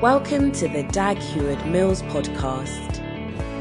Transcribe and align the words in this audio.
Welcome 0.00 0.50
to 0.52 0.68
the 0.68 0.82
Dag 0.82 1.16
Heward 1.18 1.64
Mills 1.66 2.02
podcast. 2.02 3.00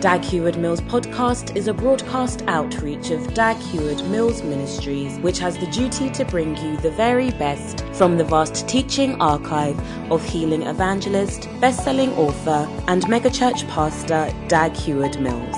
Dag 0.01 0.21
Heward 0.25 0.57
Mills 0.57 0.81
podcast 0.81 1.55
is 1.55 1.67
a 1.67 1.73
broadcast 1.73 2.43
outreach 2.47 3.11
of 3.11 3.33
Dag 3.35 3.55
Heward 3.57 4.03
Mills 4.09 4.41
Ministries, 4.41 5.19
which 5.19 5.37
has 5.39 5.57
the 5.57 5.67
duty 5.67 6.09
to 6.09 6.25
bring 6.25 6.57
you 6.57 6.75
the 6.77 6.89
very 6.91 7.29
best 7.31 7.85
from 7.93 8.17
the 8.17 8.23
vast 8.25 8.67
teaching 8.67 9.13
archive 9.21 9.79
of 10.11 10.25
healing 10.25 10.63
evangelist, 10.63 11.47
best-selling 11.61 12.11
author, 12.13 12.67
and 12.87 13.03
megachurch 13.03 13.65
pastor 13.69 14.33
Dag 14.47 14.75
Heward 14.75 15.21
Mills. 15.21 15.55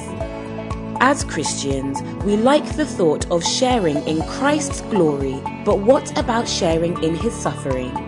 As 1.00 1.24
Christians, 1.24 2.02
we 2.26 2.36
like 2.36 2.76
the 2.76 2.86
thought 2.86 3.32
of 3.32 3.44
sharing 3.44 3.98
in 4.08 4.22
Christ's 4.24 4.82
glory, 4.82 5.42
but 5.64 5.80
what 5.80 6.16
about 6.20 6.48
sharing 6.48 7.02
in 7.02 7.16
his 7.16 7.34
suffering? 7.34 8.05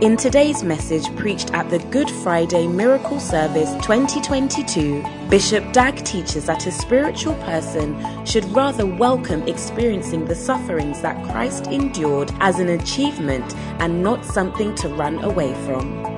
In 0.00 0.16
today's 0.16 0.64
message 0.64 1.14
preached 1.14 1.54
at 1.54 1.70
the 1.70 1.78
Good 1.78 2.10
Friday 2.10 2.66
Miracle 2.66 3.20
Service 3.20 3.70
2022, 3.86 5.04
Bishop 5.30 5.72
Dag 5.72 6.04
teaches 6.04 6.46
that 6.46 6.66
a 6.66 6.72
spiritual 6.72 7.34
person 7.44 7.96
should 8.26 8.44
rather 8.56 8.84
welcome 8.84 9.46
experiencing 9.46 10.24
the 10.24 10.34
sufferings 10.34 11.00
that 11.02 11.24
Christ 11.30 11.68
endured 11.68 12.32
as 12.40 12.58
an 12.58 12.70
achievement 12.70 13.54
and 13.78 14.02
not 14.02 14.24
something 14.24 14.74
to 14.74 14.88
run 14.88 15.22
away 15.22 15.54
from. 15.64 16.13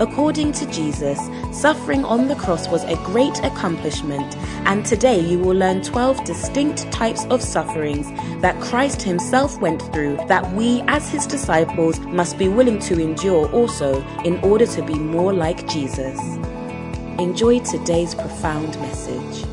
According 0.00 0.52
to 0.52 0.66
Jesus, 0.70 1.18
suffering 1.50 2.04
on 2.04 2.28
the 2.28 2.36
cross 2.36 2.68
was 2.68 2.84
a 2.84 2.94
great 3.04 3.42
accomplishment, 3.42 4.36
and 4.64 4.86
today 4.86 5.18
you 5.18 5.40
will 5.40 5.56
learn 5.56 5.82
12 5.82 6.22
distinct 6.24 6.88
types 6.92 7.24
of 7.30 7.42
sufferings 7.42 8.06
that 8.40 8.60
Christ 8.60 9.02
Himself 9.02 9.60
went 9.60 9.82
through 9.92 10.16
that 10.28 10.52
we, 10.52 10.82
as 10.82 11.10
His 11.10 11.26
disciples, 11.26 11.98
must 11.98 12.38
be 12.38 12.46
willing 12.46 12.78
to 12.80 13.00
endure 13.00 13.50
also 13.50 14.00
in 14.24 14.38
order 14.38 14.66
to 14.66 14.82
be 14.82 14.94
more 14.94 15.32
like 15.32 15.66
Jesus. 15.66 16.16
Enjoy 17.18 17.58
today's 17.58 18.14
profound 18.14 18.78
message. 18.80 19.44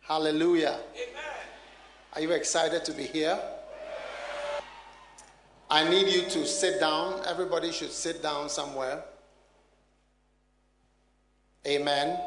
Hallelujah. 0.00 0.78
Amen. 0.94 1.44
Are 2.14 2.22
you 2.22 2.30
excited 2.30 2.86
to 2.86 2.92
be 2.92 3.04
here? 3.04 3.38
I 5.72 5.88
need 5.88 6.08
you 6.08 6.22
to 6.22 6.46
sit 6.46 6.80
down. 6.80 7.22
Everybody 7.28 7.70
should 7.70 7.92
sit 7.92 8.22
down 8.22 8.48
somewhere. 8.48 9.04
Amen. 11.64 12.18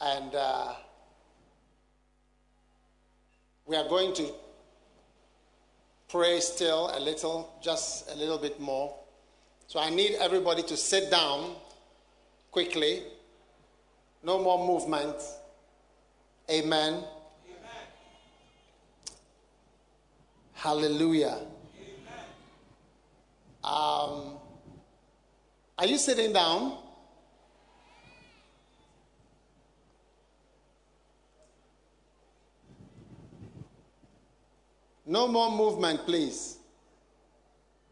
And 0.00 0.32
uh, 0.32 0.74
we 3.66 3.74
are 3.74 3.88
going 3.88 4.14
to 4.14 4.30
pray 6.08 6.38
still 6.38 6.92
a 6.94 7.00
little, 7.00 7.52
just 7.60 8.08
a 8.12 8.16
little 8.16 8.38
bit 8.38 8.60
more. 8.60 8.94
So 9.66 9.80
I 9.80 9.90
need 9.90 10.16
everybody 10.20 10.62
to 10.62 10.76
sit 10.76 11.10
down 11.10 11.56
quickly. 12.52 13.02
No 14.22 14.38
more 14.40 14.64
movement. 14.64 15.16
Amen. 16.48 17.02
Hallelujah. 20.62 21.38
Um, 23.64 24.38
are 25.76 25.86
you 25.86 25.98
sitting 25.98 26.32
down? 26.32 26.78
No 35.04 35.26
more 35.26 35.50
movement, 35.50 36.06
please. 36.06 36.58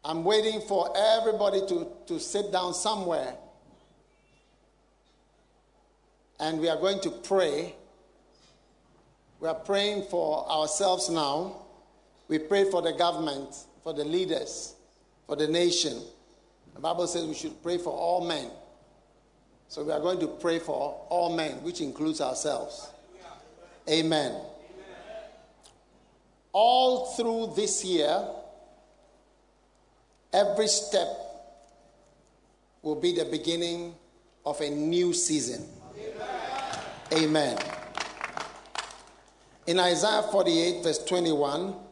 I'm 0.05 0.23
waiting 0.23 0.61
for 0.61 0.93
everybody 0.95 1.67
to, 1.67 1.87
to 2.07 2.21
sit 2.21 2.53
down 2.53 2.73
somewhere. 2.73 3.35
And 6.39 6.57
we 6.61 6.69
are 6.69 6.77
going 6.77 7.01
to 7.01 7.09
pray. 7.11 7.75
We 9.41 9.49
are 9.49 9.55
praying 9.55 10.03
for 10.03 10.49
ourselves 10.49 11.09
now. 11.09 11.60
We 12.31 12.39
pray 12.39 12.63
for 12.63 12.81
the 12.81 12.93
government, 12.93 13.53
for 13.83 13.93
the 13.93 14.05
leaders, 14.05 14.75
for 15.27 15.35
the 15.35 15.49
nation. 15.49 16.01
The 16.73 16.79
Bible 16.79 17.05
says 17.05 17.25
we 17.25 17.33
should 17.33 17.61
pray 17.61 17.77
for 17.77 17.91
all 17.91 18.25
men. 18.25 18.49
So 19.67 19.83
we 19.83 19.91
are 19.91 19.99
going 19.99 20.17
to 20.21 20.27
pray 20.27 20.59
for 20.59 21.05
all 21.09 21.35
men, 21.35 21.61
which 21.61 21.81
includes 21.81 22.21
ourselves. 22.21 22.89
Amen. 23.89 24.31
Amen. 24.31 24.41
All 26.53 27.07
through 27.17 27.51
this 27.53 27.83
year, 27.83 28.25
every 30.31 30.67
step 30.67 31.09
will 32.81 32.95
be 32.95 33.13
the 33.13 33.25
beginning 33.25 33.93
of 34.45 34.61
a 34.61 34.69
new 34.69 35.11
season. 35.11 35.67
Amen. 37.11 37.57
Amen. 37.57 37.57
In 39.67 39.81
Isaiah 39.81 40.23
48, 40.31 40.81
verse 40.81 41.03
21, 41.03 41.90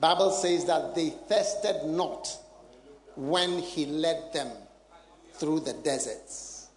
Bible 0.00 0.30
says 0.30 0.64
that 0.66 0.94
they 0.94 1.10
thirsted 1.10 1.84
not 1.84 2.28
when 3.16 3.58
he 3.58 3.86
led 3.86 4.32
them 4.32 4.48
through 5.34 5.60
the 5.60 5.72
deserts. 5.72 6.68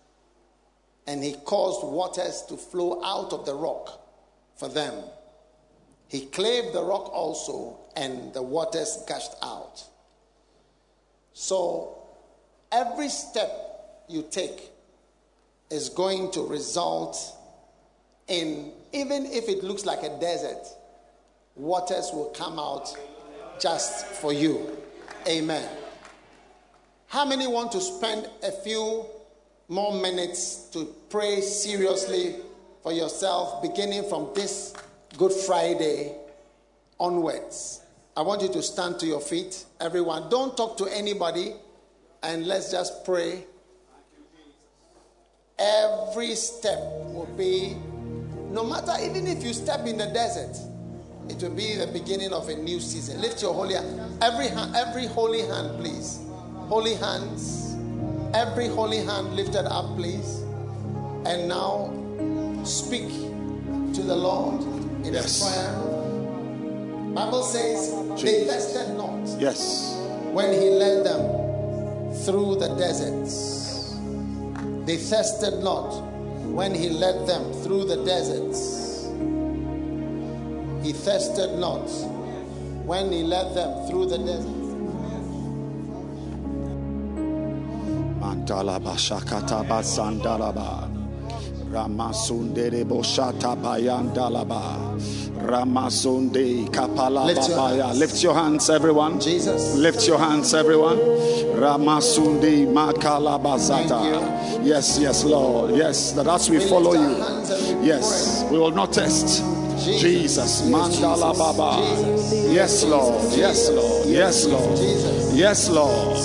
And 1.06 1.24
he 1.24 1.34
caused 1.46 1.86
waters 1.86 2.44
to 2.50 2.58
flow 2.58 3.04
out 3.04 3.34
of 3.34 3.46
the 3.46 3.54
rock 3.54 4.02
for 4.56 4.68
them. 4.70 4.94
He 6.08 6.26
clave 6.26 6.74
the 6.74 6.84
rock 6.84 7.10
also, 7.14 7.80
and 7.96 8.34
the 8.34 8.42
waters 8.42 9.04
gushed 9.08 9.36
out. 9.42 9.84
So 11.34 11.98
every 12.72 13.10
step 13.10 14.04
you 14.08 14.26
take 14.30 14.72
is 15.70 15.90
going 15.90 16.32
to 16.32 16.42
result 16.42 17.18
in, 18.28 18.72
even 18.94 19.26
if 19.26 19.48
it 19.48 19.64
looks 19.64 19.86
like 19.86 20.04
a 20.04 20.20
desert, 20.20 20.68
waters 21.56 22.12
will 22.14 22.32
come 22.36 22.60
out 22.60 22.96
just 23.62 24.06
for 24.06 24.34
you. 24.34 24.76
Amen. 25.28 25.70
How 27.08 27.26
many 27.26 27.46
want 27.46 27.72
to 27.74 27.80
spend 27.80 28.28
a 28.44 28.52
few 28.52 29.06
more 29.68 29.94
minutes 30.02 30.70
to 30.72 30.86
pray 31.10 31.42
seriously 31.42 32.38
for 32.82 32.92
yourself 32.92 33.62
beginning 33.62 34.10
from 34.10 34.30
this 34.34 34.74
Good 35.18 35.32
Friday 35.32 36.16
onwards? 37.00 37.82
I 38.18 38.22
want 38.24 38.42
you 38.42 38.50
to 38.50 38.62
stand 38.64 39.00
to 39.00 39.06
your 39.06 39.22
feet, 39.22 39.64
everyone. 39.80 40.30
Don't 40.30 40.58
talk 40.58 40.78
to 40.78 40.86
anybody 40.86 41.54
and 42.24 42.48
let's 42.48 42.72
just 42.72 43.06
pray. 43.06 43.46
Every 45.60 46.34
step 46.36 46.80
will 47.14 47.30
be, 47.38 47.78
no 48.50 48.64
matter 48.64 48.94
even 49.04 49.28
if 49.28 49.44
you 49.44 49.54
step 49.54 49.86
in 49.86 49.98
the 49.98 50.08
desert, 50.08 50.58
it 51.32 51.42
will 51.42 51.56
be 51.56 51.76
the 51.76 51.88
beginning 51.88 52.34
of 52.34 52.50
a 52.50 52.56
new 52.56 52.80
season. 52.80 53.22
Lift 53.22 53.42
your 53.42 53.54
holy 53.54 53.76
hand. 53.76 54.22
Every 54.22 54.48
hand, 54.48 54.76
every 54.76 55.08
holy 55.08 55.42
hand, 55.42 55.80
please. 55.80 56.20
Holy 56.68 56.96
hands. 56.96 57.76
Every 58.34 58.68
holy 58.68 58.98
hand 58.98 59.36
lifted 59.36 59.66
up, 59.66 59.96
please. 59.96 60.42
And 61.26 61.48
now 61.48 61.94
speak 62.66 63.10
to 63.10 64.02
the 64.02 64.16
Lord 64.16 64.62
in 65.06 65.14
yes. 65.14 65.42
a 65.42 65.46
prayer. 65.46 65.92
Bible 67.14 67.44
says 67.44 67.92
Jesus. 68.20 68.24
they 68.24 68.46
tested 68.46 68.98
not. 68.98 69.40
Yes. 69.40 69.98
When 70.32 70.52
he 70.54 70.70
led 70.70 71.06
them 71.06 71.42
through 72.26 72.56
the 72.56 72.76
deserts. 72.76 73.98
They 74.86 74.98
thirsted 74.98 75.64
not 75.64 75.92
when 76.52 76.74
he 76.74 76.90
led 76.90 77.28
them 77.28 77.54
through 77.64 77.86
the 77.86 78.04
deserts. 78.04 78.81
He 80.84 80.94
thirsted 80.94 81.60
not 81.60 81.88
when 82.86 83.12
he 83.12 83.24
led 83.24 83.54
them 83.56 83.88
through 83.88 84.08
the 84.08 84.18
desert. 84.18 84.62
Mantalaba 88.20 88.96
Shakataba 88.96 89.82
Sandalaba 89.84 90.90
Ramasundere 91.72 92.84
Boshata 92.84 93.56
Bayandalaba 93.56 95.00
Ramasunde 95.46 96.68
Kapala 96.70 97.34
Babaya. 97.34 97.98
Lift 97.98 98.22
your 98.24 98.34
hands, 98.34 98.70
everyone. 98.70 99.20
Jesus. 99.20 99.76
Lift 99.76 100.08
your 100.08 100.20
hands, 100.20 100.54
everyone. 100.54 100.98
Ramasundi 100.98 102.68
Makalabazata. 102.68 104.66
Yes, 104.66 105.00
yes, 105.00 105.24
Lord. 105.24 105.76
Yes, 105.76 106.12
that 106.14 106.28
as 106.28 106.50
we 106.50 106.60
follow 106.68 106.94
you. 106.94 107.18
Yes, 107.84 108.44
we 108.52 108.58
will 108.58 108.72
not 108.72 108.94
test. 108.94 109.44
Jesus. 109.86 110.62
Mandala 110.64 111.34
Baba. 111.38 111.82
Yes, 112.52 112.84
Lord. 112.84 113.34
Yes, 113.34 113.70
Lord. 113.70 114.08
Yes, 114.08 114.46
Lord. 114.48 114.80
Yes, 115.34 115.70
Lord. 115.70 116.18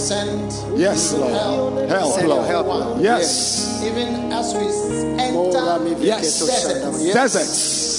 Yes, 0.79 1.13
Lord. 1.15 2.47
Help, 2.47 2.67
Lord. 2.67 3.01
Yes. 3.01 3.83
Even 3.85 4.33
as 4.33 4.55
we 4.55 4.67
enter 5.21 6.05
yes. 6.05 6.41
deserts. 7.13 7.96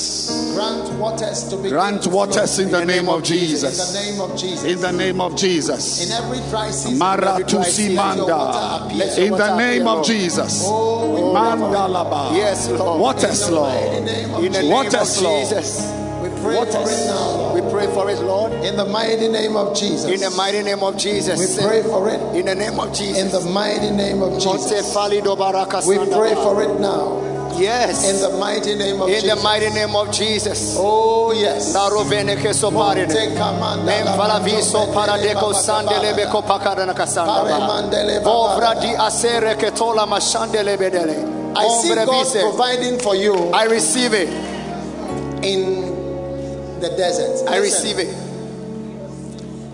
Grant 0.57 0.89
waters 0.93 1.43
to 1.49 1.57
be 1.57 1.69
Grant 1.69 2.07
waters 2.07 2.57
in 2.57 2.71
the 2.71 2.83
name 2.83 3.07
of 3.09 3.23
Jesus. 3.23 3.77
in 3.77 3.93
the 3.93 4.11
name 4.11 4.21
of 4.21 4.35
Jesus. 4.39 4.63
In 4.63 4.81
the 4.81 4.91
name 4.91 5.21
of 5.21 5.31
In 5.33 5.37
Jesus. 5.37 6.11
every 6.11 6.39
dry 6.49 6.71
season, 6.71 6.99
every 7.01 7.21
dry 7.21 7.37
Maratusi 7.37 7.63
season, 7.65 7.95
let 7.95 8.17
your 8.17 8.27
water 8.27 8.87
manda. 8.89 9.21
In 9.21 9.31
the 9.37 9.57
name 9.57 9.87
of 9.87 10.03
Jesus. 10.03 10.63
Oh, 10.65 11.31
Mandalaba. 11.35 12.35
Yes, 12.35 12.69
Lord. 12.69 12.99
Waters, 13.01 13.41
in 13.43 13.53
the 13.53 13.59
Lord. 13.59 14.03
name 14.03 14.33
of 14.33 14.43
In 14.43 14.51
the 14.51 14.61
Jesus. 14.61 14.63
name 14.63 14.71
Waters, 14.71 15.17
of 15.17 15.23
Lord. 15.23 15.47
Jesus. 15.47 15.93
We 16.17 16.29
pray 16.41 16.65
for 16.65 16.89
it 16.89 17.05
now. 17.05 17.53
We 17.53 17.61
pray 17.71 17.85
for 17.93 18.09
it, 18.09 18.19
Lord. 18.21 18.51
In 18.65 18.75
the 18.75 18.85
mighty 18.85 19.27
name 19.27 19.55
of 19.55 19.77
Jesus. 19.77 20.05
In 20.09 20.19
the 20.19 20.35
mighty 20.35 20.63
name 20.63 20.81
of 20.81 20.97
Jesus. 20.97 21.37
we 21.37 21.63
pray 21.63 21.83
for 21.83 22.09
it. 22.09 22.19
In 22.35 22.47
the 22.47 22.55
name 22.55 22.79
of 22.79 22.91
Jesus. 22.97 23.21
In 23.21 23.29
the 23.29 23.41
mighty 23.51 23.91
name 23.91 24.23
of 24.23 24.41
Jesus. 24.41 24.73
We 25.85 25.97
pray 25.97 26.33
for 26.33 26.63
it 26.63 26.79
now. 26.79 27.36
Yes. 27.59 28.09
In 28.09 28.21
the 28.31 28.37
mighty 28.37 28.75
name 28.75 29.01
of 29.01 29.09
In 29.09 29.15
the 29.15 29.21
Jesus. 29.21 29.43
mighty 29.43 29.69
name 29.69 29.95
of 29.95 30.11
Jesus. 30.11 30.75
Oh, 30.77 31.31
yes. 31.31 31.73
Narovene 31.75 32.35
ke 32.37 32.53
soparine. 32.53 33.07
Monte 33.07 33.35
Kamanda 33.35 33.85
Mem 33.85 34.05
la 34.05 34.17
falaviso 34.17 34.73
Mando 34.87 34.93
paradeko 34.93 35.51
Baba 35.51 35.53
sandele 35.57 36.11
Baba. 36.15 36.21
beko 36.25 36.41
pakarana 36.43 36.93
kasanda 36.93 37.43
Pare 37.43 37.49
ba. 37.49 37.67
mandele 37.67 38.21
Vovra 38.23 38.79
di 38.79 38.87
asere 38.95 39.55
ke 39.57 39.75
tola 39.75 40.05
mashandele 40.05 40.77
bedele. 40.77 41.55
I 41.57 41.67
see 41.81 41.95
God 41.95 42.27
providing 42.41 42.99
for 42.99 43.15
you 43.15 43.33
I 43.51 43.65
receive 43.65 44.13
it. 44.13 44.29
in 45.43 46.79
the 46.79 46.89
desert. 46.95 47.47
I 47.49 47.57
receive 47.57 47.97
it. 47.99 48.15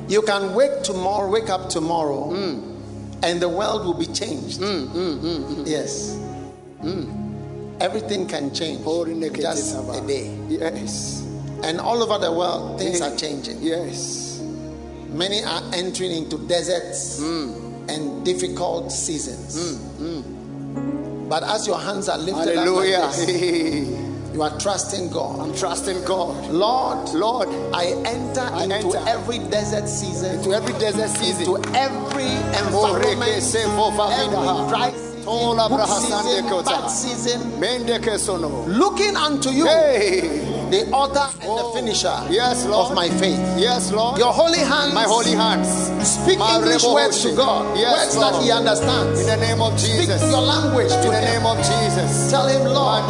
You 0.10 0.22
can 0.22 0.54
wake 0.54 0.84
tomorrow, 0.84 1.30
wake 1.30 1.50
up 1.50 1.70
tomorrow, 1.70 2.30
Hmm. 2.30 2.60
and 3.24 3.42
the 3.42 3.50
world 3.50 3.86
will 3.86 3.94
be 3.94 4.06
changed. 4.06 4.60
Mm, 4.62 4.88
mm, 4.88 5.20
mm, 5.20 5.68
yes. 5.68 6.16
Everything 7.84 8.26
can 8.30 8.54
change. 8.54 8.82
Just 9.36 9.76
a 9.76 10.08
day. 10.08 10.34
Yes. 10.48 11.22
And 11.64 11.82
all 11.82 12.02
over 12.02 12.18
the 12.18 12.32
world, 12.32 12.80
things 12.80 13.02
are 13.02 13.14
changing. 13.18 13.62
Yes. 13.62 14.40
Many 15.10 15.44
are 15.44 15.62
entering 15.74 16.12
into 16.14 16.38
deserts 16.48 17.20
hmm. 17.22 17.86
and 17.90 18.24
difficult 18.24 18.90
seasons. 18.90 19.60
Hmm. 19.60 20.22
Hmm. 20.22 21.28
But 21.28 21.44
as 21.44 21.68
your 21.68 21.78
hands 21.78 22.08
are 22.08 22.18
lifted 22.18 22.58
up 22.58 22.68
like 22.68 22.88
this, 22.88 23.30
you 24.34 24.42
are 24.42 24.58
trusting 24.60 25.10
God. 25.10 25.42
I'm 25.42 25.54
trusting 25.54 26.06
God. 26.06 26.52
Lord, 26.52 27.10
Lord, 27.10 27.50
I 27.76 27.88
enter 28.06 28.42
I 28.42 28.64
into 28.64 28.76
enter 28.76 29.10
every 29.10 29.40
desert 29.40 29.90
season, 29.90 30.38
Into 30.40 30.54
every 30.54 30.74
desert 30.80 31.10
season. 31.10 31.46
to 31.46 31.58
every 31.76 32.32
environment, 32.66 33.44
every 33.44 34.70
dry 34.70 34.94
season, 35.24 35.56
Tola 35.58 35.70
good 35.70 35.80
braha 35.80 36.00
season, 36.00 36.46
bad 36.66 36.88
season, 36.90 37.60
Mende 37.60 38.00
ke 38.02 38.18
sono. 38.20 38.66
looking 38.68 39.16
unto 39.16 39.50
you, 39.50 39.66
Hey. 39.66 40.53
The 40.74 40.90
author 40.90 41.28
and 41.42 41.50
Oh. 41.50 41.58
the 41.62 41.66
finisher 41.78 42.18
Yes, 42.30 42.66
Lord. 42.66 42.90
of 42.90 42.96
my 42.96 43.10
faith. 43.22 43.38
Yes, 43.58 43.92
Lord. 43.92 44.18
Your 44.18 44.34
holy 44.34 44.60
hands, 44.60 44.94
My 44.94 45.04
holy 45.04 45.32
hands. 45.38 45.70
speak 46.02 46.40
My 46.40 46.56
English 46.58 46.84
words 46.84 47.22
to. 47.22 47.36
God, 47.36 47.78
Yes, 47.78 47.94
words 47.94 48.16
Lord. 48.18 48.34
that 48.34 48.42
He 48.42 48.50
understands. 48.52 49.20
In 49.22 49.28
the 49.28 49.38
name 49.38 49.62
of 49.62 49.78
Jesus, 49.78 50.18
Speak 50.22 50.32
your 50.34 50.42
language 50.42 50.90
to 50.90 51.06
In 51.06 51.12
the 51.14 51.22
Him. 51.22 51.44
name 51.44 51.46
of 51.46 51.58
Jesus. 51.62 52.32
Tell 52.32 52.48
Him, 52.48 52.64
Lord, 52.66 53.06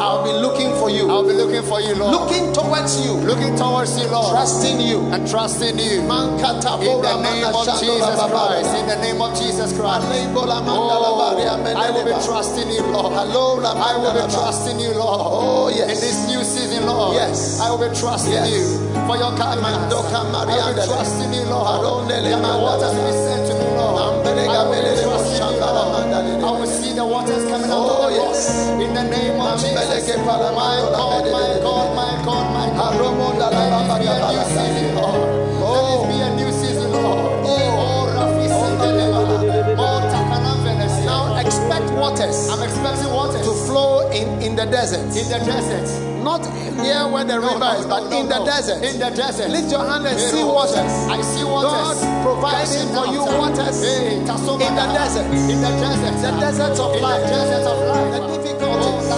I'll 0.00 0.24
be 0.24 0.32
looking 0.32 0.72
for 0.80 0.88
you, 0.88 1.10
I'll 1.10 1.26
be 1.28 1.34
looking 1.34 1.62
for 1.62 1.80
you, 1.80 1.94
Lord. 1.94 2.12
looking 2.16 2.52
towards 2.52 3.04
you, 3.04 3.12
Looking 3.28 3.54
towards 3.56 3.92
you, 4.00 4.06
Lord. 4.08 4.30
trusting 4.32 4.80
you. 4.80 4.98
And 5.12 5.28
trusting 5.28 5.78
you. 5.78 6.00
In 6.00 6.08
the 6.08 7.16
name 7.20 7.44
of 7.44 7.64
Jesus. 7.80 8.16
Christ. 8.32 8.74
In 8.80 8.86
the 8.88 8.96
name 9.04 9.20
of 9.20 9.36
Jesus 9.36 9.72
Christ. 9.76 10.06
Oh, 10.08 11.34
I 11.76 11.90
will 11.90 12.04
be 12.04 12.12
trusting 12.24 12.70
you, 12.70 12.82
Lord. 12.82 13.12
I 13.12 13.96
will 13.98 14.12
be 14.14 14.32
trusting 14.32 14.80
you, 14.80 14.90
Lord. 14.94 15.20
Oh, 15.20 15.68
yes. 15.68 15.88
In 15.94 16.00
this 16.00 16.18
new 16.28 16.42
season, 16.44 16.77
Lord. 16.86 17.14
Yes. 17.16 17.60
I 17.60 17.70
will 17.70 17.78
be 17.78 17.90
trusting 17.96 18.32
Yes. 18.32 18.50
you 18.50 18.64
for 19.06 19.16
your. 19.16 19.32
Mandoka 19.38 20.14
I 20.14 20.24
will 20.24 20.32
mariandele. 20.46 20.86
trusting 20.86 21.32
you, 21.34 21.44
Lord. 21.48 22.08
The 22.08 22.14
mandala 22.14 22.62
waters 22.62 22.94
will 22.94 23.06
be 23.06 23.12
sent 23.12 23.42
to 23.48 23.54
me, 23.58 23.66
Lord. 23.76 23.96
I 23.98 24.06
will 24.10 24.22
be 24.22 24.28
belele 24.28 25.02
trusting 25.02 25.54
you, 25.54 25.60
Lord. 25.60 26.44
I 26.44 26.50
will 26.60 26.66
see 26.66 26.92
the 26.94 27.04
waters 27.06 27.44
coming 27.50 27.70
out 27.70 27.88
Oh, 27.90 28.06
of 28.06 28.10
the 28.10 28.16
yes. 28.16 28.68
In 28.82 28.94
the 28.94 29.04
name 29.04 29.40
of 29.40 29.60
Jesus. 29.60 30.16
My 30.16 30.24
God, 30.26 31.24
my. 31.26 31.60
God, 31.62 31.88
my 31.96 32.24
God, 32.24 32.46
my 32.54 32.66
God. 32.76 32.94
Let 32.98 33.82
this 33.90 33.98
be 33.98 34.06
a 34.08 34.18
new 34.30 34.42
season, 34.54 34.94
Lord. 34.96 35.20
Let 35.62 35.84
this 35.90 36.04
be 36.08 36.16
a 36.20 36.30
new 36.36 36.50
season, 36.52 36.92
Lord. 36.92 37.18
Oh, 37.46 37.82
oh 37.82 38.14
Rafi 38.16 38.46
Sendeleba. 38.48 39.78
Oh. 39.78 41.04
Now 41.06 41.36
expect 41.38 41.90
waters 41.92 42.48
I'm 42.48 42.62
expecting 42.62 43.12
waters 43.12 43.42
to 43.46 43.52
flow 43.66 44.10
in, 44.10 44.42
in 44.42 44.56
the 44.56 44.66
desert. 44.66 45.00
in 45.16 45.28
the 45.28 45.38
desert. 45.44 46.07
Not 46.22 46.42
near 46.76 47.08
where 47.08 47.24
the 47.24 47.38
No, 47.38 47.46
river 47.48 47.58
no, 47.58 47.78
is, 47.78 47.86
but 47.86 48.08
no, 48.10 48.20
in 48.20 48.28
the 48.28 48.38
no. 48.38 48.44
desert. 48.46 48.82
In 48.84 48.98
the 48.98 49.10
desert. 49.10 49.48
Lift 49.50 49.70
your 49.70 49.84
hand 49.86 50.06
and 50.06 50.18
see 50.18 50.42
waters. 50.44 50.92
I 51.08 51.20
see 51.22 51.44
waters. 51.44 51.70
God 51.72 51.98
providing 52.26 52.88
for 52.94 53.06
you 53.14 53.22
waters 53.24 53.78
in 53.82 54.24
the 54.26 54.86
desert. 54.94 55.26
In 55.30 55.60
the 55.62 55.70
desert. 55.80 56.14
The 56.20 56.30
desert 56.40 56.76
of 56.78 56.96
In 56.96 57.02
life. 57.02 57.22
the 57.22 57.28
desert 57.28 57.66
of 57.66 57.78
life. 57.88 58.10
The 58.12 58.20
Oh, 58.20 58.28
oh 58.28 58.42
difficulties. 58.42 59.08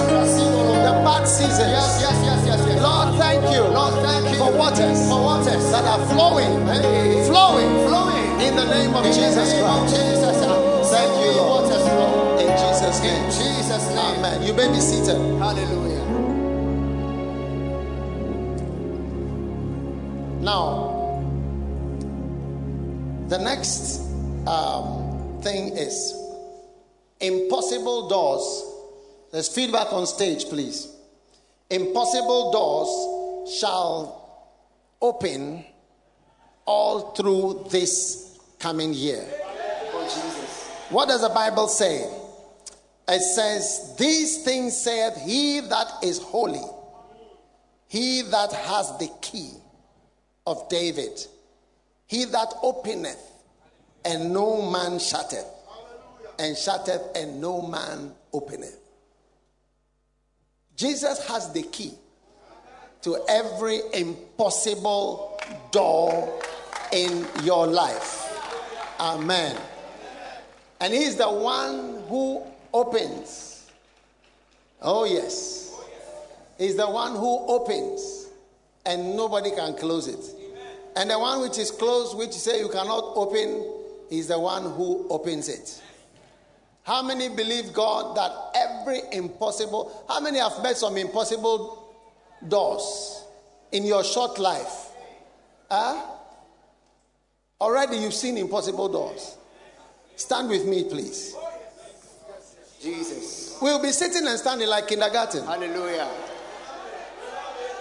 The 0.85 0.93
bad 1.05 1.25
seasons. 1.27 1.71
Yes, 1.73 2.01
yes, 2.01 2.19
yes, 2.25 2.41
yes, 2.47 2.61
yes. 2.69 2.83
Lord, 2.83 3.09
thank 3.19 3.43
you 3.53 3.63
Lord, 3.63 3.95
thank 4.05 4.25
you 4.31 4.37
for 4.39 4.53
waters 4.57 4.99
For 5.09 5.21
waters. 5.21 5.65
that 5.73 5.85
are 5.85 6.03
flowing, 6.13 6.53
flowing 7.27 7.71
flowing. 7.89 8.41
in 8.41 8.55
the 8.57 8.65
name 8.67 8.95
of 8.95 9.05
In 9.07 9.13
Jesus 9.13 9.35
the 9.51 9.57
name 9.57 9.65
of 9.65 9.89
Christ. 9.89 9.97
Jesus. 9.97 10.37
Thank 10.93 11.13
you, 11.25 11.33
Lord. 11.41 11.65
In 12.41 12.51
Jesus' 12.57 12.99
In 13.01 13.05
name. 13.05 13.31
Jesus' 13.31 13.87
name. 13.89 13.99
Amen. 14.25 14.43
You 14.43 14.53
may 14.55 14.69
be 14.69 14.81
seated. 14.81 15.17
Hallelujah. 15.39 15.90
Now, 20.51 21.23
the 23.29 23.39
next 23.39 24.01
um, 24.49 25.39
thing 25.43 25.77
is 25.77 26.13
impossible 27.21 28.09
doors. 28.09 28.65
There's 29.31 29.47
feedback 29.47 29.93
on 29.93 30.09
stage, 30.09 30.47
please. 30.47 30.93
Impossible 31.71 32.51
doors 32.51 33.59
shall 33.61 34.59
open 35.01 35.65
all 36.67 37.13
through 37.13 37.69
this 37.71 38.37
coming 38.59 38.93
year. 38.93 39.23
What 40.89 41.09
does 41.11 41.21
the 41.21 41.29
Bible 41.29 41.69
say? 41.69 42.11
It 43.07 43.21
says, 43.21 43.95
These 43.97 44.43
things 44.43 44.77
saith 44.77 45.17
he 45.25 45.61
that 45.61 45.87
is 46.03 46.19
holy, 46.19 46.67
he 47.87 48.23
that 48.23 48.53
has 48.53 48.99
the 48.99 49.09
key 49.23 49.60
of 50.51 50.69
David, 50.69 51.27
he 52.07 52.25
that 52.25 52.53
openeth 52.63 53.25
and 54.05 54.33
no 54.33 54.69
man 54.69 54.99
shutteth, 54.99 55.47
and 56.39 56.57
shutteth 56.57 57.03
and 57.15 57.41
no 57.41 57.63
man 57.63 58.13
openeth. 58.33 58.79
Jesus 60.77 61.27
has 61.29 61.53
the 61.53 61.63
key 61.63 61.93
to 63.03 63.19
every 63.29 63.81
impossible 63.95 65.39
door 65.71 66.41
in 66.93 67.27
your 67.45 67.67
life. 67.67 68.27
Amen. 68.99 69.57
And 70.81 70.93
he's 70.93 71.17
the 71.17 71.31
one 71.31 72.03
who 72.09 72.43
opens. 72.73 73.71
Oh, 74.83 75.05
yes. 75.05 75.75
He's 76.59 76.77
the 76.77 76.89
one 76.89 77.13
who 77.13 77.47
opens, 77.47 78.29
and 78.85 79.15
nobody 79.17 79.51
can 79.51 79.75
close 79.75 80.09
it. 80.09 80.40
And 80.97 81.11
the 81.11 81.19
one 81.19 81.41
which 81.41 81.59
is 81.59 81.71
closed, 81.71 82.17
which 82.17 82.29
you 82.29 82.33
say 82.35 82.61
you 82.61 82.69
cannot 82.69 83.13
open, 83.15 83.65
is 84.11 84.29
the 84.29 84.39
one 84.39 84.65
who 84.75 85.07
opens 85.09 85.49
it. 85.49 85.81
How 86.83 87.03
many 87.03 87.29
believe 87.29 87.73
God 87.73 88.17
that 88.17 88.33
every 88.55 89.01
impossible, 89.13 90.05
how 90.09 90.21
many 90.21 90.39
have 90.39 90.63
met 90.63 90.77
some 90.77 90.97
impossible 90.97 91.95
doors 92.47 93.25
in 93.71 93.85
your 93.85 94.03
short 94.03 94.39
life? 94.39 94.89
Huh? 95.71 96.03
Already 97.61 97.99
you've 97.99 98.15
seen 98.15 98.39
impossible 98.39 98.89
doors. 98.89 99.37
Stand 100.17 100.49
with 100.49 100.67
me, 100.67 100.85
please. 100.85 101.37
Jesus. 102.81 103.59
We'll 103.61 103.83
be 103.83 103.93
sitting 103.93 104.27
and 104.27 104.39
standing 104.39 104.69
like 104.69 104.89
kindergarten. 104.89 105.45
Hallelujah. 105.45 106.09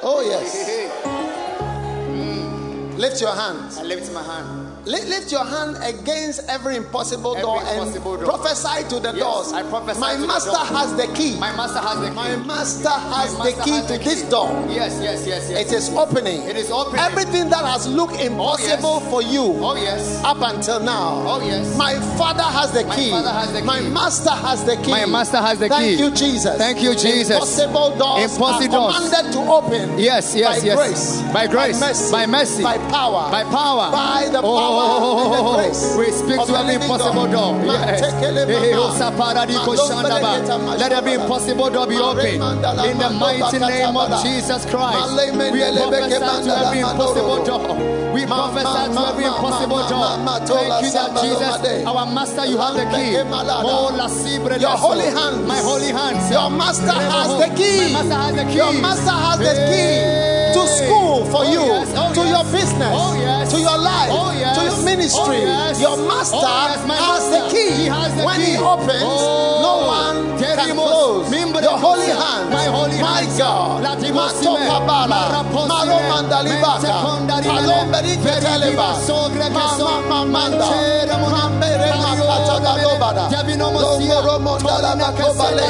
Oh, 0.01 0.21
yes. 0.21 1.25
Lift 3.00 3.22
your 3.22 3.34
hands. 3.34 3.77
I 3.77 3.84
lift 3.84 4.12
my 4.12 4.22
hand. 4.22 4.58
Li- 4.86 5.03
Lift 5.09 5.31
your 5.31 5.43
hand 5.45 5.77
against 5.83 6.41
every 6.50 6.75
impossible 6.77 7.31
Every 7.36 7.41
door 7.43 7.62
impossible 7.62 8.13
and 8.15 8.24
door. 8.25 8.38
prophesy 8.38 8.83
to 8.89 9.00
the 9.00 9.12
Yes, 9.12 9.19
doors. 9.19 9.53
I 9.53 9.63
prophesy 9.63 10.00
My 10.00 10.15
master 10.17 10.51
door. 10.51 10.65
has 10.65 10.95
the 10.95 11.07
key. 11.13 11.36
My 11.38 11.51
master 11.55 11.79
has 11.79 12.00
the 12.00 12.07
key. 12.09 12.15
My 12.15 12.36
master 12.38 12.89
has 12.89 13.38
My 13.38 13.51
the 13.51 13.57
master 13.57 13.63
key 13.65 13.71
has 13.71 13.86
to 13.88 13.93
the 13.98 14.03
this 14.03 14.21
key. 14.24 14.29
door. 14.29 14.50
Yes, 14.69 15.00
yes, 15.03 15.27
yes, 15.27 15.50
yes. 15.50 15.67
It 15.67 15.75
is 15.75 15.89
opening. 15.89 16.41
It 16.43 16.55
is 16.55 16.71
opening. 16.71 17.01
Everything 17.01 17.50
that 17.50 17.63
has 17.65 17.88
looked 17.88 18.13
oh, 18.19 18.24
impossible 18.25 19.00
for 19.12 19.21
you 19.21 19.43
Oh 19.59 19.75
yes. 19.75 20.24
up 20.24 20.38
until 20.41 20.79
now. 20.79 21.24
Oh, 21.27 21.41
yes. 21.45 21.75
My 21.77 21.93
father 22.17 22.43
has 22.43 22.71
the 22.71 22.86
My 22.86 22.95
key. 22.95 23.09
father 23.12 23.29
has 23.29 23.51
the 23.53 23.62
My 23.63 23.81
master 23.81 24.31
has 24.31 24.63
the 24.63 24.77
key. 24.77 24.91
My 24.91 25.05
master 25.05 25.38
has 25.38 25.59
the 25.59 25.67
Thank 25.69 25.98
key. 25.98 26.03
you, 26.03 26.09
Jesus. 26.12 26.57
Thank 26.57 26.81
you, 26.81 26.95
Jesus. 26.95 27.31
Impossible 27.36 27.98
doors 27.98 28.31
Impossible 28.33 28.75
are 28.75 28.91
doors. 28.93 28.95
commanded 29.09 29.33
to 29.33 29.39
open. 29.51 30.00
Yes, 30.00 30.33
yes, 30.36 30.59
by 30.62 30.65
yes. 30.65 30.77
Grace, 30.77 31.33
By 31.33 31.48
grace. 31.48 31.79
by 31.79 31.88
mercy, 31.88 32.12
By 32.12 32.25
mercy. 32.25 32.63
by 32.63 32.77
power, 32.89 33.29
By 33.29 33.43
power. 33.43 33.91
by 33.91 34.29
the 34.31 34.41
power 34.41 34.68
Oh, 34.69 35.33
and 35.33 35.33
the 35.33 35.55
grace. 35.57 35.95
we 35.97 36.11
speak 36.11 36.39
to 36.45 36.53
every 36.55 36.75
impossible 36.75 37.27
door. 37.27 37.51
Yes. 37.65 38.01
Matekele 38.01 38.45
Hey, 38.47 38.73
mama. 38.73 38.93
Osaparadiko 38.93 39.71
Mandom 39.75 39.88
Shandaba. 39.89 40.19
bereketa 40.21 40.79
Let 40.79 40.91
every 40.91 41.13
impossible 41.13 41.69
door 41.69 41.88
be 41.88 41.97
open. 41.97 42.33
In 42.89 42.97
the 42.97 43.09
mighty 43.09 43.59
name 43.59 43.97
of. 43.97 44.09
Jesus 44.23 44.65
Christ. 44.65 45.09
We 45.15 45.59
prophesy 45.61 46.19
to 46.45 46.51
every 46.57 46.79
impossible 46.79 47.43
door. 47.45 47.75
We 48.13 48.25
prophesy 48.25 48.93
to 48.93 49.01
every 49.09 49.25
impossible 49.25 49.81
door. 49.89 49.99
ma- 49.99 50.17
ma- 50.17 50.39
tola 50.45 50.81
Thank 50.81 50.83
you 50.85 50.91
that 50.91 51.11
Jesus, 51.21 51.85
our 51.88 52.05
master, 52.05 52.45
you 52.45 52.57
have 52.57 52.75
the 52.75 52.85
key. 52.95 53.15
Oh, 53.17 53.89
Your 54.59 54.77
holy 54.77 55.05
hands. 55.05 55.47
My 55.47 55.57
holy 55.59 55.91
hands. 55.91 56.29
Your 56.31 56.49
master 56.49 56.91
has 56.91 57.29
the 57.39 57.49
key. 57.55 57.93
My 57.93 58.03
master 58.03 58.15
has 58.15 58.35
the 58.35 58.45
key. 58.45 58.57
Your 58.57 58.73
master 58.81 59.11
has 59.11 59.39
the 59.39 59.53
key 59.69 60.38
to 60.53 60.63
school 60.68 61.24
oh, 61.24 61.32
for 61.32 61.41
Oh, 61.46 61.51
you, 61.53 61.62
yes. 61.65 61.94
Oh, 61.96 62.13
to 62.13 62.22
yes. 62.22 62.29
your 62.34 62.46
business, 62.51 62.94
Oh, 62.96 63.13
yes. 63.20 63.51
to 63.53 63.58
your 63.60 63.77
life, 63.77 64.10
Oh, 64.12 64.32
to 64.34 64.62
your 64.65 64.75
oh, 64.75 64.84
ministry. 64.86 65.39
Oh, 65.41 65.53
yes. 65.53 65.82
Your 65.82 65.98
master 66.08 66.38
Oh, 66.38 66.86
my 66.88 66.96
has 66.98 67.24
the 67.29 67.41
key. 67.53 67.72
He 67.84 67.86
has 67.88 68.12
the 68.15 68.24
when 68.25 68.39
key. 68.39 68.56
he 68.56 68.58
opens, 68.58 69.03
Oh. 69.03 69.62
no 69.62 69.74
one 69.88 70.39
can 70.39 70.75
close. 70.75 71.27
Your 71.60 71.77
holy 71.77 72.08
hands, 72.08 72.50
My 72.53 72.65
holy 72.72 72.98
my. 73.01 73.25
God, 73.38 73.84
Latimosime, 73.84 74.58
Matokabala, 74.68 75.20
Maraposime, 75.29 75.70
Maromandalibaka, 75.70 76.91
Mentekondarimene, 76.91 77.50
Palomberiketeleba, 77.50 78.88
Veridiva 78.96 79.79
Mama 79.79 80.25
Manda, 80.25 80.58
Manchere 80.58 81.15
Mona, 81.20 81.41
Mamere 81.50 81.89
Makatabadobada, 81.94 83.24
Diabinomosia, 83.29 84.20
Makobale. 84.39 85.65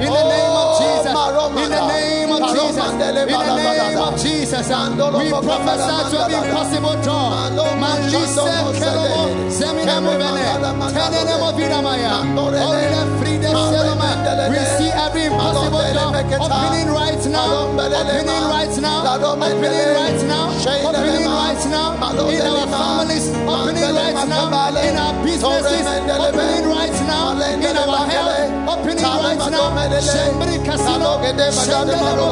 In 0.00 0.12
the 0.12 0.20
oh, 0.20 0.28
name 0.28 0.52
of 0.52 0.66
Oh, 0.68 0.80
Jesus. 0.80 1.64
In 1.64 1.70
the 1.70 1.82
name 1.88 2.15
Jesus. 2.52 2.90
In 2.92 2.98
the 2.98 3.56
name 3.56 3.98
of 3.98 4.14
Jesus. 4.20 4.66
We 4.68 5.30
prophesy 5.30 5.98
to 6.10 6.16
every 6.22 6.38
impossible 6.48 6.96
door. 7.02 7.30
Maloma 7.30 7.76
Manlise 7.82 8.36
Shandomo 8.36 8.72
Kelomo, 8.74 9.50
Sele. 9.50 9.72
Zemina 9.72 9.86
Kele 9.86 10.00
Mubene, 10.06 10.44
Mandala 10.46 10.70
Mandala. 10.78 11.10
Tenenemo 11.10 11.48
Vidamaya. 11.56 12.14
Mandorele. 12.22 12.66
Orile 12.66 13.02
Fride 13.18 13.50
Mare 13.52 14.50
We 14.50 14.58
see 14.76 14.90
every 14.90 15.24
impossible 15.26 15.80
door 15.92 16.16
opening 16.40 16.88
right 16.90 17.24
now. 17.26 17.66
Opening 17.76 18.40
right 18.48 18.76
now. 18.80 19.04
Opening 19.26 19.90
right 19.94 20.20
now. 20.22 20.50
Opening 20.86 21.26
right 21.26 21.62
now. 21.66 21.94
In 22.28 22.42
our 22.46 22.66
families. 22.66 23.26
Opening 23.46 23.94
right 23.94 24.28
now. 24.28 24.48
In 24.80 24.96
our 24.96 25.14
businesses. 25.24 25.86
Opening 25.86 26.66
right 26.68 26.98
now. 27.06 27.32
In 27.36 27.76
our 27.76 28.06
health. 28.06 28.68
Opening 28.68 29.04
right 29.04 29.50
now. 29.50 29.74
Shembri 30.00 30.56
Casino. 30.64 31.16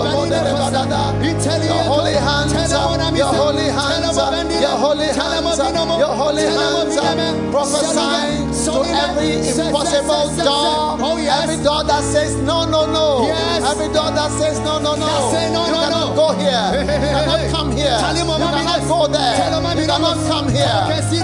Badade 0.04 0.12
Shendele 0.12 0.12
Marodo 0.12 0.12
Bobeni 0.12 0.12
Modele 0.14 0.52
Nekosa. 0.52 0.84
Badada. 0.84 1.64
Your 1.64 1.84
holy 1.84 2.12
hands, 2.14 2.52
Telemona 2.52 3.16
your 3.16 3.26
holy 3.32 3.68
hands, 3.70 4.18
Bendina. 4.18 4.61
your 4.61 4.76
holy 4.76 5.06
hands, 5.06 5.58
Binomo. 5.58 5.99
your 5.99 6.14
holy 6.14 6.42
hands, 6.42 6.96
Bineme. 6.96 7.50
prophesying 7.50 8.44
to 8.64 8.73
every 9.04 9.32
impossible 9.49 10.26
door, 10.44 10.99
Oh 11.00 11.16
every 11.18 11.56
door 11.62 11.84
that 11.84 12.02
says 12.04 12.34
no, 12.42 12.64
no, 12.64 12.87
no, 12.87 13.26
Yes. 13.26 13.64
every 13.70 13.88
door 13.92 14.11
that 14.11 14.30
says 14.32 14.58
no, 14.61 14.78
no, 14.78 14.94
no, 14.94 15.06
That 15.06 15.30
say 15.32 15.52
no, 15.52 15.66
you 15.66 15.75
cannot 15.75 16.14
go 16.16 16.26
here, 16.37 16.64
you 16.80 16.87
cannot 16.88 17.50
come 17.50 17.70
here, 17.73 17.96
you 17.96 18.25
cannot 18.25 18.82
go 18.88 19.06
there, 19.08 19.37
Tell 19.37 19.52
him, 19.56 19.62
Mama 19.62 19.80
you 19.80 19.87
cannot 19.87 20.18
come 20.28 20.49
here. 20.49 20.64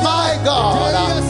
My 0.02 0.38
God, 0.44 0.76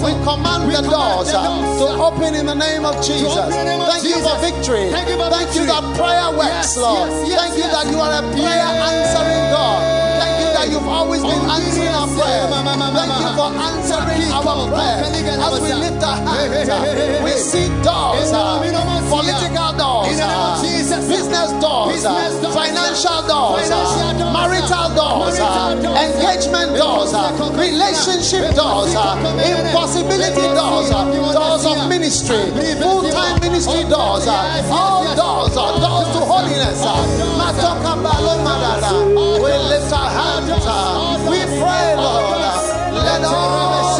we 0.04 0.12
command 0.24 0.70
the 0.70 0.82
doors 0.88 1.30
to 1.30 1.86
open 2.00 2.34
in 2.34 2.46
the 2.46 2.54
name 2.54 2.84
of 2.84 2.94
Jesus. 3.04 3.36
open 3.36 3.52
in 3.52 3.58
the 3.58 3.64
name 3.64 3.80
of 3.80 3.88
Thank 3.90 4.04
you 4.04 4.20
for 4.22 4.36
victory. 4.40 4.90
Thank 4.90 5.08
you 5.10 5.16
Thank 5.16 5.54
you 5.54 5.64
victory. 5.64 5.66
that 5.66 5.84
prayer 5.98 6.28
works, 6.36 6.76
Lord. 6.76 7.10
Thank 7.40 7.56
you 7.56 7.68
that 7.72 7.86
you 7.88 7.96
are 7.96 8.12
a 8.20 8.22
prayer 8.36 8.68
answering 8.84 9.44
God. 9.48 9.80
Thank 10.20 10.36
you 10.44 10.48
that 10.52 10.66
you've 10.68 10.84
always 10.84 11.22
been 11.24 11.40
oh, 11.40 11.56
answering 11.56 11.88
our 11.88 12.04
yes, 12.04 12.20
prayers. 12.20 12.50
ma- 12.52 12.60
ma- 12.60 12.76
ma- 12.76 12.92
Thank 12.92 13.16
you 13.16 13.32
for 13.32 13.48
answering 13.56 14.28
our. 14.28 14.44
Kopeliga 14.44 15.40
As 15.40 15.56
we 15.64 15.72
lift 15.72 16.04
our 16.04 16.20
hands, 16.20 16.68
we 17.24 17.32
see 17.40 17.68
doors, 17.80 18.28
In 18.28 18.36
the 18.36 18.76
name 18.76 18.76
of 18.76 19.08
political 19.08 19.72
doors, 19.80 20.20
In 21.00 21.08
the 21.08 21.16
name 21.16 21.32
of 21.32 21.32
uh, 21.32 21.32
Jesus. 21.32 21.32
business 21.32 21.50
doors, 21.64 21.88
Business 21.96 22.32
uh, 22.36 22.42
doors, 22.42 22.54
financial 22.54 23.20
doors, 23.24 23.70
uh, 23.70 23.80
Financial 23.80 24.12
doors, 24.20 24.32
marital 24.36 24.88
doors, 24.94 25.38
uh, 25.40 25.74
marital 25.80 25.96
engagement 25.96 26.70
doors, 26.76 27.12
uh, 27.14 27.32
relationship 27.56 28.44
doors, 28.54 28.92
uh, 28.94 29.16
impossibility 29.40 30.46
doors, 30.52 30.90
uh, 30.92 31.04
doors 31.32 31.64
of 31.64 31.88
ministry, 31.88 32.42
full-time 32.84 33.40
ministry 33.40 33.82
doors, 33.88 34.26
uh, 34.28 34.68
all 34.70 35.04
doors, 35.16 35.56
uh, 35.56 35.80
doors 35.80 36.08
to 36.12 36.20
holiness. 36.20 36.80
uh, 36.84 36.92
Matoka 37.40 37.92
Balo 38.04 38.34
Madada. 38.44 38.92
We 39.40 39.52
lift 39.72 39.92
our 39.92 40.10
hands, 40.10 40.50
uh, 40.68 41.16
we 41.28 41.38
pray, 41.60 41.96
Lord, 41.96 42.44
uh, 42.44 42.92
let 42.92 43.24
all 43.24 43.96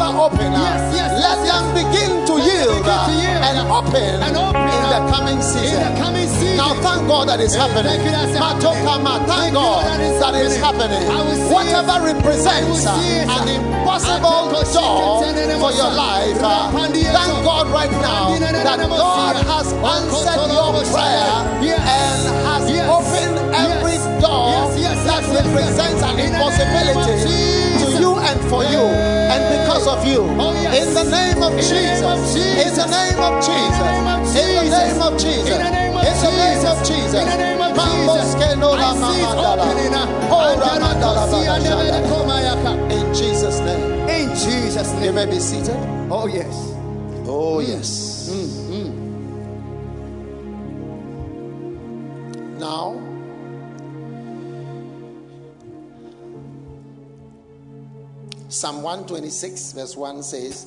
never 0.00 0.16
open, 0.16 0.52
Yes, 0.52 0.80
yes, 0.96 1.10
let 1.20 1.38
them 1.44 1.64
begin 1.76 2.12
to 2.24 2.34
yield 2.40 2.80
to 2.84 3.12
yield, 3.20 3.44
and 3.44 3.56
open 3.68 4.16
and 4.24 4.36
open, 4.36 4.64
in 4.64 4.84
the 4.88 5.00
coming 5.12 5.40
season. 5.42 5.76
the 5.76 6.00
coming 6.00 6.28
season. 6.28 6.56
Now 6.56 6.72
thank 6.80 7.04
God 7.06 7.28
that 7.28 7.40
it's 7.40 7.54
happening. 7.54 8.00
thank 8.00 8.04
Matokama, 8.40 9.14
thank 9.28 9.28
happening. 9.28 9.28
Thank 9.28 9.52
you 9.52 9.60
God 9.60 9.84
that 9.84 10.00
it's 10.00 10.20
happening. 10.24 10.56
happening. 10.64 11.04
I 11.04 11.20
will 11.20 11.36
see 11.36 11.52
Whatever 11.52 11.96
represents 12.06 12.48
I 12.48 12.64
will 12.64 12.80
see 12.80 13.12
it. 13.20 13.28
an 13.28 13.44
impossible 13.60 14.40
door 14.72 15.24
for 15.60 15.72
your 15.76 15.92
life, 15.92 16.38
uh, 16.40 16.72
thank. 16.72 17.12
God 17.44 17.66
right 17.68 17.92
now 18.00 18.32
that 18.40 18.80
God 18.88 19.36
has 19.36 19.68
answered 19.72 20.48
your 20.48 20.72
prayer 20.88 21.28
and 21.76 22.20
has 22.48 22.64
opened 22.88 23.36
every 23.52 23.98
door 24.20 24.48
Yes, 24.48 24.78
yes, 24.80 24.98
that 25.04 25.22
yes, 25.22 25.28
yes, 25.28 25.32
yes. 25.32 25.44
represents 25.44 26.02
an 26.02 26.16
impossibility 26.20 27.69
to 27.80 27.86
you 28.00 28.12
and 28.18 28.40
for 28.50 28.62
you 28.64 28.84
and 29.32 29.42
because 29.56 29.86
of 29.88 30.04
you. 30.06 30.22
In 30.24 30.94
the 30.94 31.04
name 31.04 31.42
of 31.42 31.52
Jesus. 31.56 32.36
In 32.36 32.74
the 32.76 32.86
name 32.86 33.20
of 33.20 33.32
Jesus. 33.40 34.36
In 34.36 34.68
the 34.68 34.76
name 34.76 35.00
of 35.02 35.12
Jesus. 35.18 35.48
In 35.48 35.62
the 35.64 35.70
name 35.70 35.96
of 35.96 36.04
In 36.04 36.14
the 36.20 36.30
name 36.30 36.64
of 36.66 36.78
Jesus. 36.84 36.88
Jesus. 36.88 37.20
In 37.20 37.28
the 37.28 37.36
name 37.36 37.60
of 37.60 37.72
Jesus. 37.74 38.34
que 38.36 38.48
no 38.56 38.70
la 38.74 38.90
I 38.90 38.94
see 38.94 39.20
it 39.20 39.26
mamandala. 39.26 39.64
opening 39.64 39.94
up. 39.94 40.08
Andara 40.30 40.60
ramandala 40.60 41.22
kosi 41.30 41.48
andebele 41.48 41.90
babashanda. 41.90 42.08
komayaka. 42.10 42.72
In 42.92 43.06
Jesus' 43.14 43.60
name. 43.60 43.84
In 44.08 44.28
Jesus' 44.36 44.92
You 45.04 45.12
may 45.12 45.26
be 45.26 45.38
seated. 45.40 45.76
Oh 46.10 46.26
yes. 46.26 46.54
Oh, 47.26 47.58
mm. 47.60 47.68
yes. 47.68 48.28
Mm, 48.30 48.48
mm. 48.70 48.90
Now, 52.58 53.00
Psalm 58.50 58.82
126, 58.82 59.74
verse 59.74 59.96
1 59.96 60.24
says, 60.24 60.66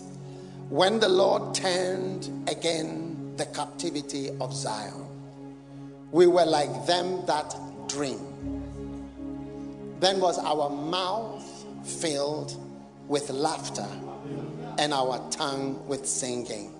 When 0.69 1.01
the 1.01 1.09
Lord 1.09 1.53
turned 1.53 2.29
again 2.47 3.33
the 3.35 3.45
captivity 3.47 4.29
of 4.39 4.53
Zion, 4.55 5.05
we 6.13 6.25
were 6.25 6.45
like 6.45 6.85
them 6.87 7.25
that 7.25 7.53
dream. 7.89 8.21
Then 9.99 10.21
was 10.21 10.39
our 10.39 10.69
mouth 10.69 11.43
filled 11.83 12.55
with 13.09 13.29
laughter 13.29 13.89
and 14.79 14.93
our 14.93 15.19
tongue 15.29 15.85
with 15.85 16.05
singing. 16.07 16.73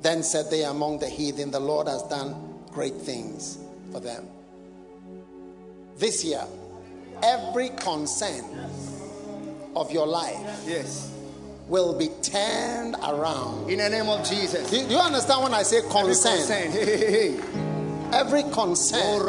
Then 0.00 0.22
said 0.22 0.50
they 0.50 0.64
among 0.64 1.00
the 1.00 1.10
heathen, 1.10 1.50
The 1.50 1.60
Lord 1.60 1.88
has 1.88 2.02
done 2.04 2.58
great 2.72 2.94
things 2.94 3.58
for 3.92 4.00
them. 4.00 4.26
This 5.98 6.24
year, 6.24 6.46
every 7.22 7.68
concern 7.68 8.44
of 9.80 9.90
your 9.92 10.06
life 10.06 10.36
Yes. 10.66 11.10
will 11.68 11.94
be 11.98 12.08
turned 12.22 12.96
around. 13.02 13.70
In 13.70 13.78
the 13.78 13.88
name 13.88 14.08
of 14.08 14.26
Jesus. 14.28 14.70
Do 14.70 14.82
do 14.86 14.94
you 14.94 14.98
understand 15.00 15.42
when 15.44 15.54
I 15.54 15.62
say 15.62 15.80
consent? 15.82 16.46
Concern. 16.48 16.70
Hey, 16.72 16.96
hey, 16.96 17.10
hey. 17.32 17.67
Every 18.12 18.42
Oh, 18.44 18.50
concern 18.50 19.28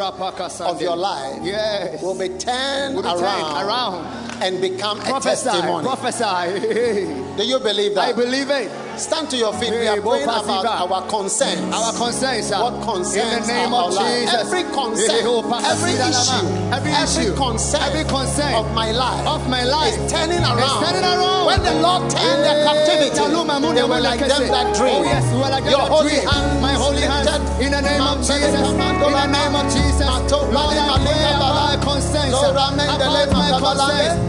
of 0.61 0.81
your 0.81 0.95
life 0.95 1.39
Yes. 1.43 2.01
will 2.01 2.15
be 2.15 2.29
turned 2.29 2.95
Will 2.95 3.03
be 3.03 3.09
around, 3.09 3.65
around. 3.65 4.05
and 4.41 4.61
become 4.61 4.99
a 5.01 5.03
Prophesy. 5.03 5.49
testimony. 5.49 5.83
Prophesy. 5.85 7.25
Do 7.37 7.43
you 7.43 7.59
believe 7.59 7.95
that? 7.95 8.09
I 8.09 8.13
believe 8.13 8.49
it. 8.49 8.71
Stand 8.99 9.29
to 9.31 9.37
your 9.37 9.53
feet. 9.53 9.71
We 9.71 9.77
Hey, 9.77 9.87
are 9.87 10.01
praying 10.01 10.23
about 10.23 10.65
our 10.65 11.01
concerns. 11.07 11.73
Our 11.73 11.93
concerns 11.93 12.51
what 12.51 12.83
concerns 12.83 13.47
in 13.47 13.47
the 13.47 13.53
name 13.53 13.73
of. 13.73 13.91
Jesus. 13.95 14.33
Every 14.35 14.63
concern, 14.63 15.23
oh, 15.23 15.41
Papa 15.41 15.67
every 15.71 15.93
issue, 15.95 16.43
every 16.75 17.35
concern, 17.35 17.81
every 17.81 18.03
concern 18.03 18.53
of 18.55 18.67
my 18.75 18.91
life, 18.91 19.25
of 19.27 19.47
my 19.49 19.63
life 19.63 19.95
is 19.97 20.11
turning 20.11 20.43
around. 20.43 20.83
turning 20.83 21.03
around. 21.03 21.45
When 21.47 21.63
the 21.63 21.75
Lord 21.79 22.11
turned 22.11 22.43
their 22.43 22.59
captivity, 22.67 23.15
they 23.15 23.83
were 23.83 24.01
like 24.01 24.19
them 24.19 24.47
that 24.51 24.67
oh, 24.67 24.75
dream. 24.75 24.95
Oh 24.99 25.03
yes, 25.03 25.23
we 25.31 25.39
were 25.39 25.49
like 25.49 25.63
Your 25.63 25.79
holy 25.87 26.19
hands 26.19 26.61
My 26.61 26.73
holy 26.73 26.99
lifted. 26.99 27.39
In 27.63 27.71
the 27.71 27.81
name 27.81 28.01
of 28.03 28.17
Jesus. 28.19 28.68
In 28.69 28.77
the 28.77 29.25
name 29.25 29.55
of 29.55 29.65
Jesus. 29.73 30.05
Lord, 30.05 30.53
I 30.53 31.01
pray 31.01 31.25
about 31.33 31.53
my 31.57 31.75
concerns. 31.81 32.31
Lord, 32.33 32.51
About 32.53 32.73
Amen. 32.73 32.87
my 32.87 32.97
Dele- 33.01 33.25
concerns. 33.25 33.57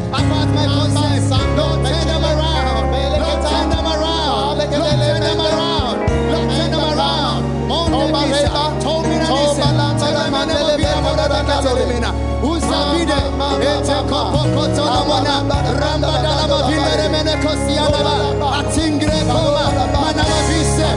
About 0.08 0.48
my 0.48 0.64
concerns. 0.64 1.30
Lord, 1.30 1.84
turn 1.84 2.06
them 2.08 2.24
around. 2.24 2.88
Lord, 3.20 3.40
turn 3.44 3.68
them 3.68 3.84
around. 3.84 4.56
Lord, 4.56 4.70
turn 4.72 5.20
them 5.20 5.40
around. 5.44 5.96
Lord, 6.32 6.48
turn 6.56 6.70
them 6.72 6.84
around. 6.88 7.40
Monde 7.68 8.06
Bisa. 8.16 8.64
Tomina 8.80 9.28
Nisa. 9.28 9.68
Taramana 10.00 10.54
Mobila 10.56 10.98
Morada 11.04 11.40
Katerimina. 11.44 12.10
Usabide. 12.40 13.18
Ete 13.60 13.96
Kopo 14.08 14.40
Kotolamona. 14.56 15.34
Ramba 15.80 16.12
Dalama 16.24 16.58
Vile 16.68 16.92
Remene 16.98 17.34
Kosianaba. 17.44 18.12
Atingre 18.58 19.18
Koma. 19.28 19.64
Manama 19.92 20.38
Vise. 20.48 20.88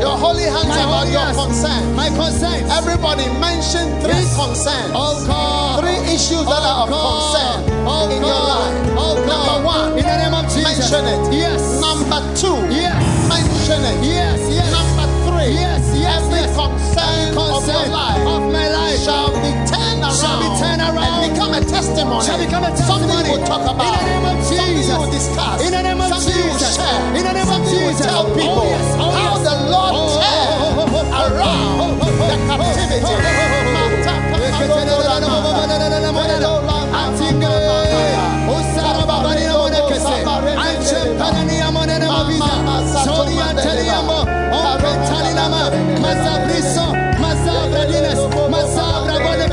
Your 0.00 0.16
holy 0.16 0.42
hands 0.42 0.68
My 0.68 0.82
about 0.82 1.06
your 1.10 1.28
concern. 1.34 1.94
My 1.94 2.08
concerns. 2.08 2.70
Everybody 2.70 3.26
mention 3.38 3.86
three 4.00 4.14
Yes. 4.14 4.34
concerns. 4.36 4.92
Oh 4.94 5.24
God. 5.26 5.80
Three 5.82 5.98
issues 6.14 6.44
that 6.46 6.62
are 6.62 6.86
oh, 6.86 6.88
of 6.88 6.90
concern 6.90 7.58
oh 7.86 8.10
in 8.10 8.22
your 8.22 8.42
life. 8.52 8.74
Oh 8.98 9.14
God. 9.26 9.28
Number 9.28 9.66
one, 9.66 9.98
In 9.98 10.04
the 10.06 10.16
name 10.22 10.34
of 10.34 10.44
Jesus. 10.50 10.90
mention 10.90 11.04
it. 11.06 11.20
Yes. 11.34 11.80
Number 11.80 12.20
two, 12.34 12.56
Yes. 12.72 13.02
mention 13.28 13.80
it. 13.84 13.98
Yes. 14.06 14.38
Yes. 14.50 14.70
Number 14.72 15.06
three, 15.26 15.52
Yes. 15.54 15.82
Yes. 15.94 16.22
every 16.22 16.42
yes. 16.46 16.56
concern, 16.56 17.38
of 17.38 17.66
your 17.66 17.86
life 17.92 18.22
of 18.26 18.42
my 18.52 18.66
life 18.70 18.98
shall 19.04 19.30
be 19.42 19.50
around, 20.08 20.20
Shall 20.20 20.38
be 20.40 20.48
turned 20.60 20.80
around. 20.82 21.04
and 21.04 21.32
become 21.32 21.52
a 21.54 21.62
testimony. 21.64 22.24
shall 22.24 22.40
become 22.40 22.64
a 22.64 22.72
Something 22.76 23.08
testimony. 23.08 23.28
you 23.28 23.38
will 23.38 23.46
talk 23.46 23.64
about. 23.68 23.84
In 23.84 23.92
the 23.92 24.08
name 24.08 24.24
of 24.24 24.36
Something 24.44 24.64
Jesus. 24.72 24.88
you 24.88 24.98
will 24.98 25.12
discuss. 25.12 25.58
In 25.60 25.70
the 25.76 25.82
name 25.82 26.00
of 26.00 26.08
Something 26.08 26.36
you 26.38 26.46
will 26.48 26.58
share. 26.58 27.00
In 27.18 27.24
the 27.28 27.32
name 27.32 27.48
of 27.48 27.52
Something 27.52 27.74
you 27.74 27.84
will 27.84 27.92
Jesus. 27.92 28.06
tell 28.08 28.24
Oh, 28.24 28.34
people 28.34 28.64
yes. 28.64 28.86
Oh, 28.96 29.10
how 29.12 29.34
yes. 29.36 29.44
the 29.48 29.54
Lord 29.68 29.92
Oh, 29.92 30.00
oh, 30.00 30.18
turned 30.18 30.48
oh, 30.48 30.78
oh, 30.78 30.88
oh, 30.88 31.12
oh, 31.12 31.28
around 31.28 31.76
oh, 31.78 31.92
oh, 31.92 32.08
oh, 32.08 32.24
the 32.24 32.36
oh, 32.36 32.48
captivity. 32.48 33.04
oh, 33.04 33.12
oh, 33.12 33.20
oh, 33.20 33.68
oh, 33.68 33.98
oh, 33.98 34.08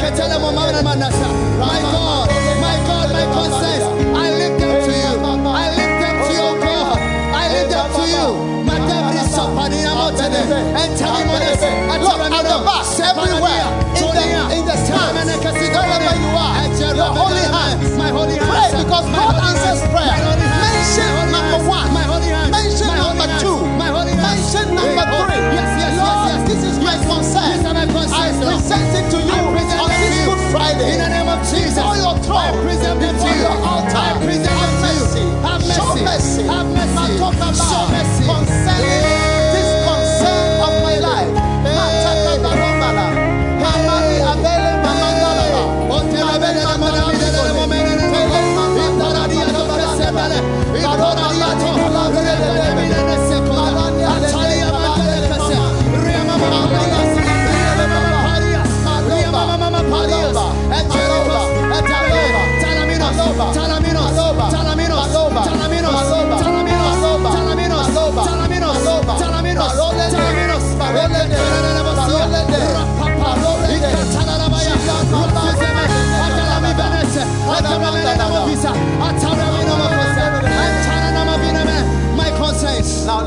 My 0.06 1.82
God, 1.82 2.30
my 2.62 2.78
God, 2.86 3.10
my 3.10 3.26
concerns, 3.34 3.86
I 4.14 4.30
lift 4.38 4.60
them 4.62 4.78
to 4.86 4.92
you. 4.94 5.14
I 5.50 5.74
lift 5.74 5.98
them 5.98 6.16
to 6.22 6.34
you, 6.38 6.50
God. 6.62 6.98
I 7.34 7.50
lift 7.50 7.72
them 7.74 7.90
to 7.90 8.04
you. 8.14 8.28
My 8.70 8.78
devil 8.86 9.18
is 9.18 9.34
suffering. 9.34 9.74
Out 9.82 10.14
today. 10.14 10.46
And 10.78 10.94
tell 10.98 11.16
him 11.16 11.28
what 11.28 11.42
is. 11.42 11.58
Look 11.58 12.22
at 12.22 12.46
the 12.46 12.58
back, 12.62 12.86
everywhere, 13.02 13.66
in 13.98 14.14
the, 14.14 14.26
in 14.54 14.66
the 14.70 14.76
stands, 14.78 15.26
wherever 15.42 16.14
you 16.22 16.30
are, 16.38 16.70
your 16.96 17.10
holy 17.10 17.42
hands. 17.42 17.98
My 17.98 18.10
holy 18.10 18.38
hands. 18.38 18.74
Pray 18.74 18.84
because 18.84 19.06
God 19.10 19.55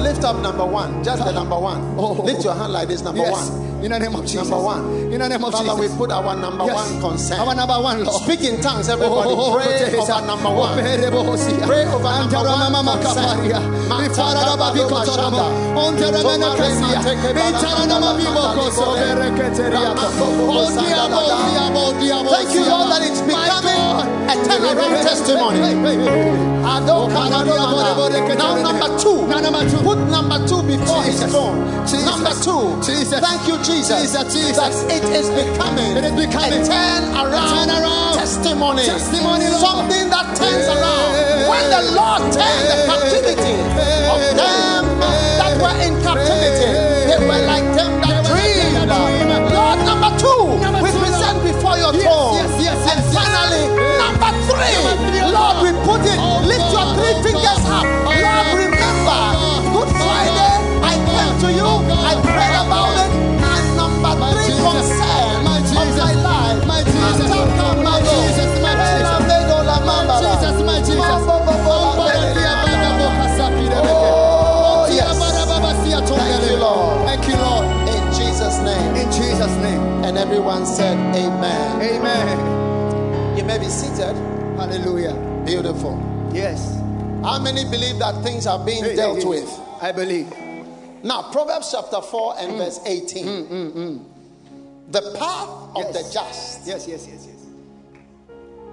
lift 0.09 0.25
up 0.25 0.41
number 0.41 0.65
one, 0.65 1.05
just 1.05 1.23
the 1.25 1.33
number 1.33 1.59
one. 1.59 1.81
Oh. 1.99 2.13
Lift 2.25 2.43
your 2.45 2.55
hand 2.55 2.73
like 2.73 2.89
this, 2.89 3.03
number 3.03 3.21
Yes. 3.21 3.51
one. 3.51 3.85
In 3.85 3.91
the 3.93 3.99
name 3.99 4.15
of 4.15 4.25
Jesus. 4.27 4.49
Number 4.49 4.65
one. 4.65 5.13
In 5.13 5.19
the 5.21 5.29
name 5.29 5.45
of 5.45 5.53
Father, 5.53 5.77
Jesus. 5.77 5.93
we 5.93 5.97
put 5.97 6.11
our 6.11 6.35
number 6.35 6.65
Yes. 6.65 6.75
one 6.75 7.01
concern. 7.01 7.39
Our 7.41 7.55
number 7.55 7.79
one, 7.81 8.05
Lord. 8.05 8.23
Speak 8.23 8.43
in 8.43 8.61
tongues, 8.61 8.89
everybody. 8.89 9.31
Oh, 9.31 9.55
Pray 9.55 9.79
Jesus. 9.85 10.09
over 10.11 10.27
number 10.27 10.51
one. 10.51 10.75
Pray 10.75 10.97
Pray 11.69 11.85
over 11.87 12.13
number 12.59 12.83
one 12.83 12.99
concern. 12.99 13.39
Thank 22.29 22.55
you, 22.55 22.65
Lord, 22.65 22.91
that 22.91 23.03
it's 23.03 23.21
becoming 23.23 23.79
a 24.29 24.35
turnaround 24.47 25.03
testimony. 25.03 25.61
Now, 28.39 28.55
number 28.63 28.99
two. 28.99 29.27
Now, 29.27 29.41
number 29.41 29.69
two. 29.71 29.79
Put 29.83 29.98
number 30.07 30.39
two 30.47 30.63
before 30.63 31.03
his 31.03 31.19
Jesus. 31.19 31.31
throne. 31.31 31.59
Jesus. 31.87 32.05
Number 32.07 32.33
two. 32.39 32.63
Jesus. 32.87 33.19
Thank 33.21 33.43
you, 33.49 33.57
Jesus. 33.67 33.99
Jesus, 34.03 34.25
Jesus. 34.33 34.57
That 34.57 34.73
it 34.95 35.05
is 35.11 35.29
becoming, 35.35 35.97
It 35.99 36.05
is 36.07 36.15
becoming 36.15 36.63
a 36.63 36.67
turn 36.67 37.03
around, 37.19 37.67
turn 37.67 37.69
around 37.75 38.15
testimony. 38.15 38.85
testimony, 38.85 39.47
Lord. 39.51 39.61
Something 39.61 40.07
that 40.11 40.27
turns 40.39 40.67
around. 40.71 41.11
When 41.51 41.65
the 41.73 41.83
Lord 41.99 42.23
turned 42.31 42.65
the 42.71 42.79
captivity 42.87 43.55
of 44.09 44.21
them 44.37 44.83
that 45.41 45.53
were 45.59 45.77
in 45.83 45.95
captivity, 46.05 46.69
they 47.09 47.19
were 47.25 47.43
like 47.49 47.67
them 47.75 47.93
that 48.05 48.23
They 48.25 48.33
were 48.33 48.37
like 48.37 48.53
dreamed. 48.55 48.89
dream. 48.89 49.29
Lord, 49.49 49.79
number 49.89 50.11
two, 50.21 50.61
Number 50.61 50.81
we 50.85 50.91
two, 50.93 50.99
present 51.01 51.39
before 51.43 51.77
your 51.81 51.93
Yes, 51.97 52.05
throne. 52.05 52.35
yes, 52.37 52.51
yes, 52.61 52.79
yes, 52.79 52.93
and 52.93 53.01
yes. 53.01 53.17
finally, 53.17 53.65
number 53.99 54.31
three, 54.47 54.77
Number 54.77 54.97
three, 55.09 55.23
oh 55.25 55.33
Lord, 55.33 55.57
we 55.65 55.71
put 55.89 56.03
it. 56.05 56.19
Oh 56.21 56.45
Lift 56.45 56.69
your 56.77 56.87
three 57.01 57.15
oh 57.17 57.25
fingers 57.25 57.63
up. 57.73 57.87
And 78.89 80.17
everyone 80.17 80.65
said, 80.65 80.97
Amen. 81.15 81.83
Amen. 81.83 83.37
You 83.37 83.45
may 83.45 83.59
be 83.59 83.67
seated. 83.69 84.15
Hallelujah. 84.57 85.15
Beautiful. 85.45 86.31
Yes. 86.33 86.77
How 87.23 87.39
many 87.43 87.65
believe 87.65 87.99
that 87.99 88.23
things 88.23 88.47
are 88.47 88.65
being 88.65 88.85
Hey, 88.85 88.97
dealt 88.97 89.19
hey, 89.19 89.25
with? 89.29 89.61
I 89.83 89.93
believe. 89.93 90.31
Now, 91.03 91.31
Proverbs 91.31 91.71
chapter 91.73 92.01
4 92.01 92.35
and 92.39 92.53
Mm. 92.53 92.59
verse 92.59 92.81
18. 92.87 94.05
The 94.91 95.03
path 95.19 95.49
of 95.77 95.85
Yes. 95.85 95.93
the 95.93 96.13
just 96.13 96.67
Yes, 96.67 96.89
yes, 96.89 97.07
yes, 97.07 97.27
yes. 97.27 97.35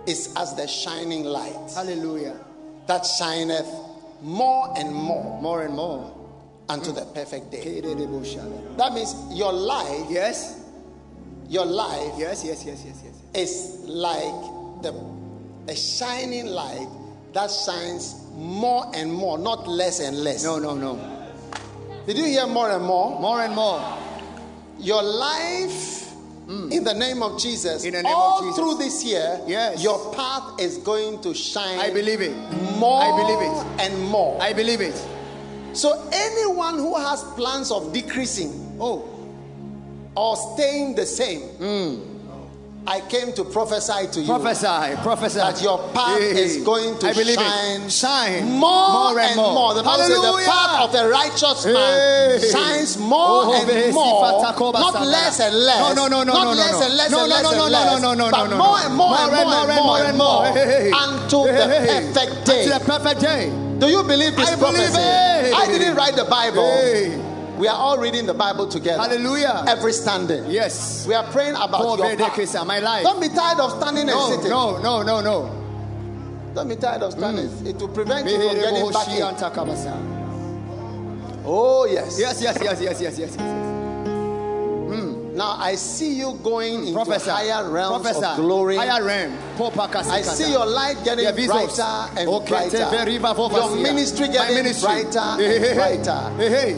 is 0.08 0.30
as 0.38 0.54
the 0.56 0.68
shining 0.68 1.24
light 1.26 1.56
Hallelujah. 1.74 2.36
that 2.88 3.06
shineth 3.06 3.68
more 4.22 4.74
and 4.78 4.94
more 4.94 5.42
More 5.42 5.62
and 5.64 5.76
more. 5.76 6.12
unto 6.70 6.92
the 6.92 7.06
perfect 7.06 7.52
day. 7.52 7.82
That 8.78 8.94
means 8.94 9.14
your 9.32 9.52
life 9.54 10.06
Yes. 10.10 10.56
your 11.50 11.66
life 11.66 12.14
Yes, 12.18 12.44
yes, 12.44 12.64
yes, 12.66 12.82
yes, 12.86 12.96
yes. 13.04 13.14
is 13.34 13.80
like 13.88 14.82
the 14.82 14.94
a 15.68 15.76
shining 15.76 16.46
light 16.48 16.88
that 17.34 17.52
shines 17.52 18.16
more 18.36 18.86
and 18.94 19.12
more, 19.12 19.38
not 19.38 19.68
less 19.68 20.00
and 20.00 20.24
less. 20.24 20.44
No, 20.44 20.60
no, 20.60 20.76
no. 20.76 20.98
Did 22.06 22.18
you 22.18 22.26
hear 22.26 22.46
more 22.48 22.70
and 22.72 22.84
more? 22.86 23.20
More 23.20 23.42
and 23.42 23.54
more. 23.56 23.82
Your 24.80 25.02
life 25.04 26.05
in 26.48 26.84
the 26.84 26.94
name 26.94 27.24
of 27.24 27.40
Jesus, 27.40 27.84
In 27.84 27.94
the 27.94 28.04
name 28.04 28.12
of 28.14 28.18
all 28.18 28.42
Jesus. 28.42 28.56
through 28.58 28.76
this 28.78 29.04
year, 29.04 29.40
Yes. 29.48 29.82
your 29.84 30.14
path 30.14 30.60
is 30.60 30.78
going 30.78 31.20
to 31.22 31.34
shine 31.34 31.80
I 31.80 31.90
believe 31.92 32.22
it. 32.22 32.36
more 32.78 33.02
I 33.02 33.12
believe 33.18 33.42
it. 33.42 33.82
and 33.82 34.04
more. 34.04 34.38
I 34.42 34.54
believe 34.54 34.82
it. 34.82 34.96
so 35.74 36.08
anyone 36.12 36.76
who 36.78 36.96
has 36.96 37.24
plans 37.36 37.72
of 37.72 37.92
decreasing 37.94 38.78
Oh, 38.80 39.06
or 40.16 40.36
staying 40.56 40.96
the 40.96 41.06
same, 41.06 41.42
hmm. 41.58 42.15
I 42.88 43.02
came 43.02 43.34
to 43.34 43.44
prophesy 43.44 44.08
to 44.12 44.22
you 44.22 44.28
prophesy, 44.28 44.96
prophesy. 45.02 45.40
that 45.40 45.62
your 45.62 45.80
path 45.90 46.20
is 46.22 46.58
going 46.64 46.98
to 47.00 47.14
believe 47.14 47.36
shine. 47.36 47.90
Shine 47.90 48.52
more, 48.52 49.20
and 49.20 49.36
more. 49.38 49.74
The 49.74 49.82
Bible 49.82 50.04
says 50.06 50.22
the 50.22 50.44
path 50.46 50.82
of 50.86 50.92
the 50.92 51.10
righteous 51.10 51.66
man 51.66 52.40
Hey. 52.40 52.52
shines 52.52 52.98
more 52.98 53.18
Oh, 53.50 53.54
and 53.58 53.94
more, 53.94 54.72
not 54.74 55.02
less 55.02 55.40
and 55.40 55.56
less. 55.56 55.96
No, 55.96 56.08
no, 56.08 56.08
no, 56.08 56.24
no, 56.24 56.34
not 56.34 56.44
no, 56.44 56.52
no, 56.52 56.58
less 56.58 56.72
no. 56.80 56.86
and 56.86 56.94
less 56.96 57.12
No, 57.12 57.20
and 57.22 57.30
no, 57.30 57.36
less 57.36 57.44
no, 57.44 57.50
and 57.50 57.58
no, 57.58 57.66
less, 57.66 58.02
no, 58.02 58.14
no, 58.14 58.26
no, 58.26 58.32
but 58.32 58.44
no, 58.46 58.50
no, 58.50 58.58
more 58.58 58.78
no. 58.78 58.86
and 58.86 58.96
more 58.96 59.18
and 59.18 59.32
more 59.34 59.72
and 59.72 59.76
more 59.76 60.00
and 60.00 60.18
more 60.18 60.46
Hey, 60.46 60.66
hey, 60.66 60.82
hey. 60.84 60.92
until 60.94 61.44
the 61.46 61.54
Hey, 61.54 61.88
hey. 61.88 62.14
perfect 62.14 62.46
day. 62.46 62.64
To 62.66 62.70
the 62.70 62.80
perfect 62.86 63.22
day. 63.22 63.50
Do 63.80 63.88
you 63.88 64.04
believe 64.04 64.36
this 64.36 64.50
I 64.52 64.56
believe 64.56 64.94
prophecy? 64.94 65.02
it. 65.02 65.54
I 65.56 65.66
didn't 65.68 65.96
write 65.96 66.16
the 66.16 66.26
Bible. 66.26 67.35
We 67.66 67.70
are 67.70 67.78
all 67.80 67.98
reading 67.98 68.28
the 68.28 68.34
Bible 68.36 68.68
together. 68.68 69.02
Hallelujah. 69.02 69.66
Every 69.68 69.92
standing. 69.92 70.52
Yes. 70.52 71.04
We 71.08 71.16
are 71.16 71.24
praying 71.32 71.56
about 71.56 71.82
Oh, 71.82 71.98
your 71.98 72.16
path. 72.16 72.68
My 72.68 72.78
life. 72.78 73.02
Don't 73.02 73.20
be 73.20 73.28
tired 73.30 73.60
of 73.60 73.72
standing 73.72 74.06
No, 74.06 74.28
and 74.28 74.36
sitting. 74.36 74.52
no, 74.52 74.78
no, 74.84 75.02
no, 75.02 75.20
no. 75.20 76.52
Don't 76.54 76.70
be 76.70 76.76
tired 76.76 77.02
of 77.02 77.14
standing. 77.14 77.50
It 77.66 77.78
will 77.78 77.88
prevent 77.88 78.30
you 78.30 78.36
from 78.36 78.56
getting 78.56 78.92
back 78.92 79.08
in. 79.08 79.24
Oh 81.44 81.86
yes. 81.90 82.20
Yes, 82.20 82.40
yes, 82.40 82.56
yes, 82.62 82.80
yes, 82.80 83.02
yes, 83.02 83.18
yes, 83.18 83.36
yes. 83.40 83.65
Now 85.36 85.58
I 85.60 85.76
see 85.76 86.14
you 86.14 86.40
going 86.44 86.76
into 86.88 86.94
Prophesy. 86.94 87.30
higher 87.30 87.70
realms 87.70 88.02
Prophesy. 88.04 88.26
of 88.26 88.36
glory. 88.38 88.78
Higher 88.78 89.04
realm. 89.04 89.38
I 89.60 90.22
see 90.22 90.52
your 90.52 90.66
light 90.66 90.96
getting 91.04 91.26
brighter 91.48 91.84
and 92.18 92.30
Okay, 92.30 92.48
brighter. 92.50 92.78
teve 92.78 93.06
river 93.06 93.28
of 93.28 93.52
Your 93.52 93.76
ministry 93.76 94.28
getting 94.30 94.56
ministry. 94.56 94.88
brighter 95.04 95.20
and 95.20 95.76
brighter. 95.76 96.32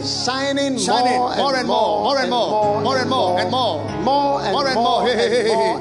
Shining, 0.04 0.78
Shining 0.80 1.17
more, 1.17 1.36
more 1.36 1.56
and 1.56 1.67
more, 1.67 2.04
more 2.04 2.17
and 2.17 2.30
more, 2.32 2.82
more 2.82 2.98
and 2.98 3.10
more, 3.10 3.39
and 3.39 3.52
more. 3.52 3.84
more 4.02 4.41
and 4.41 4.54
More 4.54 4.67
and 4.67 4.76
more, 4.76 5.08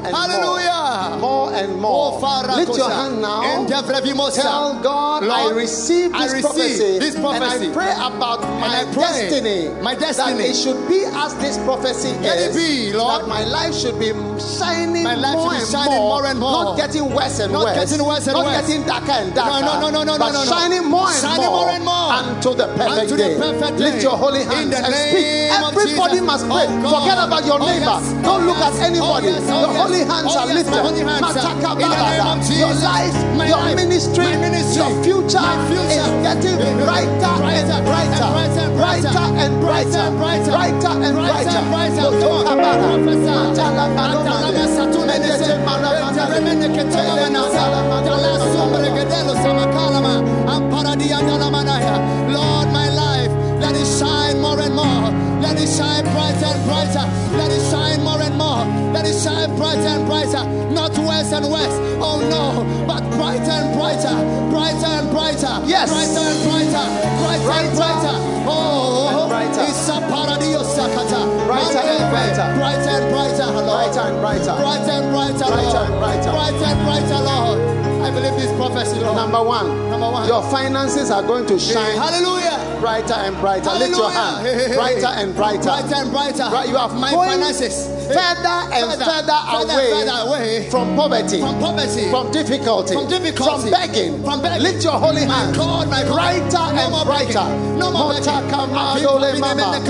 Hallelujah. 0.05 1.17
more 1.19 1.55
and 1.55 1.81
more. 1.81 2.19
Oh, 2.23 2.55
Lift 2.57 2.77
your 2.77 2.91
hand 2.91 3.23
now. 3.23 3.67
Tell 3.67 4.81
God, 4.83 5.25
I 5.25 5.51
receive 5.51 6.12
I 6.15 6.25
this 6.25 6.33
receive 6.35 6.43
prophecy, 6.45 6.99
this 6.99 7.15
prophecy. 7.15 7.67
and 7.67 7.73
I 7.73 7.75
pray 7.75 7.93
about 7.93 8.41
my 8.61 8.81
I 8.81 8.85
pray 8.93 9.03
destiny. 9.31 9.69
That 9.69 10.41
it 10.41 10.57
should 10.57 10.89
be 10.89 11.05
as 11.05 11.35
this 11.37 11.57
prophecy 11.59 12.11
is. 12.11 12.57
Be, 12.66 12.92
Lord. 12.92 13.22
That 13.22 13.29
my 13.29 13.44
life 13.44 13.74
should 13.74 13.98
be 13.98 14.11
shining, 14.42 15.05
My 15.05 15.14
life 15.14 15.35
more, 15.38 15.50
should 15.55 15.57
be 15.57 15.62
and 15.62 15.70
shining 15.70 15.98
more, 16.02 16.22
more 16.22 16.26
and 16.26 16.38
more. 16.38 16.64
not 16.64 16.76
getting 16.76 17.07
worse 17.14 17.38
and 17.38 17.52
Not 17.52 17.64
worse, 17.64 17.76
getting 17.79 18.02
worse 18.07 18.26
and 18.26 18.35
not 18.37 18.44
worse. 18.44 18.66
getting 18.66 18.83
darker 18.87 19.12
and 19.22 19.35
darker. 19.35 19.61
No, 19.64 19.81
no, 19.81 19.90
no, 19.90 20.02
no, 20.02 20.14
no, 20.14 20.18
but 20.18 20.33
no, 20.33 20.42
no. 20.44 20.50
shining 20.50 20.85
more 20.90 21.07
and 21.09 21.20
Shining 21.22 21.46
more, 21.46 21.64
more 21.64 21.70
and 21.70 21.85
more. 21.85 22.11
until 22.35 22.55
the 22.55 22.66
perfect 22.74 23.11
the 23.11 23.16
day. 23.16 23.35
perfect 23.38 23.76
Lift 23.79 24.02
your 24.02 24.16
holy 24.16 24.42
In 24.42 24.50
hands 24.50 24.70
the 24.70 24.79
and 24.85 24.94
speak. 24.94 25.26
Everybody 25.57 26.18
Jesus. 26.20 26.26
must 26.26 26.44
oh, 26.46 26.55
pray. 26.57 26.66
Oh, 26.66 26.83
God. 26.83 26.94
Forget 27.07 27.18
about 27.22 27.44
your 27.46 27.59
Oh, 27.62 27.66
neighbor. 27.70 27.96
Oh, 27.96 28.00
yes. 28.02 28.24
Don't 28.26 28.42
Oh, 28.42 28.46
look 28.46 28.59
yes. 28.59 28.74
at 28.74 28.83
anybody. 28.90 29.26
Oh, 29.26 29.37
yes. 29.37 29.44
Oh, 29.46 29.61
your 29.62 29.74
holy 29.76 30.02
hands 30.05 30.26
Oh, 30.26 30.38
are 30.40 30.46
yes. 30.46 30.57
lifted. 30.57 30.81
Holy 30.87 31.02
hands 31.07 31.22
Mataka 31.22 31.70
in 31.76 31.87
the 31.87 31.96
name 31.96 32.26
of 32.26 32.38
Jesus. 32.46 32.59
Your 32.61 32.74
life, 32.83 33.16
My 33.37 33.46
your 33.46 33.57
life, 33.62 33.76
ministry, 33.76 34.24
my 34.26 34.37
ministry, 34.37 34.83
your 34.83 34.92
future, 35.05 35.40
my 35.44 35.57
future 35.70 36.02
is 36.02 36.11
getting 36.26 36.57
brighter, 36.83 37.33
Brighter, 37.37 37.76
and 37.76 37.85
brighter, 37.87 38.68
brighter, 38.76 39.22
and 39.37 39.52
brighter, 39.61 40.07
brighter, 40.07 40.07
and 40.07 40.16
brighter, 40.18 40.52
brighter 40.66 40.94
and 41.07 41.14
brighter, 41.16 42.56
brighter. 42.57 42.99
brighter. 43.05 43.05
Motoka 43.05 43.27
Come 43.27 43.29
on, 43.29 43.29
bara. 43.29 43.53
prophesy. 43.53 43.55
Matala 43.55 43.85
baromande. 43.97 44.62
Atalama 44.62 44.66
satune 44.77 45.16
nese. 45.19 45.49
Medete 45.49 45.64
maramande. 45.66 46.21
Enteremene 46.21 46.69
ketela 46.77 47.14
Mele 47.16 47.31
manasa. 47.31 47.64
matala 47.90 48.05
Dala 48.05 48.47
sumbre 48.53 48.88
matala. 48.88 48.97
gedelo 48.97 49.35
samakalama. 49.45 50.14
Amparadia 50.55 51.19
dala 51.29 51.51
manaya. 51.51 51.97
Lord, 52.33 52.69
my 52.73 52.88
life, 52.90 53.33
let 53.61 53.75
it 53.77 53.87
shine 53.99 54.40
more 54.40 54.61
and 54.61 54.75
more. 54.75 55.11
Let 55.42 55.59
it 55.61 55.69
shine 55.69 56.05
brighter 56.14 56.47
and 56.47 56.64
brighter. 56.66 57.05
Let 57.38 57.51
it 57.53 57.62
shine 57.71 58.03
more 58.03 58.21
and 58.23 58.37
more. 58.37 58.64
Let 58.95 59.07
it 59.07 59.14
shine 59.23 59.55
brighter 59.57 59.88
and 59.97 60.07
brighter. 60.07 60.45
Not 60.73 60.97
worse 60.99 61.33
and 61.33 61.47
worse. 61.51 61.77
Oh 62.01 62.19
no, 62.35 62.64
but 62.87 63.03
brighter 63.16 63.53
and 63.53 63.71
brighter. 63.79 64.16
Brighter 64.51 64.87
and 65.01 65.11
brighter. 65.11 65.55
Yes. 65.66 65.90
Brighter 65.92 66.25
and 66.33 66.40
brighter. 66.49 66.87
Brighter, 67.21 67.53
and 67.61 67.77
Brighter. 67.77 68.16
Oh. 68.49 69.29
It's 69.69 69.88
a 69.88 70.01
paradio 70.11 70.62
sakata. 70.64 71.26
Brighter 71.57 71.79
and 71.88 72.11
brighter. 72.12 72.47
Brighter 72.61 72.90
and 73.01 73.07
brighter. 73.12 73.47
Lord. 73.49 73.66
Brighter 73.66 74.01
and 74.01 74.21
brighter. 74.21 74.55
Brighter 74.61 74.92
and 74.92 75.09
brighter, 75.12 75.47
Brighter 75.49 75.73
Lord. 75.73 75.88
and 75.88 75.99
brighter. 75.99 76.31
Brighter 76.37 76.66
and 76.69 76.81
brighter, 76.85 77.21
Lord. 77.25 77.59
I 78.07 78.11
believe 78.12 78.37
this 78.38 78.53
prophecy, 78.57 79.01
Lord. 79.01 79.16
Number 79.16 79.42
one, 79.42 79.90
Number 79.90 80.11
one. 80.11 80.29
your 80.29 80.42
finances 80.51 81.11
are 81.11 81.23
going 81.23 81.47
to 81.47 81.59
shine 81.59 81.97
Hallelujah. 81.97 82.79
brighter 82.81 83.14
and 83.14 83.35
brighter. 83.40 83.71
Lift 83.73 83.97
your 83.97 84.11
hand. 84.11 84.45
Brighter 84.77 85.07
and 85.16 85.35
brighter. 85.35 85.62
Brighter 85.64 85.95
and 85.97 86.11
brighter. 86.12 86.47
You 86.69 86.77
have 86.77 86.95
my 86.95 87.11
finances. 87.11 87.88
Further 88.09 88.59
and 88.73 88.87
Further, 88.97 89.40
away, 89.53 90.07
away 90.09 90.71
from 90.71 90.95
poverty, 90.97 91.40
from 91.40 91.59
poverty. 91.59 92.11
from 92.11 92.31
difficulty, 92.31 92.95
From 92.95 93.09
difficulty. 93.09 93.71
from 93.71 93.71
begging. 93.71 94.23
From 94.25 94.42
begging. 94.42 94.62
Lift 94.62 94.85
your 94.85 94.95
holy 94.99 95.23
hand. 95.23 95.55
God, 95.57 95.88
my 95.90 96.03
God. 96.03 96.12
Brighter 96.14 96.66
No 96.75 96.81
and 96.83 96.90
more 96.92 97.05
brighter. 97.05 97.47
No 97.77 97.90
more 97.92 98.12
begging. 98.12 98.27
Motaka 98.27 98.66
madole 98.66 99.38
mama. 99.40 99.81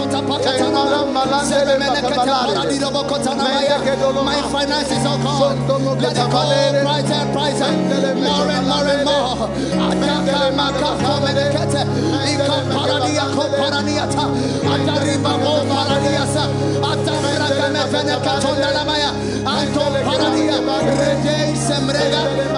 Tenora 0.43 1.01
malandele 1.13 1.77
makabalade. 1.79 2.77
My 4.25 4.43
finances, 4.51 5.05
oh 5.07 5.19
God, 5.23 5.57
let 6.01 6.17
it 6.17 6.31
go 6.31 6.43
brighter 6.83 7.13
and 7.15 7.33
brighter, 7.33 7.71
more 8.23 8.51
and 8.51 8.67
more 8.67 8.87
and 8.87 9.05
more. 9.05 9.49
Ataka 9.87 10.51
maka 10.57 10.91
komenekete, 11.05 11.83
iko 12.33 12.57
paradia 12.75 13.27
ko 13.35 13.45
paraniata, 13.57 14.25
atariba 14.73 15.33
mo 15.43 15.53
paradiasa, 15.71 16.45
atamra 16.91 17.49
kamefene 17.59 18.06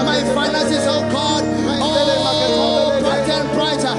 My 0.04 0.20
finances, 0.34 0.84
oh 0.86 1.02
God, 1.12 1.42
oh 1.80 2.92
and 3.30 3.48
brighter. 3.54 3.94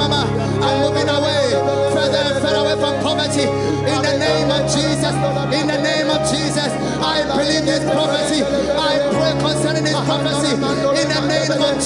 Mama. 0.00 0.24
I'm 0.64 0.80
moving 0.80 1.08
away, 1.08 1.52
further 1.92 2.24
and 2.24 2.40
further 2.40 2.64
away 2.64 2.76
from 2.80 2.94
poverty. 3.04 3.44
In 3.84 4.00
the 4.00 4.16
name 4.16 4.48
of 4.48 4.64
Jesus, 4.64 5.12
in 5.52 5.66
the 5.68 5.76
name 5.76 6.08
of 6.08 6.24
Jesus, 6.24 6.72
I 7.04 7.20
believe 7.28 7.68
this 7.68 7.84
prophecy. 7.84 8.40
I 8.80 8.96
pray 9.12 9.32
concerning 9.44 9.84
this 9.84 10.00
prophecy. 10.08 10.56
In 10.56 11.08
the 11.12 11.20
name 11.28 11.52
of 11.52 11.79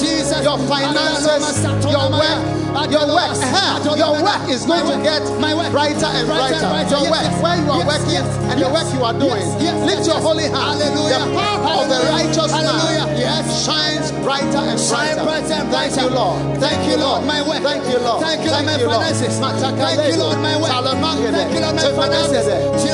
Your 0.45 0.59
finances, 0.69 1.65
your 1.89 2.05
work, 2.13 2.93
your 2.93 3.09
work, 3.09 3.33
uh-huh, 3.33 3.97
your 3.97 4.13
work 4.21 4.45
is 4.53 4.67
going 4.69 4.85
to 4.85 5.01
get 5.01 5.25
brighter 5.73 6.05
and 6.13 6.29
brighter. 6.29 6.69
Your 6.93 7.09
work, 7.09 7.33
where 7.41 7.57
you 7.65 7.71
are 7.73 7.81
working, 7.89 8.21
and 8.53 8.61
the 8.61 8.69
work 8.69 8.85
you 8.93 9.01
are 9.09 9.17
doing. 9.17 9.41
Lift 9.89 10.05
your 10.05 10.21
holy 10.21 10.45
hand. 10.45 10.85
The 10.85 11.33
path 11.33 11.65
of 11.65 11.89
the 11.89 11.97
righteous 12.13 12.53
man 12.53 13.49
shines 13.49 14.13
brighter 14.21 14.61
and 14.69 14.77
brighter. 14.77 15.25
brighter 15.25 15.57
and 15.65 15.71
brighter. 15.73 15.97
Thank 15.97 16.13
you, 16.13 16.13
Lord. 16.13 16.61
Thank 16.61 16.83
you, 16.93 16.97
Lord. 17.01 17.25
My 17.25 17.41
work. 17.41 17.63
Thank 17.65 17.89
you, 17.89 17.99
Lord. 18.05 18.21
Thank 18.21 18.45
you, 18.45 18.51
Lord. 18.53 18.65
My 18.69 18.77
finances. 18.77 19.41
Thank 19.41 20.13
you, 20.13 20.21
Lord. 20.21 20.39
My 20.45 20.57
work. 20.61 20.69
Thank 20.69 21.57
you, 21.57 21.61
Lord. 21.65 21.75
My 21.75 21.89
finances. 21.89 22.45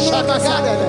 Shakagade. 0.06 0.86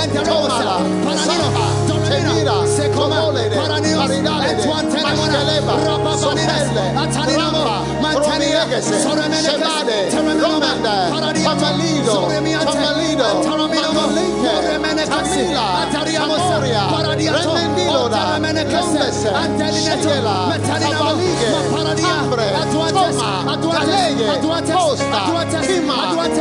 Enterosa. 0.00 0.56
Tomala. 0.56 0.80
Paranino. 1.04 2.64
Sapa. 2.64 3.33
Doremina. 3.54 3.94
Temira. 3.94 3.94
Sekoma. 3.94 3.94
Tomolede. 3.94 3.94
Paraninos. 3.94 4.00
Paridalede. 4.00 4.50
Entuantenemona. 4.50 5.32
Mashkeleba. 5.32 5.74
Rapapaninas. 5.86 6.60
Sopele. 6.64 6.84
Ataninamo. 7.02 7.60
Ramba. 7.64 7.76
Mantanina. 8.02 8.60
Romiegese. 8.64 8.94
Soremenekes. 9.04 9.46
Shebade. 9.46 9.98
Teremenoma. 10.10 10.54
Romanda. 10.54 10.94
Paradiato. 11.14 11.60
Tamalido. 11.60 12.12
Soremiante. 12.12 12.72
Tamalido. 12.72 13.24
Ataraminamo. 13.24 14.00
Matalinke. 14.00 14.50
Oremenekasi. 14.58 15.42
Tamila. 15.44 15.66
Atariamosa. 15.82 16.54
Tamoria. 16.54 16.82
Paradiato. 16.94 17.38
Remendiloda. 17.38 18.20
Oteremenekese. 18.20 18.98
Yombese. 18.98 19.28
Antelineto. 19.42 20.02
Shekela. 20.02 20.36
Metanina. 20.50 20.98
Tabalige. 20.98 21.48
Maparadia. 21.54 22.14
Tambre. 22.14 22.46
Atuates. 22.62 23.16
Toma. 23.16 23.52
Atuates. 23.52 23.88
Talege. 23.90 24.26
Atuates. 24.34 24.74
Posta. 24.76 25.18
Atuates. 25.24 25.66
Kima. 25.66 25.96
Atuates. 26.04 26.38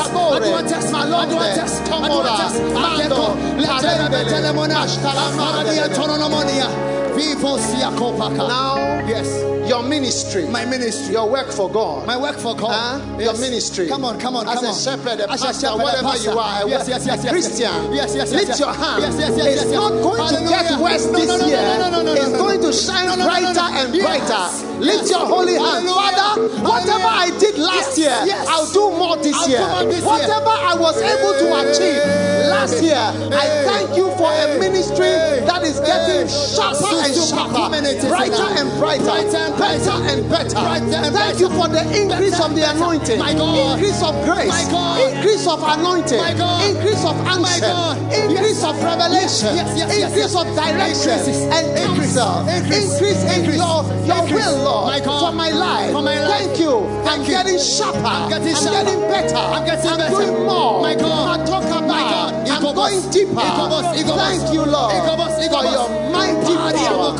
Tabore. 0.00 0.48
Malonde. 0.92 1.40
Atuates. 1.40 1.72
Mando. 1.90 3.26
Ateko. 3.74 4.10
Betelemona. 4.10 4.76
Ashtalamandele. 4.84 5.88
Aparadia 6.18 6.99
tononomonia. 7.20 7.34
People 7.40 7.58
see 7.58 7.82
a 7.82 7.90
kopaka. 7.90 8.48
Now, 8.48 8.76
Yes. 9.06 9.28
your 9.68 9.82
ministry, 9.82 10.46
My 10.48 10.64
ministry. 10.64 11.12
your 11.14 11.28
work 11.28 11.50
for 11.52 11.70
God. 11.70 12.06
My 12.06 12.16
work 12.16 12.36
for 12.38 12.54
God. 12.54 12.72
Huh? 12.72 13.00
Yes. 13.18 13.24
Your 13.24 13.36
ministry. 13.50 13.88
Come 13.88 14.04
on, 14.04 14.18
come 14.18 14.36
on, 14.36 14.48
As 14.48 14.54
come 14.54 14.64
a 14.64 14.68
on. 14.68 14.74
shepherd, 14.74 15.20
a 15.20 15.30
As 15.30 15.42
pastor, 15.42 15.66
shepherd, 15.66 15.80
a 15.80 15.84
whatever 15.84 16.02
pastor. 16.08 16.30
you 16.30 16.38
are, 16.38 16.62
a, 16.64 16.68
Yes, 16.68 16.88
yes, 16.88 17.06
yes, 17.06 17.24
yes, 17.24 17.32
Christian. 17.32 17.92
Yes, 17.92 18.14
yes, 18.14 18.14
yes, 18.14 18.32
Lift 18.32 18.48
yes. 18.48 18.60
your 18.60 18.72
hand. 18.72 19.02
Yes, 19.02 19.14
yes, 19.18 19.32
yes, 19.36 19.46
it's 19.46 19.64
yes, 19.64 19.72
not 19.74 19.90
going 20.02 20.28
to 20.34 20.40
get 20.48 20.78
worse 20.80 21.06
No, 21.06 21.12
this 21.18 21.28
no, 21.28 21.36
no, 21.36 21.46
year. 21.46 21.62
no, 21.62 21.76
no, 21.78 21.90
no, 21.90 22.02
no, 22.02 22.12
it's 22.12 22.30
no, 22.30 22.38
going 22.38 22.60
to 22.62 22.72
shine 22.72 23.06
No, 23.06 23.14
no, 23.14 23.24
no, 23.24 23.24
no, 23.24 23.30
brighter 23.30 23.68
no. 23.70 23.78
and 23.80 23.94
Yes. 23.94 24.04
brighter. 24.06 24.44
Lift 24.80 25.02
Yes. 25.02 25.10
your 25.10 25.24
holy 25.26 25.54
hand. 25.54 25.84
Hallelujah. 25.86 26.16
Father, 26.16 26.64
whatever 26.64 27.10
I 27.10 27.30
did 27.38 27.58
last 27.58 27.98
Yes, 27.98 27.98
year, 27.98 28.18
yes. 28.26 28.46
I'll 28.48 28.70
do 28.72 28.90
more 28.96 29.16
this 29.18 29.36
I'll 29.36 29.48
year. 29.48 29.60
more 29.60 29.84
this 29.84 30.00
year. 30.00 30.06
whatever 30.08 30.54
I 30.70 30.74
was 30.74 30.96
able 31.02 31.32
to 31.42 31.46
achieve 31.60 32.00
last 32.48 32.82
year, 32.82 32.96
I 32.96 33.44
thank 33.68 33.96
you 33.96 34.08
for 34.16 34.30
a 34.32 34.58
ministry 34.58 35.12
that 35.44 35.62
is 35.64 35.78
getting 35.80 36.26
sharper 36.28 36.96
and 37.04 37.09
sharper, 37.14 37.68
brighter 38.08 38.48
and 38.58 38.68
brighter, 38.78 39.04
Brighter 39.04 39.36
and 39.36 39.58
better 39.58 39.96
and 40.10 40.30
better. 40.30 40.58
And 40.58 41.14
Thank 41.14 41.40
you 41.40 41.48
for 41.50 41.68
the 41.68 41.82
increase 41.94 42.38
of 42.40 42.54
the 42.54 42.64
anointing, 42.70 43.18
My 43.18 43.32
God. 43.34 43.78
increase 43.78 44.02
of 44.02 44.14
grace, 44.24 44.68
increase 45.10 45.46
of 45.46 45.60
anointing, 45.62 46.20
increase 46.20 47.04
of 47.04 47.16
answer, 47.26 47.98
increase 48.14 48.62
of 48.64 48.74
revelation, 48.82 49.52
increase 49.58 50.34
of 50.34 50.46
direction 50.54 51.18
and 51.52 51.66
Increase. 51.78 52.14
counsel, 52.16 52.48
Increase. 52.48 52.92
increase 52.94 53.22
in 53.34 53.44
your, 53.56 53.84
your 54.06 54.22
will, 54.30 54.56
Lord, 54.64 55.02
for 55.04 55.32
my 55.32 55.50
life. 55.50 55.92
For 55.92 56.02
my 56.02 56.18
life. 56.20 56.30
Thank 56.46 56.60
you. 56.60 56.86
I'm 57.06 57.24
getting 57.24 57.58
sharper. 57.58 57.98
I'm 57.98 58.28
getting 58.30 58.54
I'm 58.54 58.84
getting 58.84 59.00
better. 59.10 59.36
I'm 59.36 59.64
getting 59.66 59.96
better. 59.96 60.14
doing 60.14 60.46
more. 60.46 60.80
My 60.82 60.94
God. 60.94 61.40
I 61.40 61.44
talk 61.44 61.64
about. 61.64 62.48
I'm 62.50 62.62
going 62.74 63.00
deeper. 63.10 63.34
Thank 63.34 64.52
you, 64.54 64.62
Lord, 64.64 64.92
for 64.92 65.64
your 65.64 65.88
mighty 66.10 66.54
Pari 66.56 66.89
power. 66.90 67.16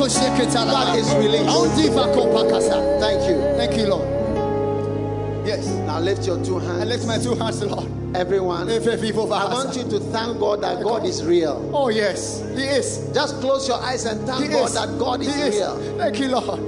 that 0.87 0.99
is 0.99 1.15
released. 1.15 1.49
Thank 3.01 3.29
you. 3.29 3.37
Thank 3.57 3.77
you, 3.77 3.87
Lord. 3.89 4.09
Yes. 5.47 5.67
Now 5.87 5.99
lift 6.01 6.27
your 6.27 6.43
two 6.45 6.59
hands. 6.59 6.83
I 6.83 6.85
lift 6.85 7.07
my 7.07 7.19
two 7.19 7.35
hands, 7.35 7.63
Lord. 7.65 7.89
Everyone, 8.15 8.69
If- 8.69 8.87
if 8.87 9.01
people 9.01 9.33
I 9.33 9.45
want 9.53 9.77
you 9.77 9.85
to 9.85 10.01
thank 10.13 10.39
God 10.41 10.61
that 10.63 10.83
God 10.83 11.05
is 11.07 11.25
real. 11.25 11.71
Oh, 11.73 11.89
yes. 11.91 12.43
He 12.57 12.65
is. 12.65 12.99
Just 13.15 13.41
close 13.41 13.69
your 13.69 13.79
eyes 13.81 14.05
and 14.05 14.27
thank 14.27 14.43
He 14.43 14.49
God 14.49 14.67
is. 14.69 14.75
that 14.75 14.99
God 14.99 15.21
is 15.23 15.29
is. 15.29 15.55
real 15.57 15.79
Thank 15.97 16.19
you, 16.19 16.29
Lord. 16.29 16.59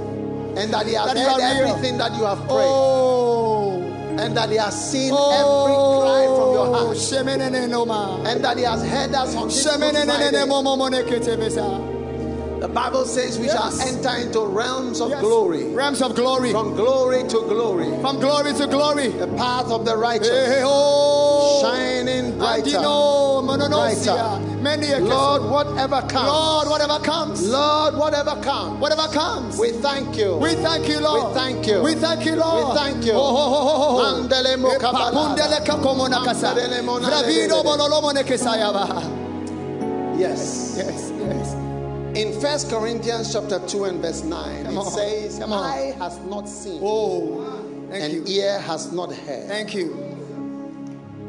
and 0.57 0.73
that 0.73 0.85
He 0.87 0.93
has 0.93 1.07
That 1.13 1.17
heard 1.17 1.41
are 1.41 1.53
real. 1.63 1.67
everything 1.67 1.97
that 1.97 2.15
you 2.15 2.23
have 2.23 2.37
prayed 2.47 2.71
Oh. 2.71 3.81
and 4.17 4.37
that 4.37 4.49
He 4.49 4.55
has 4.55 4.73
seen 4.91 5.11
Oh. 5.13 5.31
every 5.41 5.75
cry 6.01 6.25
from 6.37 6.53
your 6.53 6.65
heart 6.73 6.97
ma. 7.85 8.23
and 8.25 8.43
that 8.43 8.57
He 8.57 8.63
has 8.63 8.81
heard 8.83 9.13
us 9.13 9.35
on 9.35 9.47
this 9.49 9.63
The 12.63 12.69
Bible 12.69 13.03
says 13.03 13.37
we 13.37 13.49
shall 13.49 13.77
enter 13.81 14.15
into 14.25 14.39
realms 14.45 15.01
of 15.01 15.09
Yes. 15.09 15.19
glory, 15.19 15.65
Realms 15.75 16.01
of 16.01 16.15
glory. 16.15 16.51
from 16.53 16.73
glory 16.77 17.23
to 17.23 17.39
glory. 17.41 17.91
From 17.99 18.21
glory 18.21 18.53
to 18.53 18.67
glory. 18.67 19.09
The 19.09 19.27
path 19.35 19.69
of 19.69 19.83
the 19.83 19.97
righteous 19.97 20.29
hey, 20.29 20.61
oh. 20.63 21.61
shining 21.61 22.37
brighter. 22.37 22.79
Brighter. 22.79 24.39
Many 24.61 24.95
Lord, 24.95 25.43
whatever 25.43 26.03
comes, 26.03 26.29
Lord, 26.29 26.69
whatever 26.69 26.99
comes. 27.03 27.45
Lord, 27.49 27.97
whatever 27.97 28.41
comes, 28.41 28.79
Whatever 28.79 29.07
comes. 29.09 29.59
we 29.59 29.73
thank 29.73 30.15
you. 30.15 30.37
We 30.37 30.55
thank 30.55 30.87
you, 30.87 31.01
Lord. 31.01 31.33
We 31.33 31.39
thank 31.41 31.67
you. 31.67 31.83
We 31.83 31.95
thank 31.95 32.25
you, 32.25 32.37
Lord. 32.37 32.69
We 32.69 32.79
thank 32.79 33.03
you. 33.03 33.11
Oh, 33.11 33.19
oh, 33.19 33.59
oh, 33.59 33.97
oh. 33.97 33.97
Yes. 40.17 40.75
Yes, 40.77 41.11
yes. 41.19 41.62
In 42.15 42.39
First 42.39 42.69
Corinthians 42.69 43.33
chapter 43.33 43.59
2 43.67 43.85
and 43.85 43.99
verse 44.01 44.23
9, 44.23 44.65
Come 44.65 44.73
it 44.75 44.77
on. 44.77 44.91
says. 44.91 45.41
Eye 45.41 45.95
has 45.97 46.19
not 46.19 46.47
seen, 46.47 46.79
Oh, 46.83 47.43
thank 47.89 48.03
and 48.03 48.13
you. 48.29 48.41
ear 48.41 48.59
has 48.59 48.91
not 48.91 49.11
heard, 49.11 49.47
Thank 49.47 49.73
you. 49.73 49.95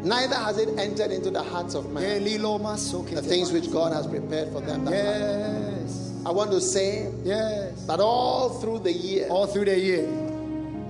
neither 0.02 0.34
has 0.34 0.58
it 0.58 0.78
entered 0.78 1.10
into 1.10 1.30
the 1.30 1.42
hearts 1.42 1.74
of 1.74 1.90
man. 1.90 2.22
The 2.22 3.22
things 3.26 3.50
which 3.50 3.72
God 3.72 3.94
has 3.94 4.06
prepared 4.06 4.52
for 4.52 4.60
them 4.60 4.84
that 4.84 4.90
love 4.92 5.04
Him. 5.72 5.78
Yes. 5.86 6.12
I 6.26 6.30
want 6.32 6.50
to 6.50 6.60
say 6.60 7.08
Yes. 7.24 7.86
that 7.86 8.00
all 8.00 8.50
through 8.60 8.80
the 8.80 8.92
year, 8.92 9.26
All 9.30 9.46
through 9.46 9.64
the 9.66 9.78
year. 9.78 10.06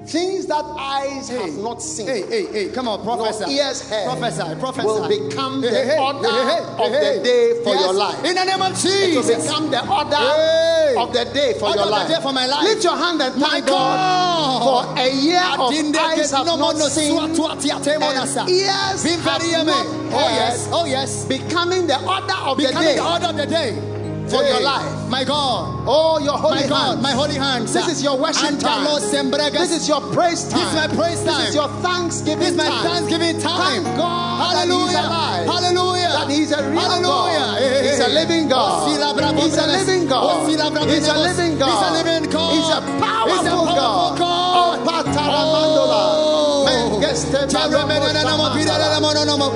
Things 0.07 0.47
that 0.47 0.65
eyes 0.79 1.29
Hey. 1.29 1.37
have 1.39 1.59
not 1.59 1.83
seen, 1.83 2.07
Hey, 2.07 2.23
hey, 2.29 2.47
hey, 2.53 2.69
come 2.69 2.89
on, 2.89 3.03
prophesy. 3.03 3.53
ears 3.55 3.89
heard, 3.89 4.05
Prophesy, 4.07 4.55
prophesy. 4.61 4.87
will 4.87 5.09
become 5.09 5.63
Hey, 5.63 5.71
the 5.71 5.85
hey, 5.85 5.99
order 5.99 6.29
of 6.29 6.93
the 6.93 7.21
day 7.25 7.63
for 7.65 7.75
yes. 7.75 7.81
your 7.85 7.93
life. 7.95 8.25
In 8.25 8.35
the 8.35 8.45
name 8.45 8.63
of 8.63 8.73
Jesus. 8.73 9.29
It 9.29 9.37
will 9.37 9.43
become 9.45 9.71
the 9.71 9.81
order 9.89 11.01
of 11.01 11.13
the 11.13 11.25
day 11.33 11.55
for 11.59 11.67
Order 11.69 11.79
your 11.81 11.89
life. 11.91 12.09
day 12.09 12.21
for 12.21 12.33
my 12.33 12.47
life. 12.47 12.63
Lift 12.65 12.85
your 12.85 12.97
hand 12.97 13.21
and 13.23 13.35
thank 13.35 13.67
God, 13.67 13.97
God. 13.97 14.95
for 14.95 15.01
a 15.01 15.11
year 15.11 15.43
of 15.59 15.73
eyes 15.73 16.31
have 16.31 16.47
no 16.47 16.57
not 16.57 16.77
seen 16.77 17.13
swat 17.13 17.35
swat 17.37 17.65
yate 17.65 17.87
and 17.89 18.51
ears 18.51 19.03
have 19.03 19.27
very 19.41 19.53
not 19.53 19.67
yummy. 19.67 19.73
Oh 20.13 20.29
yes, 20.31 20.69
oh 20.73 20.85
yes. 20.87 21.25
becoming 21.25 21.87
the 21.87 21.97
order 22.07 22.35
of 22.45 22.57
the 22.59 22.63
day. 22.65 22.69
Becoming 22.69 22.97
the 22.97 23.05
order 23.05 23.27
of 23.27 23.37
the 23.37 23.47
day 23.47 23.94
for 24.31 24.43
Hey, 24.43 24.51
your 24.51 24.61
life. 24.63 25.09
My 25.09 25.23
God. 25.25 25.85
Oh, 25.87 26.19
your 26.19 26.37
holy 26.39 26.63
my 26.63 26.67
God, 26.69 26.87
hands. 26.97 27.03
my 27.03 27.13
holy 27.13 27.35
hands. 27.35 27.73
This 27.73 27.89
is 27.89 28.03
your 28.03 28.17
worship 28.19 28.59
time. 28.59 28.85
This 28.87 29.71
is 29.73 29.89
your 29.89 30.01
praise 30.13 30.49
time. 30.49 30.61
This 30.61 30.69
is 30.69 30.75
my 30.75 30.89
praise 30.97 31.23
This 31.25 31.35
time. 31.35 31.47
is 31.49 31.55
your 31.55 31.69
thanksgiving 31.85 32.39
This 32.41 32.51
is 32.51 32.57
my 32.57 32.69
time. 32.69 32.83
Thanksgiving 32.85 33.39
time. 33.41 33.85
Thank 33.85 33.97
God 33.99 34.57
Hallelujah. 34.57 34.93
that 34.93 34.97
He's 34.97 35.05
alive. 35.05 35.47
Hallelujah. 35.47 36.09
That 36.15 36.29
He's 36.31 36.53
a 36.53 36.63
real 36.71 36.81
Hallelujah. 36.81 37.39
God. 37.39 37.59
Hey, 37.61 37.85
He's 37.91 38.01
a 38.01 38.09
living 38.09 38.49
God. 38.49 38.89
He's 38.89 38.99
a 38.99 39.13
living 39.13 39.29
God. 39.29 39.43
He's 39.45 39.57
a 39.59 39.67
living 39.67 40.09
God. 40.09 40.89
He's 40.89 41.09
a 41.09 41.19
living 41.21 41.59
God. 41.59 42.55
He's 42.55 42.69
a 42.69 42.81
powerful 43.01 43.37
He's 43.37 43.47
a 43.47 43.51
powerful 43.51 44.17
God. 44.19 44.21
Oh, 44.21 44.81
Oh, 45.27 46.65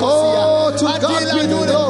Oh, 0.00 0.76
to 0.76 0.84
God 1.00 1.18
be 1.32 1.46
the 1.46 1.56
glory. 1.66 1.87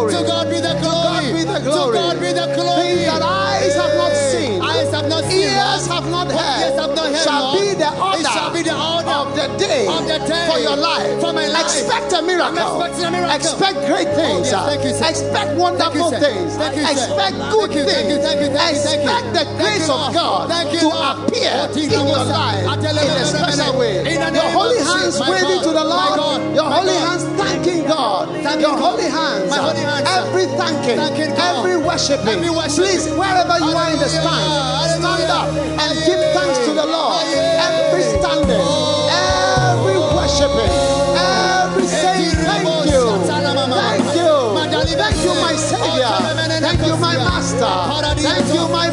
Of 9.89 10.03
the 10.07 10.19
day 10.29 10.45
for 10.51 10.59
your 10.59 10.77
life. 10.77 11.21
for 11.21 11.33
my 11.33 11.47
life. 11.49 11.65
Expect 11.65 12.13
a 12.13 12.23
miracle. 12.23 12.83
A 12.83 13.11
miracle. 13.11 13.37
Expect 13.37 13.77
great 13.87 14.11
things. 14.15 14.53
Oh, 14.53 14.53
yes. 14.53 14.69
Thank 14.69 14.83
you, 14.85 14.93
sir. 14.95 15.09
Expect 15.09 15.51
wonderful 15.57 16.13
you, 16.13 16.21
things. 16.21 16.51
Thank 16.57 16.77
you, 16.77 16.85
sir. 16.87 16.93
Expect 16.93 17.37
good 17.53 17.71
things. 17.73 18.13
Expect 18.19 19.27
the 19.35 19.45
grace 19.59 19.89
of 19.89 20.13
God 20.15 20.49
Thank 20.49 20.73
you, 20.75 20.81
to 20.81 20.89
appear 20.89 21.53
Oh, 21.59 21.79
in 21.79 21.91
your 21.91 22.25
life 22.29 22.67
I 22.69 22.77
tell 22.81 22.95
you, 22.95 23.03
in 23.03 23.23
a 23.23 23.25
special 23.25 23.79
way. 23.79 24.03
Your 24.05 24.51
holy 24.53 24.79
hands 24.79 25.19
waving 25.21 25.63
to 25.63 25.73
the 25.73 25.85
Lord. 25.85 26.55
Your 26.55 26.69
holy 26.69 26.97
hands 26.97 27.25
thanking 27.39 27.87
God. 27.87 28.29
Your 28.61 28.77
holy 28.77 29.09
hands. 29.09 29.51
My 29.51 29.57
holy 29.57 29.81
hands. 29.81 30.09
Every 30.09 30.47
thanking. 30.59 30.99
Every 30.99 31.77
worshiping. 31.77 32.29
Every 32.29 32.51
worshiping. 32.51 32.85
Please, 32.85 33.07
wherever 33.15 33.59
you 33.59 33.73
are 33.77 33.91
in 33.93 33.99
the 33.99 34.09
stand, 34.09 35.01
stand 35.01 35.31
up 35.31 35.49
and 35.55 35.91
give 36.07 36.21
thanks 36.35 36.59
to 36.67 36.75
the 36.75 36.87
Lord. 36.87 37.23
Every 37.25 38.03
standing. 38.03 38.98
Every 40.41 40.55
worshiping. 40.55 41.19
Every 41.19 41.87
saying 41.87 42.31
thank 42.47 42.69
you. 42.87 43.03
Thank 43.27 44.15
you. 44.15 44.35
Thank 44.99 45.25
you, 45.25 45.35
my 45.43 45.55
Savior. 45.57 46.15
Thank 46.61 46.87
you, 46.87 46.97
my 46.97 47.17
Master. 47.17 48.23
Thank 48.23 48.55
you, 48.55 48.69
my 48.69 48.89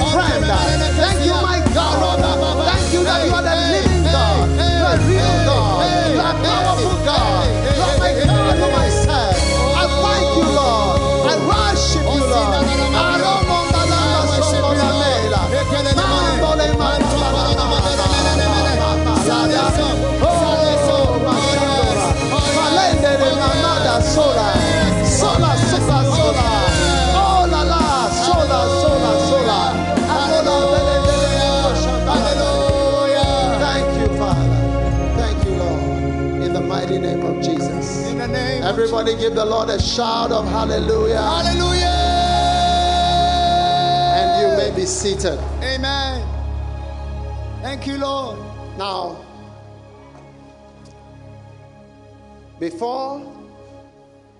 Everybody 38.77 39.15
give 39.15 39.35
the 39.35 39.45
Lord 39.45 39.69
a 39.69 39.81
shout 39.81 40.33
of 40.33 40.45
hallelujah. 40.49 41.21
Hallelujah. 41.21 41.85
And 44.17 44.41
you 44.41 44.57
may 44.57 44.75
be 44.75 44.85
seated. 44.85 45.39
Amen. 45.63 46.27
Thank 47.61 47.87
you, 47.87 47.97
Lord. 47.97 48.37
Now, 48.77 49.23
before 52.59 53.25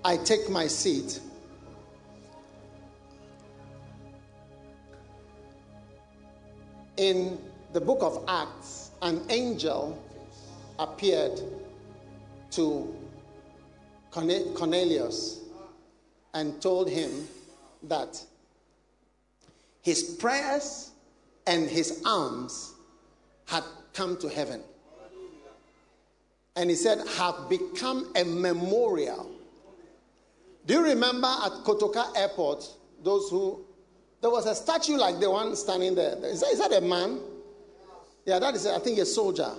I 0.04 0.18
take 0.18 0.50
my 0.50 0.66
seat, 0.66 1.20
in 6.98 7.38
the 7.72 7.80
book 7.80 8.02
of 8.02 8.22
Acts, 8.28 8.90
an 9.00 9.22
angel 9.30 9.98
appeared 10.78 11.40
to 12.50 12.95
Cornelius 14.16 15.40
and 16.32 16.60
told 16.62 16.88
him 16.88 17.28
that 17.82 18.22
his 19.82 20.02
prayers 20.02 20.90
and 21.46 21.68
his 21.68 22.02
alms 22.04 22.74
had 23.46 23.62
come 23.92 24.16
to 24.18 24.28
heaven. 24.28 24.62
And 26.56 26.70
he 26.70 26.76
said, 26.76 27.06
have 27.18 27.48
become 27.50 28.10
a 28.16 28.24
memorial. 28.24 29.30
Do 30.64 30.74
you 30.74 30.82
remember 30.82 31.28
at 31.28 31.52
Kotoka 31.64 32.16
Airport, 32.16 32.66
those 33.04 33.28
who, 33.28 33.64
there 34.22 34.30
was 34.30 34.46
a 34.46 34.54
statue 34.54 34.96
like 34.96 35.20
the 35.20 35.30
one 35.30 35.54
standing 35.54 35.94
there. 35.94 36.16
Is 36.24 36.40
that, 36.40 36.50
is 36.50 36.58
that 36.58 36.72
a 36.72 36.80
man? 36.80 37.20
Yeah, 38.24 38.38
that 38.38 38.54
is, 38.54 38.66
I 38.66 38.78
think, 38.78 38.98
a 38.98 39.06
soldier. 39.06 39.52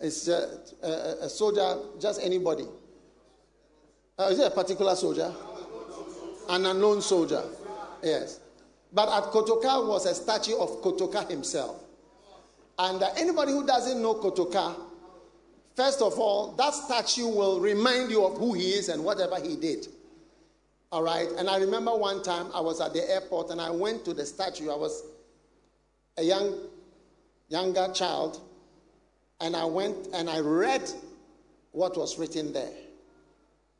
It's 0.00 0.28
uh, 0.28 0.58
a, 0.82 0.86
a, 0.86 1.24
a 1.24 1.28
soldier, 1.28 1.76
just 2.00 2.22
anybody. 2.22 2.64
Uh, 4.20 4.28
is 4.28 4.38
it 4.38 4.46
a 4.46 4.50
particular 4.50 4.94
soldier? 4.94 5.32
An 6.50 6.66
unknown 6.66 7.00
soldier. 7.00 7.42
Yes. 8.02 8.40
But 8.92 9.08
at 9.08 9.32
Kotoka 9.32 9.88
was 9.88 10.04
a 10.04 10.14
statue 10.14 10.56
of 10.58 10.82
Kotoka 10.82 11.30
himself. 11.30 11.82
And 12.78 13.02
uh, 13.02 13.08
anybody 13.16 13.52
who 13.52 13.66
doesn't 13.66 14.02
know 14.02 14.16
Kotoka, 14.16 14.76
first 15.74 16.02
of 16.02 16.18
all, 16.18 16.52
that 16.52 16.74
statue 16.74 17.28
will 17.28 17.60
remind 17.60 18.10
you 18.10 18.22
of 18.26 18.36
who 18.36 18.52
he 18.52 18.72
is 18.72 18.90
and 18.90 19.02
whatever 19.02 19.40
he 19.40 19.56
did. 19.56 19.86
All 20.92 21.02
right. 21.02 21.28
And 21.38 21.48
I 21.48 21.56
remember 21.56 21.96
one 21.96 22.22
time 22.22 22.48
I 22.52 22.60
was 22.60 22.82
at 22.82 22.92
the 22.92 23.08
airport 23.10 23.48
and 23.48 23.58
I 23.58 23.70
went 23.70 24.04
to 24.04 24.12
the 24.12 24.26
statue. 24.26 24.70
I 24.70 24.76
was 24.76 25.02
a 26.18 26.22
young, 26.22 26.58
younger 27.48 27.90
child, 27.94 28.38
and 29.40 29.56
I 29.56 29.64
went 29.64 30.08
and 30.12 30.28
I 30.28 30.40
read 30.40 30.90
what 31.72 31.96
was 31.96 32.18
written 32.18 32.52
there. 32.52 32.72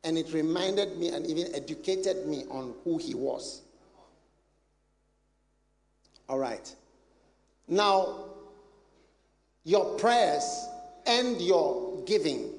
And 0.03 0.17
it 0.17 0.33
reminded 0.33 0.97
me 0.99 1.09
and 1.09 1.27
even 1.27 1.55
educated 1.55 2.27
me 2.27 2.45
on 2.51 2.75
who 2.85 2.99
he 2.99 3.15
was. 3.15 3.63
All 6.29 6.39
right. 6.39 6.75
Now, 7.69 8.25
your 9.65 9.97
prayers 9.99 10.69
and 11.07 11.41
your 11.41 12.03
giving 12.07 12.51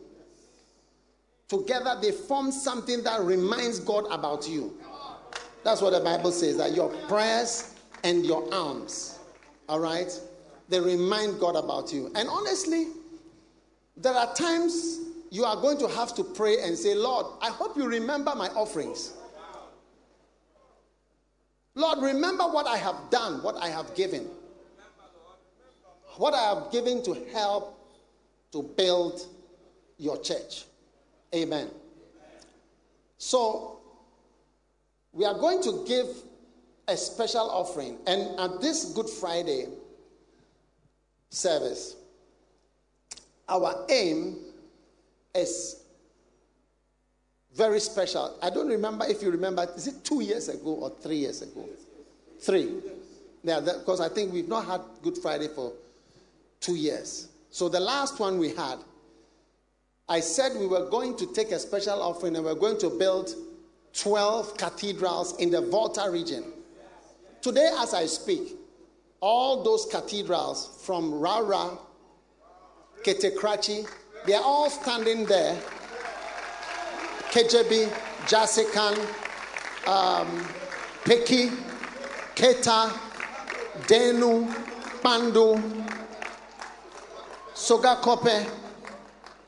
together 1.52 1.98
they 2.02 2.14
form 2.14 2.50
something 2.50 3.04
that 3.04 3.20
reminds 3.22 3.80
God 3.80 4.06
about 4.10 4.48
you. 4.48 4.74
That's 5.66 5.82
what 5.82 5.92
the 5.92 6.00
Bible 6.00 6.32
says 6.32 6.56
that 6.58 6.74
your 6.74 6.88
prayers 7.10 7.76
and 8.06 8.26
your 8.26 8.52
alms, 8.54 9.20
all 9.68 9.82
right, 9.82 10.10
they 10.70 10.80
remind 10.80 11.42
God 11.42 11.58
about 11.58 11.92
you. 11.92 12.10
And 12.16 12.30
honestly, 12.30 12.88
there 13.98 14.14
are 14.14 14.34
times 14.34 15.02
you 15.32 15.46
are 15.46 15.56
going 15.56 15.78
to 15.78 15.88
have 15.88 16.14
to 16.16 16.24
pray 16.26 16.58
and 16.62 16.78
say, 16.78 16.94
Lord, 16.94 17.26
I 17.42 17.50
hope 17.50 17.78
you 17.78 17.88
remember 17.88 18.36
my 18.36 18.50
offerings. 18.50 19.14
Lord, 21.74 22.00
remember 22.00 22.44
what 22.44 22.68
I 22.68 22.76
have 22.76 22.98
done, 23.10 23.42
what 23.42 23.56
I 23.56 23.70
have 23.70 23.96
given. 23.96 24.28
What 26.18 26.34
I 26.34 26.54
have 26.54 26.70
given 26.70 27.02
to 27.04 27.14
help 27.32 27.80
to 28.52 28.62
build 28.62 29.26
your 29.98 30.22
church. 30.22 30.66
Amen. 31.34 31.70
So, 33.18 33.80
we 35.14 35.24
are 35.24 35.34
going 35.34 35.64
to 35.64 35.86
give 35.88 36.08
a 36.90 36.98
special 36.98 37.50
offering. 37.50 37.98
And 38.06 38.38
at 38.38 38.60
this 38.60 38.92
Good 38.94 39.10
Friday 39.10 39.68
service, 41.30 41.96
our 43.48 43.86
aim 43.90 44.51
is 45.36 45.82
very 47.56 47.80
special. 47.80 48.38
I 48.42 48.50
don't 48.50 48.68
remember 48.68 49.06
if 49.08 49.22
you 49.22 49.32
remember, 49.32 49.68
is 49.76 49.88
it 49.88 50.04
two 50.04 50.22
years 50.22 50.50
ago 50.50 50.74
or 50.74 50.90
three 50.90 51.18
years 51.18 51.42
ago? 51.42 51.68
Three. 52.40 52.76
Yeah, 53.44 53.60
because 53.60 54.00
I 54.00 54.10
think 54.10 54.32
we've 54.32 54.48
not 54.48 54.66
had 54.66 54.82
Good 55.02 55.18
Friday 55.18 55.48
for 55.48 55.74
two 56.60 56.76
years. 56.76 57.28
So 57.50 57.68
the 57.68 57.80
last 57.80 58.20
one 58.20 58.38
we 58.38 58.50
had, 58.50 58.78
I 60.08 60.20
said 60.20 60.54
we 60.58 60.68
were 60.68 60.90
going 60.90 61.18
to 61.18 61.34
take 61.34 61.52
a 61.52 61.60
special 61.60 62.02
offering 62.02 62.36
and 62.36 62.46
we're 62.46 62.56
going 62.56 62.78
to 62.80 62.90
build 62.90 63.34
12 63.94 64.58
cathedrals 64.58 65.38
in 65.38 65.50
the 65.52 65.62
Volta 65.62 66.10
region. 66.10 66.46
Today, 67.42 67.72
as 67.80 67.94
I 67.94 68.06
speak, 68.06 68.56
all 69.20 69.64
those 69.64 69.86
cathedrals 69.92 70.82
from 70.86 71.14
Rara, 71.14 71.78
Ketekrachi, 73.04 73.88
they 74.26 74.34
are 74.34 74.44
all 74.44 74.70
standing 74.70 75.26
there 75.26 75.60
Kadjebi, 77.32 77.88
Jasikan, 78.28 78.98
um, 79.88 80.46
Peki, 81.06 81.48
Keta, 82.36 82.90
Denu, 83.88 84.52
Pandu, 85.02 85.56
Sogakope. 87.54 88.50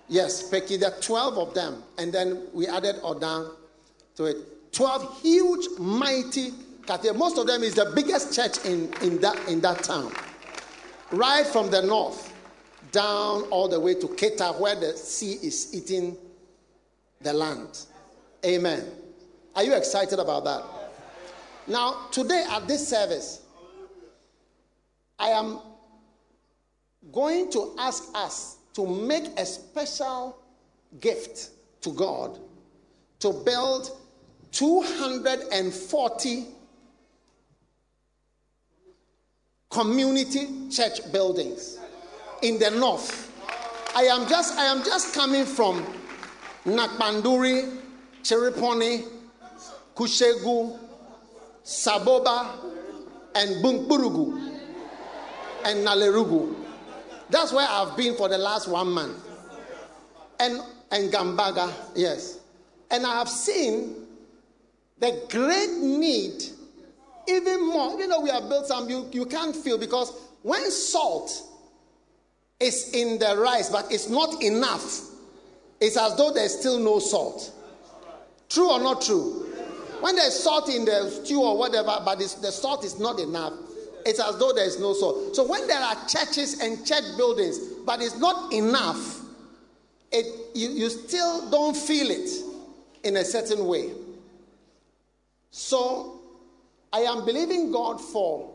Yes, 0.08 0.50
Peki, 0.50 0.78
there 0.78 0.92
are 0.94 1.02
12 1.02 1.38
of 1.38 1.54
them. 1.54 1.84
And 1.98 2.14
then 2.14 2.48
we 2.54 2.68
added 2.68 2.96
Odan 3.04 3.52
to 4.16 4.26
it. 4.26 4.72
12 4.72 5.22
huge, 5.22 5.66
mighty 5.78 6.54
cathedrals. 6.86 7.18
Most 7.18 7.38
of 7.38 7.48
them 7.48 7.64
is 7.64 7.74
the 7.76 7.92
biggest 7.94 8.34
church 8.34 8.66
in, 8.66 8.94
in, 9.02 9.20
that, 9.20 9.38
in 9.50 9.60
that 9.60 9.84
town. 9.84 10.14
Right 11.12 11.46
from 11.46 11.70
the 11.70 11.82
north 11.82 12.33
down 12.94 13.42
all 13.50 13.68
the 13.68 13.78
way 13.80 13.96
to 13.96 14.08
Keta, 14.08 14.58
where 14.58 14.76
the 14.76 14.96
sea 14.96 15.34
is 15.44 15.74
eating 15.74 16.16
the 17.20 17.34
land. 17.34 17.86
Amen. 18.46 18.86
Are 19.56 19.64
you 19.64 19.74
excited 19.76 20.20
about 20.20 20.46
that? 20.46 20.64
Now, 21.68 22.08
today 22.12 22.46
at 22.50 22.68
this 22.68 22.88
service, 22.88 23.42
I 25.20 25.30
am 25.30 25.60
going 27.12 27.52
to 27.52 27.76
ask 27.78 28.06
us 28.16 28.58
to 28.76 28.86
make 28.88 29.26
a 29.38 29.46
special 29.46 30.38
gift 31.00 31.50
to 31.82 31.92
God 31.92 32.40
to 33.20 33.32
build 33.32 33.92
240 34.52 36.46
community 39.70 40.70
church 40.70 41.12
buildings 41.12 41.80
in 42.44 42.60
the 42.60 42.70
north. 42.72 43.32
I 43.96 44.04
am 44.04 44.28
just 44.28 44.58
I 44.60 44.66
am 44.66 44.84
just 44.84 45.16
coming 45.16 45.46
from 45.46 45.84
Nakpanduri, 46.66 47.80
Chereponi, 48.22 49.08
Gushegu, 49.96 50.78
Saboba, 51.64 52.50
and 53.36 53.64
Bunkpurugu, 53.64 54.60
and 55.66 55.88
Nalerugu. 55.88 56.56
That's 57.30 57.54
where 57.54 57.68
I've 57.68 57.96
been 57.98 58.16
for 58.16 58.30
the 58.30 58.38
last 58.38 58.68
one 58.68 58.92
month. 58.92 59.18
And, 60.40 60.60
and 60.92 61.12
Gambaga, 61.12 61.72
yes. 61.96 62.40
And 62.92 63.06
I 63.06 63.18
have 63.18 63.30
seen 63.30 63.96
the 65.00 65.26
great 65.30 65.72
need, 65.82 66.44
even 67.28 67.66
more. 67.68 67.98
You 68.00 68.08
know, 68.08 68.20
we 68.20 68.30
have 68.30 68.50
built 68.50 68.68
some, 68.68 68.90
you, 68.90 69.10
you 69.12 69.26
can't 69.26 69.56
feel 69.56 69.78
because 69.78 70.12
when 70.42 70.70
salt 70.70 71.42
is 72.63 72.89
in 72.93 73.19
the 73.19 73.36
rice, 73.38 73.69
but 73.69 73.91
it's 73.91 74.10
not 74.10 74.41
enough, 74.41 75.02
it's 75.80 75.97
as 75.97 76.15
though 76.15 76.32
there's 76.32 76.58
still 76.58 76.80
no 76.80 76.99
salt. 76.99 77.52
True 78.49 78.71
or 78.71 78.80
not 78.80 79.02
true? 79.02 79.49
When 79.99 80.15
there's 80.15 80.38
salt 80.38 80.69
in 80.69 80.86
the 80.86 81.10
stew 81.10 81.41
or 81.41 81.58
whatever, 81.58 81.97
but 82.04 82.19
the 82.19 82.52
salt 82.52 82.84
is 82.84 82.99
not 82.99 83.19
enough, 83.19 83.54
it's 84.06 84.19
as 84.19 84.38
though 84.38 84.52
there's 84.54 84.80
no 84.80 84.93
salt. 84.93 85.36
So 85.36 85.47
when 85.47 85.65
there 85.67 85.80
are 85.80 85.95
churches 86.08 86.60
and 86.62 86.86
church 86.86 87.04
buildings, 87.17 87.58
but 87.86 88.02
it's 88.02 88.17
not 88.17 88.52
enough, 88.54 89.21
it, 90.12 90.26
you, 90.54 90.69
you 90.69 90.89
still 90.89 91.49
don't 91.49 91.76
feel 91.76 92.12
it 92.12 92.30
in 93.04 93.17
a 93.17 93.26
certain 93.26 93.65
way. 93.65 93.91
So 95.52 96.19
I 96.91 96.99
am 96.99 97.26
believing 97.26 97.71
God 97.71 97.99
for 97.99 98.54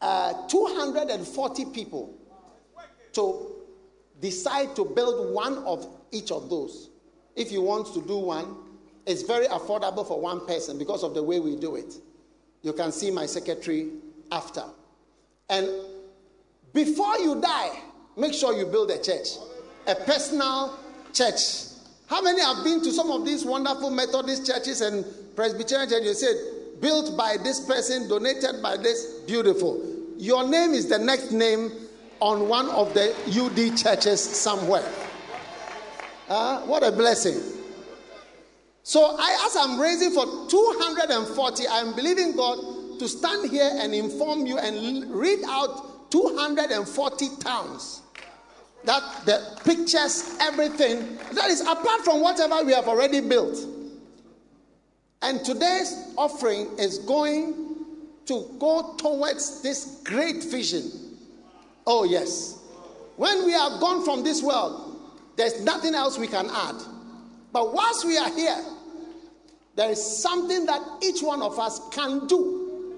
uh, 0.00 0.46
240 0.48 1.64
people 1.66 2.14
to 3.14 3.52
decide 4.20 4.74
to 4.76 4.84
build 4.84 5.34
one 5.34 5.58
of 5.58 5.86
each 6.10 6.30
of 6.30 6.48
those. 6.48 6.90
If 7.34 7.50
you 7.50 7.62
want 7.62 7.92
to 7.94 8.02
do 8.02 8.18
one, 8.18 8.56
it's 9.06 9.22
very 9.22 9.46
affordable 9.46 10.06
for 10.06 10.20
one 10.20 10.46
person 10.46 10.78
because 10.78 11.02
of 11.02 11.14
the 11.14 11.22
way 11.22 11.40
we 11.40 11.56
do 11.56 11.76
it. 11.76 11.94
You 12.62 12.72
can 12.72 12.92
see 12.92 13.10
my 13.10 13.26
secretary 13.26 13.88
after. 14.30 14.62
And 15.50 15.68
before 16.72 17.18
you 17.18 17.40
die, 17.40 17.80
make 18.16 18.32
sure 18.32 18.56
you 18.56 18.66
build 18.66 18.90
a 18.90 19.02
church, 19.02 19.28
a 19.86 19.94
personal 19.94 20.78
church. 21.12 21.40
How 22.06 22.22
many 22.22 22.40
have 22.42 22.62
been 22.62 22.82
to 22.82 22.92
some 22.92 23.10
of 23.10 23.24
these 23.24 23.44
wonderful 23.44 23.90
Methodist 23.90 24.46
churches 24.46 24.80
and 24.80 25.04
Presbyterian 25.34 25.88
churches? 25.88 26.06
You 26.06 26.14
said, 26.14 26.80
built 26.80 27.16
by 27.16 27.36
this 27.42 27.60
person, 27.60 28.08
donated 28.08 28.62
by 28.62 28.76
this, 28.76 29.20
beautiful. 29.26 29.92
your 30.18 30.46
name 30.46 30.72
is 30.72 30.88
the 30.88 30.98
next 30.98 31.32
name 31.32 31.72
on 32.22 32.48
one 32.48 32.70
of 32.70 32.94
the 32.94 33.12
UD 33.26 33.76
churches 33.76 34.22
somewhere. 34.22 34.88
Uh, 36.28 36.60
what 36.60 36.84
a 36.84 36.92
blessing. 36.92 37.34
So, 38.84 39.16
I, 39.18 39.44
as 39.44 39.56
I'm 39.56 39.80
raising 39.80 40.12
for 40.12 40.24
240, 40.48 41.64
I'm 41.68 41.96
believing 41.96 42.36
God 42.36 43.00
to 43.00 43.08
stand 43.08 43.50
here 43.50 43.68
and 43.74 43.92
inform 43.92 44.46
you 44.46 44.56
and 44.56 45.12
read 45.12 45.40
out 45.48 46.12
240 46.12 47.28
towns 47.40 48.02
that 48.84 49.02
the 49.24 49.60
pictures 49.64 50.36
everything 50.40 51.18
that 51.32 51.50
is 51.50 51.60
apart 51.62 52.04
from 52.04 52.20
whatever 52.20 52.64
we 52.64 52.72
have 52.72 52.86
already 52.86 53.20
built. 53.20 53.58
And 55.22 55.44
today's 55.44 56.12
offering 56.16 56.68
is 56.78 56.98
going 56.98 57.54
to 58.26 58.48
go 58.60 58.94
towards 58.96 59.60
this 59.62 60.02
great 60.04 60.44
vision. 60.44 61.01
Oh, 61.86 62.04
yes. 62.04 62.58
When 63.16 63.44
we 63.44 63.54
are 63.54 63.78
gone 63.80 64.04
from 64.04 64.22
this 64.22 64.42
world, 64.42 65.00
there's 65.36 65.60
nothing 65.62 65.94
else 65.94 66.18
we 66.18 66.26
can 66.26 66.48
add. 66.50 66.76
But 67.52 67.72
whilst 67.72 68.06
we 68.06 68.16
are 68.18 68.30
here, 68.30 68.64
there 69.74 69.90
is 69.90 70.02
something 70.22 70.66
that 70.66 70.80
each 71.02 71.22
one 71.22 71.42
of 71.42 71.58
us 71.58 71.80
can 71.90 72.26
do 72.26 72.94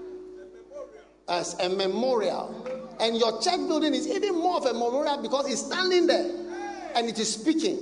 as 1.27 1.55
a 1.59 1.69
memorial. 1.69 2.67
And 2.99 3.17
your 3.17 3.41
church 3.41 3.67
building 3.67 3.93
is 3.93 4.07
even 4.07 4.35
more 4.35 4.57
of 4.57 4.65
a 4.65 4.73
memorial 4.73 5.21
because 5.21 5.47
it's 5.51 5.61
standing 5.65 6.07
there 6.07 6.31
and 6.95 7.07
it 7.09 7.19
is 7.19 7.33
speaking. 7.33 7.79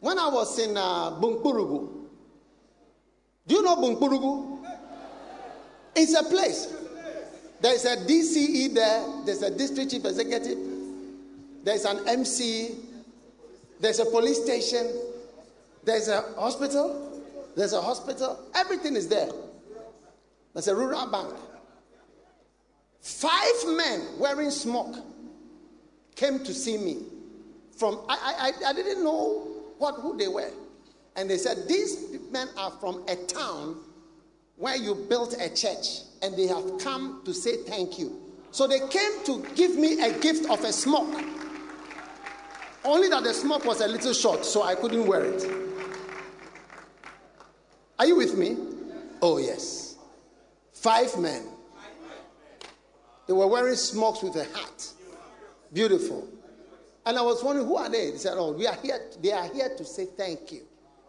When 0.00 0.18
I 0.18 0.28
was 0.28 0.58
in 0.58 0.76
uh, 0.76 1.18
do 3.46 3.54
you 3.54 3.62
know 3.62 3.76
Bunkpurugu? 3.76 4.58
It's 5.96 6.14
a 6.14 6.24
place. 6.24 6.74
There's 7.64 7.86
a 7.86 7.96
DCE 7.96 8.74
there, 8.74 9.06
there's 9.24 9.40
a 9.40 9.48
district 9.50 9.90
chief 9.90 10.04
executive, 10.04 10.58
there's 11.62 11.86
an 11.86 12.06
MC, 12.06 12.74
there's 13.80 14.00
a 14.00 14.04
police 14.04 14.44
station, 14.44 14.86
there's 15.82 16.08
a 16.08 16.20
hospital, 16.36 17.22
there's 17.56 17.72
a 17.72 17.80
hospital, 17.80 18.38
everything 18.54 18.96
is 18.96 19.08
there. 19.08 19.30
There's 20.52 20.68
a 20.68 20.76
rural 20.76 21.06
bank. 21.06 21.32
Five 23.00 23.54
men 23.68 24.08
wearing 24.18 24.50
smoke 24.50 24.96
came 26.16 26.40
to 26.40 26.52
see 26.52 26.76
me. 26.76 26.98
From 27.78 27.98
I, 28.10 28.52
I, 28.62 28.68
I 28.68 28.72
didn't 28.74 29.02
know 29.02 29.48
what 29.78 29.94
who 29.94 30.18
they 30.18 30.28
were, 30.28 30.50
and 31.16 31.30
they 31.30 31.38
said 31.38 31.66
these 31.66 32.18
men 32.30 32.48
are 32.58 32.72
from 32.72 33.04
a 33.08 33.16
town 33.16 33.78
where 34.56 34.76
you 34.76 34.94
built 34.94 35.34
a 35.40 35.52
church, 35.54 36.00
and 36.22 36.36
they 36.36 36.46
have 36.46 36.78
come 36.78 37.22
to 37.24 37.34
say 37.34 37.56
thank 37.58 37.98
you. 37.98 38.20
So 38.50 38.66
they 38.66 38.80
came 38.88 39.24
to 39.24 39.44
give 39.54 39.76
me 39.76 40.00
a 40.00 40.18
gift 40.18 40.48
of 40.48 40.62
a 40.64 40.72
smoke. 40.72 41.22
Only 42.84 43.08
that 43.08 43.24
the 43.24 43.34
smoke 43.34 43.64
was 43.64 43.80
a 43.80 43.88
little 43.88 44.12
short, 44.12 44.44
so 44.44 44.62
I 44.62 44.74
couldn't 44.74 45.06
wear 45.06 45.24
it. 45.24 45.44
Are 47.98 48.06
you 48.06 48.16
with 48.16 48.36
me? 48.36 48.56
Oh, 49.22 49.38
yes. 49.38 49.96
Five 50.72 51.18
men 51.18 51.48
they 53.26 53.32
were 53.32 53.46
wearing 53.46 53.74
smokes 53.74 54.22
with 54.22 54.36
a 54.36 54.44
hat. 54.44 54.88
Beautiful. 55.72 56.28
And 57.06 57.18
I 57.18 57.22
was 57.22 57.42
wondering, 57.42 57.66
who 57.66 57.76
are 57.76 57.88
they? 57.88 58.10
They 58.10 58.18
said, 58.18 58.34
Oh, 58.36 58.52
we 58.52 58.66
are 58.66 58.76
here. 58.76 59.00
They 59.22 59.32
are 59.32 59.48
here 59.52 59.70
to 59.76 59.84
say 59.84 60.06
thank 60.06 60.52
you. 60.52 60.62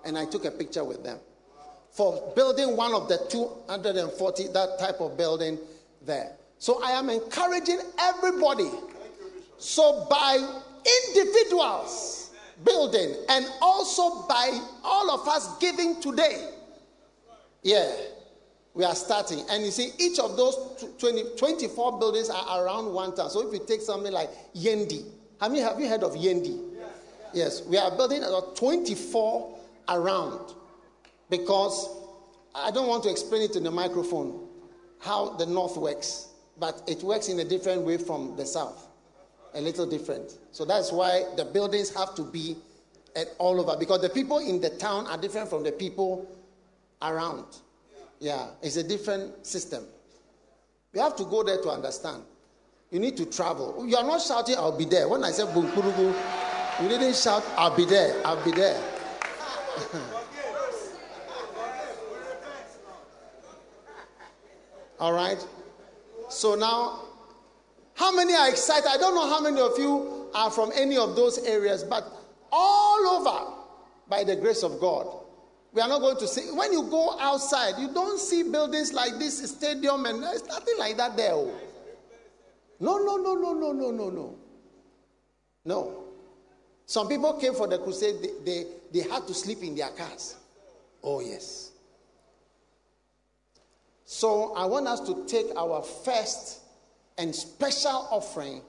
And 0.04 0.18
I 0.18 0.26
took 0.26 0.46
a 0.46 0.52
picture 0.52 0.84
with 0.84 1.04
them 1.04 1.20
for 1.96 2.34
building 2.36 2.76
one 2.76 2.94
of 2.94 3.08
the 3.08 3.18
240, 3.30 4.48
that 4.50 4.78
type 4.78 5.00
of 5.00 5.16
building 5.18 5.58
there. 6.06 6.34
So 6.60 6.84
I 6.84 6.92
am 6.92 7.10
encouraging 7.10 7.80
everybody. 7.98 8.70
So 9.58 10.06
by 10.10 10.36
individuals 11.16 12.32
building 12.66 13.16
and 13.30 13.46
also 13.62 14.28
by 14.28 14.60
all 14.84 15.10
of 15.10 15.26
us 15.28 15.58
giving 15.60 16.02
today, 16.02 16.50
yeah, 17.64 17.90
we 18.74 18.84
are 18.84 18.94
starting. 18.94 19.46
And 19.50 19.64
you 19.64 19.72
see, 19.72 19.92
each 19.98 20.20
of 20.20 20.36
those 20.36 20.86
20, 21.00 21.38
24 21.38 21.98
buildings 21.98 22.30
are 22.30 22.66
around 22.66 22.94
one 22.94 23.16
town. 23.16 23.30
So 23.30 23.48
if 23.48 23.54
you 23.54 23.66
take 23.66 23.80
something 23.82 24.12
like 24.12 24.30
Yendi, 24.54 25.06
have 25.40 25.56
you, 25.56 25.62
have 25.62 25.80
you 25.80 25.88
heard 25.88 26.04
of 26.04 26.12
Yendi? 26.12 26.62
Yes. 26.74 26.92
yes, 27.34 27.64
we 27.64 27.78
are 27.78 27.90
building 27.96 28.22
about 28.22 28.58
24 28.58 29.58
around 29.88 30.56
because 31.30 31.90
I 32.54 32.72
don't 32.72 32.88
want 32.88 33.04
to 33.04 33.10
explain 33.10 33.42
it 33.42 33.56
in 33.56 33.64
the 33.64 33.72
microphone 33.72 34.48
how 35.00 35.32
the 35.32 35.46
north 35.46 35.78
works, 35.78 36.30
but 36.58 36.82
it 36.88 37.04
works 37.04 37.30
in 37.30 37.40
a 37.40 37.44
different 37.44 37.82
way 37.82 37.98
from 37.98 38.36
the 38.38 38.46
south, 38.46 38.88
a 39.54 39.62
little 39.62 39.86
different. 39.86 40.38
So 40.52 40.66
that's 40.66 40.92
why 40.92 41.26
the 41.36 41.46
buildings 41.46 41.94
have 41.96 42.16
to 42.16 42.24
be 42.24 42.56
all 43.38 43.60
over 43.60 43.78
because 43.78 44.02
the 44.02 44.10
people 44.10 44.40
in 44.40 44.60
the 44.60 44.70
town 44.72 45.08
are 45.08 45.18
different 45.18 45.50
from 45.50 45.64
the 45.64 45.72
people 45.72 46.28
around. 47.02 47.46
Yeah, 48.20 48.48
it's 48.62 48.78
a 48.78 48.84
different 48.84 49.46
system. 49.46 49.86
You 50.94 51.02
have 51.02 51.16
to 51.18 51.26
go 51.26 51.44
there 51.44 51.62
to 51.62 51.70
understand. 51.70 52.24
You 52.92 53.00
need 53.00 53.18
to 53.18 53.26
travel. 53.26 53.86
You 53.86 53.98
are 53.98 54.04
not 54.04 54.22
shouting, 54.22 54.56
I'll 54.56 54.78
be 54.78 54.86
there. 54.86 55.10
When 55.10 55.24
I 55.24 55.32
said 55.32 55.54
you 55.54 56.88
didn't 56.88 57.16
shout, 57.16 57.44
I'll 57.58 57.76
be 57.76 57.86
there, 57.86 58.26
I'll 58.26 58.44
be 58.44 58.52
there. 58.52 58.82
All 65.00 65.14
right? 65.14 65.46
So 66.30 66.56
now, 66.56 67.02
how 67.94 68.16
many 68.16 68.34
are 68.34 68.50
excited? 68.50 68.88
I 68.88 68.98
don't 68.98 69.16
know 69.16 69.28
how 69.28 69.42
many 69.42 69.60
of 69.60 69.78
you 69.78 70.30
are 70.34 70.52
from 70.52 70.72
any 70.76 70.98
of 70.98 71.16
those 71.16 71.38
areas, 71.40 71.84
but 71.84 72.06
all 72.52 73.08
over, 73.08 73.54
by 74.08 74.24
the 74.24 74.36
grace 74.36 74.64
of 74.64 74.80
God, 74.80 75.08
we 75.74 75.82
are 75.82 75.90
not 75.90 76.00
going 76.00 76.18
to 76.18 76.28
see. 76.28 76.52
When 76.52 76.72
you 76.72 76.84
go 76.84 77.20
outside, 77.20 77.76
you 77.80 77.94
don't 77.94 78.20
see 78.20 78.44
buildings 78.44 78.94
like 78.94 79.20
this 79.20 79.50
stadium, 79.52 80.06
and 80.06 80.24
there's 80.24 80.46
nothing 80.46 80.76
like 80.78 80.98
that 80.98 81.18
there. 81.18 81.34
Oh. 81.34 81.54
No, 82.80 82.98
no, 82.98 83.18
no, 83.18 83.34
no, 83.34 83.54
no, 83.54 83.72
no, 83.72 83.92
no, 83.92 84.10
no. 84.10 84.36
No. 85.66 86.04
Some 86.86 87.08
people 87.08 87.34
came 87.34 87.54
for 87.54 87.68
the 87.68 87.80
crusade, 87.80 88.16
they, 88.22 88.30
they, 88.46 88.68
they 88.94 89.10
had 89.10 89.26
to 89.28 89.34
sleep 89.34 89.64
in 89.64 89.76
their 89.76 89.90
cars. 89.90 90.36
Oh, 91.04 91.20
yes. 91.20 91.65
So 94.06 94.54
I 94.56 94.66
want 94.66 94.88
us 94.88 95.02
to 95.02 95.26
take 95.28 95.48
our 95.58 95.82
first 95.82 96.62
and 97.18 97.36
special 97.36 98.08
offering 98.12 98.62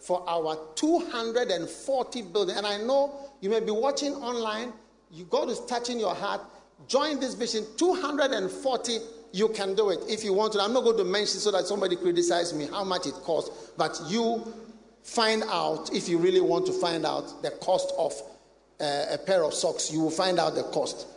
for 0.00 0.22
our 0.28 0.58
240 0.74 2.22
building. 2.22 2.56
And 2.56 2.66
I 2.66 2.78
know 2.78 3.30
you 3.40 3.50
may 3.50 3.60
be 3.60 3.70
watching 3.70 4.14
online, 4.14 4.72
you 5.10 5.24
God 5.24 5.50
is 5.50 5.60
touching 5.66 5.98
your 5.98 6.14
heart 6.14 6.40
Join 6.88 7.18
this 7.20 7.34
vision 7.34 7.64
240 7.76 8.98
you 9.32 9.48
can 9.48 9.74
do 9.74 9.90
it 9.90 9.98
if 10.08 10.22
you 10.22 10.32
want 10.32 10.52
to. 10.52 10.60
I'm 10.60 10.72
not 10.72 10.84
going 10.84 10.96
to 10.98 11.04
mention 11.04 11.40
so 11.40 11.50
that 11.50 11.66
somebody 11.66 11.96
criticizes 11.96 12.54
me 12.54 12.66
how 12.66 12.84
much 12.84 13.06
it 13.06 13.14
costs, 13.14 13.72
but 13.76 14.00
you 14.06 14.52
find 15.02 15.42
out 15.48 15.92
if 15.92 16.08
you 16.08 16.18
really 16.18 16.40
want 16.40 16.66
to 16.66 16.72
find 16.72 17.04
out 17.04 17.42
the 17.42 17.50
cost 17.50 17.92
of 17.98 18.12
uh, 18.80 19.06
a 19.10 19.18
pair 19.18 19.42
of 19.42 19.52
socks. 19.52 19.92
You 19.92 20.00
will 20.00 20.10
find 20.10 20.38
out 20.38 20.54
the 20.54 20.62
cost. 20.64 21.08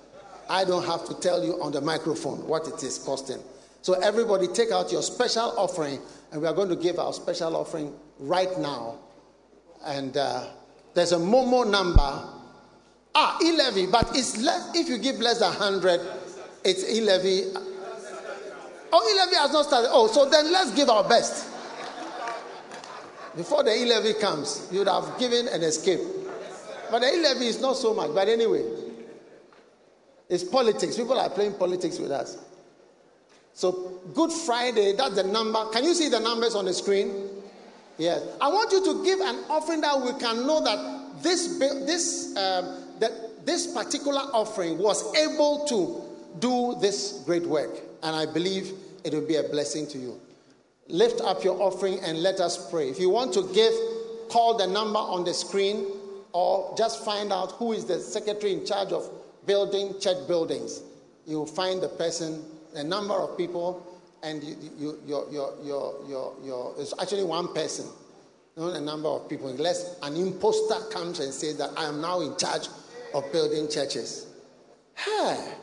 I 0.49 0.63
don't 0.65 0.85
have 0.85 1.05
to 1.09 1.13
tell 1.19 1.43
you 1.43 1.61
on 1.61 1.71
the 1.73 1.81
microphone 1.81 2.47
what 2.47 2.67
it 2.67 2.81
is 2.81 2.97
costing. 2.97 3.39
So 3.87 3.93
everybody, 3.93 4.47
take 4.47 4.71
out 4.71 4.91
your 4.91 5.01
special 5.01 5.53
offering, 5.55 6.01
and 6.33 6.41
we 6.41 6.47
are 6.49 6.53
going 6.53 6.67
to 6.67 6.75
give 6.75 6.99
our 6.99 7.13
special 7.13 7.55
offering 7.55 7.93
right 8.19 8.59
now. 8.59 8.99
And 9.85 10.17
uh, 10.17 10.45
there's 10.93 11.13
a 11.13 11.17
Momo 11.17 11.65
number 11.65 12.27
Ah, 13.15 13.39
e-levy, 13.41 13.85
but 13.85 14.13
it's 14.13 14.35
less, 14.41 14.75
if 14.75 14.89
you 14.89 14.97
give 14.97 15.21
less 15.21 15.39
than 15.39 15.51
100, 15.51 16.01
it's 16.65 16.83
e-levy. 16.91 17.43
Oh, 18.91 19.09
e-levy 19.09 19.35
has 19.37 19.53
not 19.53 19.65
started. 19.65 19.87
Oh, 19.89 20.07
so 20.07 20.29
then 20.29 20.51
let's 20.51 20.71
give 20.71 20.89
our 20.89 21.07
best. 21.07 21.49
Before 23.37 23.63
the 23.63 23.73
e-levy 23.73 24.15
comes, 24.15 24.67
you 24.69 24.79
would 24.79 24.89
have 24.89 25.17
given 25.17 25.47
an 25.47 25.63
escape. 25.63 26.01
But 26.91 26.99
the 26.99 27.13
e-levy 27.13 27.47
is 27.47 27.61
not 27.61 27.77
so 27.77 27.93
much. 27.93 28.13
But 28.13 28.27
anyway, 28.27 28.65
it's 30.27 30.43
politics. 30.43 30.97
People 30.97 31.17
are 31.17 31.29
playing 31.29 31.53
politics 31.53 31.99
with 31.99 32.11
us. 32.11 32.37
So 33.57 33.71
Good 34.13 34.31
Friday, 34.31 34.93
that's 34.93 35.15
the 35.15 35.23
number. 35.23 35.65
Can 35.71 35.83
you 35.83 35.95
see 35.95 36.09
the 36.09 36.19
numbers 36.19 36.53
on 36.53 36.65
the 36.65 36.73
screen? 36.75 37.27
Yes. 37.97 38.21
I 38.39 38.49
want 38.49 38.71
you 38.71 38.85
to 38.85 39.03
give 39.03 39.19
an 39.19 39.45
offering 39.49 39.81
that 39.81 39.99
we 39.99 40.13
can 40.19 40.45
know 40.45 40.63
that 40.63 41.23
this 41.23 41.57
this 41.57 42.37
um, 42.37 42.83
that 42.99 43.47
this 43.47 43.65
particular 43.73 44.21
offering 44.31 44.77
was 44.77 45.11
able 45.15 45.65
to 45.69 46.39
do 46.39 46.75
this 46.79 47.23
great 47.25 47.47
work. 47.47 47.71
And 48.03 48.15
I 48.15 48.27
believe 48.27 48.73
it 49.03 49.11
will 49.11 49.25
be 49.25 49.37
a 49.37 49.43
blessing 49.43 49.87
to 49.87 49.97
you. 49.97 50.21
Lift 50.87 51.21
up 51.21 51.43
your 51.43 51.59
offering 51.59 51.99
and 52.01 52.21
let 52.21 52.39
us 52.39 52.69
pray. 52.69 52.89
If 52.89 52.99
you 52.99 53.09
want 53.09 53.33
to 53.33 53.51
give, 53.55 53.73
call 54.29 54.55
the 54.55 54.67
number 54.67 54.99
on 54.99 55.23
the 55.23 55.33
screen 55.33 55.87
or 56.31 56.75
just 56.77 57.03
find 57.03 57.33
out 57.33 57.53
who 57.53 57.73
is 57.73 57.85
the 57.85 57.99
secretary 57.99 58.53
in 58.53 58.67
charge 58.67 58.91
of 58.91 59.09
building 59.47 59.99
church 59.99 60.27
buildings. 60.27 60.83
You'll 61.25 61.47
find 61.47 61.81
the 61.81 61.89
person, 61.89 62.45
a 62.77 62.83
number 62.83 63.13
of 63.13 63.37
people 63.37 63.85
and 64.23 64.43
you, 64.43 64.55
you, 64.77 64.99
your, 65.05 65.31
your, 65.31 65.53
your, 65.63 65.95
your, 66.07 66.35
your, 66.43 66.75
it's 66.79 66.93
actually 66.99 67.23
one 67.23 67.53
person, 67.53 67.85
not 68.55 68.75
a 68.75 68.81
number 68.81 69.09
of 69.09 69.29
people, 69.29 69.47
unless 69.49 69.97
an 70.01 70.15
imposter 70.15 70.79
comes 70.91 71.19
and 71.19 71.33
says 71.33 71.57
that 71.57 71.71
I 71.77 71.85
am 71.85 72.01
now 72.01 72.21
in 72.21 72.35
charge 72.37 72.67
of 73.13 73.31
building 73.31 73.69
churches. 73.69 74.27
Hey, 74.95 75.53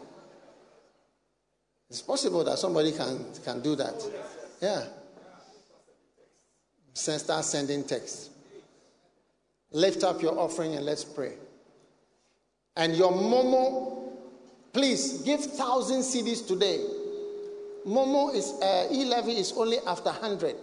it's 1.90 2.02
possible 2.02 2.44
that 2.44 2.58
somebody 2.58 2.92
can, 2.92 3.24
can 3.44 3.60
do 3.60 3.76
that. 3.76 3.94
Yeah. 4.60 4.84
Send, 6.94 7.20
Start 7.20 7.44
sending 7.44 7.84
text. 7.84 8.30
Lift 9.72 10.04
up 10.04 10.22
your 10.22 10.38
offering 10.38 10.76
and 10.76 10.86
let's 10.86 11.04
pray. 11.04 11.32
And 12.76 12.96
your 12.96 13.12
Momo, 13.12 14.12
please 14.72 15.22
give 15.22 15.40
thousand 15.40 16.00
cedis 16.00 16.46
today. 16.46 16.84
Momo 17.86 18.34
is 18.34 18.52
uh, 18.62 18.88
e 18.90 19.04
levy 19.04 19.32
is 19.32 19.52
only 19.52 19.78
after 19.86 20.10
hundred, 20.10 20.56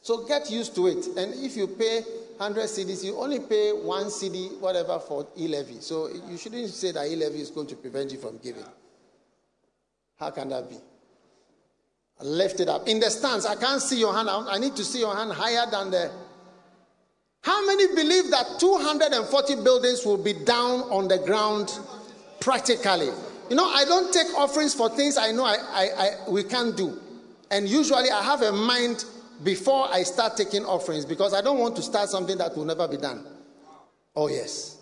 so 0.00 0.26
get 0.26 0.50
used 0.50 0.74
to 0.74 0.86
it. 0.86 1.06
And 1.16 1.34
if 1.44 1.56
you 1.56 1.66
pay 1.66 2.02
hundred 2.38 2.64
cedis, 2.64 3.04
you 3.04 3.16
only 3.18 3.40
pay 3.40 3.72
one 3.72 4.06
cedi, 4.06 4.58
whatever, 4.58 4.98
for 4.98 5.26
e 5.38 5.48
levy. 5.48 5.80
So 5.80 6.08
you 6.28 6.36
shouldn't 6.36 6.70
say 6.70 6.92
that 6.92 7.06
e 7.06 7.16
levy 7.16 7.40
is 7.40 7.50
going 7.50 7.66
to 7.68 7.76
prevent 7.76 8.12
you 8.12 8.18
from 8.18 8.38
giving. 8.38 8.64
How 10.18 10.30
can 10.30 10.48
that 10.50 10.70
be? 10.70 10.76
I 12.20 12.24
Lift 12.24 12.60
it 12.60 12.68
up 12.68 12.88
in 12.88 13.00
the 13.00 13.10
stands. 13.10 13.46
I 13.46 13.56
can't 13.56 13.82
see 13.82 13.98
your 13.98 14.14
hand. 14.14 14.28
I 14.30 14.58
need 14.58 14.76
to 14.76 14.84
see 14.84 15.00
your 15.00 15.14
hand 15.14 15.32
higher 15.32 15.64
than 15.70 15.90
the 15.90 16.10
how 17.42 17.66
many 17.66 17.88
believe 17.88 18.30
that 18.30 18.60
240 18.60 19.56
buildings 19.64 20.06
will 20.06 20.16
be 20.16 20.32
down 20.32 20.82
on 20.82 21.08
the 21.08 21.18
ground 21.18 21.76
practically? 22.40 23.10
You 23.50 23.56
know, 23.56 23.66
I 23.66 23.84
don't 23.84 24.12
take 24.12 24.28
offerings 24.36 24.74
for 24.74 24.88
things 24.88 25.16
I 25.18 25.32
know 25.32 25.44
I, 25.44 25.56
I, 25.70 25.88
I, 25.98 26.30
we 26.30 26.44
can't 26.44 26.76
do. 26.76 26.98
And 27.50 27.68
usually 27.68 28.10
I 28.10 28.22
have 28.22 28.42
a 28.42 28.52
mind 28.52 29.04
before 29.42 29.88
I 29.92 30.02
start 30.04 30.36
taking 30.36 30.64
offerings 30.64 31.04
because 31.04 31.34
I 31.34 31.42
don't 31.42 31.58
want 31.58 31.76
to 31.76 31.82
start 31.82 32.08
something 32.08 32.38
that 32.38 32.56
will 32.56 32.64
never 32.64 32.88
be 32.88 32.96
done. 32.96 33.26
Oh, 34.14 34.28
yes. 34.28 34.78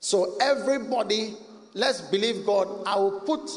So, 0.00 0.36
everybody, 0.40 1.34
let's 1.74 2.00
believe 2.00 2.44
God. 2.44 2.68
I 2.86 2.96
will 2.96 3.20
put 3.20 3.50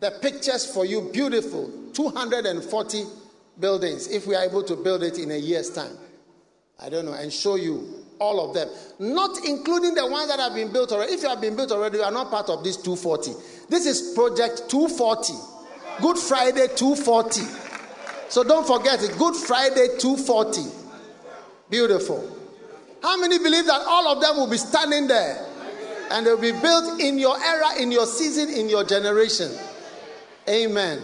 the 0.00 0.10
pictures 0.22 0.66
for 0.66 0.84
you 0.84 1.10
beautiful 1.12 1.70
240 1.92 3.04
buildings 3.58 4.08
if 4.08 4.26
we 4.26 4.34
are 4.34 4.44
able 4.44 4.62
to 4.62 4.76
build 4.76 5.02
it 5.02 5.18
in 5.18 5.30
a 5.30 5.36
year's 5.36 5.70
time. 5.70 5.96
I 6.80 6.88
don't 6.88 7.04
know, 7.04 7.14
and 7.14 7.32
show 7.32 7.56
you 7.56 7.97
all 8.20 8.48
of 8.48 8.54
them. 8.54 8.68
Not 8.98 9.44
including 9.44 9.94
the 9.94 10.06
ones 10.06 10.28
that 10.28 10.38
have 10.38 10.54
been 10.54 10.72
built 10.72 10.92
already. 10.92 11.12
If 11.12 11.22
you 11.22 11.28
have 11.28 11.40
been 11.40 11.56
built 11.56 11.72
already, 11.72 11.98
you 11.98 12.04
are 12.04 12.10
not 12.10 12.30
part 12.30 12.48
of 12.48 12.64
this 12.64 12.76
240. 12.76 13.32
This 13.68 13.86
is 13.86 14.14
Project 14.14 14.68
240. 14.68 15.34
Good 16.00 16.18
Friday 16.18 16.68
240. 16.74 17.40
So 18.28 18.44
don't 18.44 18.66
forget 18.66 19.02
it. 19.02 19.16
Good 19.18 19.34
Friday 19.34 19.88
240. 19.98 20.62
Beautiful. 21.70 22.36
How 23.02 23.16
many 23.20 23.38
believe 23.38 23.66
that 23.66 23.82
all 23.86 24.08
of 24.08 24.20
them 24.20 24.36
will 24.36 24.50
be 24.50 24.58
standing 24.58 25.06
there? 25.06 25.46
And 26.10 26.26
they'll 26.26 26.40
be 26.40 26.52
built 26.52 27.00
in 27.00 27.18
your 27.18 27.38
era, 27.38 27.80
in 27.80 27.92
your 27.92 28.06
season, 28.06 28.48
in 28.48 28.68
your 28.68 28.84
generation. 28.84 29.50
Amen. 30.48 31.02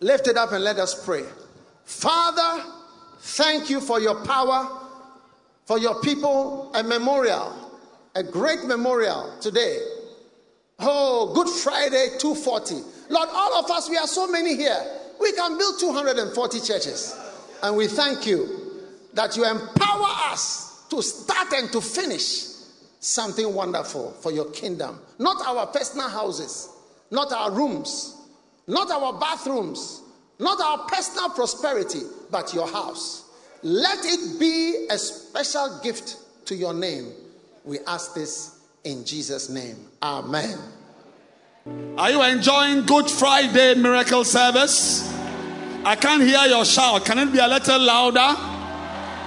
Lift 0.00 0.26
it 0.26 0.36
up 0.36 0.52
and 0.52 0.64
let 0.64 0.78
us 0.78 1.04
pray. 1.04 1.24
Father, 1.84 2.64
Thank 3.20 3.68
you 3.68 3.80
for 3.80 4.00
your 4.00 4.24
power, 4.24 4.79
for 5.66 5.78
your 5.78 6.00
people, 6.00 6.70
a 6.74 6.82
memorial, 6.82 7.54
a 8.14 8.22
great 8.22 8.64
memorial 8.64 9.36
today. 9.40 9.78
Oh, 10.78 11.32
Good 11.34 11.48
Friday 11.48 12.16
240. 12.18 12.74
Lord, 13.10 13.28
all 13.32 13.64
of 13.64 13.70
us, 13.70 13.88
we 13.88 13.96
are 13.96 14.06
so 14.06 14.26
many 14.26 14.56
here. 14.56 14.80
We 15.20 15.32
can 15.32 15.58
build 15.58 15.78
240 15.78 16.60
churches. 16.60 17.16
And 17.62 17.76
we 17.76 17.86
thank 17.86 18.26
you 18.26 18.48
that 19.12 19.36
you 19.36 19.44
empower 19.44 20.06
us 20.32 20.86
to 20.88 21.02
start 21.02 21.52
and 21.52 21.70
to 21.72 21.80
finish 21.80 22.46
something 23.00 23.52
wonderful 23.54 24.12
for 24.12 24.32
your 24.32 24.50
kingdom. 24.50 24.98
Not 25.18 25.44
our 25.46 25.66
personal 25.66 26.08
houses, 26.08 26.70
not 27.10 27.32
our 27.32 27.50
rooms, 27.50 28.16
not 28.66 28.90
our 28.90 29.18
bathrooms, 29.18 30.02
not 30.38 30.60
our 30.60 30.86
personal 30.86 31.30
prosperity, 31.30 32.00
but 32.30 32.54
your 32.54 32.66
house. 32.66 33.29
Let 33.62 33.98
it 34.04 34.40
be 34.40 34.86
a 34.90 34.96
special 34.96 35.80
gift 35.82 36.16
to 36.46 36.54
your 36.54 36.72
name. 36.72 37.12
We 37.64 37.78
ask 37.86 38.14
this 38.14 38.58
in 38.84 39.04
Jesus' 39.04 39.50
name. 39.50 39.76
Amen. 40.02 40.58
Are 41.98 42.10
you 42.10 42.22
enjoying 42.22 42.86
Good 42.86 43.10
Friday 43.10 43.74
miracle 43.74 44.24
service? 44.24 45.06
I 45.84 45.94
can't 45.94 46.22
hear 46.22 46.46
your 46.46 46.64
shout. 46.64 47.04
Can 47.04 47.18
it 47.18 47.32
be 47.32 47.38
a 47.38 47.46
little 47.46 47.80
louder? 47.80 48.34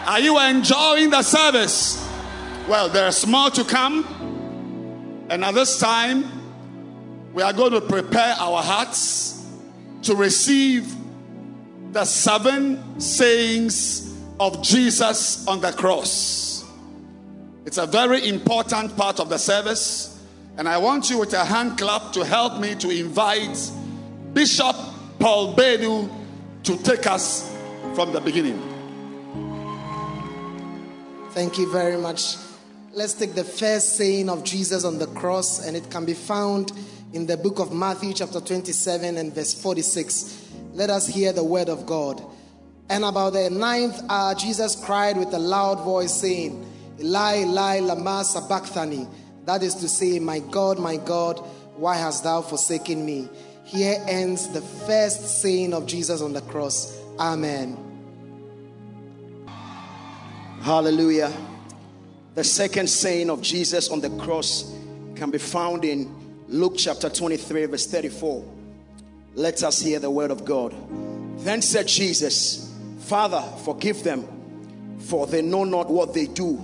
Are 0.05 0.19
you 0.19 0.39
enjoying 0.39 1.11
the 1.11 1.21
service? 1.21 1.99
Well, 2.67 2.89
there's 2.89 3.27
more 3.27 3.51
to 3.51 3.63
come. 3.63 5.27
And 5.29 5.45
at 5.45 5.53
this 5.53 5.79
time, 5.79 6.25
we 7.33 7.43
are 7.43 7.53
going 7.53 7.73
to 7.73 7.81
prepare 7.81 8.35
our 8.39 8.63
hearts 8.63 9.45
to 10.03 10.15
receive 10.15 10.93
the 11.91 12.05
seven 12.05 12.99
sayings 12.99 14.12
of 14.43 14.61
Jesus 14.61 15.47
on 15.47 15.61
the 15.61 15.71
cross. 15.71 16.65
It's 17.65 17.77
a 17.77 17.87
very 17.87 18.27
important 18.27 18.97
part 18.97 19.21
of 19.21 19.29
the 19.29 19.37
service, 19.37 20.21
and 20.57 20.67
I 20.67 20.79
want 20.79 21.09
you 21.09 21.17
with 21.19 21.31
a 21.31 21.45
hand 21.45 21.77
clap 21.77 22.11
to 22.11 22.25
help 22.25 22.59
me 22.59 22.75
to 22.75 22.89
invite 22.89 23.71
Bishop 24.33 24.75
Paul 25.17 25.55
Bedu 25.55 26.09
to 26.63 26.77
take 26.83 27.07
us 27.07 27.49
from 27.95 28.11
the 28.11 28.19
beginning. 28.19 28.59
Thank 31.31 31.57
you 31.57 31.71
very 31.71 31.95
much. 31.95 32.35
Let's 32.91 33.13
take 33.13 33.35
the 33.35 33.45
first 33.45 33.95
saying 33.95 34.27
of 34.27 34.43
Jesus 34.43 34.83
on 34.83 34.99
the 34.99 35.07
cross, 35.07 35.65
and 35.65 35.77
it 35.77 35.89
can 35.89 36.03
be 36.03 36.15
found 36.15 36.73
in 37.13 37.27
the 37.27 37.37
book 37.37 37.59
of 37.59 37.71
Matthew, 37.71 38.11
chapter 38.11 38.41
27, 38.41 39.15
and 39.15 39.33
verse 39.33 39.53
46. 39.53 40.49
Let 40.73 40.89
us 40.89 41.07
hear 41.07 41.31
the 41.31 41.45
word 41.45 41.69
of 41.69 41.85
God. 41.85 42.21
And 42.89 43.05
about 43.05 43.33
the 43.33 43.49
ninth 43.49 44.01
hour, 44.09 44.35
Jesus 44.35 44.75
cried 44.75 45.17
with 45.17 45.33
a 45.33 45.39
loud 45.39 45.83
voice, 45.83 46.13
saying, 46.13 46.69
Eli, 46.99 47.43
Eli, 47.43 47.79
lama 47.79 48.23
sabachthani. 48.23 49.07
That 49.45 49.63
is 49.63 49.75
to 49.75 49.89
say, 49.89 50.19
My 50.19 50.39
God, 50.39 50.79
my 50.79 50.97
God, 50.97 51.39
why 51.75 51.97
hast 51.97 52.23
thou 52.23 52.41
forsaken 52.41 53.05
me? 53.05 53.29
Here 53.65 54.03
ends 54.07 54.47
the 54.49 54.61
first 54.61 55.41
saying 55.41 55.73
of 55.73 55.85
Jesus 55.85 56.21
on 56.21 56.33
the 56.33 56.41
cross. 56.41 56.97
Amen. 57.19 57.77
Hallelujah. 60.61 61.31
The 62.35 62.43
second 62.43 62.87
saying 62.87 63.29
of 63.29 63.41
Jesus 63.41 63.89
on 63.89 64.01
the 64.01 64.09
cross 64.11 64.73
can 65.15 65.29
be 65.29 65.37
found 65.37 65.85
in 65.85 66.13
Luke 66.47 66.75
chapter 66.77 67.09
23, 67.09 67.65
verse 67.65 67.87
34. 67.87 68.45
Let 69.35 69.63
us 69.63 69.81
hear 69.81 69.99
the 69.99 70.09
word 70.09 70.31
of 70.31 70.45
God. 70.45 70.73
Then 71.39 71.61
said 71.61 71.87
Jesus, 71.87 72.72
Father, 73.13 73.43
forgive 73.63 74.03
them, 74.03 74.27
for 74.97 75.27
they 75.27 75.43
know 75.43 75.63
not 75.65 75.87
what 75.87 76.15
they 76.15 76.25
do. 76.25 76.59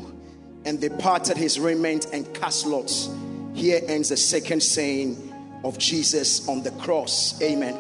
And 0.66 0.82
they 0.82 0.90
parted 0.90 1.38
his 1.38 1.60
raiment 1.60 2.08
and 2.12 2.26
cast 2.34 2.66
lots. 2.66 3.08
Here 3.54 3.82
ends 3.86 4.10
the 4.10 4.18
second 4.18 4.64
saying 4.64 5.32
of 5.64 5.78
Jesus 5.78 6.50
on 6.50 6.64
the 6.64 6.72
cross. 6.72 7.40
Amen. 7.44 7.76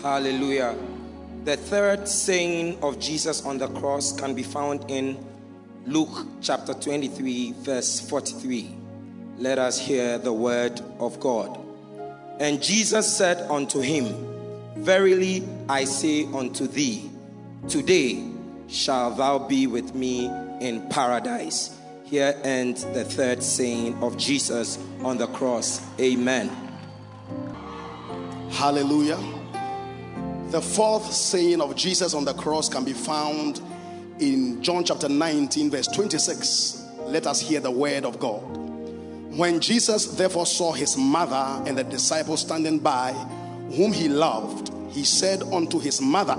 Hallelujah. 0.00 0.74
The 1.44 1.58
third 1.58 2.08
saying 2.08 2.82
of 2.82 2.98
Jesus 2.98 3.44
on 3.44 3.58
the 3.58 3.68
cross 3.68 4.18
can 4.18 4.34
be 4.34 4.42
found 4.42 4.90
in 4.90 5.22
Luke 5.84 6.26
chapter 6.40 6.72
23, 6.72 7.52
verse 7.58 8.00
43. 8.00 8.74
Let 9.36 9.58
us 9.58 9.78
hear 9.78 10.16
the 10.16 10.32
word 10.32 10.80
of 10.98 11.20
God. 11.20 11.60
And 12.40 12.62
Jesus 12.62 13.14
said 13.14 13.50
unto 13.50 13.80
him, 13.80 14.06
Verily 14.76 15.46
I 15.68 15.84
say 15.84 16.26
unto 16.26 16.66
thee, 16.66 17.10
today 17.68 18.22
shalt 18.68 19.16
thou 19.16 19.38
be 19.38 19.66
with 19.66 19.94
me 19.94 20.26
in 20.60 20.86
paradise. 20.90 21.78
Here 22.04 22.38
ends 22.44 22.84
the 22.84 23.04
third 23.04 23.42
saying 23.42 24.02
of 24.02 24.18
Jesus 24.18 24.78
on 25.00 25.16
the 25.16 25.26
cross. 25.28 25.80
Amen. 25.98 26.50
Hallelujah. 28.50 29.18
The 30.50 30.60
fourth 30.60 31.10
saying 31.12 31.60
of 31.60 31.74
Jesus 31.74 32.14
on 32.14 32.24
the 32.24 32.34
cross 32.34 32.68
can 32.68 32.84
be 32.84 32.92
found 32.92 33.60
in 34.20 34.62
John 34.62 34.84
chapter 34.84 35.08
19, 35.08 35.70
verse 35.70 35.88
26. 35.88 36.84
Let 37.06 37.26
us 37.26 37.40
hear 37.40 37.60
the 37.60 37.70
word 37.70 38.04
of 38.04 38.18
God. 38.18 38.42
When 39.36 39.60
Jesus 39.60 40.06
therefore 40.16 40.46
saw 40.46 40.72
his 40.72 40.96
mother 40.96 41.64
and 41.66 41.76
the 41.76 41.84
disciples 41.84 42.42
standing 42.42 42.78
by, 42.78 43.12
whom 43.74 43.92
he 43.92 44.08
loved, 44.08 44.70
he 44.94 45.04
said 45.04 45.42
unto 45.42 45.80
his 45.80 46.00
mother, 46.00 46.36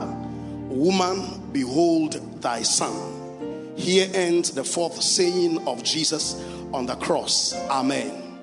Woman, 0.69 1.51
behold 1.51 2.41
thy 2.41 2.63
son. 2.63 3.73
Here 3.75 4.09
ends 4.13 4.51
the 4.51 4.63
fourth 4.63 5.01
saying 5.01 5.67
of 5.67 5.83
Jesus 5.83 6.41
on 6.73 6.85
the 6.85 6.95
cross. 6.95 7.53
Amen. 7.69 8.39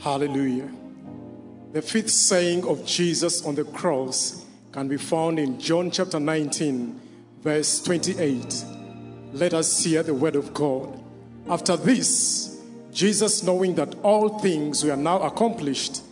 Hallelujah. 0.00 0.68
The 1.72 1.82
fifth 1.82 2.10
saying 2.10 2.66
of 2.66 2.84
Jesus 2.84 3.44
on 3.44 3.54
the 3.54 3.64
cross 3.64 4.44
can 4.72 4.88
be 4.88 4.96
found 4.96 5.38
in 5.38 5.60
John 5.60 5.90
chapter 5.90 6.18
19, 6.18 7.00
verse 7.40 7.82
28. 7.82 8.64
Let 9.32 9.54
us 9.54 9.84
hear 9.84 10.02
the 10.02 10.14
word 10.14 10.34
of 10.34 10.52
God. 10.54 11.02
After 11.48 11.76
this, 11.76 12.60
Jesus, 12.92 13.42
knowing 13.42 13.74
that 13.76 13.94
all 14.02 14.38
things 14.40 14.84
were 14.84 14.96
now 14.96 15.20
accomplished, 15.22 16.02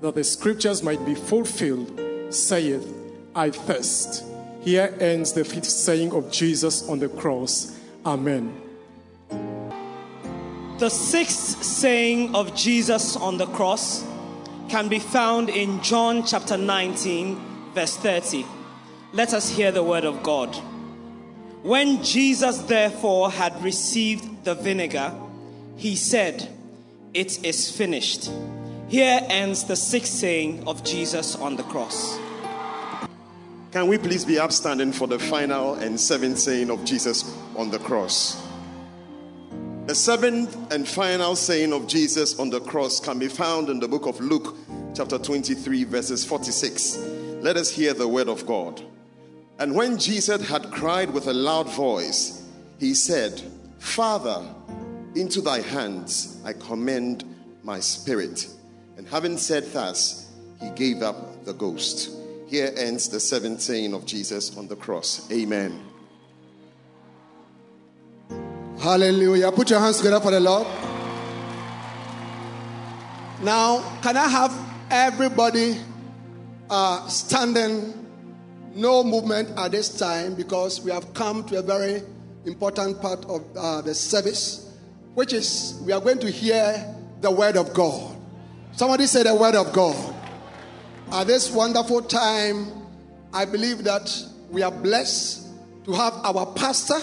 that 0.00 0.14
the 0.14 0.24
scriptures 0.24 0.82
might 0.82 1.04
be 1.04 1.14
fulfilled, 1.14 2.00
saith, 2.30 2.86
I 3.34 3.50
thirst. 3.50 4.24
Here 4.62 4.94
ends 5.00 5.32
the 5.32 5.44
fifth 5.44 5.66
saying 5.66 6.12
of 6.12 6.30
Jesus 6.30 6.88
on 6.88 6.98
the 6.98 7.08
cross. 7.08 7.78
Amen. 8.04 8.62
The 10.78 10.90
sixth 10.90 11.62
saying 11.62 12.34
of 12.34 12.54
Jesus 12.54 13.16
on 13.16 13.38
the 13.38 13.46
cross 13.46 14.04
can 14.68 14.88
be 14.88 14.98
found 14.98 15.48
in 15.48 15.80
John 15.82 16.26
chapter 16.26 16.56
19, 16.56 17.40
verse 17.72 17.96
30. 17.96 18.44
Let 19.12 19.32
us 19.32 19.48
hear 19.48 19.72
the 19.72 19.82
word 19.82 20.04
of 20.04 20.22
God. 20.22 20.54
When 21.62 22.02
Jesus 22.02 22.58
therefore 22.58 23.30
had 23.30 23.62
received 23.62 24.44
the 24.44 24.54
vinegar, 24.54 25.14
he 25.76 25.96
said, 25.96 26.48
It 27.14 27.44
is 27.44 27.70
finished. 27.70 28.30
Here 28.88 29.20
ends 29.28 29.64
the 29.64 29.74
sixth 29.74 30.12
saying 30.12 30.68
of 30.68 30.84
Jesus 30.84 31.34
on 31.34 31.56
the 31.56 31.64
cross. 31.64 32.16
Can 33.72 33.88
we 33.88 33.98
please 33.98 34.24
be 34.24 34.38
upstanding 34.38 34.92
for 34.92 35.08
the 35.08 35.18
final 35.18 35.74
and 35.74 35.98
seventh 35.98 36.38
saying 36.38 36.70
of 36.70 36.84
Jesus 36.84 37.36
on 37.56 37.68
the 37.68 37.80
cross? 37.80 38.40
The 39.86 39.94
seventh 39.94 40.72
and 40.72 40.86
final 40.86 41.34
saying 41.34 41.72
of 41.72 41.88
Jesus 41.88 42.38
on 42.38 42.48
the 42.48 42.60
cross 42.60 43.00
can 43.00 43.18
be 43.18 43.26
found 43.26 43.70
in 43.70 43.80
the 43.80 43.88
book 43.88 44.06
of 44.06 44.20
Luke, 44.20 44.54
chapter 44.94 45.18
23, 45.18 45.82
verses 45.82 46.24
46. 46.24 46.98
Let 47.42 47.56
us 47.56 47.70
hear 47.70 47.92
the 47.92 48.06
word 48.06 48.28
of 48.28 48.46
God. 48.46 48.80
And 49.58 49.74
when 49.74 49.98
Jesus 49.98 50.48
had 50.48 50.70
cried 50.70 51.10
with 51.10 51.26
a 51.26 51.34
loud 51.34 51.68
voice, 51.74 52.48
he 52.78 52.94
said, 52.94 53.42
Father, 53.80 54.46
into 55.16 55.40
thy 55.40 55.60
hands 55.60 56.40
I 56.44 56.52
commend 56.52 57.24
my 57.64 57.80
spirit. 57.80 58.46
And 58.96 59.06
having 59.06 59.36
said 59.36 59.64
thus, 59.72 60.32
he 60.60 60.70
gave 60.70 61.02
up 61.02 61.44
the 61.44 61.52
ghost. 61.52 62.10
Here 62.48 62.72
ends 62.76 63.08
the 63.08 63.20
saying 63.20 63.92
of 63.92 64.06
Jesus 64.06 64.56
on 64.56 64.68
the 64.68 64.76
cross. 64.76 65.30
Amen. 65.32 65.82
Hallelujah. 68.78 69.50
Put 69.52 69.70
your 69.70 69.80
hands 69.80 69.98
together 69.98 70.20
for 70.20 70.30
the 70.30 70.40
Lord. 70.40 70.66
Now, 73.42 73.82
can 74.00 74.16
I 74.16 74.28
have 74.28 74.54
everybody 74.90 75.78
uh, 76.70 77.06
standing? 77.08 78.02
No 78.74 79.02
movement 79.02 79.48
at 79.56 79.72
this 79.72 79.98
time 79.98 80.34
because 80.34 80.82
we 80.82 80.90
have 80.90 81.14
come 81.14 81.44
to 81.44 81.58
a 81.58 81.62
very 81.62 82.02
important 82.44 83.00
part 83.00 83.24
of 83.24 83.42
uh, 83.56 83.80
the 83.80 83.94
service, 83.94 84.70
which 85.14 85.32
is 85.32 85.80
we 85.84 85.92
are 85.92 86.00
going 86.00 86.18
to 86.18 86.30
hear 86.30 86.94
the 87.22 87.30
word 87.30 87.56
of 87.56 87.72
God. 87.72 88.15
Somebody 88.76 89.06
say 89.06 89.22
the 89.24 89.34
word 89.34 89.54
of 89.54 89.72
God. 89.72 90.14
At 91.12 91.26
this 91.26 91.50
wonderful 91.50 92.02
time, 92.02 92.70
I 93.32 93.44
believe 93.44 93.84
that 93.84 94.10
we 94.50 94.62
are 94.62 94.70
blessed 94.70 95.48
to 95.84 95.92
have 95.92 96.14
our 96.24 96.46
pastor 96.54 97.00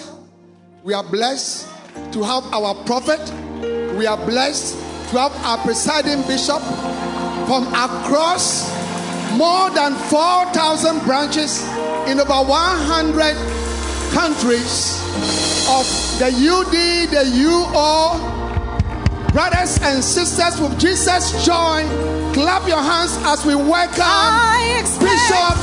we 0.83 0.93
are 0.93 1.03
blessed 1.03 1.65
to 2.11 2.23
have 2.23 2.43
our 2.51 2.75
prophet. 2.83 3.21
We 3.97 4.05
are 4.05 4.17
blessed 4.17 4.75
to 5.11 5.17
have 5.17 5.31
our 5.45 5.57
presiding 5.59 6.27
bishop 6.27 6.61
from 7.47 7.67
across 7.71 8.67
more 9.37 9.69
than 9.69 9.95
4,000 10.11 10.99
branches 11.05 11.63
in 12.11 12.19
over 12.19 12.33
100 12.33 13.15
countries 14.11 14.99
of 15.71 15.87
the 16.19 16.27
UD, 16.27 17.07
the 17.11 17.31
UO. 17.31 18.42
Brothers 19.33 19.79
and 19.81 20.03
sisters 20.03 20.61
with 20.61 20.79
Jesus 20.79 21.43
joy, 21.43 21.81
clap 22.33 22.67
your 22.67 22.77
hands 22.77 23.17
as 23.25 23.43
we 23.43 23.55
welcome 23.55 23.97
Bishop 24.99 25.57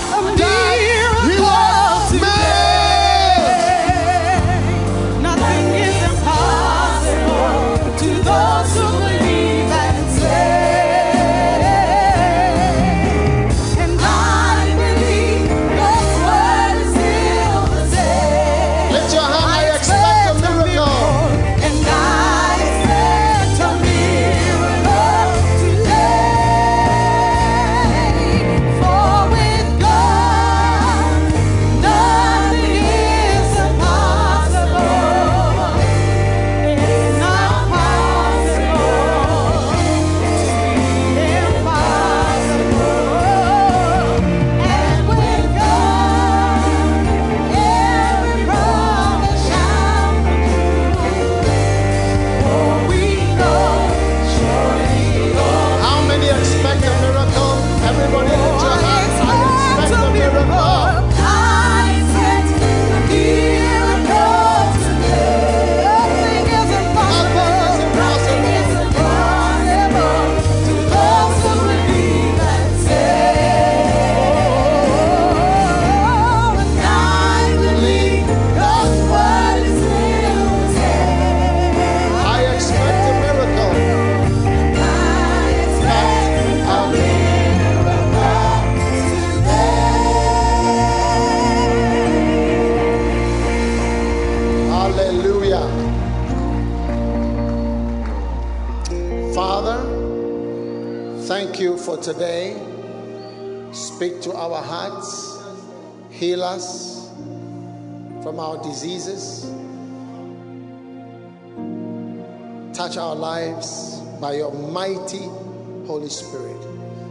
Spirit. 116.30 116.64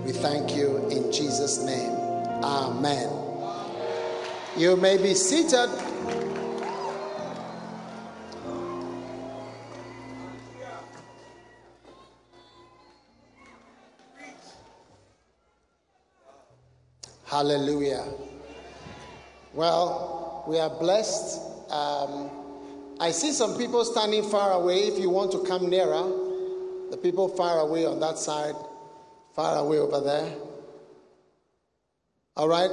We 0.06 0.14
thank 0.14 0.56
you 0.56 0.78
in 0.88 1.12
Jesus' 1.12 1.62
name. 1.66 1.92
Amen. 2.42 3.10
You 4.56 4.78
may 4.78 4.96
be 4.96 5.14
seated. 5.14 5.68
Hallelujah. 17.26 18.06
Well, 19.54 20.46
we 20.48 20.60
are 20.60 20.70
blessed. 20.70 21.42
Um, 21.70 22.30
I 23.02 23.12
see 23.12 23.34
some 23.34 23.58
people 23.58 23.84
standing 23.84 24.24
far 24.24 24.54
away. 24.54 24.88
If 24.88 24.98
you 24.98 25.10
want 25.10 25.34
to 25.34 25.44
come 25.44 25.70
nearer, 25.70 26.10
the 26.90 26.98
people 26.98 27.28
far 27.28 27.60
away 27.60 27.86
on 27.86 28.00
that 28.00 28.18
side, 28.18 28.56
far 29.40 29.60
away 29.60 29.80
over 29.80 30.02
there. 30.02 30.34
All 32.36 32.50
right? 32.50 32.70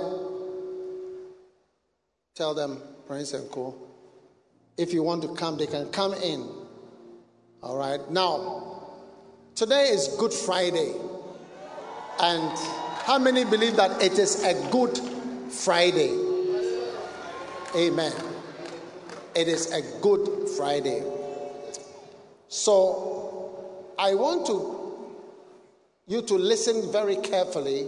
Tell 2.35 2.55
them, 2.55 2.83
Prince 3.07 3.35
and 3.35 3.49
Co. 3.53 3.77
If 4.77 4.93
you 4.93 5.05
want 5.05 5.23
to 5.23 5.33
come, 5.37 5.57
they 5.59 5.69
can 5.69 5.89
come 5.91 6.14
in. 6.14 6.45
All 7.62 7.77
right? 7.77 8.01
Now, 8.11 8.83
today 9.55 9.91
is 9.91 10.09
Good 10.19 10.33
Friday. 10.33 10.93
And 12.19 12.59
how 13.05 13.21
many 13.21 13.45
believe 13.45 13.77
that 13.77 14.03
it 14.03 14.19
is 14.19 14.43
a 14.43 14.55
good 14.73 14.99
Friday? 15.53 16.19
Amen. 17.77 18.12
It 19.37 19.47
is 19.47 19.71
a 19.71 19.83
good 20.01 20.49
Friday. 20.57 21.05
So 22.49 23.95
I 23.97 24.14
want 24.14 24.49
to 24.49 24.76
you 26.07 26.23
to 26.23 26.35
listen 26.35 26.93
very 26.93 27.17
carefully 27.17 27.87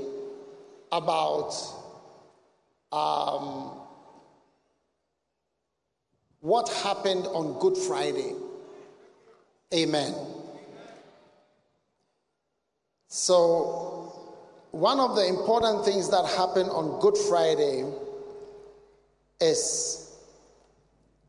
about 0.91 1.55
um, 2.91 3.73
what 6.41 6.69
happened 6.69 7.27
on 7.27 7.59
Good 7.61 7.77
Friday. 7.77 8.33
Amen. 9.75 10.14
So, 13.09 14.35
one 14.71 15.01
of 15.01 15.16
the 15.16 15.27
important 15.27 15.85
things 15.85 16.11
that 16.11 16.25
happened 16.37 16.71
on 16.71 17.01
Good 17.01 17.16
Friday 17.16 17.85
is 19.41 20.16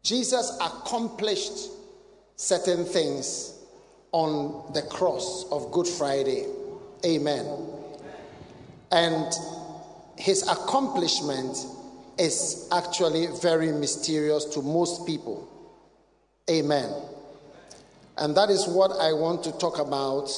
Jesus 0.02 0.58
accomplished 0.62 1.70
certain 2.36 2.86
things 2.86 3.54
on 4.12 4.74
the 4.74 4.82
cross 4.84 5.46
of 5.52 5.72
Good 5.72 5.88
Friday. 5.88 6.46
Amen. 7.06 7.46
And 8.92 9.34
his 10.18 10.48
accomplishment 10.48 11.58
is 12.18 12.68
actually 12.72 13.28
very 13.42 13.72
mysterious 13.72 14.46
to 14.46 14.62
most 14.62 15.06
people. 15.06 15.48
Amen. 16.50 16.92
And 18.18 18.36
that 18.36 18.50
is 18.50 18.68
what 18.68 18.92
I 19.00 19.14
want 19.14 19.44
to 19.46 19.52
talk 19.54 19.80
about 19.80 20.30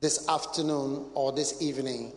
this 0.00 0.28
afternoon 0.28 1.06
or 1.14 1.32
this 1.32 1.60
evening 1.62 2.12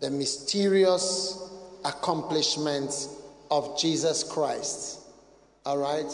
the 0.00 0.10
mysterious 0.10 1.50
accomplishments 1.84 3.20
of 3.50 3.78
Jesus 3.78 4.22
Christ. 4.22 5.00
All 5.66 5.76
right? 5.76 6.10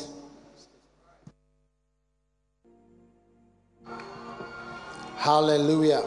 Hallelujah. 5.17 6.03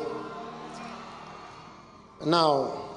Now, 2.26 2.90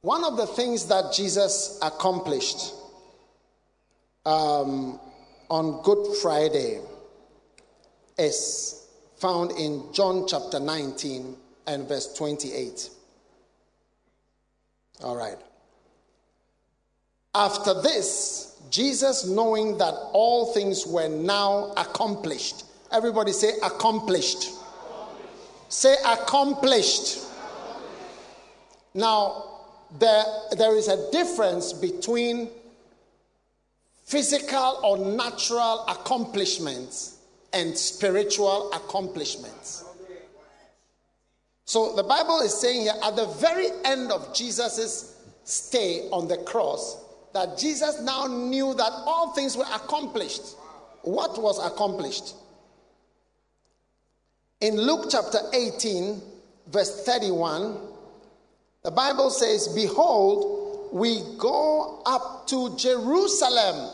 one 0.00 0.24
of 0.24 0.36
the 0.36 0.46
things 0.46 0.86
that 0.88 1.12
Jesus 1.12 1.78
accomplished 1.80 2.74
um, 4.26 4.98
on 5.48 5.82
Good 5.82 6.16
Friday 6.16 6.80
is 8.18 8.86
found 9.16 9.52
in 9.52 9.84
John 9.92 10.26
chapter 10.26 10.58
19 10.58 11.36
and 11.66 11.88
verse 11.88 12.12
28. 12.14 12.90
All 15.02 15.16
right. 15.16 15.38
After 17.34 17.80
this, 17.80 18.60
Jesus, 18.70 19.26
knowing 19.26 19.78
that 19.78 19.94
all 20.12 20.52
things 20.52 20.86
were 20.86 21.08
now 21.08 21.72
accomplished, 21.76 22.64
everybody 22.92 23.32
say 23.32 23.52
accomplished. 23.62 24.50
Say 25.68 25.96
accomplished. 26.04 27.20
Now, 28.94 29.44
there, 29.98 30.24
there 30.56 30.76
is 30.76 30.88
a 30.88 31.10
difference 31.10 31.72
between 31.72 32.48
physical 34.04 34.80
or 34.84 34.98
natural 34.98 35.84
accomplishments 35.88 37.18
and 37.52 37.76
spiritual 37.76 38.72
accomplishments. 38.72 39.84
So 41.64 41.96
the 41.96 42.02
Bible 42.02 42.40
is 42.40 42.52
saying 42.52 42.82
here 42.82 42.94
at 43.02 43.16
the 43.16 43.26
very 43.26 43.68
end 43.84 44.12
of 44.12 44.34
Jesus' 44.34 45.16
stay 45.44 46.08
on 46.10 46.28
the 46.28 46.36
cross 46.38 47.02
that 47.32 47.58
Jesus 47.58 48.00
now 48.00 48.26
knew 48.26 48.74
that 48.74 48.92
all 49.06 49.32
things 49.32 49.56
were 49.56 49.64
accomplished. 49.74 50.56
What 51.02 51.40
was 51.40 51.58
accomplished? 51.64 52.34
In 54.60 54.76
Luke 54.80 55.06
chapter 55.10 55.38
18, 55.52 56.22
verse 56.68 57.04
31, 57.04 57.76
the 58.82 58.90
Bible 58.90 59.30
says, 59.30 59.68
Behold, 59.68 60.90
we 60.92 61.22
go 61.38 62.02
up 62.06 62.46
to 62.48 62.76
Jerusalem 62.76 63.90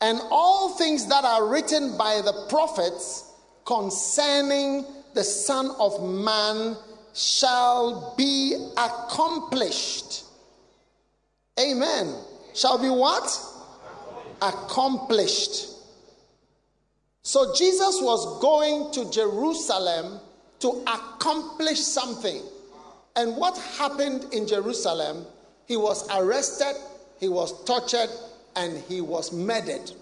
and 0.00 0.20
all 0.30 0.70
things 0.70 1.06
that 1.08 1.24
are 1.24 1.48
written 1.48 1.96
by 1.98 2.20
the 2.24 2.46
prophets 2.48 3.32
concerning 3.66 4.84
the 5.14 5.24
Son 5.24 5.74
of 5.78 6.02
Man 6.02 6.76
shall 7.12 8.14
be 8.16 8.70
accomplished. 8.76 10.24
Amen. 11.58 12.14
Shall 12.54 12.78
be 12.78 12.88
what? 12.88 13.38
Accomplished. 14.40 15.66
So 17.22 17.54
Jesus 17.54 18.00
was 18.00 18.40
going 18.40 18.92
to 18.92 19.10
Jerusalem 19.10 20.20
to 20.60 20.82
accomplish 20.86 21.80
something. 21.80 22.42
And 23.16 23.36
what 23.36 23.58
happened 23.78 24.26
in 24.32 24.46
Jerusalem? 24.46 25.26
He 25.66 25.76
was 25.76 26.08
arrested, 26.10 26.74
he 27.18 27.28
was 27.28 27.64
tortured, 27.64 28.08
and 28.56 28.78
he 28.88 29.00
was 29.00 29.32
murdered. 29.32 29.92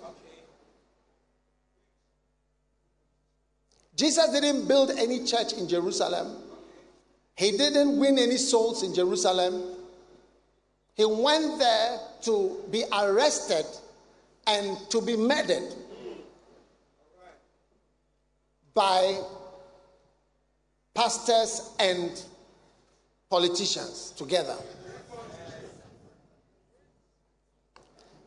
Jesus 3.97 4.31
didn't 4.31 4.69
build 4.69 4.93
any 4.93 5.25
church 5.25 5.53
in 5.55 5.69
Jerusalem. 5.69 6.37
He 7.35 7.57
didn't 7.57 7.99
win 7.99 8.19
any 8.19 8.37
souls 8.37 8.85
in 8.85 8.95
Jerusalem. 8.95 9.62
He 10.95 11.05
went 11.05 11.59
there 11.59 11.99
to 12.23 12.61
be 12.71 12.85
arrested 12.93 13.66
and 14.47 14.79
to 14.91 15.01
be 15.01 15.16
murdered 15.16 15.75
by 18.79 19.20
pastors 20.95 21.72
and 21.81 22.22
politicians 23.29 24.12
together. 24.16 24.55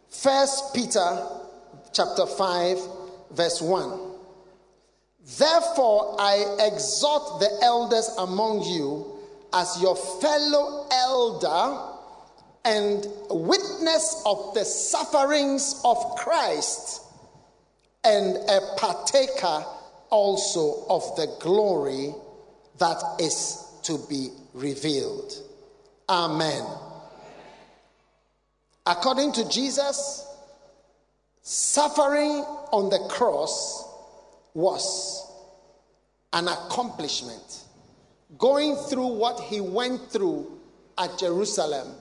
First 0.10 0.76
Peter 0.76 1.26
chapter 1.94 2.26
5 2.26 2.78
verse 3.32 3.62
1. 3.62 3.98
Therefore 5.40 6.18
I 6.20 6.58
exhort 6.60 7.40
the 7.40 7.60
elders 7.64 8.10
among 8.18 8.64
you 8.64 9.20
as 9.54 9.82
your 9.82 9.96
fellow 9.96 10.86
elder 10.92 11.80
and 12.66 13.08
witness 13.30 14.22
of 14.26 14.54
the 14.54 14.66
sufferings 14.66 15.82
of 15.86 16.18
Christ 16.18 17.04
and 18.04 18.36
a 18.36 18.60
partaker 18.76 19.64
also 20.12 20.86
of 20.90 21.16
the 21.16 21.28
glory 21.40 22.14
that 22.78 23.02
is 23.20 23.66
to 23.84 23.98
be 24.10 24.30
revealed. 24.54 25.34
Amen. 26.08 26.64
According 28.86 29.32
to 29.34 29.50
Jesus, 29.50 30.28
suffering 31.42 32.44
on 32.72 32.90
the 32.90 33.00
cross 33.10 33.88
was 34.54 35.32
an 36.34 36.48
accomplishment. 36.48 37.64
Going 38.38 38.76
through 38.76 39.08
what 39.08 39.40
he 39.40 39.62
went 39.62 40.12
through 40.12 40.60
at 40.98 41.18
Jerusalem 41.18 41.96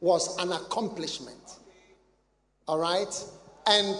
was 0.00 0.36
an 0.38 0.52
accomplishment. 0.52 1.38
All 2.66 2.78
right? 2.78 3.24
And 3.66 3.96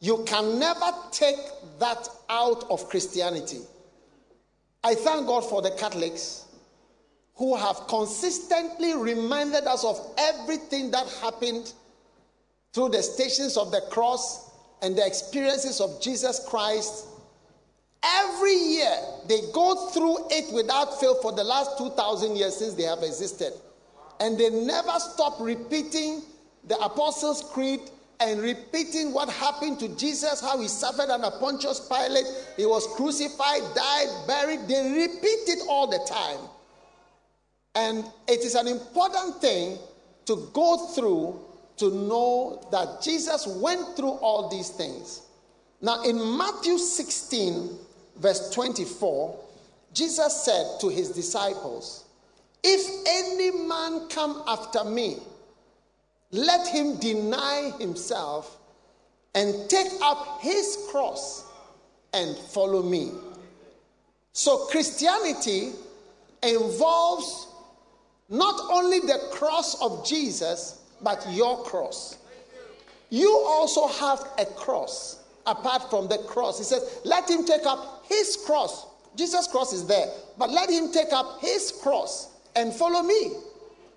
you 0.00 0.24
can 0.26 0.58
never 0.58 0.92
take 1.10 1.36
that 1.80 2.08
out 2.28 2.64
of 2.70 2.88
Christianity. 2.88 3.60
I 4.84 4.94
thank 4.94 5.26
God 5.26 5.40
for 5.48 5.60
the 5.60 5.72
Catholics 5.72 6.46
who 7.34 7.56
have 7.56 7.86
consistently 7.88 8.94
reminded 8.96 9.64
us 9.64 9.84
of 9.84 9.98
everything 10.18 10.90
that 10.92 11.06
happened 11.20 11.72
through 12.72 12.90
the 12.90 13.02
stations 13.02 13.56
of 13.56 13.70
the 13.70 13.80
cross 13.90 14.50
and 14.82 14.96
the 14.96 15.04
experiences 15.06 15.80
of 15.80 16.00
Jesus 16.00 16.44
Christ. 16.48 17.06
Every 18.04 18.54
year, 18.54 18.96
they 19.28 19.40
go 19.52 19.88
through 19.90 20.28
it 20.30 20.52
without 20.54 21.00
fail 21.00 21.20
for 21.20 21.32
the 21.32 21.42
last 21.42 21.78
2,000 21.78 22.36
years 22.36 22.56
since 22.56 22.74
they 22.74 22.84
have 22.84 23.02
existed. 23.02 23.52
And 24.20 24.38
they 24.38 24.50
never 24.50 24.98
stop 24.98 25.40
repeating 25.40 26.22
the 26.64 26.76
Apostles' 26.78 27.42
Creed 27.52 27.80
and 28.20 28.40
repeating 28.40 29.12
what 29.12 29.28
happened 29.28 29.78
to 29.80 29.88
Jesus, 29.96 30.40
how 30.40 30.60
he 30.60 30.68
suffered 30.68 31.08
under 31.08 31.30
Pontius 31.30 31.80
Pilate, 31.88 32.26
he 32.56 32.66
was 32.66 32.86
crucified, 32.96 33.62
died, 33.74 34.08
buried. 34.26 34.66
They 34.66 35.06
repeat 35.06 35.48
it 35.48 35.62
all 35.68 35.86
the 35.86 36.00
time. 36.08 36.48
And 37.74 38.04
it 38.26 38.40
is 38.40 38.54
an 38.56 38.66
important 38.66 39.40
thing 39.40 39.78
to 40.26 40.50
go 40.52 40.88
through 40.88 41.38
to 41.76 41.90
know 41.94 42.66
that 42.72 43.02
Jesus 43.02 43.46
went 43.46 43.96
through 43.96 44.10
all 44.10 44.48
these 44.48 44.70
things. 44.70 45.22
Now, 45.80 46.02
in 46.02 46.16
Matthew 46.36 46.76
16, 46.76 47.70
verse 48.16 48.50
24, 48.50 49.38
Jesus 49.94 50.44
said 50.44 50.80
to 50.80 50.88
his 50.88 51.10
disciples, 51.10 52.04
If 52.64 53.06
any 53.06 53.66
man 53.68 54.08
come 54.08 54.42
after 54.48 54.82
me, 54.82 55.18
let 56.30 56.66
him 56.68 56.98
deny 56.98 57.72
himself 57.78 58.58
and 59.34 59.68
take 59.68 59.92
up 60.02 60.40
his 60.40 60.88
cross 60.90 61.44
and 62.12 62.36
follow 62.36 62.82
me. 62.82 63.12
So, 64.32 64.66
Christianity 64.66 65.72
involves 66.42 67.48
not 68.28 68.60
only 68.70 69.00
the 69.00 69.28
cross 69.32 69.80
of 69.80 70.06
Jesus, 70.06 70.82
but 71.02 71.24
your 71.30 71.62
cross. 71.64 72.18
You 73.10 73.30
also 73.46 73.86
have 73.86 74.22
a 74.38 74.44
cross 74.44 75.24
apart 75.46 75.88
from 75.88 76.08
the 76.08 76.18
cross. 76.18 76.58
He 76.58 76.64
says, 76.64 77.00
Let 77.04 77.28
him 77.28 77.44
take 77.44 77.64
up 77.64 78.04
his 78.06 78.36
cross. 78.44 78.86
Jesus' 79.16 79.48
cross 79.48 79.72
is 79.72 79.86
there, 79.86 80.06
but 80.36 80.50
let 80.50 80.70
him 80.70 80.92
take 80.92 81.12
up 81.12 81.40
his 81.40 81.72
cross 81.82 82.28
and 82.54 82.72
follow 82.72 83.02
me. 83.02 83.32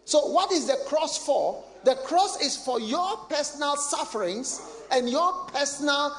So, 0.06 0.28
what 0.28 0.52
is 0.52 0.68
the 0.68 0.78
cross 0.88 1.18
for? 1.18 1.64
The 1.84 1.96
cross 1.96 2.42
is 2.42 2.56
for 2.58 2.80
your 2.80 3.18
personal 3.30 3.76
sufferings 3.76 4.62
and 4.92 5.10
your 5.10 5.34
personal 5.54 6.16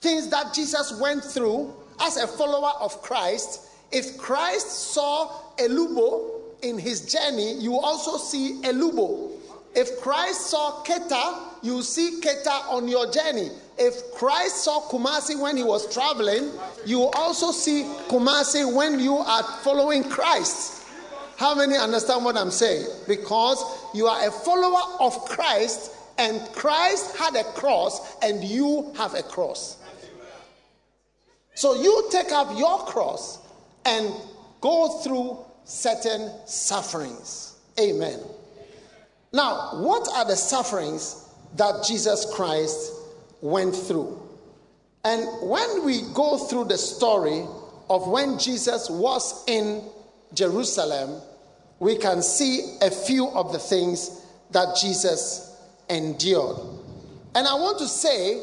things 0.00 0.28
that 0.28 0.54
Jesus 0.54 0.98
went 1.00 1.24
through 1.24 1.74
as 2.00 2.16
a 2.16 2.26
follower 2.26 2.72
of 2.80 3.00
Christ. 3.02 3.62
If 3.90 4.18
Christ 4.18 4.92
saw 4.92 5.30
a 5.58 5.68
lubo 5.68 6.40
in 6.62 6.78
his 6.78 7.12
journey, 7.12 7.54
you 7.54 7.78
also 7.78 8.18
see 8.18 8.60
a 8.64 8.72
lubo. 8.72 9.30
If 9.74 10.00
Christ 10.00 10.42
saw 10.46 10.84
Keta, 10.84 11.40
you 11.62 11.82
see 11.82 12.20
Keta 12.20 12.70
on 12.70 12.86
your 12.86 13.10
journey. 13.10 13.50
If 13.76 14.12
Christ 14.14 14.58
saw 14.64 14.82
Kumasi 14.82 15.40
when 15.40 15.56
he 15.56 15.64
was 15.64 15.92
traveling, 15.92 16.50
you 16.86 17.08
also 17.08 17.50
see 17.50 17.82
Kumasi 18.08 18.72
when 18.72 19.00
you 19.00 19.16
are 19.16 19.42
following 19.62 20.04
Christ. 20.04 20.73
How 21.36 21.54
many 21.54 21.76
understand 21.76 22.24
what 22.24 22.36
I'm 22.36 22.50
saying? 22.50 22.86
Because 23.08 23.62
you 23.94 24.06
are 24.06 24.26
a 24.26 24.30
follower 24.30 24.96
of 25.00 25.12
Christ, 25.24 25.92
and 26.18 26.40
Christ 26.54 27.16
had 27.16 27.34
a 27.34 27.44
cross, 27.44 28.16
and 28.22 28.42
you 28.44 28.92
have 28.96 29.14
a 29.14 29.22
cross. 29.22 29.78
So 31.54 31.80
you 31.80 32.08
take 32.10 32.32
up 32.32 32.56
your 32.58 32.78
cross 32.80 33.38
and 33.84 34.12
go 34.60 35.00
through 35.00 35.38
certain 35.64 36.30
sufferings. 36.46 37.58
Amen. 37.80 38.20
Now, 39.32 39.80
what 39.80 40.08
are 40.14 40.24
the 40.24 40.36
sufferings 40.36 41.28
that 41.56 41.84
Jesus 41.84 42.26
Christ 42.34 42.92
went 43.40 43.74
through? 43.74 44.20
And 45.04 45.26
when 45.48 45.84
we 45.84 46.02
go 46.14 46.38
through 46.38 46.66
the 46.66 46.78
story 46.78 47.44
of 47.90 48.08
when 48.08 48.38
Jesus 48.38 48.88
was 48.88 49.44
in 49.46 49.82
Jerusalem, 50.34 51.20
we 51.78 51.96
can 51.96 52.22
see 52.22 52.76
a 52.82 52.90
few 52.90 53.28
of 53.28 53.52
the 53.52 53.58
things 53.58 54.22
that 54.50 54.76
Jesus 54.80 55.56
endured. 55.88 56.56
And 57.34 57.46
I 57.46 57.54
want 57.54 57.78
to 57.78 57.88
say 57.88 58.42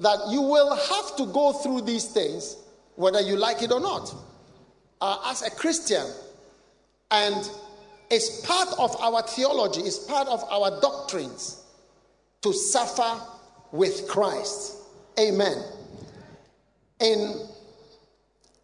that 0.00 0.18
you 0.30 0.40
will 0.40 0.74
have 0.74 1.16
to 1.16 1.26
go 1.26 1.52
through 1.52 1.82
these 1.82 2.06
things, 2.06 2.56
whether 2.96 3.20
you 3.20 3.36
like 3.36 3.62
it 3.62 3.70
or 3.70 3.80
not, 3.80 4.14
uh, 5.00 5.18
as 5.26 5.42
a 5.42 5.50
Christian. 5.50 6.04
And 7.10 7.48
it's 8.10 8.44
part 8.44 8.68
of 8.78 9.00
our 9.00 9.22
theology, 9.22 9.80
it's 9.82 9.98
part 9.98 10.28
of 10.28 10.42
our 10.50 10.80
doctrines 10.80 11.64
to 12.42 12.52
suffer 12.52 13.20
with 13.70 14.08
Christ. 14.08 14.76
Amen. 15.18 15.62
In, 17.00 17.46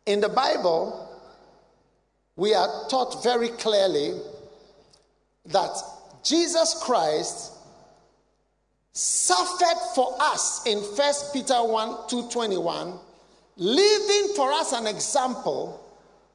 in 0.07 0.21
the 0.21 0.29
Bible, 0.29 1.08
we 2.39 2.55
are 2.55 2.89
taught 2.89 3.23
very 3.25 3.49
clearly 3.49 4.13
that 5.47 5.77
Jesus 6.23 6.81
Christ 6.85 7.53
suffered 8.93 9.79
for 9.97 10.17
us 10.21 10.65
in 10.65 10.79
1 10.79 11.15
Peter 11.33 11.65
1 11.65 11.89
221, 12.09 12.95
leaving 13.57 14.35
for 14.37 14.53
us 14.53 14.73
an 14.73 14.87
example 14.87 15.85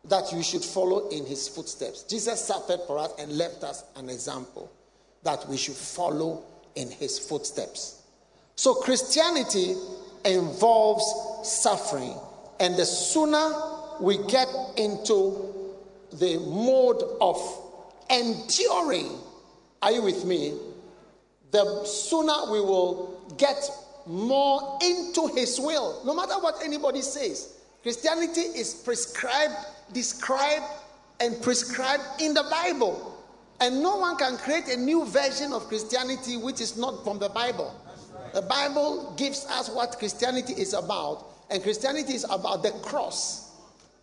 that 0.03 0.33
you 0.33 0.43
should 0.43 0.63
follow 0.63 1.07
in 1.07 1.25
his 1.25 1.47
footsteps. 1.47 2.03
Jesus 2.03 2.43
suffered 2.43 2.81
for 2.85 2.99
us 2.99 3.13
and 3.17 3.37
left 3.37 3.63
us 3.63 3.85
an 3.95 4.09
example 4.09 4.69
that 5.23 5.47
we 5.47 5.55
should 5.55 5.75
follow 5.75 6.43
in 6.75 6.91
his 6.91 7.17
footsteps. 7.17 8.01
So 8.57 8.73
Christianity 8.73 9.75
involves 10.25 11.05
suffering, 11.49 12.17
and 12.59 12.75
the 12.75 12.85
sooner 12.85 13.53
we 14.01 14.17
get 14.27 14.49
into 14.75 15.52
the 16.19 16.37
mode 16.39 17.01
of 17.21 17.37
enduring. 18.09 19.17
Are 19.81 19.91
you 19.91 20.01
with 20.01 20.25
me? 20.25 20.57
The 21.51 21.85
sooner 21.85 22.51
we 22.51 22.61
will 22.61 23.21
get 23.37 23.69
more 24.05 24.79
into 24.83 25.27
His 25.27 25.59
will, 25.59 26.01
no 26.05 26.13
matter 26.13 26.33
what 26.39 26.55
anybody 26.63 27.01
says. 27.01 27.57
Christianity 27.81 28.41
is 28.41 28.73
prescribed, 28.73 29.55
described, 29.91 30.65
and 31.19 31.41
prescribed 31.41 32.03
in 32.19 32.33
the 32.33 32.43
Bible. 32.43 33.17
And 33.59 33.81
no 33.81 33.97
one 33.97 34.17
can 34.17 34.37
create 34.37 34.67
a 34.67 34.77
new 34.77 35.05
version 35.05 35.53
of 35.53 35.67
Christianity 35.67 36.37
which 36.37 36.59
is 36.59 36.77
not 36.77 37.03
from 37.03 37.19
the 37.19 37.29
Bible. 37.29 37.73
The 38.33 38.41
Bible 38.41 39.13
gives 39.17 39.45
us 39.45 39.69
what 39.69 39.99
Christianity 39.99 40.53
is 40.53 40.73
about, 40.73 41.27
and 41.49 41.61
Christianity 41.61 42.13
is 42.13 42.25
about 42.29 42.63
the 42.63 42.71
cross 42.81 43.42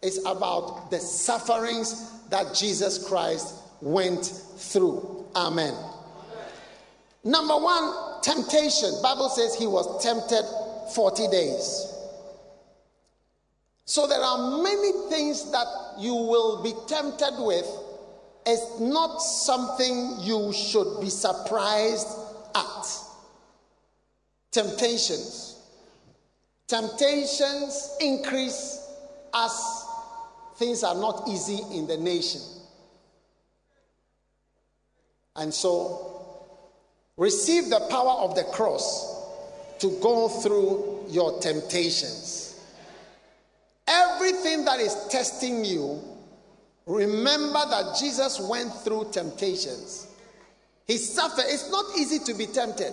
it's 0.03 0.19
about 0.21 0.91
the 0.91 0.99
sufferings 0.99 2.11
that 2.31 2.55
Jesus 2.55 3.07
Christ 3.07 3.55
went 3.81 4.25
through. 4.25 5.27
Amen. 5.37 5.75
Number 7.23 7.57
one, 7.57 8.23
temptation. 8.23 8.91
Bible 9.03 9.29
says 9.29 9.55
he 9.55 9.67
was 9.67 10.03
tempted 10.03 10.45
40 10.95 11.29
days. 11.29 11.87
So 13.85 14.07
there 14.07 14.21
are 14.21 14.63
many 14.63 14.93
things 15.11 15.51
that 15.51 15.67
you 15.99 16.15
will 16.15 16.63
be 16.63 16.73
tempted 16.87 17.35
with. 17.39 17.67
It's 18.47 18.81
not 18.81 19.19
something 19.19 20.17
you 20.21 20.53
should 20.53 21.01
be 21.01 21.11
surprised 21.11 22.09
at. 22.55 22.87
Temptations. 24.51 25.59
Temptations 26.69 27.97
increase 28.01 28.81
as 29.35 29.80
things 30.61 30.85
are 30.85 30.95
not 30.95 31.27
easy 31.27 31.59
in 31.73 31.87
the 31.87 31.97
nation. 31.97 32.43
And 35.35 35.53
so, 35.53 36.47
receive 37.17 37.71
the 37.71 37.81
power 37.89 38.21
of 38.21 38.35
the 38.35 38.45
cross 38.45 39.25
to 39.79 39.99
go 40.03 40.29
through 40.29 41.07
your 41.09 41.41
temptations. 41.41 42.61
Everything 43.89 44.67
that 44.67 44.81
is 44.81 44.95
testing 45.09 45.65
you, 45.65 45.99
remember 46.87 47.61
that 47.71 47.97
Jesus 47.99 48.39
went 48.39 48.71
through 48.85 49.09
temptations. 49.13 50.09
He 50.87 50.99
suffered. 50.99 51.45
It's 51.47 51.71
not 51.71 51.87
easy 51.99 52.19
to 52.19 52.35
be 52.35 52.45
tempted. 52.47 52.93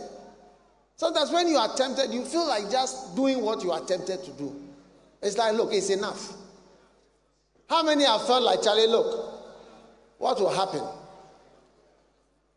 Sometimes 0.96 1.32
when 1.32 1.50
you 1.50 1.58
are 1.58 1.76
tempted, 1.76 2.14
you 2.14 2.24
feel 2.24 2.48
like 2.48 2.72
just 2.72 3.14
doing 3.14 3.42
what 3.42 3.62
you 3.62 3.74
are 3.74 3.82
tempted 3.82 4.24
to 4.24 4.32
do. 4.32 4.56
It's 5.22 5.38
like, 5.38 5.54
look, 5.54 5.74
it's 5.74 5.90
enough. 5.90 6.34
How 7.70 7.84
many 7.84 8.06
have 8.06 8.26
felt 8.26 8.44
like 8.44 8.62
Charlie? 8.62 8.88
Look, 8.88 9.42
what 10.18 10.40
will 10.40 10.50
happen? 10.54 10.84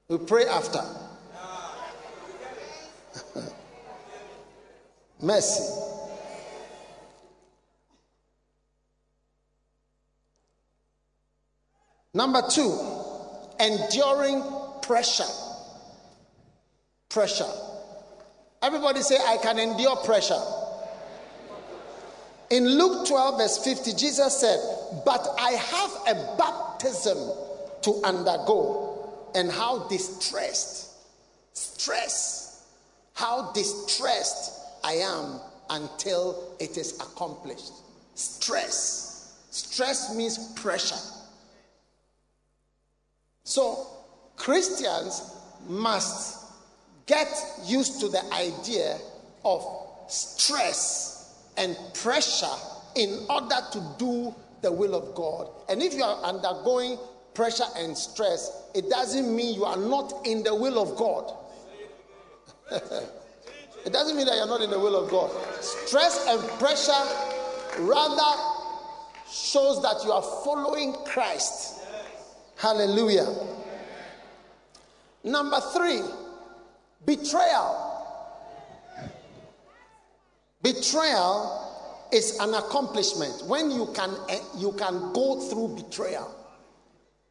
We 0.09 0.19
pray 0.19 0.47
after. 0.47 0.83
Mercy. 5.21 5.81
Number 12.13 12.43
two, 12.49 12.77
enduring 13.61 14.43
pressure. 14.83 15.25
Pressure. 17.09 17.47
Everybody 18.63 19.01
say, 19.03 19.17
I 19.17 19.37
can 19.39 19.59
endure 19.59 19.97
pressure. 19.97 20.41
In 22.51 22.67
Luke 22.67 23.07
12, 23.07 23.39
verse 23.39 23.59
50, 23.59 23.93
Jesus 23.95 24.41
said, 24.41 24.59
But 25.05 25.27
I 25.39 25.53
have 25.53 26.17
a 26.17 26.37
baptism 26.37 27.17
to 27.83 28.01
undergo, 28.05 29.31
and 29.37 29.51
how 29.51 29.87
distressed, 29.89 30.91
stress, 31.53 32.67
how 33.15 33.53
distressed 33.53 34.61
I 34.83 34.95
am 34.95 35.41
until 35.71 36.57
it 36.59 36.77
is 36.77 36.95
accomplished. 36.95 37.73
Stress. 38.17 39.39
Stress 39.51 40.15
means 40.17 40.53
pressure. 40.55 40.99
So, 43.45 43.87
Christians 44.37 45.37
must 45.69 46.47
get 47.07 47.29
used 47.65 48.01
to 48.01 48.09
the 48.09 48.25
idea 48.33 48.99
of 49.45 49.65
stress 50.09 51.10
and 51.61 51.77
pressure 51.95 52.47
in 52.97 53.27
order 53.29 53.57
to 53.73 53.95
do 53.99 54.35
the 54.63 54.73
will 54.73 54.95
of 54.95 55.15
God. 55.15 55.49
And 55.69 55.83
if 55.83 55.95
you 55.95 56.03
are 56.03 56.23
undergoing 56.25 56.99
pressure 57.35 57.65
and 57.77 57.97
stress, 57.97 58.65
it 58.75 58.89
doesn't 58.91 59.35
mean 59.35 59.55
you 59.55 59.65
are 59.65 59.77
not 59.77 60.27
in 60.27 60.43
the 60.43 60.55
will 60.55 60.81
of 60.81 60.97
God. 60.97 61.37
it 62.73 63.93
doesn't 63.93 64.17
mean 64.17 64.27
that 64.27 64.37
you're 64.37 64.47
not 64.47 64.63
in 64.63 64.71
the 64.71 64.79
will 64.79 64.97
of 64.97 65.11
God. 65.11 65.31
Stress 65.61 66.27
and 66.29 66.41
pressure 66.59 66.93
rather 67.81 68.43
shows 69.31 69.83
that 69.83 70.03
you 70.05 70.13
are 70.13 70.23
following 70.45 70.95
Christ. 71.05 71.83
Hallelujah. 72.57 73.27
Number 75.23 75.61
three, 75.73 76.01
betrayal. 77.05 77.90
Betrayal 80.63 82.09
is 82.13 82.39
an 82.39 82.55
accomplishment. 82.55 83.43
When 83.47 83.71
you 83.71 83.87
can 83.95 84.15
eh, 84.29 84.41
you 84.59 84.73
can 84.73 85.13
go 85.13 85.41
through 85.41 85.83
betrayal, 85.83 86.35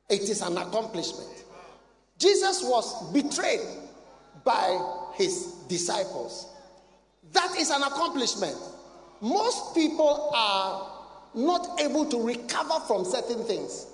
it 0.10 0.22
is 0.22 0.42
an 0.42 0.58
accomplishment. 0.58 1.30
Jesus 2.18 2.64
was 2.64 3.12
betrayed 3.14 3.62
by 4.44 4.80
his 5.16 5.54
disciples. 5.68 6.48
That 7.34 7.56
is 7.58 7.70
an 7.70 7.84
accomplishment. 7.84 8.58
Most 9.22 9.76
people 9.76 10.32
are 10.34 10.92
not 11.36 11.80
able 11.80 12.06
to 12.06 12.26
recover 12.26 12.80
from 12.88 13.06
certain 13.06 13.44
things. 13.44 13.86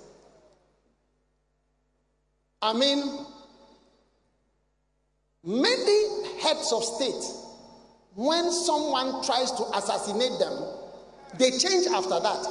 I 2.62 2.72
mean, 2.72 3.26
many 5.44 6.40
heads 6.40 6.72
of 6.72 6.82
state, 6.82 7.22
when 8.16 8.50
someone 8.50 9.22
tries 9.22 9.52
to 9.52 9.62
assassinate 9.74 10.38
them, 10.38 10.64
they 11.38 11.50
change 11.50 11.86
after 11.86 12.18
that. 12.18 12.46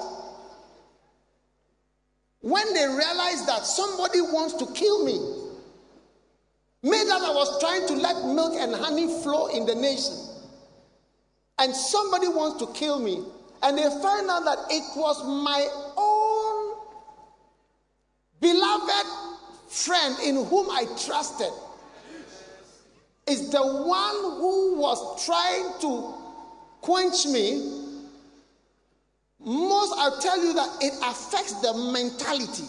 When 2.41 2.71
they 2.75 2.85
realize 2.85 3.47
that 3.47 3.65
somebody 3.65 4.21
wants 4.21 4.53
to 4.55 4.71
kill 4.73 5.03
me, 5.03 5.13
made 6.83 7.07
that 7.07 7.19
I 7.19 7.33
was 7.33 7.59
trying 7.59 7.87
to 7.87 7.93
let 7.95 8.25
milk 8.25 8.53
and 8.55 8.75
honey 8.75 9.07
flow 9.23 9.47
in 9.47 9.65
the 9.65 9.73
nation, 9.73 10.13
and 11.57 11.75
somebody 11.75 12.27
wants 12.27 12.63
to 12.63 12.71
kill 12.73 12.99
me, 12.99 13.25
and 13.63 13.75
they 13.75 13.89
find 14.03 14.29
out 14.29 14.45
that 14.45 14.59
it 14.69 14.83
was 14.95 15.25
my 15.25 15.67
own 15.97 16.77
beloved 18.39 19.07
friend 19.67 20.15
in 20.23 20.45
whom 20.45 20.69
I 20.69 20.85
trusted 21.07 21.51
is 23.27 23.49
the 23.49 23.61
one 23.61 24.37
who 24.39 24.79
was 24.79 25.25
trying 25.25 25.79
to 25.81 26.13
quench 26.81 27.25
me. 27.25 27.81
Most, 29.39 29.93
I'll 29.97 30.19
tell 30.19 30.43
you 30.43 30.53
that 30.53 30.69
it 30.81 30.93
affects 31.03 31.53
the 31.61 31.73
mentality. 31.91 32.65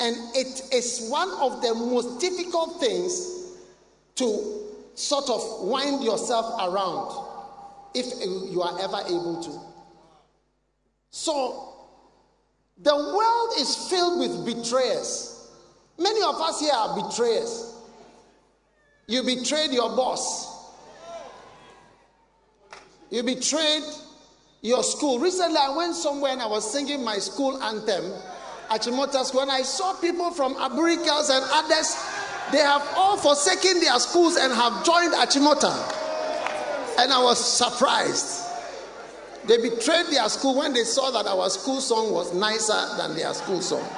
And 0.00 0.16
it 0.34 0.72
is 0.72 1.08
one 1.10 1.30
of 1.40 1.62
the 1.62 1.74
most 1.74 2.20
difficult 2.20 2.80
things 2.80 3.54
to 4.16 4.64
sort 4.94 5.28
of 5.30 5.68
wind 5.68 6.04
yourself 6.04 6.54
around 6.60 7.26
if 7.94 8.06
you 8.52 8.62
are 8.62 8.80
ever 8.80 9.00
able 9.06 9.42
to. 9.42 9.60
So, 11.10 11.74
the 12.80 12.94
world 12.94 13.50
is 13.58 13.74
filled 13.88 14.20
with 14.20 14.46
betrayers. 14.56 15.48
Many 15.98 16.22
of 16.22 16.36
us 16.40 16.60
here 16.60 16.72
are 16.72 17.08
betrayers. 17.08 17.74
You 19.08 19.22
betrayed 19.22 19.72
your 19.72 19.88
boss, 19.96 20.46
you 23.10 23.22
betrayed 23.22 23.82
your 24.60 24.82
school. 24.82 25.18
Recently, 25.18 25.56
I 25.56 25.74
went 25.74 25.94
somewhere 25.94 26.32
and 26.32 26.42
I 26.42 26.46
was 26.46 26.70
singing 26.70 27.02
my 27.02 27.16
school 27.16 27.60
anthem 27.62 28.12
at 28.70 28.82
Achimota 28.82 29.24
School, 29.24 29.40
and 29.40 29.50
I 29.50 29.62
saw 29.62 29.94
people 29.94 30.30
from 30.30 30.54
Aburi 30.56 30.96
Girls 30.96 31.30
and 31.30 31.42
others. 31.48 31.96
They 32.52 32.58
have 32.58 32.86
all 32.96 33.16
forsaken 33.16 33.80
their 33.80 33.98
schools 33.98 34.36
and 34.36 34.52
have 34.52 34.84
joined 34.84 35.14
Achimota. 35.14 35.72
And 36.98 37.10
I 37.10 37.22
was 37.22 37.38
surprised. 37.42 38.44
They 39.46 39.56
betrayed 39.56 40.06
their 40.10 40.28
school 40.28 40.58
when 40.58 40.74
they 40.74 40.84
saw 40.84 41.10
that 41.12 41.26
our 41.26 41.48
school 41.48 41.80
song 41.80 42.12
was 42.12 42.34
nicer 42.34 42.96
than 42.98 43.16
their 43.16 43.32
school 43.32 43.62
song. 43.62 43.88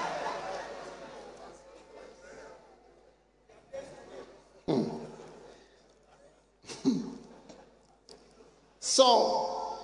So, 9.00 9.78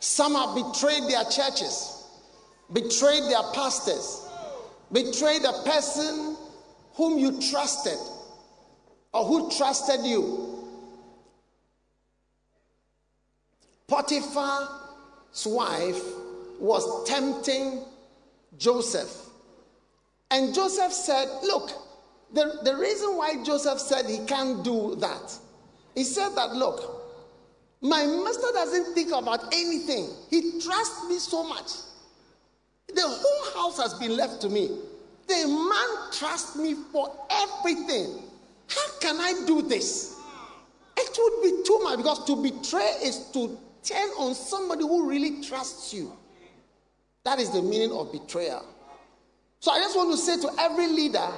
some 0.00 0.34
have 0.34 0.54
betrayed 0.54 1.02
their 1.02 1.24
churches, 1.24 2.02
betrayed 2.72 3.24
their 3.24 3.42
pastors, 3.52 4.26
betrayed 4.90 5.42
the 5.42 5.52
person 5.66 6.34
whom 6.94 7.18
you 7.18 7.38
trusted 7.50 7.98
or 9.12 9.24
who 9.26 9.50
trusted 9.54 10.00
you. 10.02 10.66
Potiphar's 13.86 15.44
wife 15.44 16.02
was 16.58 17.06
tempting 17.06 17.84
Joseph. 18.56 19.14
And 20.30 20.54
Joseph 20.54 20.92
said, 20.94 21.28
Look, 21.42 21.70
the, 22.32 22.60
the 22.64 22.76
reason 22.76 23.14
why 23.14 23.44
Joseph 23.44 23.78
said 23.78 24.06
he 24.06 24.24
can't 24.24 24.64
do 24.64 24.94
that, 25.00 25.38
he 25.94 26.02
said 26.02 26.30
that, 26.30 26.54
Look, 26.54 26.97
my 27.80 28.04
master 28.04 28.48
doesn't 28.52 28.94
think 28.94 29.12
about 29.12 29.52
anything. 29.52 30.10
He 30.30 30.60
trusts 30.60 31.08
me 31.08 31.18
so 31.18 31.44
much. 31.44 31.70
The 32.88 33.02
whole 33.04 33.62
house 33.62 33.78
has 33.80 33.94
been 33.94 34.16
left 34.16 34.40
to 34.42 34.48
me. 34.48 34.70
The 35.26 35.46
man 35.46 36.12
trusts 36.12 36.56
me 36.56 36.74
for 36.92 37.14
everything. 37.30 38.22
How 38.68 38.98
can 39.00 39.16
I 39.20 39.44
do 39.46 39.62
this? 39.62 40.16
It 40.96 41.18
would 41.18 41.42
be 41.42 41.62
too 41.64 41.80
much 41.84 41.98
because 41.98 42.24
to 42.24 42.36
betray 42.42 42.96
is 43.02 43.30
to 43.32 43.56
turn 43.84 44.08
on 44.18 44.34
somebody 44.34 44.82
who 44.82 45.08
really 45.08 45.42
trusts 45.42 45.94
you. 45.94 46.12
That 47.24 47.38
is 47.38 47.50
the 47.50 47.62
meaning 47.62 47.92
of 47.92 48.10
betrayal. 48.10 48.64
So 49.60 49.70
I 49.70 49.78
just 49.78 49.96
want 49.96 50.10
to 50.12 50.16
say 50.16 50.40
to 50.40 50.50
every 50.58 50.88
leader 50.88 51.28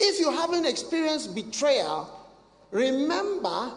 if 0.00 0.18
you 0.18 0.32
haven't 0.32 0.66
experienced 0.66 1.34
betrayal, 1.34 2.10
remember 2.72 3.72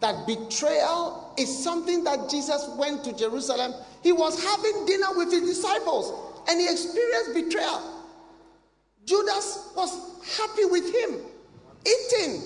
that 0.00 0.26
betrayal 0.26 1.29
is 1.40 1.64
something 1.64 2.04
that 2.04 2.28
Jesus 2.28 2.68
went 2.76 3.02
to 3.04 3.16
Jerusalem. 3.16 3.74
He 4.02 4.12
was 4.12 4.42
having 4.42 4.86
dinner 4.86 5.06
with 5.16 5.32
his 5.32 5.42
disciples 5.42 6.12
and 6.48 6.60
he 6.60 6.66
experienced 6.66 7.34
betrayal. 7.34 8.04
Judas 9.04 9.72
was 9.74 10.20
happy 10.36 10.64
with 10.66 10.84
him, 10.94 11.20
eating. 11.80 12.42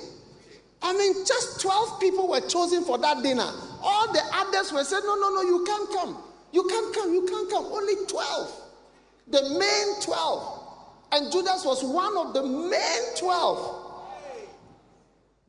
I 0.83 0.93
mean, 0.93 1.27
just 1.27 1.61
12 1.61 2.01
people 2.01 2.29
were 2.29 2.41
chosen 2.41 2.85
for 2.85 2.99
that 2.99 3.23
dinner. 3.23 3.51
All 3.83 4.13
the 4.13 4.23
others 4.33 4.73
were 4.73 4.85
said, 4.85 5.01
No, 5.05 5.15
no, 5.17 5.35
no, 5.35 5.43
you 5.43 5.65
can't 5.65 5.91
come. 5.93 6.19
You 6.53 6.67
can't 6.69 6.95
come. 6.95 7.13
You 7.13 7.27
can't 7.27 7.51
come. 7.51 7.65
Only 7.67 7.95
12. 8.07 8.63
The 9.29 9.43
main 9.59 10.01
12. 10.03 10.61
And 11.13 11.33
Judas 11.33 11.65
was 11.65 11.83
one 11.85 12.17
of 12.17 12.35
the 12.35 12.43
main 12.43 13.17
12. 13.19 13.84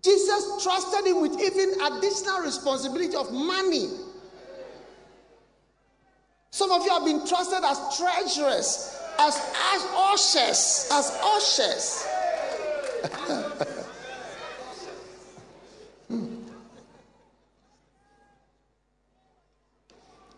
Jesus 0.05 0.63
trusted 0.63 1.07
him 1.07 1.19
with 1.19 1.41
even 1.41 1.81
additional 1.81 2.41
responsibility 2.41 3.15
of 3.15 3.31
money. 3.31 3.89
Some 6.51 6.71
of 6.71 6.83
you 6.83 6.91
have 6.91 7.03
been 7.03 7.25
trusted 7.25 7.63
as 7.63 7.97
treasurers, 7.97 8.95
as, 9.17 9.35
as 9.73 9.81
ushers, 10.13 10.89
as 10.91 11.11
ushers. 11.23 12.07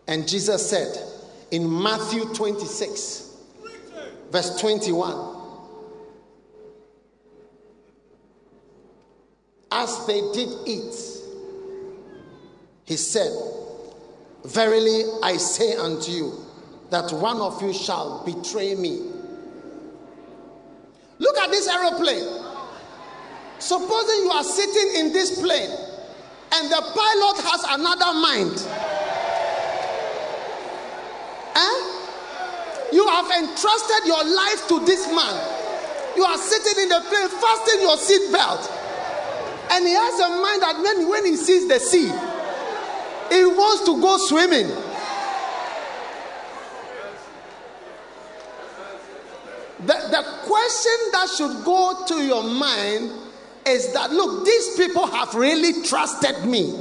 And 0.08 0.26
Jesus 0.26 0.70
said 0.70 0.96
in 1.50 1.70
Matthew 1.82 2.24
26, 2.32 3.36
verse 4.32 4.58
21, 4.58 5.37
as 9.70 10.06
they 10.06 10.20
did 10.32 10.48
eat, 10.66 10.94
he 12.84 12.96
said, 12.96 13.32
Verily 14.44 15.02
I 15.22 15.36
say 15.36 15.76
unto 15.76 16.10
you, 16.10 16.32
that 16.90 17.12
one 17.12 17.38
of 17.38 17.60
you 17.60 17.72
shall 17.72 18.24
betray 18.24 18.74
me. 18.74 19.02
Look 21.18 21.36
at 21.38 21.50
this 21.50 21.68
aeroplane. 21.68 22.44
Supposing 23.58 24.24
you 24.24 24.30
are 24.30 24.44
sitting 24.44 25.00
in 25.00 25.12
this 25.12 25.42
plane 25.42 25.70
and 26.52 26.70
the 26.70 26.80
pilot 26.80 27.42
has 27.42 27.64
another 27.68 28.14
mind 28.20 28.88
Eh? 31.58 32.90
You 32.92 33.06
have 33.06 33.26
entrusted 33.42 34.06
your 34.06 34.24
life 34.24 34.68
to 34.68 34.84
this 34.86 35.06
man. 35.08 35.34
You 36.16 36.24
are 36.24 36.38
sitting 36.38 36.84
in 36.84 36.88
the 36.88 37.00
plane, 37.00 37.28
fasten 37.28 37.80
your 37.82 37.96
seat 37.98 38.32
belt. 38.32 38.62
And 39.70 39.86
he 39.86 39.92
has 39.92 40.20
a 40.20 40.28
mind 40.28 40.62
that 40.62 40.80
when 40.82 41.08
when 41.08 41.26
he 41.26 41.36
sees 41.36 41.68
the 41.68 41.78
sea, 41.78 42.08
he 43.34 43.44
wants 43.44 43.84
to 43.84 44.00
go 44.00 44.16
swimming. 44.18 44.68
The, 49.80 49.94
the 50.10 50.24
question 50.44 50.92
that 51.12 51.28
should 51.36 51.64
go 51.64 52.04
to 52.08 52.14
your 52.24 52.42
mind 52.42 53.12
is 53.66 53.92
that 53.92 54.10
look, 54.10 54.44
these 54.44 54.76
people 54.76 55.06
have 55.06 55.34
really 55.34 55.82
trusted 55.84 56.44
me. 56.44 56.74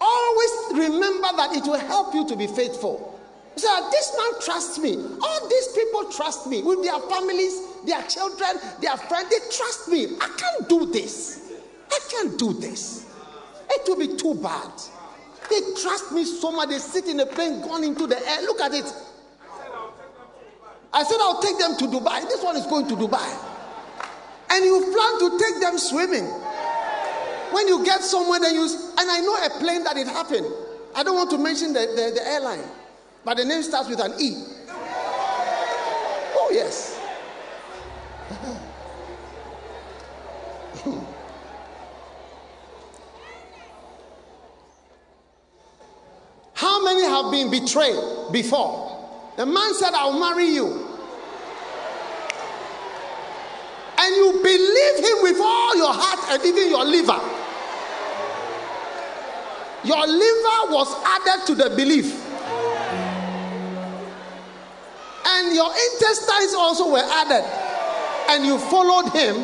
Always 0.00 0.50
remember 0.72 1.28
that 1.36 1.56
it 1.56 1.64
will 1.64 1.78
help 1.78 2.14
you 2.14 2.28
to 2.28 2.36
be 2.36 2.46
faithful. 2.46 3.18
So 3.56 3.88
this 3.90 4.16
man 4.16 4.40
trusts 4.40 4.78
me. 4.78 4.96
All 4.96 5.48
these 5.48 5.68
people 5.68 6.10
trust 6.10 6.46
me 6.46 6.62
with 6.62 6.82
their 6.84 6.98
families, 7.00 7.60
their 7.84 8.02
children, 8.02 8.50
their 8.80 8.96
friends. 8.96 9.30
They 9.30 9.38
trust 9.56 9.88
me. 9.88 10.16
I 10.20 10.28
can't 10.36 10.68
do 10.68 10.86
this. 10.86 11.43
I 11.90 11.98
can't 12.10 12.38
do 12.38 12.52
this. 12.54 13.06
It 13.70 13.88
will 13.88 13.98
be 13.98 14.16
too 14.16 14.34
bad. 14.34 14.70
They 15.50 15.60
trust 15.80 16.12
me 16.12 16.24
so 16.24 16.52
much. 16.52 16.68
They 16.70 16.78
sit 16.78 17.06
in 17.06 17.20
a 17.20 17.26
plane, 17.26 17.60
gone 17.62 17.84
into 17.84 18.06
the 18.06 18.16
air. 18.16 18.42
Look 18.42 18.60
at 18.60 18.72
it. 18.72 18.92
I 20.92 21.02
said, 21.02 21.18
I'll 21.20 21.42
take 21.42 21.58
them 21.58 21.76
to 21.76 21.84
Dubai. 21.86 22.22
This 22.22 22.42
one 22.42 22.56
is 22.56 22.66
going 22.66 22.86
to 22.88 22.94
Dubai. 22.94 23.50
And 24.50 24.64
you 24.64 24.80
plan 24.80 25.18
to 25.18 25.38
take 25.38 25.60
them 25.60 25.78
swimming. 25.78 26.24
When 27.52 27.68
you 27.68 27.84
get 27.84 28.00
somewhere, 28.02 28.40
then 28.40 28.54
you. 28.54 28.62
And 28.62 29.10
I 29.10 29.20
know 29.20 29.34
a 29.34 29.50
plane 29.60 29.84
that 29.84 29.96
it 29.96 30.06
happened. 30.06 30.46
I 30.94 31.02
don't 31.02 31.16
want 31.16 31.30
to 31.30 31.38
mention 31.38 31.72
the, 31.72 31.80
the, 31.80 32.12
the 32.14 32.26
airline, 32.26 32.62
but 33.24 33.36
the 33.36 33.44
name 33.44 33.62
starts 33.62 33.88
with 33.88 33.98
an 34.00 34.12
E. 34.20 34.44
Oh, 36.36 36.50
yes. 36.52 37.00
How 46.54 46.82
many 46.82 47.02
have 47.02 47.30
been 47.30 47.50
betrayed 47.50 48.32
before? 48.32 48.92
The 49.36 49.44
man 49.44 49.74
said, 49.74 49.90
I'll 49.92 50.18
marry 50.18 50.46
you. 50.46 50.66
And 53.98 54.16
you 54.16 54.40
believe 54.42 54.98
him 54.98 55.22
with 55.22 55.40
all 55.40 55.76
your 55.76 55.92
heart 55.92 56.20
and 56.30 56.44
even 56.44 56.68
your 56.70 56.84
liver. 56.84 57.20
Your 59.84 60.06
liver 60.06 60.72
was 60.72 60.94
added 61.04 61.46
to 61.46 61.54
the 61.54 61.74
belief. 61.76 62.20
And 65.26 65.54
your 65.54 65.70
intestines 65.70 66.54
also 66.54 66.92
were 66.92 67.02
added. 67.04 67.44
And 68.30 68.46
you 68.46 68.58
followed 68.58 69.10
him 69.10 69.36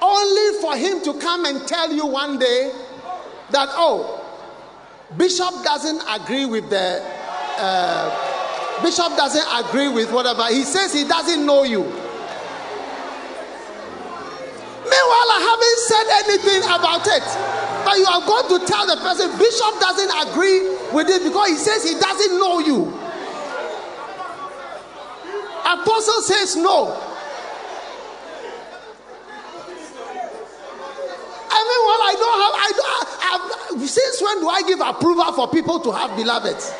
only 0.00 0.60
for 0.60 0.76
him 0.76 1.00
to 1.02 1.20
come 1.20 1.44
and 1.44 1.66
tell 1.68 1.92
you 1.92 2.06
one 2.06 2.38
day 2.38 2.72
that, 3.50 3.68
oh, 3.72 4.21
Bishop 5.16 5.62
doesn't 5.62 6.02
agree 6.08 6.46
with 6.46 6.70
the 6.70 7.02
uh, 7.58 8.82
Bishop 8.82 9.16
doesn't 9.16 9.46
agree 9.66 9.88
with 9.88 10.10
whatever. 10.12 10.46
He 10.48 10.62
says 10.62 10.92
he 10.92 11.04
doesn't 11.04 11.44
know 11.44 11.62
you. 11.64 11.82
Meanwhile, 14.92 15.28
I 15.32 15.40
haven't 15.48 15.78
said 15.88 16.06
anything 16.26 16.62
about 16.64 17.06
it. 17.06 17.24
But 17.84 17.98
you 17.98 18.06
are 18.06 18.24
going 18.26 18.48
to 18.58 18.66
tell 18.66 18.86
the 18.86 18.96
person 18.96 19.30
Bishop 19.38 19.80
doesn't 19.80 20.12
agree 20.28 20.68
with 20.92 21.08
it 21.08 21.22
because 21.22 21.48
he 21.48 21.56
says 21.56 21.84
he 21.84 21.98
doesn't 21.98 22.38
know 22.38 22.58
you. 22.58 22.98
Apostle 25.64 26.22
says 26.22 26.56
no. 26.56 27.11
I 31.54 31.60
mean, 31.68 31.82
well, 31.86 32.02
I 32.02 32.14
don't 32.18 32.40
have. 32.42 32.54
I, 32.56 32.68
I, 33.24 33.82
I, 33.82 33.86
since 33.86 34.22
when 34.22 34.40
do 34.40 34.48
I 34.48 34.62
give 34.62 34.80
approval 34.80 35.32
for 35.32 35.48
people 35.50 35.80
to 35.80 35.92
have 35.92 36.16
beloveds? 36.16 36.72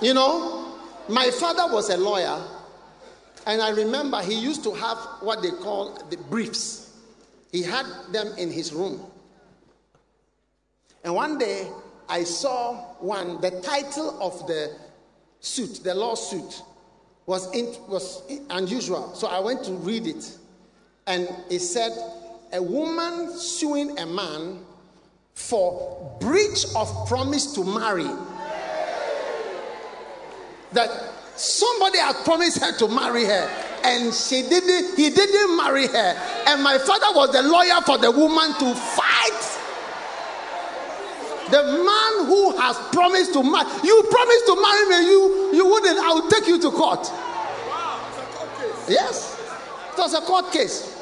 You 0.00 0.14
know, 0.14 0.78
my 1.08 1.30
father 1.30 1.72
was 1.72 1.90
a 1.90 1.96
lawyer, 1.96 2.40
and 3.46 3.60
I 3.60 3.70
remember 3.70 4.22
he 4.22 4.38
used 4.38 4.62
to 4.62 4.72
have 4.74 4.98
what 5.20 5.42
they 5.42 5.50
call 5.50 6.00
the 6.10 6.16
briefs. 6.16 6.92
He 7.50 7.62
had 7.62 7.86
them 8.12 8.28
in 8.38 8.52
his 8.52 8.72
room. 8.72 9.00
And 11.02 11.14
one 11.14 11.38
day 11.38 11.68
I 12.08 12.22
saw 12.22 12.74
one, 13.00 13.40
the 13.40 13.50
title 13.62 14.16
of 14.22 14.46
the 14.46 14.76
suit, 15.40 15.80
the 15.82 15.94
lawsuit, 15.94 16.62
was, 17.26 17.52
in, 17.54 17.74
was 17.88 18.22
unusual. 18.50 19.14
So 19.14 19.26
I 19.26 19.40
went 19.40 19.64
to 19.64 19.72
read 19.72 20.06
it. 20.06 20.37
And 21.08 21.28
it 21.50 21.60
said, 21.60 21.92
A 22.52 22.62
woman 22.62 23.36
suing 23.36 23.98
a 23.98 24.06
man 24.06 24.60
for 25.34 26.16
breach 26.20 26.64
of 26.76 27.08
promise 27.08 27.54
to 27.54 27.64
marry 27.64 28.08
that 30.72 30.90
somebody 31.36 31.98
had 31.98 32.14
promised 32.24 32.60
her 32.60 32.76
to 32.76 32.88
marry 32.88 33.24
her 33.24 33.48
and 33.84 34.12
she 34.12 34.42
didn't 34.42 34.96
he 34.96 35.08
didn't 35.10 35.56
marry 35.56 35.86
her 35.86 36.14
and 36.48 36.62
my 36.62 36.76
father 36.78 37.06
was 37.16 37.30
the 37.32 37.42
lawyer 37.42 37.80
for 37.86 37.96
the 37.98 38.10
woman 38.10 38.52
to 38.58 38.74
fight 38.74 39.58
the 41.50 41.62
man 41.62 42.26
who 42.26 42.56
has 42.58 42.76
promised 42.92 43.32
to 43.32 43.42
marry 43.44 43.70
you 43.84 44.02
promised 44.10 44.46
to 44.46 44.60
marry 44.60 44.88
me 44.88 45.06
you 45.08 45.50
you 45.54 45.64
wouldn't 45.66 45.98
i 46.00 46.08
will 46.12 46.28
take 46.28 46.48
you 46.48 46.60
to 46.60 46.70
court 46.72 47.08
Wow. 47.08 48.00
It's 48.08 48.18
a 48.18 48.36
court 48.36 48.50
case. 48.58 48.90
yes 48.90 49.40
it 49.92 49.98
was 49.98 50.14
a 50.14 50.20
court 50.22 50.52
case 50.52 50.97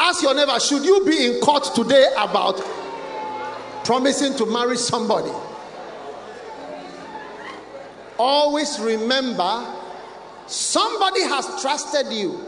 ask 0.00 0.22
your 0.22 0.34
neighbor 0.34 0.58
should 0.58 0.84
you 0.84 1.04
be 1.04 1.26
in 1.26 1.40
court 1.40 1.64
today 1.74 2.06
about 2.18 2.60
promising 3.84 4.36
to 4.36 4.46
marry 4.46 4.76
somebody 4.76 5.30
always 8.20 8.78
remember 8.78 9.66
somebody 10.46 11.22
has 11.22 11.62
trusted 11.62 12.12
you. 12.12 12.38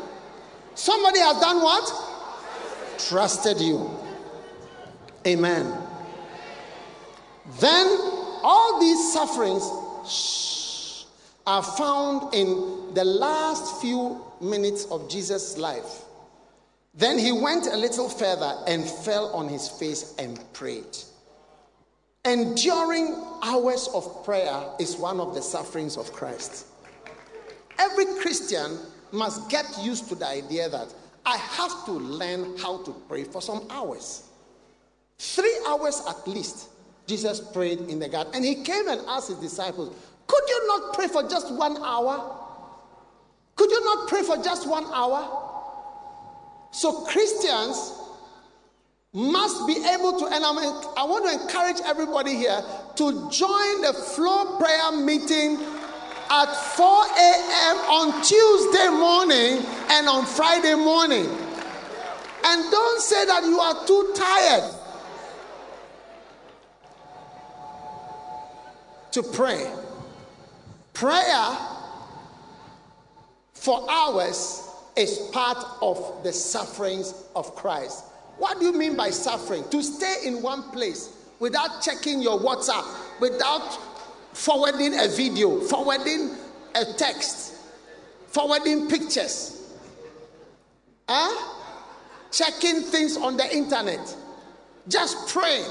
Somebody 0.75 1.19
has 1.21 1.41
done 1.41 1.63
what? 1.63 2.99
Trusted 3.09 3.61
you. 3.61 3.91
Amen. 5.27 5.73
Then 7.59 7.87
all 8.43 8.81
these 8.81 9.13
sufferings 9.13 9.63
shh, 10.09 11.05
are 11.47 11.63
found 11.63 12.35
in 12.35 12.93
the 12.95 13.05
last 13.05 13.81
few 13.81 14.23
minutes 14.41 14.85
of 14.87 15.09
Jesus' 15.09 15.57
life. 15.57 16.02
Then 16.95 17.19
he 17.19 17.33
went 17.33 17.67
a 17.67 17.77
little 17.77 18.09
further 18.09 18.55
and 18.67 18.85
fell 18.85 19.29
on 19.35 19.49
his 19.49 19.69
face 19.69 20.15
and 20.19 20.39
prayed. 20.53 20.97
Enduring 22.25 23.17
hours 23.43 23.89
of 23.95 24.25
prayer 24.25 24.63
is 24.79 24.97
one 24.97 25.19
of 25.19 25.35
the 25.35 25.43
sufferings 25.43 25.97
of 25.97 26.13
Christ. 26.13 26.67
Every 27.79 28.05
Christian 28.21 28.79
must 29.11 29.49
get 29.49 29.67
used 29.83 30.09
to 30.11 30.15
the 30.15 30.27
idea 30.27 30.69
that 30.69 30.95
I 31.25 31.37
have 31.37 31.85
to 31.87 31.93
learn 31.93 32.59
how 32.59 32.83
to 32.85 32.93
pray 33.09 33.25
for 33.25 33.41
some 33.41 33.67
hours. 33.71 34.29
Three 35.19 35.57
hours 35.67 36.03
at 36.09 36.27
least, 36.29 36.69
Jesus 37.07 37.41
prayed 37.41 37.81
in 37.81 37.99
the 37.99 38.09
garden. 38.09 38.35
And 38.35 38.45
he 38.45 38.57
came 38.63 38.89
and 38.89 39.01
asked 39.09 39.29
his 39.29 39.39
disciples, 39.39 39.95
Could 40.27 40.49
you 40.49 40.67
not 40.69 40.95
pray 40.95 41.09
for 41.09 41.23
just 41.29 41.53
one 41.53 41.77
hour? 41.79 42.39
Could 43.57 43.71
you 43.71 43.85
not 43.85 44.09
pray 44.09 44.23
for 44.23 44.37
just 44.37 44.69
one 44.69 44.85
hour? 44.93 45.42
So, 46.73 47.05
Christians 47.05 47.93
must 49.13 49.67
be 49.67 49.75
able 49.75 50.19
to, 50.19 50.27
and 50.27 50.43
I'm, 50.43 50.57
I 50.97 51.05
want 51.05 51.27
to 51.27 51.43
encourage 51.43 51.77
everybody 51.85 52.35
here 52.35 52.63
to 52.97 53.31
join 53.31 53.83
the 53.83 53.93
floor 53.93 54.59
prayer 54.59 54.93
meeting 54.93 55.59
at 56.31 56.47
4 56.47 56.87
a.m. 56.87 57.77
on 57.77 58.23
Tuesday 58.23 58.89
morning 58.89 59.67
and 59.91 60.09
on 60.09 60.25
Friday 60.25 60.75
morning. 60.75 61.27
And 62.45 62.71
don't 62.71 63.01
say 63.03 63.27
that 63.27 63.45
you 63.45 63.61
are 63.61 63.87
too 63.87 64.15
tired 64.17 64.71
to 69.13 69.23
pray. 69.23 69.71
Prayer 70.95 71.59
for 73.53 73.87
hours 73.91 74.72
is 74.97 75.19
part 75.33 75.59
of 75.81 76.23
the 76.23 76.33
sufferings 76.33 77.25
of 77.35 77.55
Christ. 77.55 78.05
What 78.39 78.59
do 78.59 78.67
you 78.67 78.73
mean 78.73 78.97
by 78.97 79.11
suffering? 79.11 79.65
To 79.71 79.83
stay 79.83 80.27
in 80.27 80.43
one 80.43 80.63
place 80.71 81.17
without 81.39 81.83
checking 81.83 82.21
your 82.21 82.39
WhatsApp, 82.39 82.85
without 83.21 83.79
forwarding 84.33 84.99
a 84.99 85.09
video, 85.09 85.61
forwarding 85.61 86.31
a 86.75 86.85
text, 86.97 87.55
forwarding 88.29 88.89
pictures, 88.89 89.71
huh? 91.09 91.59
checking 92.31 92.81
things 92.81 93.17
on 93.17 93.37
the 93.37 93.55
internet. 93.57 94.17
Just 94.89 95.29
pray. 95.29 95.65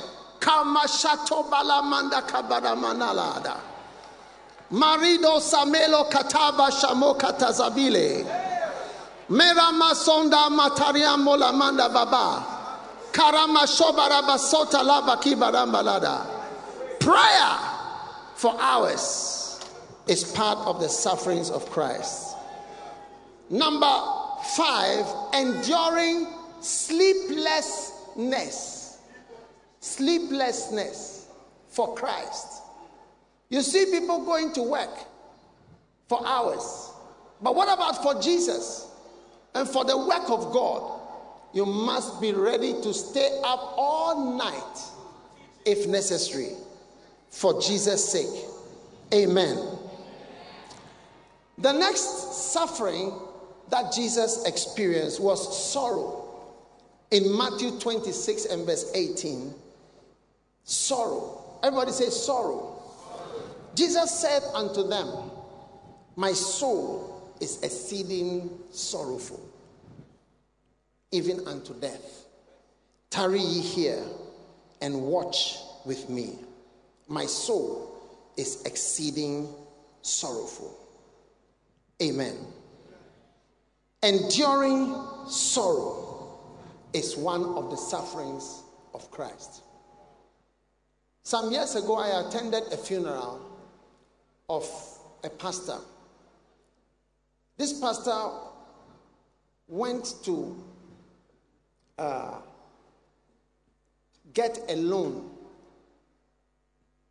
Marido 4.71 5.39
samelo 5.39 6.09
kataba 6.09 6.71
shamo 6.71 7.17
katazabile. 7.17 8.50
Mera 9.31 9.71
masonda 9.71 10.49
mataria 10.49 11.17
mola 11.17 11.53
manda 11.53 11.87
baba. 11.87 12.43
Karama 13.13 13.65
shobaraba 13.65 14.37
sota 14.37 14.83
laba 14.83 15.15
kibaramba 15.21 15.81
lada. 15.81 16.27
Prayer 16.99 17.57
for 18.35 18.53
hours 18.59 19.61
is 20.05 20.25
part 20.33 20.57
of 20.67 20.81
the 20.81 20.89
sufferings 20.89 21.49
of 21.49 21.65
Christ. 21.69 22.35
Number 23.49 24.03
five, 24.57 25.05
enduring 25.33 26.27
sleeplessness. 26.59 28.99
Sleeplessness 29.79 31.27
for 31.69 31.95
Christ. 31.95 32.63
You 33.49 33.61
see 33.61 33.85
people 33.85 34.25
going 34.25 34.51
to 34.53 34.61
work 34.61 34.93
for 36.09 36.21
hours. 36.27 36.91
But 37.41 37.55
what 37.55 37.73
about 37.73 38.03
for 38.03 38.21
Jesus 38.21 38.90
and 39.53 39.67
for 39.67 39.85
the 39.85 39.97
work 39.97 40.29
of 40.29 40.51
God? 40.51 40.99
You 41.53 41.65
must 41.65 42.21
be 42.21 42.31
ready 42.31 42.73
to 42.81 42.93
stay 42.93 43.39
up 43.43 43.73
all 43.77 44.37
night 44.37 44.79
if 45.65 45.87
necessary 45.87 46.51
for 47.29 47.61
Jesus' 47.61 48.09
sake. 48.09 48.45
Amen. 49.13 49.57
The 51.57 51.73
next 51.73 52.51
suffering 52.51 53.13
that 53.69 53.93
Jesus 53.93 54.45
experienced 54.45 55.19
was 55.19 55.71
sorrow. 55.71 56.17
In 57.11 57.37
Matthew 57.37 57.77
26 57.79 58.45
and 58.45 58.65
verse 58.65 58.89
18, 58.95 59.53
sorrow. 60.63 61.59
Everybody 61.61 61.91
say 61.91 62.09
sorrow. 62.09 62.81
Jesus 63.75 64.11
said 64.11 64.43
unto 64.53 64.87
them, 64.87 65.31
My 66.15 66.31
soul 66.33 67.10
is 67.41 67.61
exceeding 67.63 68.49
sorrowful, 68.71 69.41
even 71.11 71.47
unto 71.47 71.73
death. 71.79 72.25
Tarry 73.09 73.41
ye 73.41 73.61
here 73.61 74.03
and 74.81 75.01
watch 75.01 75.57
with 75.85 76.09
me. 76.09 76.35
My 77.07 77.25
soul 77.25 77.91
is 78.37 78.63
exceeding 78.65 79.49
sorrowful. 80.01 80.77
Amen. 82.01 82.37
Enduring 84.03 84.95
sorrow 85.27 86.39
is 86.93 87.15
one 87.15 87.43
of 87.43 87.69
the 87.69 87.77
sufferings 87.77 88.63
of 88.93 89.09
Christ. 89.11 89.61
Some 91.23 91.51
years 91.51 91.75
ago, 91.75 91.97
I 91.97 92.27
attended 92.27 92.63
a 92.71 92.77
funeral 92.77 93.39
of 94.49 94.67
a 95.23 95.29
pastor. 95.29 95.77
This 97.57 97.79
pastor 97.79 98.29
went 99.67 100.15
to 100.23 100.63
uh, 101.97 102.39
get 104.33 104.59
a 104.69 104.75
loan 104.75 105.29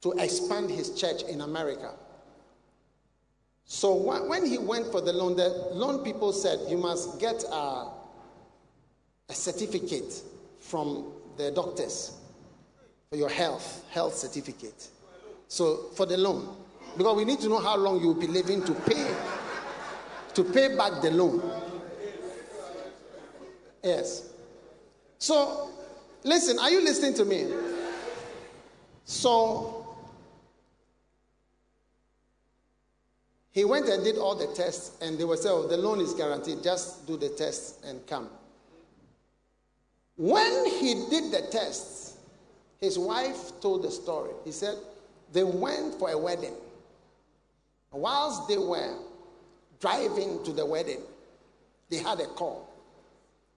to 0.03 0.13
expand 0.13 0.71
his 0.71 0.99
church 0.99 1.23
in 1.23 1.43
America. 1.43 1.93
So 3.65 3.95
when 3.95 4.45
he 4.47 4.59
went 4.59 4.91
for 4.91 5.01
the 5.01 5.13
loan, 5.13 5.37
the 5.37 5.49
loan 5.73 6.03
people 6.03 6.33
said, 6.33 6.59
You 6.69 6.77
must 6.77 7.21
get 7.21 7.45
a, 7.45 7.87
a 9.29 9.33
certificate 9.33 10.23
from 10.59 11.13
the 11.37 11.51
doctors 11.53 12.17
for 13.11 13.17
your 13.17 13.29
health, 13.29 13.85
health 13.91 14.17
certificate. 14.17 14.89
So 15.49 15.91
for 15.95 16.05
the 16.05 16.17
loan, 16.17 16.57
because 16.97 17.17
we 17.17 17.25
need 17.25 17.41
to 17.41 17.49
know 17.49 17.61
how 17.61 17.77
long 17.77 18.01
you 18.01 18.09
will 18.09 18.21
be 18.21 18.27
living 18.27 18.65
to 18.65 18.75
pay 18.75 19.15
to 20.35 20.45
pay 20.45 20.77
back 20.77 21.03
the 21.03 21.11
loan. 21.11 21.43
Yes. 23.83 24.33
So 25.19 25.71
listen, 26.25 26.59
are 26.59 26.71
you 26.71 26.83
listening 26.83 27.15
to 27.15 27.25
me? 27.25 27.47
So 29.05 29.81
He 33.53 33.65
went 33.65 33.89
and 33.89 34.05
did 34.05 34.17
all 34.17 34.37
the 34.37 34.47
tests, 34.55 34.97
and 35.03 35.19
they 35.19 35.25
were 35.25 35.37
saying, 35.37 35.55
oh, 35.55 35.67
the 35.67 35.77
loan 35.77 36.01
is 36.01 36.15
guaranteed. 36.15 36.63
Just 36.63 37.07
do 37.07 37.17
the 37.17 37.29
tests 37.31 37.85
and 37.85 38.07
come. 38.07 38.29
When 40.17 40.67
he 40.67 41.07
did 41.11 41.33
the 41.33 41.49
tests, 41.51 42.17
his 42.81 42.99
wife 42.99 43.61
told 43.61 43.83
the 43.83 43.91
story. 43.91 44.33
He 44.45 44.53
said 44.53 44.77
they 45.33 45.45
went 45.45 45.99
for 45.99 46.11
a 46.11 46.19
wedding. 46.19 46.55
Whilst 47.91 48.47
they 48.47 48.59
were 48.59 48.97
driving 49.81 50.45
to 50.45 50.53
the 50.53 50.65
wedding, 50.65 51.01
they 51.89 51.97
had 51.97 52.21
a 52.21 52.27
call 52.27 52.69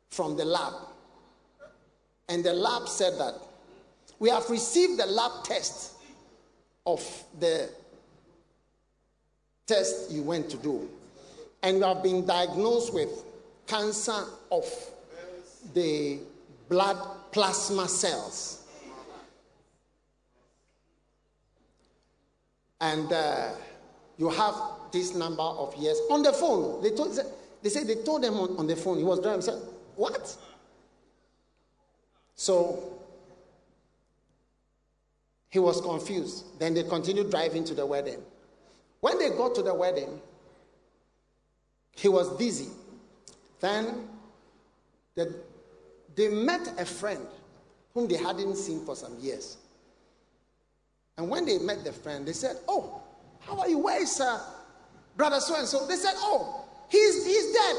from 0.09 0.37
the 0.37 0.45
lab. 0.45 0.73
And 2.29 2.43
the 2.43 2.53
lab 2.53 2.87
said 2.87 3.17
that 3.19 3.35
we 4.19 4.29
have 4.29 4.49
received 4.49 4.99
the 4.99 5.05
lab 5.05 5.43
test 5.43 5.93
of 6.85 7.01
the 7.39 7.69
test 9.65 10.11
you 10.11 10.23
went 10.23 10.49
to 10.49 10.57
do, 10.57 10.89
and 11.61 11.77
you 11.77 11.83
have 11.83 12.03
been 12.03 12.25
diagnosed 12.25 12.93
with 12.93 13.09
cancer 13.67 14.25
of 14.51 14.65
the 15.73 16.19
blood 16.69 16.97
plasma 17.31 17.87
cells. 17.87 18.61
And 22.81 23.11
uh, 23.11 23.51
you 24.17 24.29
have 24.29 24.55
this 24.93 25.13
number 25.13 25.41
of 25.41 25.75
years 25.75 25.99
on 26.09 26.23
the 26.23 26.31
phone. 26.31 26.81
They 26.81 26.91
told 26.91 27.19
they 27.61 27.69
said 27.69 27.87
they 27.87 27.95
told 27.95 28.23
them 28.23 28.35
on, 28.35 28.55
on 28.57 28.67
the 28.67 28.75
phone. 28.77 28.97
He 28.97 29.03
was 29.03 29.19
driving. 29.19 29.41
He 29.41 29.45
said, 29.45 29.61
"What?" 29.95 30.37
So 32.35 32.93
he 35.49 35.59
was 35.59 35.81
confused. 35.81 36.59
Then 36.59 36.73
they 36.73 36.83
continued 36.83 37.29
driving 37.29 37.63
to 37.65 37.73
the 37.73 37.85
wedding. 37.85 38.19
When 39.01 39.19
they 39.19 39.29
got 39.29 39.53
to 39.55 39.61
the 39.61 39.73
wedding, 39.73 40.21
he 41.91 42.07
was 42.07 42.37
dizzy. 42.37 42.69
Then 43.59 44.07
the, 45.15 45.35
they 46.15 46.29
met 46.29 46.79
a 46.79 46.85
friend 46.85 47.25
whom 47.93 48.07
they 48.07 48.17
hadn't 48.17 48.55
seen 48.55 48.83
for 48.85 48.95
some 48.95 49.17
years. 49.19 49.57
And 51.17 51.29
when 51.29 51.45
they 51.45 51.59
met 51.59 51.83
the 51.83 51.93
friend, 51.93 52.25
they 52.25 52.33
said, 52.33 52.57
Oh, 52.67 53.01
how 53.41 53.59
are 53.59 53.69
you? 53.69 53.77
Where 53.77 54.01
is 54.01 54.19
uh, 54.19 54.41
brother 55.15 55.39
so 55.39 55.55
and 55.55 55.67
so? 55.67 55.85
They 55.87 55.95
said, 55.95 56.13
Oh, 56.17 56.65
he's, 56.89 57.25
he's 57.25 57.53
dead. 57.53 57.75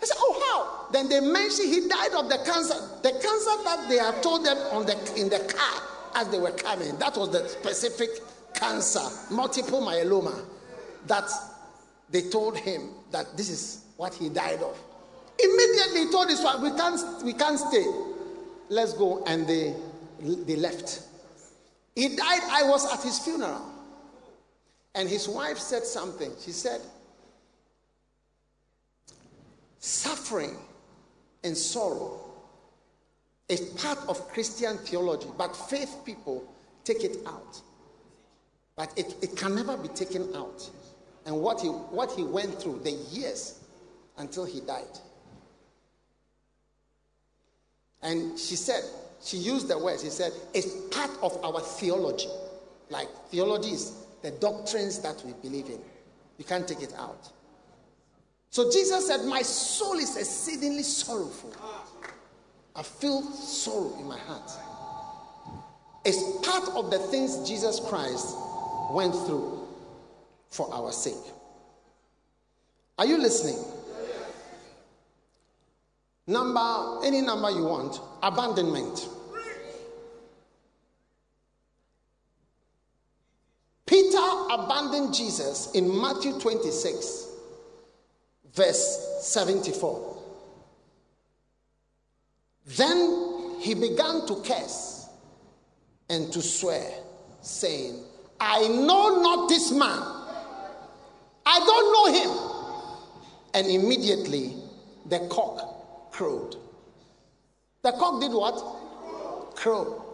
I 0.00 0.04
said, 0.04 0.16
Oh, 0.18 0.42
how? 0.46 0.92
Then 0.92 1.08
they 1.08 1.20
mentioned 1.20 1.68
he 1.68 1.88
died 1.88 2.12
of 2.14 2.28
the 2.28 2.38
cancer. 2.44 2.74
The 3.02 3.10
cancer 3.12 3.64
that 3.64 3.86
they 3.88 3.98
had 3.98 4.22
told 4.22 4.44
them 4.44 4.56
on 4.72 4.86
the, 4.86 4.94
in 5.16 5.28
the 5.28 5.38
car 5.38 5.82
as 6.14 6.28
they 6.28 6.38
were 6.38 6.50
coming. 6.50 6.96
That 6.98 7.16
was 7.16 7.30
the 7.30 7.48
specific 7.48 8.10
cancer, 8.54 9.00
multiple 9.30 9.80
myeloma, 9.80 10.44
that 11.06 11.30
they 12.10 12.22
told 12.22 12.56
him 12.58 12.90
that 13.10 13.36
this 13.36 13.48
is 13.48 13.84
what 13.96 14.14
he 14.14 14.28
died 14.28 14.60
of. 14.62 14.78
Immediately 15.42 16.06
he 16.06 16.10
told 16.10 16.28
his 16.28 16.42
wife, 16.42 16.60
we 16.60 16.70
can't, 16.70 17.24
we 17.24 17.32
can't 17.32 17.58
stay. 17.58 17.84
Let's 18.68 18.92
go. 18.92 19.24
And 19.26 19.46
they, 19.46 19.74
they 20.20 20.56
left. 20.56 21.02
He 21.94 22.08
died. 22.16 22.40
I 22.50 22.62
was 22.64 22.90
at 22.92 23.02
his 23.02 23.18
funeral. 23.18 23.71
And 24.94 25.08
his 25.08 25.28
wife 25.28 25.58
said 25.58 25.84
something. 25.84 26.32
She 26.40 26.52
said, 26.52 26.80
Suffering 29.78 30.56
and 31.42 31.56
sorrow 31.56 32.20
is 33.48 33.60
part 33.60 33.98
of 34.08 34.28
Christian 34.28 34.76
theology, 34.78 35.28
but 35.36 35.56
faith 35.56 35.96
people 36.04 36.44
take 36.84 37.04
it 37.04 37.16
out. 37.26 37.60
But 38.76 38.92
it, 38.96 39.14
it 39.22 39.36
can 39.36 39.54
never 39.54 39.76
be 39.76 39.88
taken 39.88 40.34
out. 40.34 40.68
And 41.26 41.36
what 41.40 41.60
he, 41.60 41.68
what 41.68 42.12
he 42.12 42.22
went 42.22 42.60
through, 42.60 42.80
the 42.84 42.92
years 42.92 43.60
until 44.18 44.44
he 44.44 44.60
died. 44.60 44.98
And 48.02 48.38
she 48.38 48.56
said, 48.56 48.82
she 49.22 49.36
used 49.36 49.68
the 49.68 49.78
words, 49.78 50.02
she 50.02 50.10
said, 50.10 50.32
it's 50.52 50.74
part 50.94 51.10
of 51.22 51.44
our 51.44 51.60
theology. 51.60 52.28
Like 52.90 53.08
theology 53.30 53.70
is 53.70 54.01
the 54.22 54.30
doctrines 54.32 54.98
that 55.00 55.22
we 55.24 55.32
believe 55.42 55.66
in. 55.66 55.80
You 56.38 56.44
can't 56.44 56.66
take 56.66 56.82
it 56.82 56.94
out. 56.98 57.30
So 58.50 58.70
Jesus 58.70 59.06
said, 59.06 59.24
My 59.24 59.42
soul 59.42 59.94
is 59.94 60.16
exceedingly 60.16 60.82
sorrowful. 60.82 61.54
I 62.74 62.82
feel 62.82 63.22
sorrow 63.22 63.96
in 63.98 64.06
my 64.06 64.18
heart. 64.18 64.50
It's 66.04 66.46
part 66.46 66.68
of 66.70 66.90
the 66.90 66.98
things 66.98 67.48
Jesus 67.48 67.80
Christ 67.80 68.36
went 68.90 69.14
through 69.14 69.68
for 70.50 70.72
our 70.72 70.92
sake. 70.92 71.14
Are 72.98 73.06
you 73.06 73.18
listening? 73.18 73.62
Number, 76.26 77.00
any 77.04 77.20
number 77.20 77.50
you 77.50 77.64
want, 77.64 78.00
abandonment. 78.22 79.08
Peter 84.02 84.18
abandoned 84.50 85.14
Jesus 85.14 85.70
in 85.72 86.00
Matthew 86.00 86.38
26, 86.40 87.28
verse 88.52 89.18
74. 89.20 90.16
Then 92.66 93.58
he 93.60 93.74
began 93.74 94.26
to 94.26 94.42
curse 94.44 95.08
and 96.08 96.32
to 96.32 96.42
swear, 96.42 96.90
saying, 97.42 98.02
I 98.40 98.66
know 98.66 99.20
not 99.20 99.48
this 99.48 99.70
man. 99.70 100.02
I 101.46 101.58
don't 101.58 101.92
know 101.92 102.20
him. 102.20 102.48
And 103.54 103.66
immediately 103.68 104.56
the 105.06 105.28
cock 105.30 106.10
crowed. 106.10 106.56
The 107.82 107.92
cock 107.92 108.20
did 108.20 108.32
what? 108.32 109.54
Crow. 109.54 110.04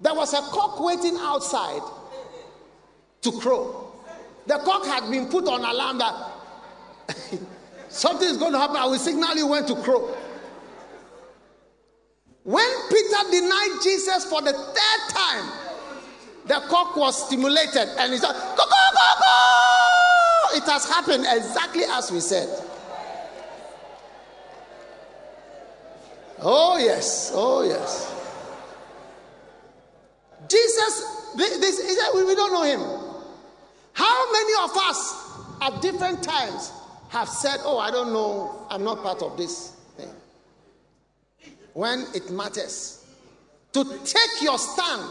There 0.00 0.14
was 0.14 0.32
a 0.32 0.40
cock 0.50 0.80
waiting 0.80 1.16
outside 1.18 1.82
to 3.24 3.32
crow. 3.32 3.92
The 4.46 4.58
cock 4.58 4.84
had 4.86 5.10
been 5.10 5.26
put 5.28 5.48
on 5.48 5.64
alarm 5.64 5.98
that 5.98 6.32
something 7.88 8.28
is 8.28 8.36
going 8.36 8.52
to 8.52 8.58
happen. 8.58 8.76
I 8.76 8.86
will 8.86 8.98
signal 8.98 9.34
you 9.36 9.48
when 9.48 9.66
to 9.66 9.74
crow. 9.76 10.14
When 12.44 12.68
Peter 12.90 13.30
denied 13.30 13.80
Jesus 13.82 14.26
for 14.26 14.42
the 14.42 14.52
third 14.52 15.08
time, 15.08 15.50
the 16.46 16.60
cock 16.68 16.94
was 16.94 17.26
stimulated 17.26 17.88
and 17.98 18.12
he 18.12 18.18
said, 18.18 18.32
Go, 18.32 18.64
go, 18.64 18.84
go, 18.92 19.20
go! 19.20 20.56
It 20.56 20.64
has 20.64 20.86
happened 20.86 21.24
exactly 21.26 21.84
as 21.84 22.12
we 22.12 22.20
said. 22.20 22.48
Oh, 26.40 26.76
yes. 26.76 27.32
Oh, 27.34 27.62
yes. 27.62 28.10
Jesus, 30.46 31.32
this, 31.36 31.56
this, 31.58 32.14
we 32.14 32.34
don't 32.34 32.52
know 32.52 32.62
him. 32.64 33.03
How 33.94 34.32
many 34.32 34.52
of 34.64 34.76
us 34.76 35.38
at 35.62 35.80
different 35.80 36.22
times 36.22 36.72
have 37.08 37.28
said, 37.28 37.60
Oh, 37.64 37.78
I 37.78 37.90
don't 37.90 38.12
know, 38.12 38.66
I'm 38.68 38.84
not 38.84 39.02
part 39.02 39.22
of 39.22 39.36
this 39.36 39.70
thing? 39.96 40.10
When 41.72 42.06
it 42.14 42.30
matters, 42.30 43.04
to 43.72 43.84
take 44.04 44.42
your 44.42 44.58
stand 44.58 45.02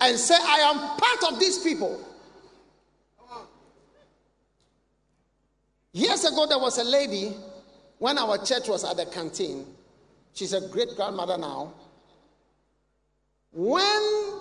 and 0.00 0.18
say, 0.18 0.34
I 0.34 0.58
am 0.58 0.78
part 0.78 1.32
of 1.32 1.40
these 1.40 1.58
people. 1.58 2.00
Years 5.92 6.24
ago, 6.24 6.46
there 6.46 6.58
was 6.58 6.78
a 6.78 6.84
lady 6.84 7.32
when 7.98 8.18
our 8.18 8.36
church 8.44 8.68
was 8.68 8.84
at 8.84 8.96
the 8.96 9.06
canteen. 9.06 9.64
She's 10.34 10.52
a 10.52 10.60
great 10.68 10.96
grandmother 10.96 11.38
now. 11.38 11.72
When 13.52 14.40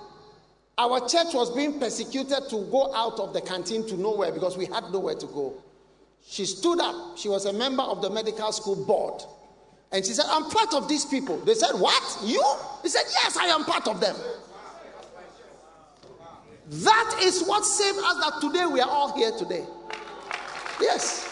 our 0.77 1.07
church 1.07 1.33
was 1.33 1.51
being 1.55 1.79
persecuted 1.79 2.49
to 2.49 2.65
go 2.71 2.93
out 2.95 3.19
of 3.19 3.33
the 3.33 3.41
canteen 3.41 3.85
to 3.87 3.95
nowhere 3.95 4.31
because 4.31 4.57
we 4.57 4.65
had 4.65 4.83
nowhere 4.91 5.15
to 5.15 5.27
go, 5.27 5.53
she 6.25 6.45
stood 6.45 6.79
up. 6.79 7.17
She 7.17 7.29
was 7.29 7.45
a 7.45 7.53
member 7.53 7.83
of 7.83 8.01
the 8.01 8.09
medical 8.09 8.51
school 8.51 8.83
board. 8.85 9.21
And 9.91 10.03
she 10.03 10.13
said, 10.13 10.25
I'm 10.27 10.49
part 10.49 10.73
of 10.73 10.87
these 10.87 11.05
people. 11.05 11.37
They 11.37 11.53
said, 11.53 11.73
What? 11.73 12.17
You? 12.23 12.43
He 12.81 12.89
said, 12.89 13.03
Yes, 13.11 13.37
I 13.37 13.45
am 13.45 13.63
part 13.65 13.87
of 13.87 13.99
them. 13.99 14.15
That 16.69 17.19
is 17.21 17.43
what 17.43 17.65
saved 17.65 17.99
us 17.99 18.15
that 18.23 18.41
today 18.41 18.65
we 18.65 18.79
are 18.79 18.89
all 18.89 19.15
here 19.15 19.31
today. 19.37 19.65
Yes. 20.81 21.27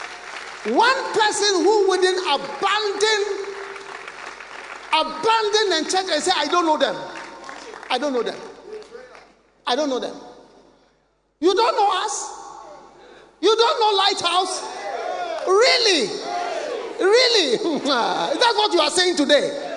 One 0.65 1.13
person 1.13 1.63
who 1.63 1.87
wouldn't 1.87 2.19
abandon 2.27 3.41
abandon 4.93 5.71
and 5.73 5.89
church 5.89 6.05
and 6.11 6.21
say, 6.21 6.31
I 6.35 6.47
don't 6.47 6.65
know 6.65 6.77
them. 6.77 6.95
I 7.89 7.97
don't 7.97 8.13
know 8.13 8.23
them. 8.23 8.37
I 9.65 9.75
don't 9.75 9.89
know 9.89 9.99
them. 9.99 10.15
You 11.39 11.55
don't 11.55 11.75
know 11.75 12.03
us? 12.05 12.41
You 13.41 13.55
don't 13.55 13.79
know 13.79 13.97
Lighthouse? 13.97 14.61
Really? 15.47 16.07
Really? 16.99 17.57
That's 17.85 18.57
what 18.57 18.73
you 18.73 18.79
are 18.79 18.91
saying 18.91 19.17
today. 19.17 19.67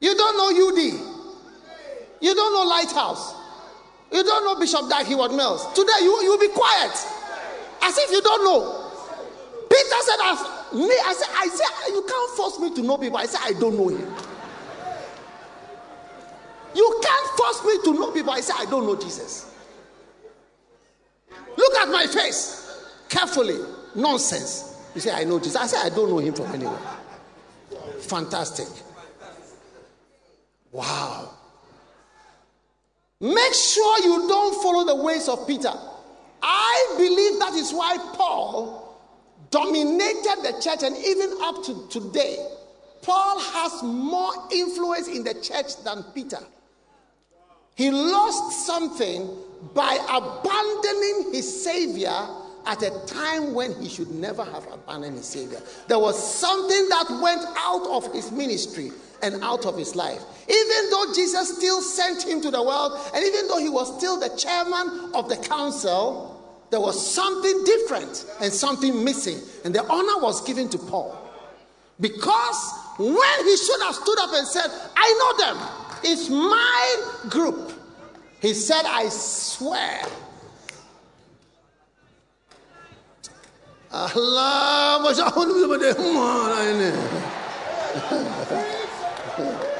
You 0.00 0.14
don't 0.14 0.36
know 0.36 0.68
UD. 0.68 1.10
You 2.22 2.34
don't 2.34 2.52
know 2.54 2.70
Lighthouse. 2.70 3.34
You 4.12 4.24
don't 4.24 4.44
know 4.44 4.58
Bishop 4.58 4.88
Dag 4.88 5.06
Heward-Mills. 5.06 5.72
Today 5.74 6.00
you 6.00 6.22
you 6.22 6.38
be 6.40 6.48
quiet. 6.48 6.92
As 7.82 7.96
if 7.98 8.10
you 8.10 8.20
don't 8.22 8.44
know. 8.44 8.90
Peter 9.70 10.00
said, 10.00 10.18
me, 10.74 10.94
I 11.04 11.14
said, 11.16 11.28
I 11.36 11.48
said, 11.48 11.92
you 11.94 12.02
can't 12.02 12.36
force 12.36 12.58
me 12.58 12.74
to 12.74 12.82
know 12.82 12.98
people. 12.98 13.18
I 13.18 13.26
said, 13.26 13.40
I 13.44 13.52
don't 13.58 13.76
know 13.76 13.88
him. 13.88 14.12
You 16.74 17.00
can't 17.02 17.26
force 17.36 17.64
me 17.64 17.82
to 17.84 17.98
know 17.98 18.10
people. 18.12 18.32
I 18.32 18.40
say, 18.40 18.54
I 18.56 18.64
don't 18.66 18.86
know 18.86 18.96
Jesus. 18.96 19.52
Look 21.56 21.74
at 21.76 21.88
my 21.88 22.06
face 22.06 22.86
carefully. 23.08 23.58
Nonsense. 23.94 24.76
You 24.94 25.00
say, 25.00 25.12
I 25.12 25.24
know 25.24 25.38
Jesus. 25.38 25.56
I 25.56 25.66
say, 25.66 25.78
I 25.78 25.88
don't 25.88 26.08
know 26.08 26.18
him 26.18 26.34
from 26.34 26.46
anywhere. 26.46 26.78
Fantastic. 28.00 28.68
Wow. 30.72 31.30
Make 33.20 33.54
sure 33.54 33.98
you 34.02 34.28
don't 34.28 34.62
follow 34.62 34.86
the 34.86 35.02
ways 35.02 35.28
of 35.28 35.46
Peter. 35.46 35.72
I 36.42 36.94
believe 36.96 37.38
that 37.40 37.54
is 37.54 37.72
why 37.72 37.98
Paul 38.14 38.98
dominated 39.50 40.42
the 40.42 40.58
church, 40.62 40.82
and 40.82 40.96
even 40.96 41.36
up 41.42 41.62
to 41.64 41.86
today, 41.88 42.36
Paul 43.02 43.38
has 43.40 43.82
more 43.82 44.32
influence 44.52 45.08
in 45.08 45.24
the 45.24 45.34
church 45.34 45.82
than 45.84 46.02
Peter. 46.14 46.38
He 47.74 47.90
lost 47.90 48.66
something 48.66 49.28
by 49.74 49.98
abandoning 50.08 51.32
his 51.32 51.64
Savior 51.64 52.28
at 52.66 52.82
a 52.82 52.90
time 53.06 53.54
when 53.54 53.74
he 53.80 53.88
should 53.88 54.10
never 54.10 54.44
have 54.44 54.66
abandoned 54.72 55.16
his 55.16 55.26
Savior. 55.26 55.60
There 55.88 55.98
was 55.98 56.16
something 56.22 56.88
that 56.88 57.20
went 57.22 57.44
out 57.56 57.86
of 57.88 58.12
his 58.12 58.30
ministry 58.30 58.92
and 59.22 59.42
out 59.42 59.66
of 59.66 59.76
his 59.76 59.94
life. 59.96 60.22
Even 60.48 60.90
though 60.90 61.12
Jesus 61.14 61.56
still 61.56 61.80
sent 61.80 62.22
him 62.22 62.40
to 62.42 62.50
the 62.50 62.62
world, 62.62 62.98
and 63.14 63.24
even 63.24 63.48
though 63.48 63.58
he 63.58 63.68
was 63.68 63.96
still 63.96 64.18
the 64.18 64.34
chairman 64.36 65.10
of 65.14 65.28
the 65.28 65.36
council, 65.36 66.36
there 66.70 66.80
was 66.80 67.14
something 67.14 67.64
different 67.64 68.26
and 68.40 68.52
something 68.52 69.04
missing. 69.04 69.38
And 69.64 69.74
the 69.74 69.84
honor 69.86 70.22
was 70.22 70.42
given 70.42 70.68
to 70.70 70.78
Paul. 70.78 71.16
Because 72.00 72.72
when 72.98 73.44
he 73.44 73.56
should 73.56 73.82
have 73.82 73.94
stood 73.94 74.18
up 74.20 74.30
and 74.32 74.46
said, 74.46 74.70
I 74.96 75.34
know 75.38 75.44
them, 75.44 75.68
it's 76.02 76.28
my 76.30 76.96
group, 77.28 77.72
he 78.40 78.54
said, 78.54 78.82
I 78.86 79.08
swear. 79.08 80.02
Allah, 83.92 85.00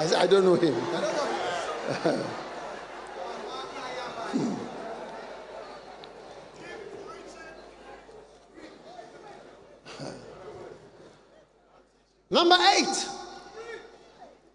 I 0.00 0.06
said, 0.06 0.18
I 0.18 0.26
don't 0.26 0.44
know 0.44 0.54
him. 0.54 0.74
Number 12.30 12.56
eight, 12.76 13.08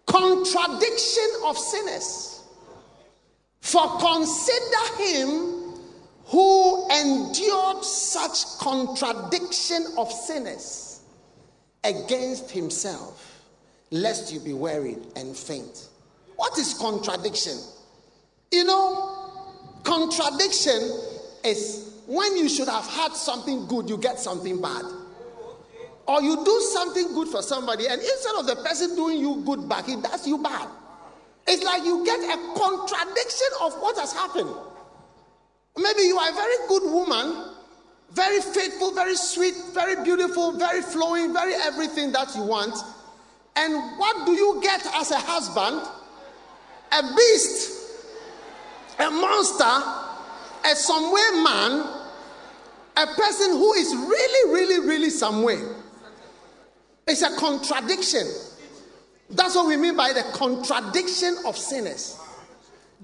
contradiction 0.06 1.28
of 1.44 1.58
sinners. 1.58 2.42
For 3.60 3.98
consider 3.98 5.02
him 5.02 5.74
who 6.26 6.88
endured 6.90 7.84
such 7.84 8.58
contradiction 8.58 9.86
of 9.98 10.10
sinners 10.10 11.00
against 11.84 12.50
himself, 12.50 13.42
lest 13.90 14.32
you 14.32 14.40
be 14.40 14.52
wearied 14.52 15.06
and 15.16 15.36
faint. 15.36 15.88
What 16.36 16.58
is 16.58 16.74
contradiction? 16.74 17.58
You 18.52 18.64
know, 18.64 19.30
contradiction 19.84 20.80
is 21.44 21.94
when 22.06 22.36
you 22.36 22.48
should 22.48 22.68
have 22.68 22.86
had 22.86 23.12
something 23.12 23.66
good, 23.66 23.88
you 23.88 23.98
get 23.98 24.18
something 24.18 24.60
bad. 24.60 24.84
Or 26.06 26.22
you 26.22 26.44
do 26.44 26.60
something 26.72 27.12
good 27.14 27.28
for 27.28 27.42
somebody, 27.42 27.88
and 27.88 28.00
instead 28.00 28.34
of 28.36 28.46
the 28.46 28.56
person 28.56 28.94
doing 28.94 29.18
you 29.18 29.42
good 29.44 29.68
back, 29.68 29.86
he 29.86 29.96
does 29.96 30.26
you 30.26 30.38
bad. 30.38 30.68
It's 31.48 31.64
like 31.64 31.84
you 31.84 32.04
get 32.04 32.20
a 32.20 32.36
contradiction 32.54 33.48
of 33.62 33.74
what 33.74 33.98
has 33.98 34.12
happened. 34.12 34.50
Maybe 35.76 36.02
you 36.02 36.16
are 36.16 36.30
a 36.30 36.34
very 36.34 36.68
good 36.68 36.84
woman, 36.84 37.54
very 38.12 38.40
faithful, 38.40 38.92
very 38.92 39.16
sweet, 39.16 39.54
very 39.72 40.02
beautiful, 40.02 40.52
very 40.52 40.80
flowing, 40.80 41.32
very 41.32 41.54
everything 41.54 42.12
that 42.12 42.34
you 42.34 42.42
want. 42.42 42.74
And 43.56 43.98
what 43.98 44.26
do 44.26 44.32
you 44.32 44.60
get 44.62 44.86
as 44.94 45.10
a 45.10 45.18
husband? 45.18 45.82
A 46.92 47.02
beast, 47.16 47.90
a 49.00 49.10
monster, 49.10 49.64
a 50.64 50.76
somewhere 50.76 51.42
man, 51.42 52.02
a 52.96 53.06
person 53.06 53.50
who 53.50 53.72
is 53.74 53.94
really, 53.94 54.52
really, 54.54 54.86
really 54.86 55.10
somewhere. 55.10 55.74
It's 57.06 57.22
a 57.22 57.36
contradiction. 57.36 58.26
That's 59.30 59.54
what 59.54 59.68
we 59.68 59.76
mean 59.76 59.96
by 59.96 60.12
the 60.12 60.24
contradiction 60.32 61.36
of 61.46 61.56
sinners. 61.56 62.18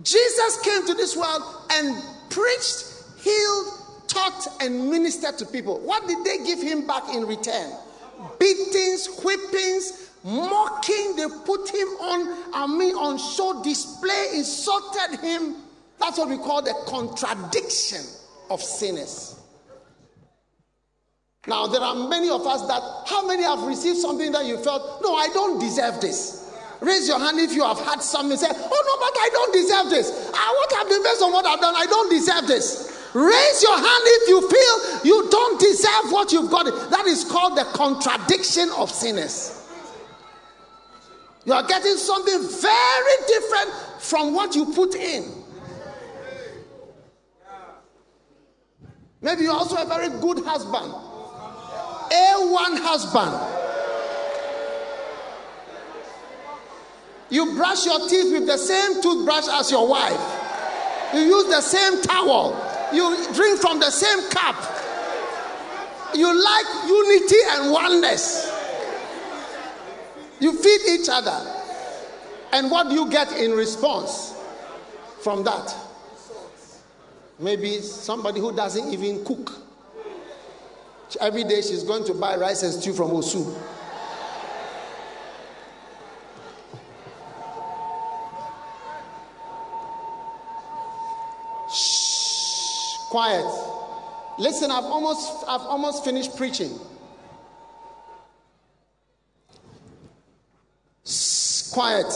Jesus 0.02 0.60
came 0.62 0.86
to 0.86 0.94
this 0.94 1.16
world 1.16 1.42
and 1.70 2.02
preached, 2.30 2.84
healed, 3.18 3.66
taught, 4.08 4.48
and 4.60 4.90
ministered 4.90 5.38
to 5.38 5.46
people. 5.46 5.78
What 5.80 6.08
did 6.08 6.24
they 6.24 6.44
give 6.44 6.60
him 6.60 6.86
back 6.86 7.14
in 7.14 7.26
return? 7.26 7.72
Beatings, 8.40 9.06
whippings, 9.22 10.10
mocking. 10.24 11.16
They 11.16 11.26
put 11.44 11.68
him 11.68 11.88
on, 12.00 12.52
I 12.54 12.66
mean, 12.66 12.96
on 12.96 13.18
show 13.18 13.62
display, 13.62 14.30
insulted 14.34 15.20
him. 15.20 15.56
That's 16.00 16.18
what 16.18 16.28
we 16.28 16.38
call 16.38 16.62
the 16.62 16.74
contradiction 16.88 18.00
of 18.50 18.60
sinners. 18.60 19.41
Now, 21.48 21.66
there 21.66 21.80
are 21.80 22.08
many 22.08 22.30
of 22.30 22.46
us 22.46 22.62
that, 22.68 22.82
how 23.06 23.26
many 23.26 23.42
have 23.42 23.62
received 23.62 23.98
something 23.98 24.30
that 24.30 24.46
you 24.46 24.58
felt, 24.58 25.02
no, 25.02 25.14
I 25.16 25.26
don't 25.28 25.58
deserve 25.58 26.00
this? 26.00 26.38
Raise 26.80 27.08
your 27.08 27.18
hand 27.18 27.38
if 27.38 27.52
you 27.52 27.64
have 27.64 27.78
had 27.80 28.00
something, 28.00 28.36
say, 28.36 28.48
oh 28.48 28.52
no, 28.52 28.60
but 28.60 29.20
I 29.20 29.28
don't 29.32 29.52
deserve 29.52 29.90
this. 29.90 30.30
Ah, 30.34 30.52
what 30.56 30.72
have 30.78 30.88
been 30.88 31.02
based 31.02 31.22
on 31.22 31.32
what 31.32 31.46
I've 31.46 31.60
done, 31.60 31.74
I 31.76 31.86
don't 31.86 32.10
deserve 32.10 32.46
this. 32.46 33.08
Raise 33.14 33.62
your 33.62 33.76
hand 33.76 34.02
if 34.04 34.28
you 34.28 34.48
feel 34.48 35.04
you 35.04 35.30
don't 35.30 35.60
deserve 35.60 36.10
what 36.12 36.32
you've 36.32 36.50
got. 36.50 36.64
That 36.90 37.06
is 37.06 37.24
called 37.24 37.58
the 37.58 37.64
contradiction 37.74 38.70
of 38.76 38.90
sinners. 38.90 39.58
You 41.44 41.52
are 41.52 41.66
getting 41.66 41.96
something 41.96 42.38
very 42.40 43.16
different 43.26 43.72
from 43.98 44.34
what 44.34 44.54
you 44.54 44.72
put 44.72 44.94
in. 44.94 45.24
Maybe 49.20 49.42
you're 49.42 49.52
also 49.52 49.76
a 49.76 49.86
very 49.86 50.08
good 50.20 50.44
husband. 50.44 50.92
A1 52.12 52.78
husband. 52.82 53.58
You 57.30 57.54
brush 57.54 57.86
your 57.86 58.06
teeth 58.08 58.32
with 58.32 58.46
the 58.46 58.58
same 58.58 59.00
toothbrush 59.00 59.48
as 59.48 59.70
your 59.70 59.88
wife. 59.88 60.20
You 61.14 61.20
use 61.20 61.46
the 61.46 61.62
same 61.62 62.02
towel. 62.02 62.52
You 62.92 63.16
drink 63.32 63.58
from 63.58 63.80
the 63.80 63.90
same 63.90 64.28
cup. 64.30 64.56
You 66.14 66.26
like 66.26 66.66
unity 66.86 67.36
and 67.52 67.72
oneness. 67.72 68.52
You 70.40 70.52
feed 70.52 71.00
each 71.00 71.08
other. 71.08 71.38
And 72.52 72.70
what 72.70 72.90
do 72.90 72.94
you 72.94 73.08
get 73.08 73.32
in 73.32 73.52
response 73.52 74.34
from 75.22 75.42
that? 75.44 75.74
Maybe 77.38 77.78
somebody 77.80 78.40
who 78.40 78.54
doesn't 78.54 78.92
even 78.92 79.24
cook. 79.24 79.61
Every 81.20 81.44
day 81.44 81.60
she's 81.62 81.82
going 81.82 82.04
to 82.04 82.14
buy 82.14 82.36
rice 82.36 82.62
and 82.62 82.72
stew 82.72 82.92
from 82.92 83.10
Osu. 83.10 83.54
Shh, 91.72 92.96
quiet. 93.10 93.46
Listen, 94.38 94.70
I've 94.70 94.84
almost 94.84 95.44
I've 95.48 95.60
almost 95.60 96.04
finished 96.04 96.36
preaching. 96.36 96.78
Shh, 101.04 101.70
quiet. 101.72 102.12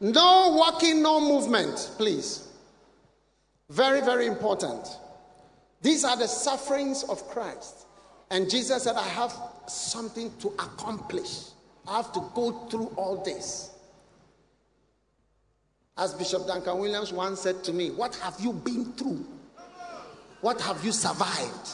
No 0.00 0.54
walking, 0.56 1.02
no 1.02 1.20
movement, 1.20 1.90
please. 1.96 2.46
Very, 3.70 4.00
very 4.02 4.26
important. 4.26 4.86
These 5.80 6.04
are 6.04 6.16
the 6.16 6.28
sufferings 6.28 7.02
of 7.04 7.26
Christ. 7.28 7.85
And 8.30 8.50
Jesus 8.50 8.84
said, 8.84 8.96
I 8.96 9.08
have 9.08 9.34
something 9.66 10.32
to 10.40 10.48
accomplish. 10.48 11.50
I 11.86 11.98
have 11.98 12.12
to 12.12 12.20
go 12.34 12.66
through 12.68 12.92
all 12.96 13.22
this. 13.22 13.70
As 15.96 16.12
Bishop 16.14 16.46
Duncan 16.46 16.78
Williams 16.78 17.12
once 17.12 17.40
said 17.40 17.64
to 17.64 17.72
me, 17.72 17.90
What 17.90 18.14
have 18.16 18.36
you 18.40 18.52
been 18.52 18.92
through? 18.92 19.24
What 20.40 20.60
have 20.60 20.84
you 20.84 20.92
survived? 20.92 21.70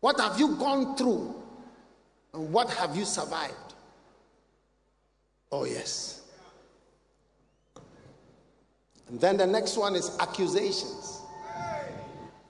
What 0.00 0.18
have 0.20 0.38
you 0.38 0.56
gone 0.56 0.96
through? 0.96 1.34
And 2.32 2.52
what 2.52 2.70
have 2.70 2.96
you 2.96 3.04
survived? 3.04 3.54
Oh, 5.50 5.64
yes. 5.64 6.22
And 9.08 9.20
then 9.20 9.36
the 9.36 9.46
next 9.46 9.76
one 9.76 9.94
is 9.94 10.16
accusations. 10.18 11.15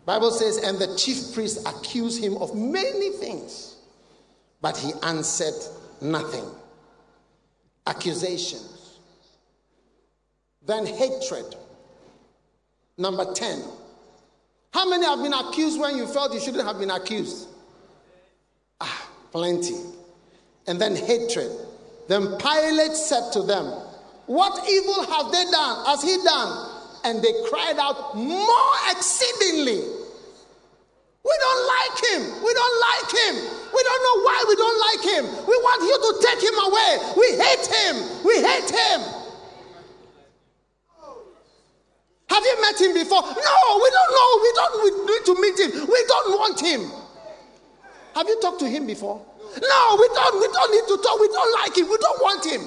Bible 0.07 0.31
says, 0.31 0.59
and 0.59 0.79
the 0.79 0.97
chief 0.97 1.35
priest 1.35 1.67
accused 1.67 2.23
him 2.23 2.37
of 2.37 2.55
many 2.55 3.11
things, 3.11 3.75
but 4.63 4.77
he 4.77 4.93
answered 5.03 5.61
nothing. 6.01 6.45
Accusations. 7.89 9.01
Then 10.65 10.87
hatred. 10.87 11.57
Number 12.97 13.33
10. 13.35 13.63
How 14.73 14.89
many 14.89 15.05
have 15.05 15.23
been 15.23 15.33
accused 15.33 15.81
when 15.81 15.97
you 15.97 16.07
felt 16.07 16.33
you 16.33 16.41
shouldn't 16.41 16.65
have 16.65 16.79
been 16.79 16.91
accused? 16.91 17.49
Ah, 18.81 19.09
plenty. 19.33 19.75
And 20.69 20.81
then 20.81 20.95
hatred. 20.95 21.51
Then 22.09 22.39
Pilate 22.39 22.93
said 22.93 23.33
to 23.33 23.43
them, 23.43 23.67
What 24.27 24.69
evil 24.69 25.05
have 25.07 25.33
they 25.33 25.45
done? 25.51 25.85
Has 25.87 26.03
he 26.03 26.17
done? 26.23 26.73
And 27.05 27.23
they 27.23 27.33
cried 27.49 27.77
out 27.79 28.17
more 28.17 28.71
exceedingly. 28.91 29.96
We 31.27 31.35
don't 31.43 31.63
like 31.67 31.97
him. 32.07 32.23
We 32.39 32.53
don't 32.55 32.79
like 32.87 33.11
him. 33.11 33.35
We 33.75 33.81
don't 33.83 34.03
know 34.07 34.17
why 34.23 34.39
we 34.47 34.55
don't 34.55 34.79
like 34.79 35.03
him. 35.03 35.25
We 35.43 35.57
want 35.59 35.83
you 35.83 35.97
to 35.99 36.11
take 36.23 36.39
him 36.39 36.57
away. 36.71 36.91
We 37.19 37.27
hate 37.35 37.67
him. 37.67 37.95
We 38.23 38.35
hate 38.47 38.71
him. 38.71 39.01
Have 42.31 42.45
you 42.45 42.57
met 42.63 42.79
him 42.79 42.95
before? 42.95 43.23
No, 43.23 43.59
we 43.83 43.89
don't 43.91 44.13
know. 44.15 44.31
We 44.43 44.51
don't 44.55 44.75
we 44.85 44.91
need 45.11 45.25
to 45.27 45.35
meet 45.41 45.59
him. 45.59 45.71
We 45.89 46.01
don't 46.07 46.31
want 46.39 46.61
him. 46.61 46.81
Have 48.15 48.29
you 48.29 48.41
talked 48.41 48.61
to 48.61 48.69
him 48.69 48.87
before? 48.87 49.21
No, 49.61 49.97
we 49.99 50.09
don't. 50.15 50.41
We 50.41 50.49
don't 50.49 50.71
need 50.71 50.87
to 50.95 51.03
talk. 51.03 51.21
We 51.21 51.29
don't 51.29 51.53
like 51.63 51.77
him. 51.77 51.89
We 51.89 51.97
don't 51.97 52.21
want 52.23 52.47
him. 52.47 52.63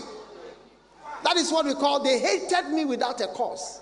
That 1.23 1.37
is 1.37 1.51
what 1.51 1.65
we 1.65 1.75
call 1.75 2.03
they 2.03 2.19
hated 2.19 2.71
me 2.71 2.85
without 2.85 3.21
a 3.21 3.27
cause. 3.27 3.81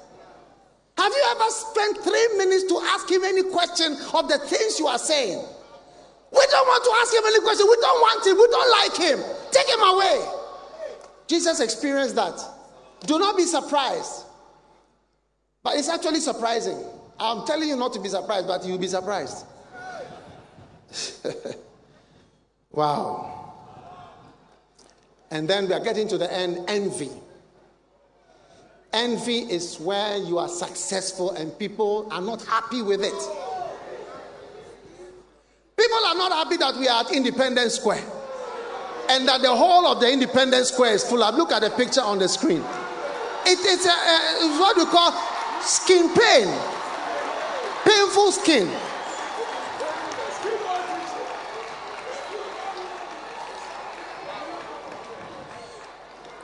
Have 0.98 1.14
you 1.14 1.26
ever 1.32 1.50
spent 1.50 1.98
three 2.00 2.28
minutes 2.38 2.64
to 2.66 2.80
ask 2.86 3.10
him 3.10 3.24
any 3.24 3.44
question 3.44 3.94
of 4.14 4.28
the 4.28 4.40
things 4.40 4.80
you 4.80 4.88
are 4.88 4.98
saying? 4.98 5.38
We 6.32 6.46
don't 6.52 6.68
want 6.68 6.84
to 6.84 6.92
ask 7.02 7.14
him 7.14 7.24
any 7.26 7.40
question. 7.42 7.68
We 7.70 7.78
don't 7.80 8.02
want 8.02 8.26
him. 8.26 8.38
We 8.38 8.48
don't 8.48 8.72
like 8.72 8.98
him. 8.98 9.20
Take 9.52 9.68
him 9.68 9.80
away. 9.82 10.26
Jesus 11.28 11.60
experienced 11.60 12.16
that. 12.16 12.40
Do 13.06 13.20
not 13.20 13.38
be 13.38 13.44
surprised. 13.44 14.26
But 15.64 15.78
it's 15.78 15.90
actually 15.90 16.20
surprising. 16.20 16.84
I'm 17.20 17.46
telling 17.46 17.70
you 17.70 17.76
not 17.76 17.94
to 17.94 18.00
be 18.00 18.10
surprised, 18.10 18.48
but 18.48 18.66
you'll 18.66 18.78
be 18.78 18.88
surprised. 18.88 19.46
wow. 22.72 23.54
And 25.30 25.48
then 25.48 25.68
we 25.68 25.74
are 25.74 25.84
getting 25.84 26.08
to 26.08 26.18
the 26.18 26.32
end 26.32 26.66
envy. 26.68 27.10
Envy 28.94 29.40
is 29.40 29.80
where 29.80 30.18
you 30.18 30.38
are 30.38 30.48
successful 30.50 31.32
and 31.32 31.58
people 31.60 32.08
are 32.12 32.22
not 32.22 32.44
happy 32.46 32.82
with 32.82 33.04
it. 33.04 33.14
People 35.78 36.06
are 36.06 36.16
not 36.16 36.32
happy 36.32 36.58
that 36.58 36.76
we 36.78 36.88
are 36.88 37.02
at 37.04 37.12
Independence 37.12 37.76
Square 37.76 38.04
and 39.10 39.28
that 39.28 39.42
the 39.42 39.56
whole 39.56 39.86
of 39.88 40.00
the 40.00 40.12
Independence 40.12 40.70
Square 40.70 40.94
is 40.94 41.04
full 41.04 41.24
of. 41.24 41.36
Look 41.36 41.52
at 41.52 41.62
the 41.62 41.70
picture 41.70 42.02
on 42.02 42.20
the 42.20 42.28
screen. 42.28 42.64
It 43.46 43.60
is 43.60 43.86
a, 43.86 43.90
a, 43.90 44.60
what 44.60 44.76
we 44.76 44.86
call 44.86 45.12
skin 45.62 46.14
pain, 46.14 46.48
painful 47.86 48.32
skin. 48.32 48.68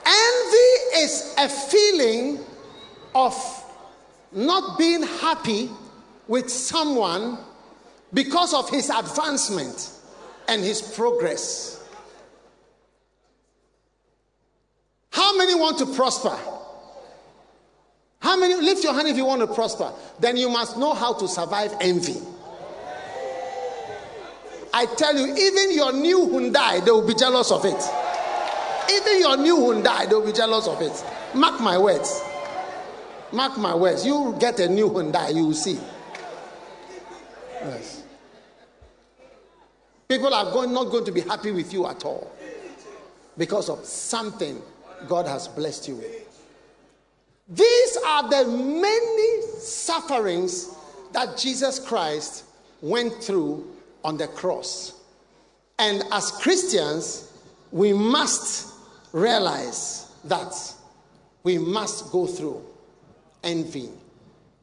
Envy 0.06 0.83
is 0.96 1.34
a 1.38 1.50
feeling 1.50 2.40
of 3.16 3.36
not 4.32 4.78
being 4.78 5.04
happy 5.04 5.70
with 6.28 6.50
someone 6.50 7.38
because 8.14 8.54
of 8.54 8.70
his 8.70 8.90
advancement 8.90 9.92
and 10.48 10.64
his 10.64 10.82
progress. 10.82 11.84
How 15.12 15.38
many 15.38 15.56
want 15.56 15.78
to 15.80 15.86
prosper? 15.86 16.38
How 18.20 18.38
many 18.38 18.56
lift 18.56 18.84
your 18.84 18.94
hand 18.94 19.08
if 19.08 19.18
you 19.18 19.26
want 19.26 19.42
to 19.42 19.48
prosper? 19.48 19.92
Then 20.20 20.38
you 20.38 20.50
must 20.50 20.78
know 20.78 20.94
how 20.94 21.14
to 21.14 21.28
survive 21.28 21.74
envy. 21.82 22.16
I 24.74 24.88
tell 24.98 25.16
you, 25.16 25.36
even 25.36 25.74
your 25.74 25.94
new 25.94 26.28
Hyundai, 26.28 26.84
they 26.84 26.90
will 26.90 27.06
be 27.06 27.14
jealous 27.14 27.52
of 27.52 27.64
it. 27.66 27.90
Even 28.92 29.20
your 29.20 29.38
new 29.38 29.58
Hyundai, 29.58 30.10
they 30.10 30.16
will 30.16 30.26
be 30.26 30.32
jealous 30.32 30.68
of 30.68 30.82
it. 30.82 31.04
Mark 31.34 31.60
my 31.62 31.78
words. 31.78 32.24
Mark 33.32 33.58
my 33.58 33.74
words. 33.74 34.06
You 34.06 34.36
get 34.40 34.60
a 34.60 34.68
new 34.68 34.90
Hyundai, 34.90 35.34
you 35.34 35.48
will 35.48 35.54
see. 35.54 35.80
Yes. 37.62 38.04
People 40.08 40.34
are 40.34 40.52
going, 40.52 40.74
not 40.74 40.92
going 40.92 41.06
to 41.06 41.12
be 41.12 41.22
happy 41.22 41.52
with 41.52 41.74
you 41.74 41.88
at 41.88 42.06
all 42.06 42.32
because 43.38 43.70
of 43.70 43.84
something 43.86 44.62
God 45.08 45.26
has 45.26 45.48
blessed 45.48 45.88
you 45.88 45.96
with. 45.96 46.30
These 47.50 47.98
are 48.06 48.30
the 48.30 48.46
many 48.48 49.42
sufferings 49.58 50.76
that 51.14 51.38
Jesus 51.38 51.80
Christ 51.80 52.46
went 52.82 53.24
through 53.24 53.68
on 54.04 54.18
the 54.18 54.28
cross. 54.28 55.02
And 55.80 56.04
as 56.12 56.32
Christians, 56.32 57.32
we 57.72 57.94
must 57.94 58.73
realize 59.14 60.12
that 60.26 60.54
we 61.44 61.58
must 61.58 62.12
go 62.12 62.28
through 62.28 62.62
envy, 63.44 63.90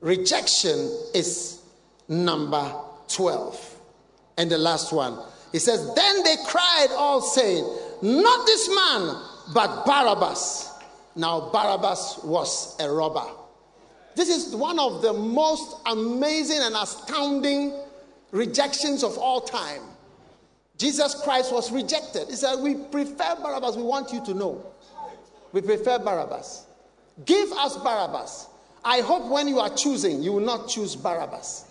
rejection 0.00 0.78
is 1.14 1.62
number 2.08 2.74
12. 3.08 3.76
And 4.36 4.50
the 4.50 4.58
last 4.58 4.92
one. 4.92 5.18
He 5.52 5.58
says, 5.58 5.94
Then 5.94 6.22
they 6.22 6.36
cried 6.46 6.88
all 6.92 7.20
saying, 7.20 7.64
Not 8.02 8.46
this 8.46 8.68
man, 8.68 9.22
but 9.52 9.84
Barabbas. 9.84 10.70
Now, 11.16 11.50
Barabbas 11.50 12.20
was 12.24 12.76
a 12.80 12.90
robber. 12.90 13.26
This 14.14 14.28
is 14.28 14.54
one 14.54 14.78
of 14.78 15.02
the 15.02 15.12
most 15.12 15.76
amazing 15.86 16.60
and 16.60 16.74
astounding 16.74 17.74
rejections 18.30 19.02
of 19.02 19.18
all 19.18 19.40
time. 19.40 19.82
Jesus 20.80 21.14
Christ 21.22 21.52
was 21.52 21.70
rejected. 21.70 22.28
He 22.30 22.36
said, 22.36 22.56
We 22.56 22.74
prefer 22.74 23.36
Barabbas. 23.36 23.76
We 23.76 23.82
want 23.82 24.14
you 24.14 24.24
to 24.24 24.32
know. 24.32 24.64
We 25.52 25.60
prefer 25.60 25.98
Barabbas. 25.98 26.64
Give 27.26 27.52
us 27.52 27.76
Barabbas. 27.76 28.48
I 28.82 29.02
hope 29.02 29.30
when 29.30 29.46
you 29.46 29.60
are 29.60 29.68
choosing, 29.68 30.22
you 30.22 30.32
will 30.32 30.40
not 30.40 30.70
choose 30.70 30.96
Barabbas. 30.96 31.66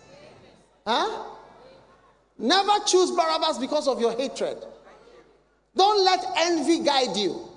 Huh? 0.85 1.23
Never 2.37 2.85
choose 2.85 3.09
Barabbas 3.09 3.57
because 3.57 3.87
of 3.87 3.99
your 3.99 4.15
hatred. 4.15 4.63
Don't 5.75 6.05
let 6.05 6.23
envy 6.37 6.83
guide 6.83 7.17
you. 7.17 7.47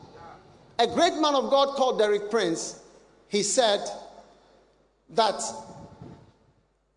A 0.79 0.87
great 0.87 1.17
man 1.21 1.35
of 1.35 1.51
God 1.51 1.77
called 1.77 1.99
Derek 1.99 2.31
Prince, 2.31 2.81
he 3.29 3.43
said 3.43 3.87
that 5.11 5.43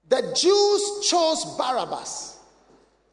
the 0.07 0.22
Jews 0.34 1.10
chose 1.10 1.57
Barabbas. 1.57 2.35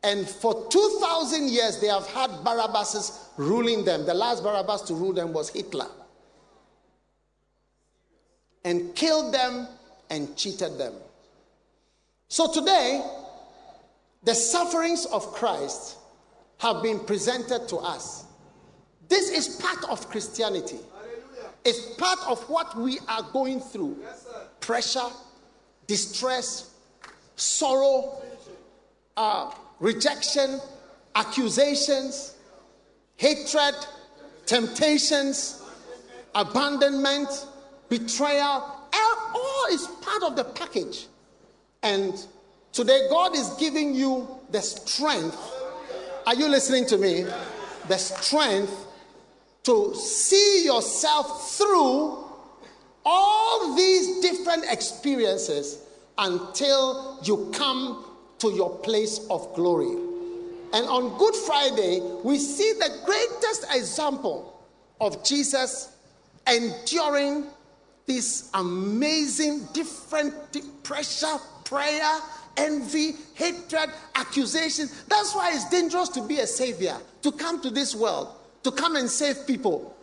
And 0.04 0.28
for 0.28 0.68
2,000 0.68 1.48
years, 1.48 1.80
they 1.80 1.86
have 1.86 2.06
had 2.08 2.30
Barabbases 2.44 3.26
ruling 3.36 3.84
them. 3.84 4.04
The 4.04 4.14
last 4.14 4.42
Barabbas 4.42 4.82
to 4.82 4.94
rule 4.94 5.12
them 5.12 5.32
was 5.32 5.48
Hitler. 5.50 5.86
And 8.64 8.94
killed 8.94 9.32
them 9.32 9.68
and 10.10 10.36
cheated 10.36 10.76
them. 10.76 10.94
So 12.28 12.52
today, 12.52 13.04
the 14.24 14.34
sufferings 14.34 15.06
of 15.06 15.32
Christ 15.34 15.98
have 16.58 16.82
been 16.82 17.00
presented 17.00 17.68
to 17.68 17.76
us. 17.76 18.24
This 19.08 19.30
is 19.30 19.56
part 19.56 19.84
of 19.88 20.08
Christianity. 20.08 20.78
It's 21.64 21.94
part 21.94 22.18
of 22.26 22.40
what 22.48 22.76
we 22.76 22.98
are 23.08 23.22
going 23.32 23.60
through 23.60 23.98
pressure, 24.60 25.08
distress, 25.86 26.70
sorrow, 27.36 28.22
uh, 29.16 29.50
rejection, 29.82 30.60
accusations, 31.16 32.36
hatred, 33.16 33.74
temptations, 34.46 35.60
abandonment, 36.34 37.28
betrayal. 37.88 38.78
All 39.34 39.66
is 39.70 39.86
part 40.02 40.22
of 40.22 40.36
the 40.36 40.44
package. 40.44 41.06
And 41.82 42.14
today, 42.72 43.08
God 43.10 43.34
is 43.34 43.48
giving 43.58 43.94
you 43.94 44.28
the 44.50 44.60
strength. 44.60 45.36
Are 46.26 46.34
you 46.34 46.48
listening 46.48 46.86
to 46.86 46.98
me? 46.98 47.26
The 47.88 47.98
strength 47.98 48.86
to 49.64 49.94
see 49.96 50.64
yourself 50.64 51.56
through 51.56 52.24
all 53.04 53.74
these 53.74 54.20
different 54.20 54.64
experiences 54.70 55.78
until 56.18 57.18
you 57.24 57.50
come 57.52 58.11
to 58.42 58.50
your 58.50 58.76
place 58.80 59.24
of 59.30 59.54
glory. 59.54 59.92
And 60.74 60.86
on 60.86 61.16
Good 61.16 61.36
Friday, 61.36 62.00
we 62.24 62.38
see 62.38 62.72
the 62.72 62.90
greatest 63.04 63.66
example 63.72 64.60
of 65.00 65.22
Jesus 65.24 65.96
enduring 66.48 67.46
this 68.04 68.50
amazing, 68.54 69.68
different 69.72 70.34
pressure, 70.82 71.36
prayer, 71.64 72.18
envy, 72.56 73.12
hatred, 73.34 73.90
accusation. 74.16 74.88
That's 75.06 75.34
why 75.36 75.52
it's 75.54 75.68
dangerous 75.70 76.08
to 76.10 76.22
be 76.22 76.40
a 76.40 76.46
savior, 76.46 76.96
to 77.22 77.30
come 77.30 77.62
to 77.62 77.70
this 77.70 77.94
world, 77.94 78.34
to 78.64 78.72
come 78.72 78.96
and 78.96 79.08
save 79.08 79.46
people. 79.46 79.96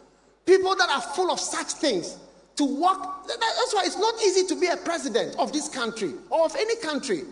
People 0.46 0.76
that 0.78 0.90
are 0.90 1.02
full 1.02 1.30
of 1.30 1.42
such 1.42 1.74
things. 1.74 2.18
To 2.56 2.64
walk, 2.64 3.28
that's 3.28 3.74
why 3.74 3.84
it's 3.86 3.98
not 3.98 4.16
easy 4.22 4.46
to 4.48 4.56
be 4.60 4.68
a 4.68 4.78
president 4.78 5.38
of 5.38 5.52
this 5.52 5.68
country 5.70 6.14
or 6.30 6.46
of 6.46 6.56
any 6.56 6.76
country. 6.78 7.24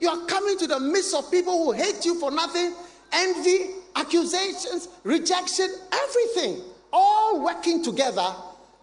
You 0.00 0.08
are 0.08 0.26
coming 0.26 0.58
to 0.58 0.66
the 0.66 0.78
midst 0.78 1.14
of 1.14 1.30
people 1.30 1.64
who 1.64 1.72
hate 1.72 2.04
you 2.04 2.18
for 2.20 2.30
nothing, 2.30 2.74
envy, 3.12 3.70
accusations, 3.96 4.88
rejection, 5.02 5.68
everything, 5.92 6.62
all 6.92 7.42
working 7.42 7.82
together. 7.82 8.26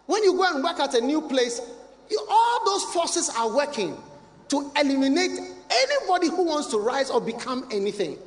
When 0.07 0.23
you 0.23 0.33
go 0.33 0.43
and 0.53 0.63
work 0.63 0.79
at 0.79 0.93
a 0.93 1.01
new 1.01 1.21
place, 1.21 1.61
you, 2.09 2.25
all 2.29 2.65
those 2.65 2.83
forces 2.93 3.29
are 3.35 3.53
working 3.55 3.97
to 4.49 4.71
eliminate 4.79 5.39
anybody 5.71 6.27
who 6.27 6.43
wants 6.43 6.67
to 6.67 6.79
rise 6.79 7.09
or 7.09 7.21
become 7.21 7.67
anything. 7.71 8.17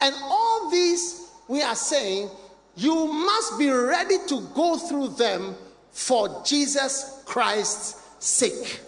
And 0.00 0.14
all 0.22 0.70
these, 0.70 1.30
we 1.48 1.62
are 1.62 1.76
saying, 1.76 2.30
you 2.76 3.12
must 3.12 3.58
be 3.58 3.70
ready 3.70 4.16
to 4.28 4.40
go 4.54 4.78
through 4.78 5.08
them 5.08 5.54
for 5.90 6.42
Jesus 6.44 7.22
Christ's 7.26 8.00
sake. 8.24 8.80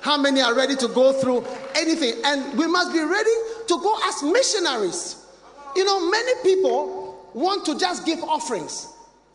How 0.00 0.16
many 0.16 0.40
are 0.40 0.54
ready 0.54 0.76
to 0.76 0.88
go 0.88 1.12
through 1.12 1.44
anything? 1.74 2.14
And 2.24 2.56
we 2.58 2.66
must 2.66 2.92
be 2.92 3.00
ready 3.00 3.30
to 3.66 3.80
go 3.80 3.98
as 4.04 4.22
missionaries. 4.22 5.26
You 5.74 5.84
know, 5.84 6.10
many 6.10 6.32
people 6.42 7.30
want 7.34 7.64
to 7.66 7.78
just 7.78 8.06
give 8.06 8.22
offerings. 8.22 8.88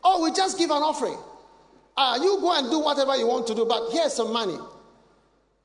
Oh, 0.04 0.24
we 0.24 0.32
just 0.32 0.58
give 0.58 0.72
an 0.72 0.82
offering. 0.82 1.18
Uh, 1.96 2.20
you 2.22 2.40
go 2.42 2.58
and 2.58 2.70
do 2.70 2.80
whatever 2.80 3.16
you 3.16 3.28
want 3.28 3.46
to 3.48 3.56
do, 3.56 3.66
but 3.66 3.92
here's 3.92 4.14
some 4.14 4.34
money. 4.34 4.58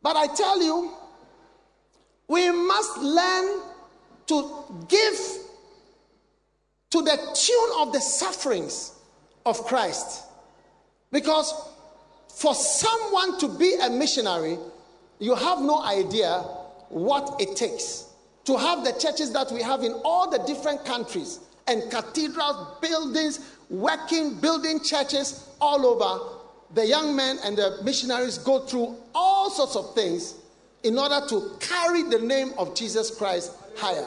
But 0.02 0.16
I 0.16 0.26
tell 0.28 0.62
you, 0.62 0.92
we 2.28 2.50
must 2.50 2.98
learn 2.98 3.60
to 4.26 4.64
give 4.88 5.18
to 6.90 7.02
the 7.02 7.16
tune 7.34 7.70
of 7.80 7.92
the 7.92 8.00
sufferings 8.00 8.92
of 9.46 9.64
Christ. 9.64 10.24
Because 11.10 11.52
for 12.34 12.54
someone 12.54 13.38
to 13.38 13.48
be 13.48 13.74
a 13.82 13.90
missionary, 13.90 14.58
you 15.18 15.34
have 15.34 15.60
no 15.60 15.82
idea 15.82 16.44
what 16.88 17.40
it 17.40 17.56
takes 17.56 18.06
to 18.44 18.56
have 18.56 18.84
the 18.84 18.92
churches 18.92 19.32
that 19.32 19.52
we 19.52 19.62
have 19.62 19.82
in 19.82 19.92
all 20.04 20.30
the 20.30 20.38
different 20.38 20.84
countries 20.84 21.40
and 21.66 21.82
cathedrals, 21.90 22.78
buildings, 22.80 23.40
working, 23.68 24.34
building 24.40 24.80
churches 24.82 25.48
all 25.60 25.84
over. 25.86 26.34
The 26.74 26.86
young 26.86 27.14
men 27.14 27.38
and 27.44 27.56
the 27.56 27.78
missionaries 27.84 28.38
go 28.38 28.60
through 28.60 28.96
all 29.14 29.50
sorts 29.50 29.76
of 29.76 29.94
things 29.94 30.36
in 30.82 30.98
order 30.98 31.20
to 31.28 31.56
carry 31.60 32.04
the 32.04 32.18
name 32.20 32.52
of 32.56 32.74
Jesus 32.74 33.14
Christ 33.14 33.52
higher. 33.76 34.06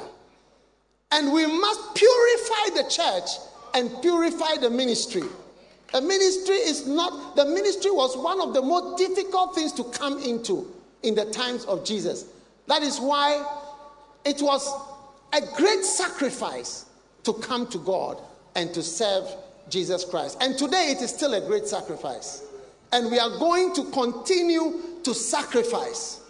And 1.12 1.32
we 1.34 1.46
must 1.46 1.96
purify 1.96 2.82
the 2.82 2.90
church 2.90 3.30
and 3.74 4.02
purify 4.02 4.56
the 4.60 4.70
ministry. 4.70 5.24
A 5.94 6.02
ministry 6.02 6.56
is 6.56 6.88
not, 6.88 7.36
the 7.36 7.46
ministry 7.46 7.92
was 7.92 8.18
one 8.18 8.42
of 8.42 8.54
the 8.54 8.62
most 8.62 8.98
difficult 8.98 9.54
things 9.54 9.74
to 9.74 9.84
come 9.84 10.18
into 10.24 10.72
in 11.04 11.16
the 11.16 11.26
times 11.26 11.66
of 11.66 11.86
Jesus. 11.86 12.26
That 12.68 12.84
is 12.84 13.00
why 13.00 13.44
it 14.26 14.42
was 14.42 14.68
a 15.34 15.42
great 15.58 15.84
sacrifice 15.84 16.86
to 17.24 17.34
come 17.34 17.68
to 17.68 17.78
God 17.80 18.22
and 18.56 18.74
to 18.74 18.84
serve 18.84 19.26
Jesus 19.70 20.06
Christ. 20.06 20.38
And 20.42 20.58
today 20.58 20.94
it 20.96 21.02
is 21.02 21.12
still 21.12 21.34
a 21.34 21.42
great 21.42 21.68
sacrifice. 21.68 22.44
And 22.92 23.10
we 23.10 23.20
are 23.20 23.38
going 23.40 23.74
to 23.76 23.90
continue 23.92 24.82
to 25.04 25.14
sacrifice. 25.14 26.22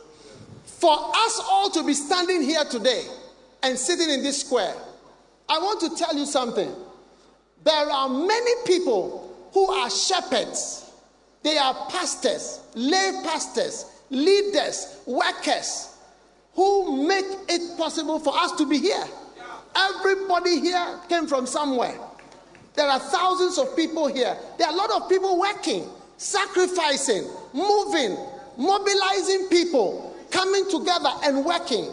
For 0.63 0.91
us 0.93 1.41
all 1.49 1.69
to 1.71 1.83
be 1.83 1.93
standing 1.93 2.41
here 2.41 2.63
today 2.65 3.03
and 3.63 3.77
sitting 3.77 4.09
in 4.09 4.23
this 4.23 4.41
square, 4.41 4.75
I 5.49 5.59
want 5.59 5.81
to 5.81 5.95
tell 5.95 6.15
you 6.15 6.25
something. 6.25 6.73
There 7.63 7.89
are 7.89 8.09
many 8.09 8.51
people 8.65 9.49
who 9.53 9.69
are 9.71 9.89
shepherds, 9.89 10.91
they 11.43 11.57
are 11.57 11.73
pastors, 11.89 12.61
lay 12.73 13.21
pastors, 13.23 13.85
leaders, 14.11 14.97
workers 15.07 15.95
who 16.53 17.07
make 17.07 17.25
it 17.49 17.77
possible 17.77 18.19
for 18.19 18.37
us 18.37 18.51
to 18.57 18.67
be 18.67 18.77
here. 18.77 19.03
Everybody 19.75 20.59
here 20.59 20.99
came 21.07 21.27
from 21.27 21.47
somewhere. 21.47 21.97
There 22.75 22.87
are 22.87 22.99
thousands 22.99 23.57
of 23.57 23.75
people 23.75 24.07
here. 24.07 24.37
There 24.57 24.67
are 24.67 24.73
a 24.73 24.75
lot 24.75 24.91
of 24.91 25.09
people 25.09 25.39
working, 25.39 25.87
sacrificing, 26.17 27.23
moving, 27.53 28.17
mobilizing 28.57 29.47
people, 29.49 30.15
coming 30.29 30.69
together 30.69 31.09
and 31.23 31.45
working 31.45 31.89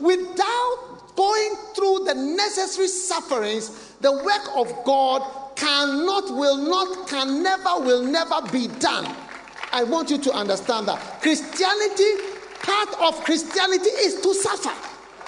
without 0.00 1.14
going 1.16 1.54
through 1.74 2.04
the 2.04 2.14
necessary 2.14 2.88
sufferings. 2.88 3.94
The 4.00 4.12
work 4.12 4.56
of 4.56 4.84
God 4.84 5.22
cannot, 5.56 6.30
will 6.30 6.56
not, 6.56 7.08
can 7.08 7.42
never, 7.42 7.78
will 7.80 8.02
never 8.02 8.42
be 8.50 8.68
done. 8.78 9.14
I 9.72 9.84
want 9.84 10.10
you 10.10 10.18
to 10.18 10.32
understand 10.32 10.88
that 10.88 11.22
Christianity, 11.22 12.04
part 12.62 12.88
of 13.00 13.24
Christianity 13.24 13.88
is 13.88 14.20
to 14.20 14.34
suffer. 14.34 14.72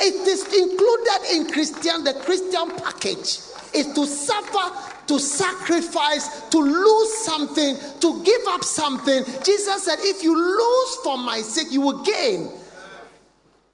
It 0.00 0.26
is 0.26 0.42
included 0.44 1.32
in 1.32 1.50
Christian, 1.52 2.04
the 2.04 2.14
Christian 2.14 2.70
package 2.82 3.38
is 3.74 3.92
to 3.94 4.06
suffer, 4.06 4.92
to 5.06 5.18
sacrifice, 5.18 6.42
to 6.50 6.58
lose 6.58 7.14
something, 7.24 7.76
to 8.00 8.22
give 8.22 8.40
up 8.48 8.64
something. 8.64 9.24
Jesus 9.42 9.84
said, 9.84 9.98
If 10.00 10.22
you 10.22 10.36
lose 10.36 10.96
for 11.02 11.18
my 11.18 11.40
sake, 11.40 11.68
you 11.70 11.80
will 11.80 12.02
gain. 12.02 12.50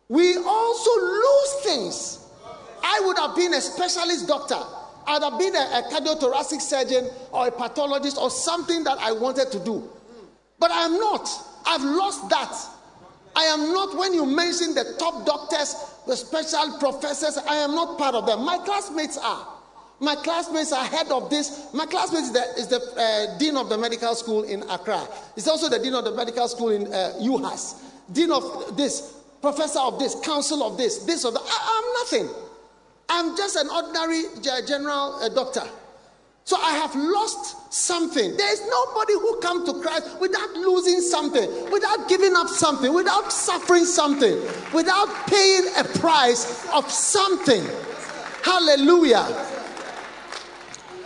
we 0.09 0.37
also 0.37 0.91
lose 1.01 1.53
things. 1.65 2.27
I 2.83 3.01
would 3.05 3.19
have 3.19 3.37
been 3.37 3.55
a 3.55 3.61
specialist 3.61 4.27
doctor. 4.27 4.59
I'd 5.07 5.23
have 5.23 5.39
been 5.39 5.55
a, 5.55 5.59
a 5.59 5.83
cardiothoracic 5.91 6.61
surgeon 6.61 7.09
or 7.33 7.49
a 7.49 7.51
pathologist 7.51 8.17
or 8.19 8.31
something 8.31 8.85
that 8.85 8.99
I 8.99 9.13
wanted 9.13 9.51
to 9.53 9.59
do. 9.59 9.91
But 10.61 10.71
I 10.71 10.85
am 10.85 10.99
not. 10.99 11.29
I've 11.67 11.83
lost 11.83 12.29
that. 12.29 12.55
I 13.35 13.45
am 13.45 13.73
not, 13.73 13.97
when 13.97 14.13
you 14.13 14.27
mention 14.27 14.75
the 14.75 14.97
top 14.99 15.25
doctors, 15.25 15.75
the 16.07 16.17
special 16.17 16.79
professors, 16.79 17.39
I 17.39 17.57
am 17.57 17.75
not 17.75 17.97
part 17.99 18.15
of 18.15 18.27
them. 18.27 18.45
My 18.45 18.59
classmates 18.59 19.17
are. 19.19 19.47
My 20.01 20.15
classmates 20.17 20.73
are 20.73 20.85
head 20.85 21.11
of 21.11 21.31
this. 21.31 21.69
My 21.73 21.87
classmate 21.87 22.23
is 22.23 22.33
the, 22.33 22.41
is 22.57 22.67
the 22.69 22.81
uh, 22.81 23.39
dean 23.39 23.57
of 23.57 23.69
the 23.69 23.79
medical 23.79 24.15
school 24.15 24.43
in 24.43 24.63
Accra. 24.71 25.07
He's 25.35 25.47
also 25.47 25.69
the 25.69 25.79
dean 25.79 25.95
of 25.95 26.05
the 26.05 26.15
medical 26.15 26.49
school 26.49 26.71
in 26.71 26.87
uh, 26.87 27.13
UHAS. 27.21 27.83
Dean 28.13 28.33
of 28.33 28.77
this, 28.77 29.15
professor 29.41 29.81
of 29.81 29.99
this, 29.99 30.19
council 30.21 30.63
of 30.63 30.77
this, 30.77 31.05
this 31.05 31.25
of 31.25 31.35
that. 31.35 31.43
I, 31.43 31.83
am 31.83 32.25
nothing. 32.25 32.37
I'm 33.09 33.37
just 33.37 33.57
an 33.57 33.69
ordinary 33.69 34.23
general 34.67 35.17
uh, 35.23 35.29
doctor. 35.29 35.65
So 36.51 36.57
I 36.57 36.73
have 36.73 36.97
lost 36.97 37.73
something. 37.73 38.37
There 38.37 38.53
is 38.53 38.61
nobody 38.67 39.13
who 39.13 39.39
come 39.39 39.65
to 39.67 39.73
Christ 39.81 40.19
without 40.21 40.53
losing 40.55 41.01
something, 41.01 41.49
without 41.71 42.09
giving 42.09 42.35
up 42.35 42.49
something, 42.49 42.93
without 42.93 43.33
suffering 43.33 43.85
something, 43.85 44.37
without 44.75 45.29
paying 45.29 45.69
a 45.79 45.85
price 46.01 46.69
of 46.73 46.91
something. 46.91 47.63
Hallelujah. 48.43 49.47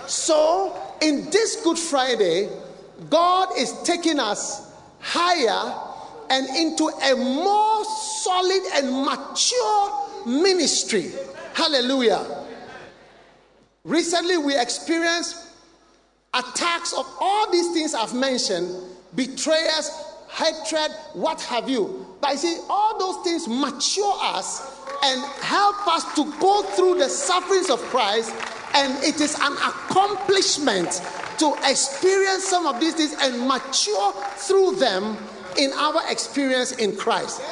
So 0.07 0.81
in 1.03 1.29
this 1.29 1.63
Good 1.63 1.79
Friday, 1.79 2.49
God 3.11 3.51
is 3.59 3.71
taking 3.83 4.19
us 4.19 4.73
higher 5.01 5.79
and 6.31 6.49
into 6.57 6.89
a 6.89 7.17
more 7.17 7.85
solid 7.85 8.63
and 8.77 9.05
mature 9.05 10.09
ministry. 10.25 11.13
Hallelujah. 11.53 12.44
Recently, 13.85 14.39
we 14.39 14.59
experienced 14.59 15.37
attacks 16.33 16.93
of 16.93 17.07
all 17.21 17.51
these 17.51 17.73
things 17.73 17.95
I've 17.95 18.15
mentioned 18.15 18.75
betrayers, 19.15 19.91
hatred, 20.31 20.91
what 21.13 21.41
have 21.43 21.69
you. 21.69 22.07
But 22.21 22.33
you 22.33 22.39
see, 22.39 22.59
all 22.69 22.99
those 22.99 23.25
things 23.25 23.47
mature 23.47 24.15
us 24.23 24.81
and 25.05 25.23
help 25.43 25.87
us 25.87 26.15
to 26.15 26.33
go 26.41 26.63
through 26.63 26.99
the 26.99 27.09
sufferings 27.09 27.69
of 27.69 27.79
Christ. 27.83 28.35
And 28.75 28.93
it 29.05 29.21
is 29.21 29.39
an 29.41 29.53
accomplishment 29.53 31.03
to 31.39 31.55
experience 31.65 32.45
some 32.45 32.67
of 32.67 32.81
these 32.81 32.95
things 32.95 33.15
and 33.21 33.47
mature 33.47 34.13
through 34.37 34.77
them 34.77 35.17
in 35.59 35.73
our 35.75 36.11
experience 36.11 36.73
in 36.73 36.97
Christ. 36.97 37.43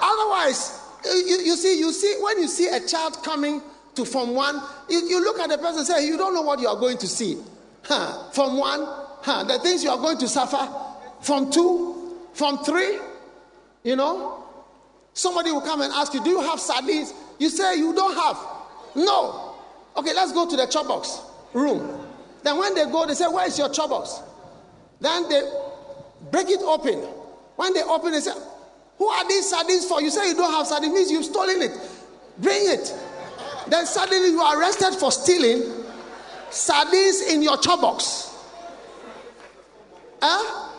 Otherwise, 0.00 0.80
you, 1.04 1.40
you 1.44 1.56
see, 1.56 1.78
you 1.78 1.92
see, 1.92 2.14
when 2.20 2.40
you 2.40 2.46
see 2.46 2.68
a 2.68 2.86
child 2.86 3.22
coming 3.24 3.62
to 4.04 4.34
1, 4.34 4.62
you, 4.88 5.08
you 5.08 5.24
look 5.24 5.38
at 5.38 5.50
the 5.50 5.58
person 5.58 5.84
say, 5.84 6.06
You 6.06 6.16
don't 6.16 6.34
know 6.34 6.42
what 6.42 6.60
you 6.60 6.68
are 6.68 6.76
going 6.78 6.98
to 6.98 7.06
see. 7.06 7.36
Huh. 7.82 8.30
Form 8.30 8.58
1, 8.58 8.80
huh. 9.22 9.44
the 9.44 9.58
things 9.58 9.82
you 9.84 9.90
are 9.90 9.96
going 9.98 10.18
to 10.18 10.28
suffer. 10.28 10.68
From 11.20 11.50
2, 11.50 12.16
from 12.34 12.58
3, 12.64 12.98
you 13.84 13.96
know. 13.96 14.44
Somebody 15.12 15.50
will 15.50 15.60
come 15.60 15.80
and 15.82 15.92
ask 15.92 16.14
you, 16.14 16.22
Do 16.22 16.30
you 16.30 16.40
have 16.40 16.60
sardines? 16.60 17.12
You 17.38 17.48
say 17.50 17.76
you 17.76 17.94
don't 17.94 18.14
have. 18.14 18.38
No. 18.94 19.54
Okay, 19.96 20.14
let's 20.14 20.32
go 20.32 20.48
to 20.48 20.56
the 20.56 20.66
chop 20.66 20.86
box 20.86 21.20
room. 21.52 22.06
Then 22.44 22.58
when 22.58 22.74
they 22.74 22.84
go, 22.84 23.06
they 23.06 23.14
say, 23.14 23.26
Where 23.26 23.46
is 23.46 23.58
your 23.58 23.68
chop 23.70 23.90
box? 23.90 24.20
Then 25.00 25.28
they 25.28 25.42
break 26.30 26.48
it 26.48 26.60
open. 26.62 26.98
When 27.56 27.74
they 27.74 27.82
open, 27.82 28.12
they 28.12 28.20
say, 28.20 28.32
Who 28.98 29.08
are 29.08 29.26
these 29.28 29.50
sardines 29.50 29.86
for? 29.86 30.00
You 30.00 30.10
say 30.10 30.28
you 30.28 30.34
don't 30.34 30.52
have 30.52 30.66
sardines, 30.66 30.94
means 30.94 31.10
you've 31.10 31.24
stolen 31.24 31.62
it. 31.62 31.72
Bring 32.38 32.70
it. 32.70 32.94
Then 33.68 33.86
suddenly 33.86 34.30
you 34.30 34.40
are 34.40 34.58
arrested 34.58 34.94
for 34.98 35.12
stealing 35.12 35.62
sardines 36.50 37.20
in 37.22 37.42
your 37.42 37.58
chop 37.58 37.80
box. 37.80 38.34
Huh? 40.22 40.72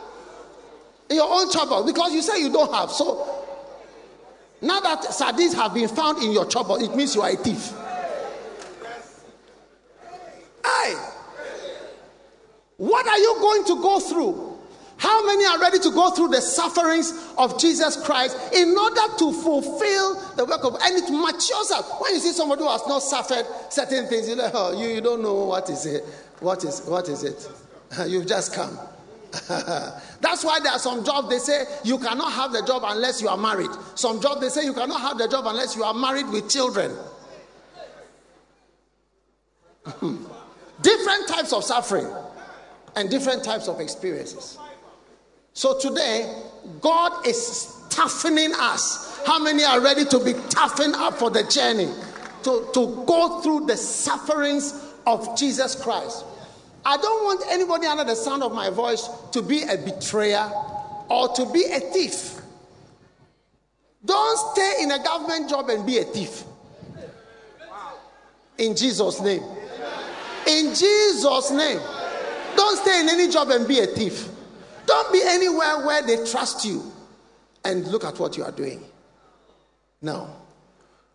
In 1.09 1.15
your 1.15 1.27
own 1.29 1.49
chop 1.51 1.69
box 1.69 1.85
because 1.91 2.13
you 2.13 2.21
say 2.21 2.39
you 2.39 2.51
don't 2.51 2.73
have. 2.73 2.91
So 2.91 3.45
now 4.61 4.79
that 4.79 5.03
sardines 5.03 5.53
have 5.53 5.73
been 5.73 5.87
found 5.87 6.23
in 6.23 6.31
your 6.31 6.45
chop 6.45 6.67
box, 6.67 6.83
it 6.83 6.95
means 6.95 7.15
you 7.15 7.21
are 7.21 7.29
a 7.29 7.35
thief. 7.35 7.73
Hey, 10.65 10.95
what 12.77 13.07
are 13.07 13.17
you 13.17 13.35
going 13.39 13.65
to 13.65 13.81
go 13.81 13.99
through? 13.99 14.48
How 14.99 15.25
many 15.25 15.45
are 15.45 15.59
ready 15.59 15.79
to 15.79 15.91
go 15.91 16.11
through 16.11 16.27
the 16.27 16.41
sufferings 16.41 17.13
of 17.37 17.57
Jesus 17.57 17.95
Christ 18.03 18.37
in 18.53 18.77
order 18.77 19.15
to 19.17 19.31
fulfill 19.31 20.15
the 20.35 20.43
work 20.43 20.65
of 20.65 20.75
and 20.81 20.97
it 20.97 21.09
matures 21.09 21.71
us. 21.71 21.89
When 21.99 22.13
you 22.13 22.19
see 22.19 22.33
somebody 22.33 22.63
who 22.63 22.69
has 22.69 22.85
not 22.85 22.99
suffered 22.99 23.45
certain 23.69 24.07
things, 24.07 24.27
you 24.27 24.35
know, 24.35 24.51
oh, 24.53 24.77
you, 24.77 24.89
you 24.89 24.99
don't 24.99 25.21
know 25.21 25.45
what 25.45 25.69
is 25.69 25.85
it. 25.85 26.03
What 26.41 26.65
is 26.65 26.81
what 26.81 27.07
is 27.07 27.23
it? 27.23 27.49
You've 28.07 28.27
just 28.27 28.53
come. 28.53 28.77
That's 29.47 30.43
why 30.43 30.59
there 30.59 30.73
are 30.73 30.79
some 30.79 31.05
jobs 31.05 31.29
they 31.29 31.39
say 31.39 31.63
you 31.85 31.97
cannot 31.97 32.33
have 32.33 32.51
the 32.51 32.61
job 32.67 32.83
unless 32.85 33.21
you 33.21 33.29
are 33.29 33.37
married. 33.37 33.71
Some 33.95 34.19
jobs 34.21 34.41
they 34.41 34.49
say 34.49 34.65
you 34.65 34.73
cannot 34.73 34.99
have 34.99 35.17
the 35.17 35.29
job 35.29 35.45
unless 35.47 35.77
you 35.77 35.83
are 35.85 35.93
married 35.93 36.27
with 36.27 36.49
children. 36.49 36.93
different 40.81 41.27
types 41.29 41.53
of 41.53 41.63
suffering 41.63 42.07
and 42.97 43.09
different 43.09 43.45
types 43.45 43.69
of 43.69 43.79
experiences. 43.79 44.57
So 45.53 45.77
today, 45.79 46.33
God 46.81 47.25
is 47.27 47.75
toughening 47.89 48.53
us. 48.55 49.21
How 49.25 49.39
many 49.39 49.63
are 49.63 49.81
ready 49.81 50.05
to 50.05 50.23
be 50.23 50.33
toughened 50.49 50.95
up 50.95 51.15
for 51.15 51.29
the 51.29 51.43
journey? 51.43 51.89
To, 52.43 52.69
to 52.73 53.03
go 53.05 53.41
through 53.41 53.65
the 53.65 53.75
sufferings 53.75 54.85
of 55.05 55.37
Jesus 55.37 55.75
Christ. 55.75 56.23
I 56.85 56.95
don't 56.97 57.23
want 57.25 57.43
anybody 57.49 57.87
under 57.87 58.05
the 58.05 58.15
sound 58.15 58.43
of 58.43 58.53
my 58.53 58.69
voice 58.69 59.09
to 59.31 59.41
be 59.41 59.63
a 59.63 59.77
betrayer 59.77 60.49
or 61.09 61.27
to 61.29 61.51
be 61.51 61.65
a 61.65 61.79
thief. 61.79 62.39
Don't 64.05 64.55
stay 64.55 64.83
in 64.83 64.91
a 64.91 65.03
government 65.03 65.49
job 65.49 65.69
and 65.69 65.85
be 65.85 65.97
a 65.97 66.03
thief. 66.03 66.43
In 68.57 68.75
Jesus' 68.75 69.19
name. 69.19 69.43
In 70.47 70.73
Jesus' 70.73 71.51
name. 71.51 71.79
Don't 72.55 72.77
stay 72.77 73.01
in 73.01 73.09
any 73.09 73.29
job 73.29 73.49
and 73.49 73.67
be 73.67 73.79
a 73.79 73.87
thief. 73.87 74.29
Don't 74.89 75.13
be 75.13 75.21
anywhere 75.23 75.85
where 75.85 76.01
they 76.01 76.25
trust 76.25 76.65
you 76.65 76.81
and 77.63 77.85
look 77.87 78.03
at 78.03 78.17
what 78.19 78.35
you 78.37 78.43
are 78.43 78.51
doing. 78.51 78.83
Now, 80.01 80.35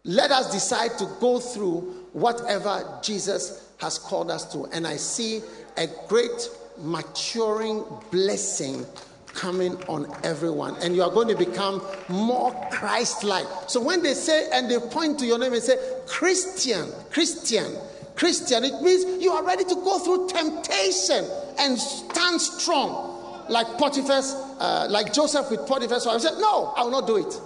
Let 0.05 0.31
us 0.31 0.53
decide 0.53 0.99
to 0.99 1.07
go 1.19 1.41
through 1.41 1.81
whatever 2.13 3.01
Jesus 3.03 3.71
has 3.79 3.99
called 3.99 4.31
us 4.31 4.53
to. 4.53 4.67
And 4.67 4.87
I 4.87 4.97
see 4.97 5.41
a 5.79 5.87
great 6.09 6.51
maturing 6.79 7.83
blessing 8.11 8.85
coming 9.29 9.83
on 9.85 10.15
everyone. 10.23 10.77
And 10.83 10.95
you 10.95 11.03
are 11.03 11.11
going 11.11 11.29
to 11.29 11.37
become 11.37 11.83
more 12.11 12.53
Christ 12.71 13.25
like. 13.25 13.47
So 13.67 13.81
when 13.81 14.03
they 14.03 14.13
say, 14.13 14.51
and 14.53 14.71
they 14.71 14.79
point 14.79 15.19
to 15.21 15.27
your 15.27 15.39
name 15.39 15.55
and 15.55 15.63
say, 15.63 15.79
Christian, 16.07 16.87
Christian, 17.11 17.75
Christian, 18.15 18.63
it 18.63 18.83
means 18.83 19.23
you 19.23 19.33
are 19.33 19.43
ready 19.43 19.65
to 19.65 19.75
go 19.75 19.99
through 19.99 20.29
temptation 20.29 21.25
and 21.59 21.79
stand 21.79 22.43
strong 22.43 23.14
like 23.49 23.67
Potiphar's, 23.79 24.35
uh, 24.59 24.87
like 24.91 25.13
Joseph 25.13 25.51
with 25.51 25.67
Potiphar's 25.67 26.07
wife. 26.07 26.17
I 26.17 26.19
said, 26.19 26.39
No, 26.39 26.73
I 26.77 26.85
will 26.85 26.91
not 26.91 27.07
do 27.07 27.17
it. 27.17 27.41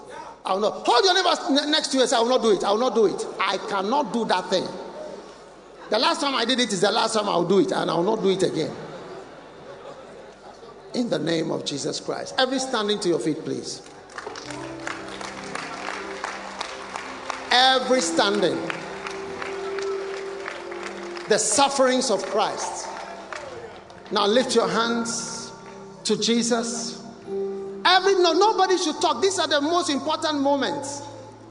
I 0.44 0.54
will 0.54 0.60
not. 0.60 0.86
Hold 0.86 1.04
your 1.04 1.14
neighbor 1.14 1.70
next 1.70 1.88
to 1.88 1.96
you 1.96 2.02
and 2.02 2.10
say, 2.10 2.16
I 2.16 2.20
will 2.20 2.28
not 2.28 2.42
do 2.42 2.52
it. 2.52 2.64
I 2.64 2.70
will 2.70 2.78
not 2.78 2.94
do 2.94 3.06
it. 3.06 3.26
I 3.40 3.58
cannot 3.68 4.12
do 4.12 4.24
that 4.26 4.48
thing. 4.48 4.66
The 5.90 5.98
last 5.98 6.20
time 6.20 6.34
I 6.34 6.44
did 6.44 6.60
it 6.60 6.72
is 6.72 6.80
the 6.80 6.90
last 6.90 7.14
time 7.14 7.28
I 7.28 7.36
will 7.36 7.48
do 7.48 7.60
it, 7.60 7.72
and 7.72 7.90
I 7.90 7.94
will 7.94 8.04
not 8.04 8.22
do 8.22 8.30
it 8.30 8.42
again. 8.42 8.74
In 10.94 11.08
the 11.08 11.18
name 11.18 11.50
of 11.50 11.64
Jesus 11.64 12.00
Christ. 12.00 12.34
Every 12.38 12.58
standing 12.58 12.98
to 13.00 13.08
your 13.08 13.18
feet, 13.18 13.44
please. 13.44 13.82
Every 17.50 18.00
standing. 18.00 18.58
The 21.28 21.38
sufferings 21.38 22.10
of 22.10 22.24
Christ. 22.26 22.88
Now 24.10 24.26
lift 24.26 24.54
your 24.54 24.68
hands 24.68 25.37
to 26.08 26.16
Jesus. 26.16 27.04
Every 27.84 28.14
no, 28.14 28.32
nobody 28.32 28.78
should 28.78 29.00
talk. 29.00 29.22
These 29.22 29.38
are 29.38 29.46
the 29.46 29.60
most 29.60 29.90
important 29.90 30.40
moments. 30.40 31.02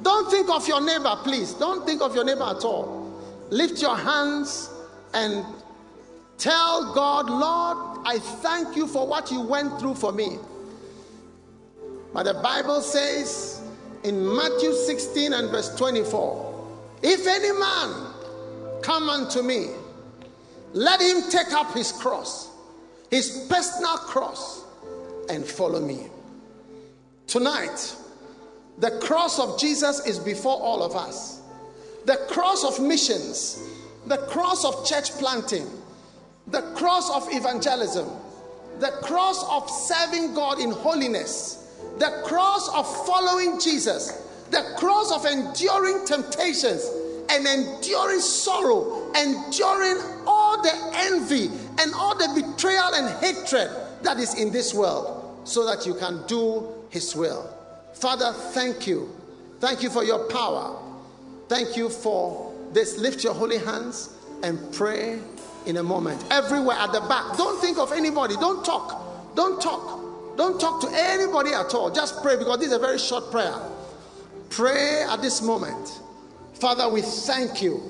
Don't 0.02 0.30
think 0.30 0.50
of 0.50 0.68
your 0.68 0.82
neighbor, 0.82 1.16
please. 1.24 1.54
Don't 1.54 1.86
think 1.86 2.02
of 2.02 2.14
your 2.16 2.24
neighbor 2.24 2.44
at 2.44 2.64
all. 2.64 3.14
Lift 3.50 3.82
your 3.82 3.96
hands 3.96 4.70
and 5.14 5.46
tell 6.38 6.94
God, 6.94 7.30
Lord, 7.30 8.00
I 8.06 8.20
thank 8.20 8.76
you 8.76 8.88
for 8.88 9.08
what 9.08 9.32
you 9.32 9.42
went 9.42 9.80
through 9.80 9.96
for 9.96 10.12
me. 10.12 10.38
But 12.14 12.24
the 12.24 12.36
Bible 12.36 12.82
says 12.82 13.62
in 14.04 14.36
Matthew 14.36 14.74
16 14.74 15.34
and 15.34 15.50
verse 15.52 15.76
24, 15.76 16.70
if 17.04 17.28
any 17.28 17.52
man 17.60 18.14
come 18.82 19.10
unto 19.10 19.42
me, 19.42 19.68
let 20.74 21.00
him 21.00 21.30
take 21.30 21.54
up 21.54 21.74
his 21.74 21.92
cross 21.92 22.50
his 23.10 23.46
personal 23.50 23.98
cross, 23.98 24.64
and 25.30 25.46
follow 25.46 25.80
me. 25.82 26.08
Tonight, 27.28 27.96
The 28.78 28.92
cross 29.00 29.40
of 29.40 29.60
Jesus 29.60 30.06
is 30.06 30.20
before 30.20 30.54
all 30.54 30.84
of 30.84 30.96
us. 30.96 31.42
The 32.06 32.18
cross 32.30 32.64
of 32.64 32.84
missions, 32.84 33.62
the 34.06 34.18
cross 34.18 34.64
of 34.64 34.86
church 34.86 35.12
planting, 35.14 35.68
the 36.46 36.62
cross 36.76 37.10
of 37.10 37.28
evangelism, 37.34 38.08
the 38.80 38.92
cross 39.02 39.44
of 39.50 39.70
serving 39.70 40.36
God 40.36 40.60
in 40.60 40.72
holiness, 40.72 41.74
the 41.98 42.22
cross 42.24 42.70
of 42.70 43.08
following 43.08 43.60
Jesus, 43.60 44.12
the 44.52 44.76
cross 44.78 45.12
of 45.12 45.26
enduring 45.26 46.06
temptations 46.06 46.88
and 47.30 47.46
enduring 47.48 48.20
sorrow, 48.20 49.12
enduring 49.14 49.98
all 50.28 50.62
the 50.62 50.92
envy 50.94 51.50
and 51.80 51.94
all 51.94 52.16
the 52.16 52.42
betrayal 52.42 52.94
and 52.94 53.24
hatred 53.24 53.70
that 54.04 54.18
is 54.18 54.36
in 54.36 54.52
this 54.52 54.74
world, 54.74 55.42
so 55.44 55.66
that 55.66 55.86
you 55.86 55.94
can 55.96 56.26
do 56.28 56.68
His 56.90 57.16
will. 57.16 57.50
Father, 57.94 58.32
thank 58.32 58.88
you. 58.88 59.10
Thank 59.60 59.82
you 59.82 59.90
for 59.90 60.04
your 60.04 60.26
power. 60.26 60.78
Thank 61.48 61.78
you 61.78 61.90
for 61.90 62.54
this. 62.74 62.98
Lift 62.98 63.24
your 63.24 63.34
holy 63.34 63.58
hands 63.58 64.14
and 64.44 64.60
pray 64.74 65.20
in 65.66 65.78
a 65.78 65.84
moment. 65.84 66.24
Everywhere 66.32 66.78
at 66.78 66.92
the 66.92 67.02
back. 67.02 67.38
Don't 67.38 67.60
think 67.60 67.78
of 67.78 67.92
anybody. 67.92 68.36
Don't 68.36 68.64
talk. 68.64 69.36
Don't 69.36 69.62
talk. 69.62 70.38
Don't 70.38 70.60
talk 70.60 70.82
to 70.82 70.90
anybody 70.94 71.54
at 71.54 71.74
all. 71.74 71.90
Just 71.90 72.22
pray 72.22 72.38
because 72.38 72.60
this 72.60 72.68
is 72.68 72.74
a 72.74 72.80
very 72.80 73.00
short 73.00 73.32
prayer. 73.32 73.56
Pray 74.50 75.04
at 75.10 75.22
this 75.22 75.42
moment. 75.42 76.00
Father, 76.54 76.88
we 76.90 77.02
thank 77.02 77.62
you. 77.62 77.82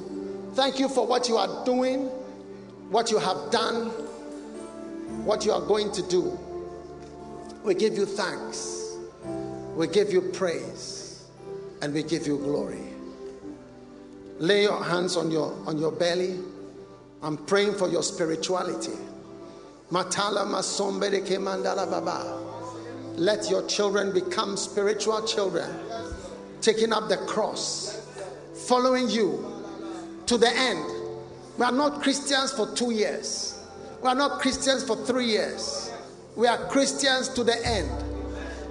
Thank 0.54 0.80
you 0.80 0.90
for 0.90 1.06
what 1.06 1.28
you 1.30 1.38
are 1.38 1.66
doing, 1.66 2.10
what 2.90 3.12
you 3.12 3.20
have 3.20 3.52
done, 3.52 3.88
what 5.26 5.46
you 5.46 5.52
are 5.52 5.62
going 5.62 5.92
to 5.92 6.02
do. 6.04 6.38
We 7.64 7.76
give 7.76 7.96
you 7.96 8.06
thanks. 8.06 8.96
We 9.76 9.88
give 9.88 10.12
you 10.12 10.22
praise 10.22 11.26
and 11.82 11.94
we 11.94 12.04
give 12.04 12.26
you 12.26 12.38
glory. 12.38 12.82
Lay 14.40 14.64
your 14.64 14.84
hands 14.84 15.18
on 15.18 15.32
your 15.32 15.54
on 15.66 15.78
your 15.78 15.92
belly. 15.92 16.40
I'm 17.22 17.38
praying 17.38 17.74
for 17.74 17.90
your 17.90 18.04
spirituality. 18.04 18.94
Let 23.16 23.50
your 23.50 23.68
children 23.68 24.14
become 24.14 24.58
spiritual 24.58 25.26
children, 25.26 25.70
taking 26.62 26.94
up 26.94 27.10
the 27.10 27.18
cross, 27.18 28.08
following 28.68 29.10
you 29.10 29.64
to 30.28 30.38
the 30.38 30.50
end. 30.50 30.97
We 31.58 31.64
are 31.64 31.72
not 31.72 32.02
Christians 32.02 32.52
for 32.52 32.72
two 32.76 32.92
years. 32.92 33.60
We 34.02 34.10
are 34.10 34.16
not 34.16 34.40
Christians 34.40 34.84
for 34.84 34.96
three 34.96 35.26
years. 35.26 35.92
We 36.36 36.48
are 36.48 36.58
Christians 36.68 37.30
to 37.30 37.44
the 37.44 37.56
end. 37.66 37.90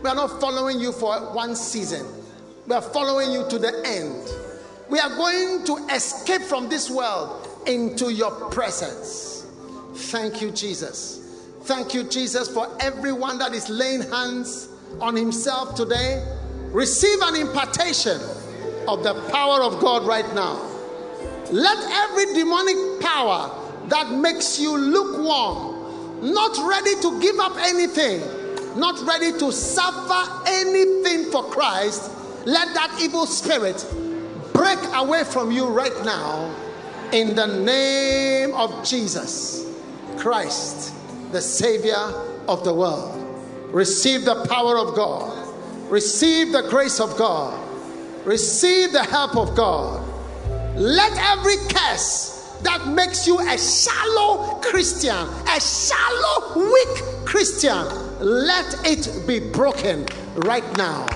We 0.03 0.09
are 0.09 0.15
not 0.15 0.41
following 0.41 0.79
you 0.79 0.93
for 0.93 1.17
one 1.35 1.57
season. 1.57 2.07
We 2.67 2.75
are 2.75 2.83
following 2.83 3.33
you 3.33 3.49
to 3.49 3.59
the 3.59 3.83
end. 3.85 4.33
We 4.89 5.01
are 5.01 5.09
going 5.17 5.65
to 5.65 5.95
escape 5.95 6.43
from 6.43 6.69
this 6.69 6.89
world 6.89 7.49
into 7.67 8.13
your 8.13 8.31
presence. 8.51 9.47
Thank 9.95 10.41
you, 10.41 10.53
Jesus. 10.53 11.49
Thank 11.63 11.93
you, 11.93 12.05
Jesus, 12.05 12.49
for 12.49 12.69
everyone 12.79 13.39
that 13.39 13.53
is 13.53 13.69
laying 13.69 14.03
hands 14.03 14.69
on 15.01 15.17
himself 15.17 15.75
today. 15.75 16.25
Receive 16.71 17.19
an 17.23 17.35
impartation 17.35 18.21
of 18.87 19.03
the 19.03 19.15
power 19.33 19.65
of 19.65 19.81
God 19.81 20.07
right 20.07 20.33
now. 20.35 20.66
Let 21.51 21.79
every 21.91 22.35
demonic 22.35 23.01
power 23.01 23.51
that 23.89 24.11
makes 24.11 24.59
you 24.59 24.77
lukewarm, 24.77 26.33
not 26.33 26.59
ready 26.69 27.01
to 27.03 27.21
give 27.21 27.39
up 27.39 27.57
anything, 27.59 28.21
not 28.79 29.01
ready 29.07 29.33
to 29.39 29.53
suffer 29.53 30.43
anything 30.47 31.31
for 31.31 31.45
Christ, 31.45 32.11
let 32.47 32.73
that 32.75 32.99
evil 33.01 33.27
spirit 33.27 33.85
break 34.53 34.79
away 34.95 35.25
from 35.25 35.51
you 35.51 35.67
right 35.67 36.05
now 36.05 36.55
in 37.13 37.35
the 37.35 37.47
name 37.47 38.55
of 38.55 38.85
Jesus 38.85 39.67
Christ, 40.17 40.95
the 41.33 41.41
Savior 41.41 42.13
of 42.49 42.65
the 42.65 42.75
world. 42.75 43.23
Receive 43.73 44.25
the 44.25 44.45
power 44.47 44.79
of 44.79 44.95
God, 44.95 45.49
receive 45.91 46.53
the 46.53 46.63
grace 46.69 47.01
of 47.01 47.17
God, 47.17 47.59
receive 48.25 48.93
the 48.93 49.05
help 49.05 49.37
of 49.37 49.57
God. 49.57 50.06
Let 50.77 51.17
every 51.17 51.57
curse 51.69 52.59
that 52.63 52.87
makes 52.89 53.27
you 53.27 53.39
a 53.39 53.59
shallow 53.59 54.61
Christian, 54.61 55.17
a 55.17 55.61
shallow, 55.61 56.71
weak 56.71 57.25
Christian, 57.25 57.87
let 58.21 58.87
it 58.87 59.27
be 59.27 59.41
broken 59.41 60.07
right 60.37 60.77
now. 60.77 61.07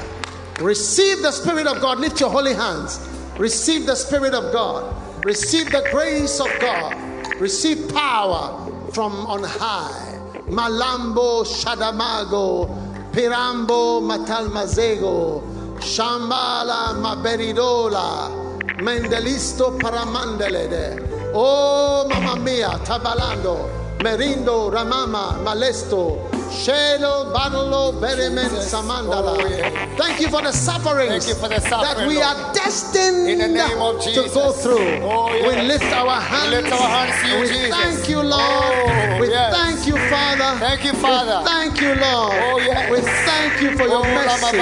Receive 0.60 1.22
the 1.22 1.32
Spirit 1.32 1.66
of 1.66 1.80
God. 1.80 1.98
Lift 2.00 2.20
your 2.20 2.30
holy 2.30 2.54
hands. 2.54 3.06
Receive 3.38 3.86
the 3.86 3.94
Spirit 3.94 4.34
of 4.34 4.52
God. 4.52 4.94
Receive 5.24 5.70
the 5.70 5.86
grace 5.90 6.40
of 6.40 6.48
God. 6.60 6.94
Receive 7.40 7.88
power 7.92 8.90
from 8.92 9.12
on 9.26 9.42
high. 9.42 10.18
Malambo 10.46 11.44
Shadamago, 11.44 13.12
Pirambo 13.12 14.02
Matalmazego, 14.02 15.42
Shambala 15.78 16.94
Maberidola, 17.00 18.49
Mendelisto 18.78 19.72
Paramandelede. 19.72 21.02
Oh, 21.34 22.06
mamma 22.08 22.36
mia, 22.36 22.78
Tabalando, 22.84 23.68
Merindo, 24.02 24.70
Ramama, 24.70 25.38
Malesto, 25.42 26.28
Shelo, 26.50 27.32
Barolo, 27.32 27.92
Beremen, 28.00 28.50
Samandala. 28.58 29.38
Oh, 29.38 29.96
thank 29.96 30.20
you 30.20 30.28
for 30.28 30.42
the 30.42 30.52
sufferings 30.52 31.24
for 31.38 31.48
the 31.48 31.60
that 31.60 32.06
we 32.08 32.20
are 32.20 32.52
destined 32.52 33.28
In 33.30 33.38
the 33.38 33.48
name 33.48 33.78
of 33.78 34.00
to 34.02 34.10
Jesus. 34.10 34.34
go 34.34 34.50
through. 34.52 35.00
Oh, 35.06 35.32
yes. 35.32 35.46
We 35.46 35.62
lift 35.62 35.84
our 35.94 36.20
hands. 36.20 36.50
lift 36.50 36.72
our 36.72 36.88
hands 36.90 37.14
to 37.22 37.28
you, 37.30 37.40
we 37.40 37.46
Jesus. 37.48 37.70
thank 37.70 38.08
you, 38.08 38.20
Lord. 38.22 38.42
Oh, 38.42 39.18
we 39.20 39.28
yes. 39.30 39.54
thank 39.54 39.86
you, 39.86 39.96
Father. 40.10 40.58
Thank 40.58 40.84
you, 40.84 40.92
Father. 40.98 41.38
We 41.38 41.46
thank 41.46 41.80
you, 41.80 41.94
Lord. 41.94 42.34
Oh, 42.34 42.58
yes. 42.58 42.90
We 42.90 42.98
thank 43.00 43.62
you 43.62 43.70
for 43.78 43.86
your 43.86 44.02
Oh, 44.02 44.10
mercy. 44.10 44.50
We 44.50 44.58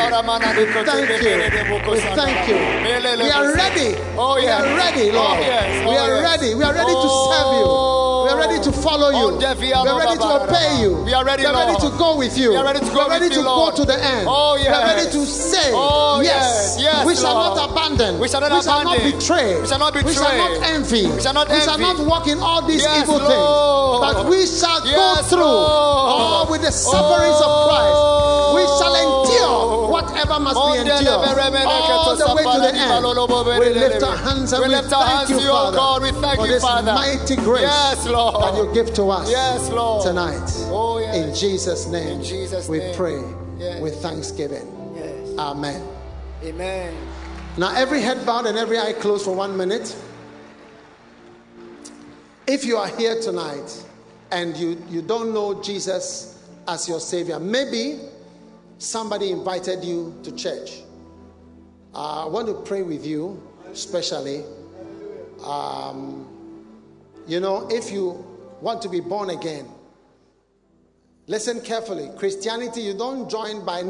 thank 0.85 1.25
you. 1.25 1.41
We 1.89 2.01
thank 2.01 2.49
you. 2.49 2.59
We 3.25 3.31
are 3.33 3.49
ready. 3.57 3.97
Oh, 4.17 4.37
We 4.37 4.47
are 4.47 4.63
ready, 4.77 5.09
oh, 5.11 5.15
Lord. 5.17 5.39
Oh, 5.39 5.41
yes. 5.41 5.81
We 5.81 5.97
Oh, 5.97 6.05
are 6.05 6.15
yes. 6.21 6.23
ready. 6.29 6.55
We 6.55 6.65
are 6.65 6.75
ready 6.75 6.93
to 6.93 7.09
serve 7.33 7.53
you. 7.57 7.65
Oh, 7.65 8.08
We 8.39 8.45
are 8.45 8.51
ready 8.55 8.63
to 8.71 8.73
follow 8.73 9.11
you. 9.11 9.35
Oh, 9.35 9.57
We 9.59 9.73
are 9.75 9.99
ready 9.99 10.17
to 10.19 10.31
obey 10.47 10.81
you. 10.81 11.03
We 11.03 11.13
are 11.13 11.25
ready, 11.25 11.43
We 11.43 11.47
are 11.49 11.55
ready 11.59 11.75
to 11.83 11.91
go 11.99 12.17
with 12.17 12.39
you. 12.39 12.51
We 12.51 12.57
are 12.57 12.65
ready 12.65 12.79
to 12.79 12.87
go 12.87 12.95
We 12.95 13.01
are 13.01 13.11
ready 13.11 13.29
to 13.35 13.43
go 13.43 13.71
to 13.75 13.85
the 13.85 13.99
end. 13.99 14.27
Oh, 14.31 14.55
We 14.55 14.69
are 14.69 14.95
ready 14.95 15.11
to 15.11 15.27
say, 15.27 15.73
Oh, 15.75 16.21
yes, 16.23 16.77
yes. 16.79 16.99
Yes, 16.99 17.07
we 17.07 17.17
shall 17.17 17.35
not 17.35 17.59
abandon. 17.71 18.19
We 18.21 18.29
shall 18.29 18.41
not 18.41 18.53
we 18.53 18.63
shall 18.63 18.85
not 18.85 19.03
betray. 19.03 19.61
We 19.61 19.67
shall 19.67 19.79
not 19.79 19.95
We 19.95 20.15
shall 20.15 20.39
not 20.39 20.63
envy. 20.71 21.07
We 21.11 21.21
shall 21.21 21.35
not 21.35 21.49
We 21.51 21.61
shall 21.61 21.79
not 21.79 21.99
walk 22.07 22.29
in 22.29 22.39
all 22.39 22.63
these 22.63 22.83
Yes, 22.83 23.03
evil 23.03 23.19
Lord. 23.19 23.27
things. 23.27 24.15
But 24.15 24.31
we 24.31 24.47
shall 24.47 24.87
Yes, 24.87 24.95
go 24.95 25.37
through 25.37 25.43
all 25.43 26.47
with 26.47 26.63
the 26.63 26.71
sufferings 26.71 27.41
of 27.43 27.51
Christ. 27.67 27.99
We 28.55 28.63
shall 28.79 28.95
endure 28.95 29.91
whatever 29.91 30.39
must 30.39 30.59
be 30.63 30.79
endured 30.79 31.27
all 31.67 32.17
the 32.17 32.35
way 32.35 32.45
to 32.47 32.59
the 32.61 32.73
end. 32.75 33.05
We 33.59 33.69
lift 33.75 34.03
our 34.03 34.17
hands 34.17 34.53
and 34.53 34.63
We 34.63 34.69
we, 34.69 34.75
lift 34.75 34.93
our 34.93 35.05
thank 35.05 35.29
hands 35.29 35.43
you, 35.43 35.49
oh 35.51 35.73
Father, 35.73 35.77
God. 35.77 36.03
We 36.03 36.11
thank 36.13 36.37
for 36.41 36.47
you, 36.47 36.53
this 36.53 36.63
Father. 36.63 36.95
mighty 36.95 37.37
grace 37.37 37.63
Yes, 37.63 38.07
Lord. 38.07 38.28
That 38.33 38.55
you 38.57 38.73
give 38.75 38.93
to 38.95 39.05
us 39.11 39.31
Yes, 39.31 39.71
Lord. 39.71 40.05
tonight. 40.05 40.51
Oh, 40.71 40.99
yes. 40.99 41.17
In 41.17 41.35
Jesus' 41.35 41.87
name, 41.87 42.19
In 42.21 42.23
Jesus' 42.25 42.69
we 42.69 42.79
name. 42.79 42.95
pray 42.95 43.23
Yes. 43.59 43.81
with 43.81 43.97
thanksgiving. 44.03 44.67
Yes. 44.97 45.39
Amen. 45.39 45.83
Amen. 46.45 46.95
Now, 47.57 47.75
every 47.75 48.01
head 48.01 48.25
bowed 48.25 48.47
and 48.47 48.57
every 48.59 48.79
eye 48.79 48.93
closed 48.93 49.25
for 49.25 49.35
one 49.35 49.57
minute. 49.57 49.95
If 52.47 52.65
you 52.65 52.77
are 52.77 52.89
here 52.89 53.21
tonight 53.21 53.85
and 54.31 54.57
you, 54.57 54.83
you 54.89 55.03
don't 55.03 55.35
know 55.35 55.61
Jesus 55.63 56.39
as 56.67 56.89
your 56.89 57.01
Savior, 57.01 57.39
maybe 57.41 57.99
somebody 58.79 59.31
invited 59.33 59.83
you 59.85 60.15
to 60.23 60.33
church. 60.33 60.83
Uh, 61.95 62.25
I 62.25 62.29
want 62.29 62.47
to 62.47 62.55
pray 62.55 62.83
with 62.83 63.05
you, 63.05 63.43
especially. 63.73 64.45
Um, 65.45 66.28
you 67.29 67.41
know, 67.41 67.69
if 67.71 67.93
you 67.93 68.25
want 68.61 68.83
to 68.83 68.89
be 68.89 69.01
born 69.01 69.31
again, 69.31 69.69
listen 71.27 71.61
carefully. 71.61 72.11
Christianity, 72.17 72.81
you 72.81 72.95
don't 72.95 73.31
join 73.31 73.65
by 73.65 73.83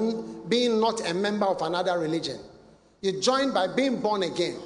being 0.49 0.81
not 0.81 1.09
a 1.09 1.15
member 1.15 1.47
of 1.47 1.63
another 1.63 1.99
religion, 1.99 2.39
you 3.01 3.21
join 3.21 3.55
by 3.55 3.69
being 3.69 4.01
born 4.01 4.25
again. 4.25 4.59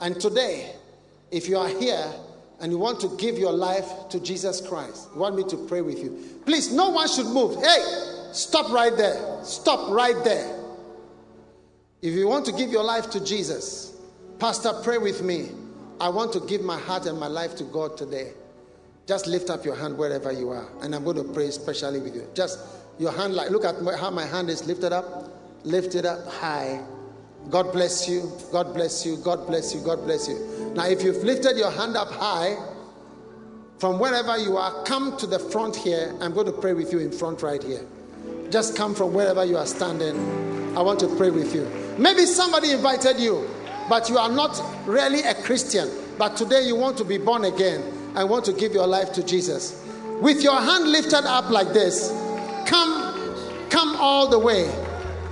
And 0.00 0.20
today, 0.20 0.76
if 1.32 1.48
you 1.48 1.58
are 1.58 1.68
here 1.68 2.06
and 2.60 2.70
you 2.70 2.78
want 2.78 3.00
to 3.00 3.08
give 3.16 3.36
your 3.36 3.52
life 3.52 4.08
to 4.10 4.20
Jesus 4.20 4.60
Christ, 4.60 5.08
you 5.12 5.20
want 5.20 5.34
me 5.34 5.42
to 5.44 5.56
pray 5.66 5.82
with 5.82 5.98
you. 5.98 6.40
Please, 6.46 6.72
no 6.72 6.90
one 6.90 7.08
should 7.08 7.26
move. 7.26 7.60
Hey, 7.60 7.82
stop 8.32 8.70
right 8.70 8.96
there. 8.96 9.42
Stop 9.42 9.90
right 9.90 10.22
there. 10.22 10.56
If 12.00 12.14
you 12.14 12.28
want 12.28 12.46
to 12.46 12.52
give 12.52 12.70
your 12.70 12.84
life 12.84 13.10
to 13.10 13.24
Jesus, 13.24 13.96
Pastor, 14.38 14.72
pray 14.84 14.98
with 14.98 15.22
me. 15.22 15.48
I 16.00 16.08
want 16.08 16.32
to 16.34 16.40
give 16.40 16.62
my 16.62 16.78
heart 16.78 17.06
and 17.06 17.18
my 17.18 17.26
life 17.26 17.56
to 17.56 17.64
God 17.64 17.96
today. 17.96 18.32
Just 19.06 19.26
lift 19.26 19.50
up 19.50 19.64
your 19.64 19.74
hand 19.74 19.96
wherever 19.96 20.30
you 20.30 20.50
are, 20.50 20.68
and 20.82 20.94
I'm 20.94 21.04
going 21.04 21.16
to 21.16 21.24
pray 21.24 21.46
especially 21.46 22.00
with 22.00 22.14
you. 22.14 22.26
Just 22.34 22.58
your 22.98 23.12
hand, 23.12 23.34
like 23.34 23.50
look 23.50 23.64
at 23.64 23.76
how 23.98 24.10
my 24.10 24.26
hand 24.26 24.50
is 24.50 24.66
lifted 24.66 24.92
up. 24.92 25.30
Lift 25.64 25.94
it 25.94 26.04
up 26.04 26.26
high. 26.28 26.80
God 27.50 27.72
bless 27.72 28.08
you. 28.08 28.30
God 28.52 28.74
bless 28.74 29.04
you. 29.06 29.16
God 29.16 29.46
bless 29.46 29.74
you. 29.74 29.80
God 29.80 30.04
bless 30.04 30.28
you. 30.28 30.72
Now, 30.74 30.86
if 30.86 31.02
you've 31.02 31.24
lifted 31.24 31.56
your 31.56 31.70
hand 31.70 31.96
up 31.96 32.10
high, 32.10 32.56
from 33.78 33.98
wherever 34.00 34.36
you 34.36 34.56
are, 34.56 34.82
come 34.84 35.16
to 35.18 35.26
the 35.26 35.38
front 35.38 35.76
here. 35.76 36.14
I'm 36.20 36.34
going 36.34 36.46
to 36.46 36.52
pray 36.52 36.72
with 36.72 36.92
you 36.92 36.98
in 36.98 37.12
front 37.12 37.42
right 37.42 37.62
here. 37.62 37.86
Just 38.50 38.76
come 38.76 38.94
from 38.94 39.14
wherever 39.14 39.44
you 39.44 39.56
are 39.56 39.66
standing. 39.66 40.16
I 40.76 40.82
want 40.82 41.00
to 41.00 41.16
pray 41.16 41.30
with 41.30 41.54
you. 41.54 41.64
Maybe 41.96 42.26
somebody 42.26 42.72
invited 42.72 43.18
you, 43.20 43.48
but 43.88 44.08
you 44.08 44.18
are 44.18 44.28
not 44.28 44.60
really 44.86 45.22
a 45.22 45.34
Christian. 45.34 45.88
But 46.18 46.36
today 46.36 46.62
you 46.62 46.76
want 46.76 46.98
to 46.98 47.04
be 47.04 47.18
born 47.18 47.44
again 47.44 47.82
and 48.16 48.28
want 48.28 48.44
to 48.46 48.52
give 48.52 48.72
your 48.72 48.86
life 48.86 49.12
to 49.14 49.22
Jesus. 49.22 49.84
With 50.20 50.42
your 50.42 50.60
hand 50.60 50.90
lifted 50.90 51.24
up 51.24 51.50
like 51.50 51.72
this, 51.72 52.10
come, 52.66 53.68
come 53.70 53.96
all 53.96 54.28
the 54.28 54.38
way. 54.38 54.68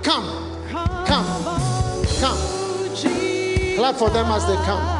Come, 0.03 0.25
come, 0.69 1.25
come. 2.19 2.37
Clap 3.75 3.95
for 3.95 4.09
them 4.09 4.25
as 4.31 4.47
they 4.47 4.55
come. 4.65 4.96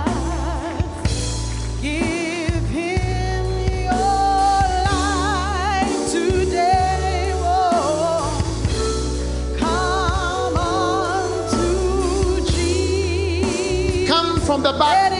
From 14.47 14.63
the 14.63 14.71
back, 14.71 15.11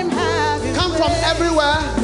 come 0.73 0.93
from 0.93 1.11
everywhere. 1.25 1.96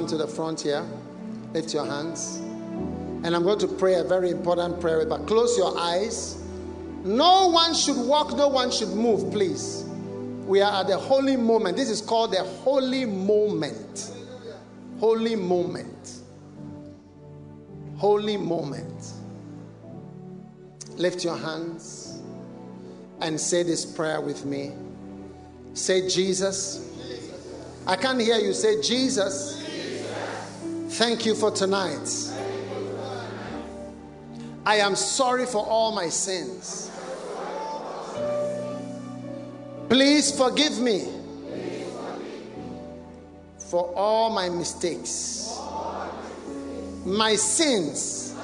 Come 0.00 0.08
to 0.08 0.16
the 0.16 0.26
front 0.26 0.62
here, 0.62 0.82
lift 1.52 1.74
your 1.74 1.84
hands. 1.84 2.36
And 3.22 3.36
I'm 3.36 3.42
going 3.42 3.58
to 3.58 3.68
pray 3.68 3.96
a 3.96 4.04
very 4.04 4.30
important 4.30 4.80
prayer, 4.80 5.04
but 5.04 5.26
close 5.26 5.58
your 5.58 5.78
eyes. 5.78 6.42
No 7.04 7.48
one 7.48 7.74
should 7.74 7.98
walk, 7.98 8.34
no 8.34 8.48
one 8.48 8.70
should 8.70 8.88
move, 8.88 9.30
please. 9.30 9.84
We 10.46 10.62
are 10.62 10.80
at 10.80 10.86
the 10.86 10.96
holy 10.96 11.36
moment. 11.36 11.76
This 11.76 11.90
is 11.90 12.00
called 12.00 12.32
the 12.32 12.42
holy 12.42 13.04
moment. 13.04 14.10
Holy 15.00 15.36
moment. 15.36 16.20
Holy 17.98 18.38
moment. 18.38 19.12
Lift 20.96 21.24
your 21.24 21.36
hands 21.36 22.22
and 23.20 23.38
say 23.38 23.62
this 23.64 23.84
prayer 23.84 24.22
with 24.22 24.46
me. 24.46 24.72
Say, 25.74 26.08
Jesus. 26.08 26.86
I 27.86 27.96
can't 27.96 28.18
hear 28.18 28.38
you 28.38 28.54
say, 28.54 28.80
Jesus. 28.80 29.59
Thank 30.94 31.24
you 31.24 31.36
for 31.36 31.52
tonight. 31.52 32.08
I 34.66 34.76
am 34.76 34.96
sorry 34.96 35.46
for 35.46 35.64
all 35.64 35.92
my 35.92 36.08
sins. 36.08 36.90
Please 39.88 40.36
forgive 40.36 40.78
me 40.80 41.08
for 43.70 43.94
all 43.94 44.30
my 44.30 44.48
mistakes. 44.48 45.56
My 47.06 47.36
sins. 47.36 48.34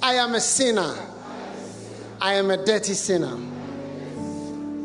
I 0.00 0.14
am 0.14 0.36
a 0.36 0.40
sinner. 0.40 0.94
I 2.20 2.34
am 2.34 2.50
a 2.50 2.64
dirty 2.64 2.94
sinner. 2.94 3.36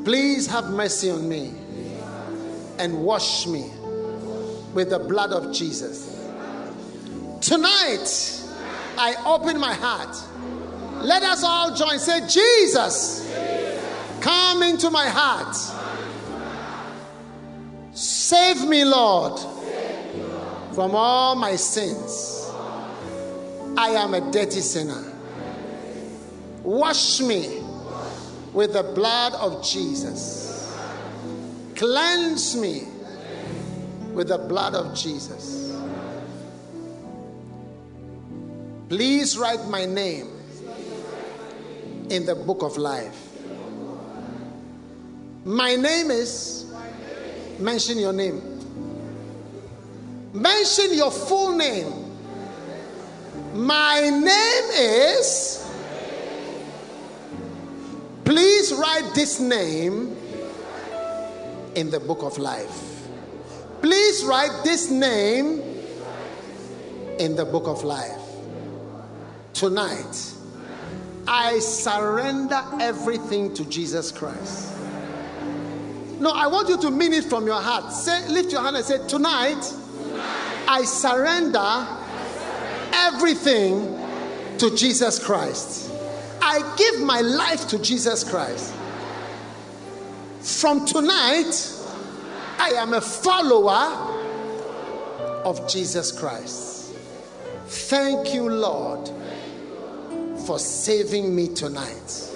Please 0.03 0.47
have 0.47 0.71
mercy 0.71 1.11
on 1.11 1.29
me 1.29 1.53
and 2.79 3.03
wash 3.03 3.45
me 3.45 3.69
with 4.73 4.89
the 4.89 4.99
blood 4.99 5.31
of 5.31 5.53
Jesus. 5.53 6.10
Tonight, 7.41 8.43
I 8.97 9.15
open 9.25 9.59
my 9.59 9.73
heart. 9.73 10.15
Let 11.03 11.23
us 11.23 11.43
all 11.43 11.75
join. 11.75 11.97
Say, 11.97 12.27
Jesus, 12.27 13.27
come 14.21 14.61
into 14.61 14.91
my 14.91 15.07
heart. 15.07 15.55
Save 17.93 18.67
me, 18.67 18.85
Lord, 18.85 19.39
from 20.75 20.95
all 20.95 21.35
my 21.35 21.55
sins. 21.55 22.47
I 23.75 23.89
am 23.89 24.13
a 24.13 24.31
dirty 24.31 24.61
sinner. 24.61 25.11
Wash 26.61 27.21
me 27.21 27.63
with 28.53 28.73
the 28.73 28.83
blood 28.83 29.33
of 29.33 29.63
Jesus. 29.63 30.77
Cleanse 31.75 32.55
me 32.55 32.83
with 34.13 34.27
the 34.27 34.37
blood 34.37 34.75
of 34.75 34.93
Jesus. 34.95 35.70
Please 38.91 39.37
write 39.37 39.69
my 39.69 39.85
name 39.85 40.27
in 42.09 42.25
the 42.25 42.35
book 42.35 42.61
of 42.61 42.75
life. 42.75 43.15
My 45.45 45.77
name 45.77 46.11
is, 46.11 46.69
mention 47.57 47.99
your 47.99 48.11
name. 48.11 48.41
Mention 50.33 50.93
your 50.93 51.09
full 51.09 51.55
name. 51.55 51.87
My 53.53 54.01
name 54.01 54.69
is, 54.73 55.65
please 58.25 58.73
write 58.73 59.09
this 59.15 59.39
name 59.39 60.17
in 61.75 61.89
the 61.91 61.99
book 62.01 62.23
of 62.23 62.37
life. 62.37 63.07
Please 63.81 64.25
write 64.25 64.65
this 64.65 64.91
name 64.91 65.61
in 67.19 67.37
the 67.37 67.45
book 67.45 67.67
of 67.67 67.85
life. 67.85 68.20
Tonight, 69.53 70.33
I 71.27 71.59
surrender 71.59 72.61
everything 72.79 73.53
to 73.53 73.65
Jesus 73.65 74.11
Christ. 74.11 74.73
No, 76.19 76.31
I 76.31 76.47
want 76.47 76.69
you 76.69 76.77
to 76.81 76.91
mean 76.91 77.13
it 77.13 77.23
from 77.25 77.47
your 77.47 77.59
heart. 77.59 77.91
Say, 77.93 78.27
lift 78.27 78.51
your 78.51 78.61
hand 78.61 78.75
and 78.75 78.85
say, 78.85 79.05
Tonight, 79.07 79.73
I 80.67 80.83
surrender 80.83 81.87
everything 82.93 83.97
to 84.59 84.75
Jesus 84.75 85.23
Christ. 85.23 85.91
I 86.41 86.75
give 86.77 87.01
my 87.01 87.21
life 87.21 87.67
to 87.69 87.79
Jesus 87.79 88.23
Christ. 88.23 88.73
From 90.41 90.85
tonight, 90.85 91.73
I 92.59 92.69
am 92.77 92.93
a 92.93 93.01
follower 93.01 94.11
of 95.43 95.67
Jesus 95.67 96.11
Christ. 96.11 96.93
Thank 97.65 98.33
you, 98.33 98.49
Lord, 98.49 99.09
for 100.45 100.59
saving 100.59 101.35
me 101.35 101.47
tonight. 101.47 102.29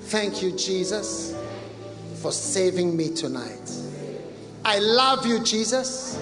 Thank 0.00 0.42
you, 0.42 0.52
Jesus, 0.52 1.36
for 2.22 2.32
saving 2.32 2.96
me 2.96 3.14
tonight. 3.14 3.72
I 4.64 4.78
love 4.78 5.26
you, 5.26 5.40
Jesus. 5.40 6.20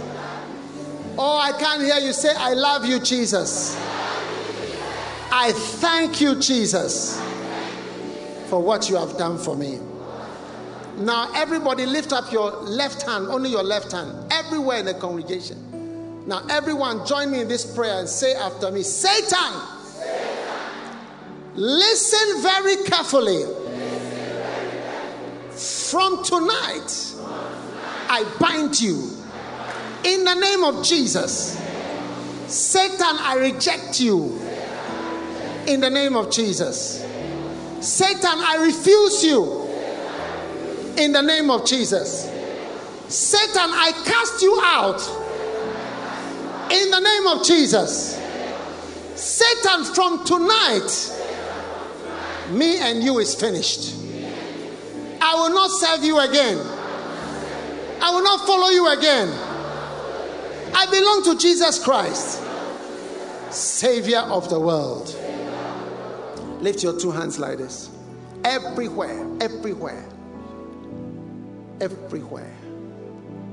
Oh, 1.19 1.39
I 1.39 1.53
can't 1.59 1.83
hear 1.83 1.99
you 1.99 2.13
say, 2.13 2.33
I 2.37 2.53
love 2.53 2.85
you, 2.85 3.01
Jesus. 3.01 3.77
I 5.33 5.53
thank 5.53 6.21
you, 6.21 6.35
Jesus, 6.41 7.21
for 8.49 8.61
what 8.61 8.89
you 8.89 8.97
have 8.97 9.17
done 9.17 9.39
for 9.39 9.57
me. 9.57 9.81
Now, 10.99 11.31
everybody 11.35 11.85
lift 11.85 12.13
up 12.13 12.33
your 12.33 12.51
left 12.63 13.03
hand, 13.03 13.27
only 13.29 13.51
your 13.51 13.63
left 13.63 13.93
hand, 13.93 14.33
everywhere 14.33 14.79
in 14.79 14.87
the 14.87 14.95
congregation. 14.95 16.25
Now, 16.27 16.45
everyone, 16.51 17.07
join 17.07 17.31
me 17.31 17.43
in 17.43 17.49
this 17.49 17.65
prayer 17.75 17.99
and 17.99 18.09
say 18.09 18.35
after 18.35 18.71
me 18.71 18.83
Satan, 18.83 19.61
listen 21.57 22.43
very 22.43 22.77
carefully. 22.85 23.45
From 25.51 26.23
tonight, 26.23 27.15
I 28.09 28.25
bind 28.39 28.81
you 28.81 29.11
in 30.05 30.25
the 30.25 30.35
name 30.35 30.65
of 30.65 30.85
Jesus. 30.85 31.61
Satan, 32.47 33.17
I 33.21 33.37
reject 33.39 34.01
you 34.01 34.41
in 35.67 35.81
the 35.81 35.91
name 35.91 36.15
of 36.15 36.31
Jesus. 36.31 37.05
Satan, 37.81 38.21
I 38.25 38.59
refuse 38.65 39.25
you 39.25 39.67
in 40.97 41.13
the 41.13 41.23
name 41.23 41.51
of 41.51 41.67
Jesus. 41.67 42.31
Satan, 43.09 43.71
I 43.71 43.93
cast 44.05 44.43
you 44.43 44.61
out 44.63 45.01
in 46.71 46.91
the 46.91 47.01
name 47.01 47.27
of 47.27 47.45
Jesus. 47.45 48.21
Satan, 49.15 49.85
from 49.85 50.25
tonight, 50.25 51.16
me 52.51 52.79
and 52.79 53.03
you 53.03 53.19
is 53.19 53.35
finished. 53.35 53.95
I 55.21 55.35
will 55.35 55.55
not 55.55 55.71
serve 55.71 56.05
you 56.05 56.19
again. 56.21 56.59
I 58.01 58.11
will 58.15 58.23
not 58.23 58.47
follow 58.47 58.69
you 58.69 58.89
again. 58.89 59.29
I 60.75 60.87
belong 60.91 61.25
to 61.25 61.39
Jesus 61.39 61.83
Christ, 61.83 62.43
Savior 63.51 64.19
of 64.19 64.49
the 64.51 64.61
world. 64.61 65.15
Lift 66.61 66.83
your 66.83 66.99
two 66.99 67.11
hands 67.11 67.39
like 67.39 67.59
this. 67.59 67.91
Everywhere, 68.45 69.27
everywhere, 69.41 70.05
everywhere. 71.81 72.55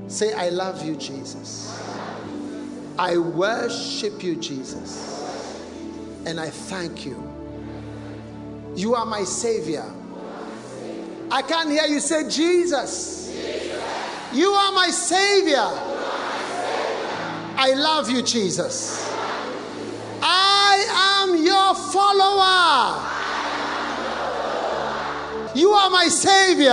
Say, 0.06 0.32
I 0.34 0.50
love 0.50 0.84
you, 0.84 0.96
Jesus. 0.96 1.82
I 2.98 3.16
worship 3.16 4.22
you, 4.22 4.36
Jesus. 4.36 5.10
And 6.26 6.38
I 6.38 6.50
thank 6.50 7.04
you. 7.04 7.33
You 8.76 8.94
are 8.94 9.06
my 9.06 9.24
Savior. 9.24 9.84
I 11.30 11.42
can't 11.42 11.70
hear 11.70 11.86
you 11.86 12.00
say, 12.00 12.28
Jesus. 12.28 13.30
You 14.32 14.50
are 14.50 14.72
my 14.72 14.88
Savior. 14.90 15.68
I 17.56 17.72
love 17.74 18.10
you, 18.10 18.22
Jesus. 18.22 19.08
I 20.20 21.22
am 21.22 21.36
your 21.44 21.74
follower. 21.92 23.10
You 25.54 25.70
are 25.70 25.90
my 25.90 26.08
Savior. 26.08 26.72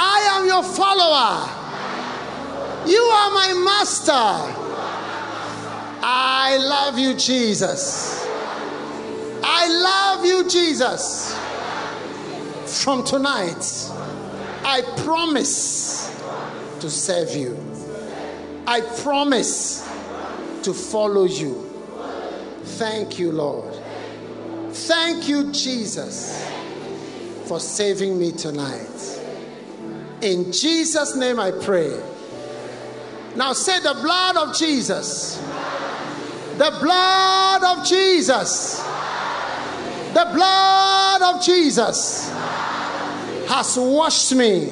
I 0.00 0.28
am 0.32 0.46
your 0.46 0.62
follower. 0.62 1.48
You 2.86 3.00
are 3.00 3.30
my 3.30 3.54
master. 3.64 4.12
I 6.02 6.58
love 6.60 6.98
you, 6.98 7.14
Jesus. 7.14 8.27
I 9.50 9.66
love 9.66 10.26
you, 10.26 10.48
Jesus. 10.48 11.34
From 12.84 13.02
tonight, 13.02 13.90
I 14.62 14.82
promise 14.98 16.14
to 16.80 16.90
serve 16.90 17.34
you. 17.34 17.56
I 18.66 18.82
promise 19.02 19.88
to 20.64 20.74
follow 20.74 21.24
you. 21.24 21.54
Thank 22.62 23.18
you, 23.18 23.32
Lord. 23.32 23.74
Thank 24.70 25.28
you, 25.28 25.50
Jesus, 25.50 26.46
for 27.46 27.58
saving 27.58 28.18
me 28.18 28.32
tonight. 28.32 29.20
In 30.20 30.52
Jesus' 30.52 31.16
name 31.16 31.40
I 31.40 31.52
pray. 31.52 31.98
Now 33.34 33.54
say 33.54 33.80
the 33.80 33.94
blood 34.02 34.36
of 34.36 34.54
Jesus. 34.54 35.38
The 36.58 36.76
blood 36.82 37.64
of 37.64 37.86
Jesus. 37.86 38.84
The 40.14 40.30
blood 40.32 41.22
of 41.22 41.44
Jesus 41.44 42.30
has 43.48 43.76
washed 43.78 44.34
me, 44.34 44.70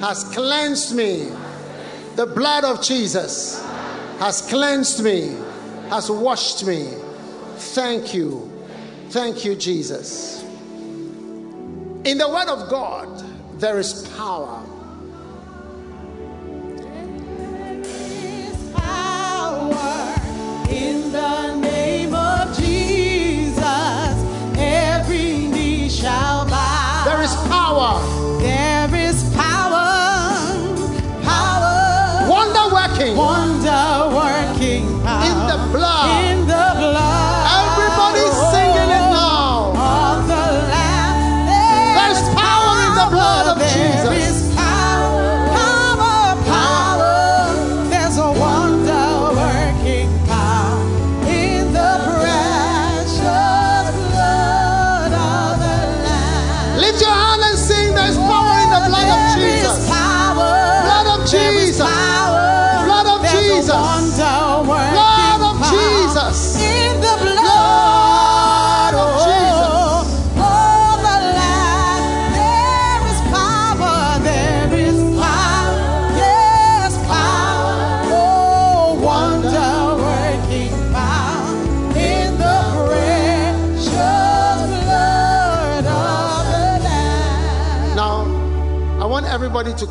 has 0.00 0.24
cleansed 0.24 0.94
me. 0.94 1.30
The 2.16 2.26
blood 2.26 2.64
of 2.64 2.82
Jesus 2.82 3.62
has 4.18 4.42
cleansed 4.42 5.02
me, 5.02 5.36
has 5.88 6.10
washed 6.10 6.66
me. 6.66 6.88
Thank 7.56 8.14
you. 8.14 8.50
Thank 9.10 9.44
you, 9.44 9.54
Jesus. 9.54 10.42
In 12.04 12.18
the 12.18 12.28
Word 12.28 12.48
of 12.48 12.68
God, 12.68 13.24
there 13.60 13.78
is 13.78 14.08
power. 14.16 14.62
power 18.74 20.14
in 20.68 21.12
the 21.12 21.54
name 21.56 21.73
is 27.84 28.13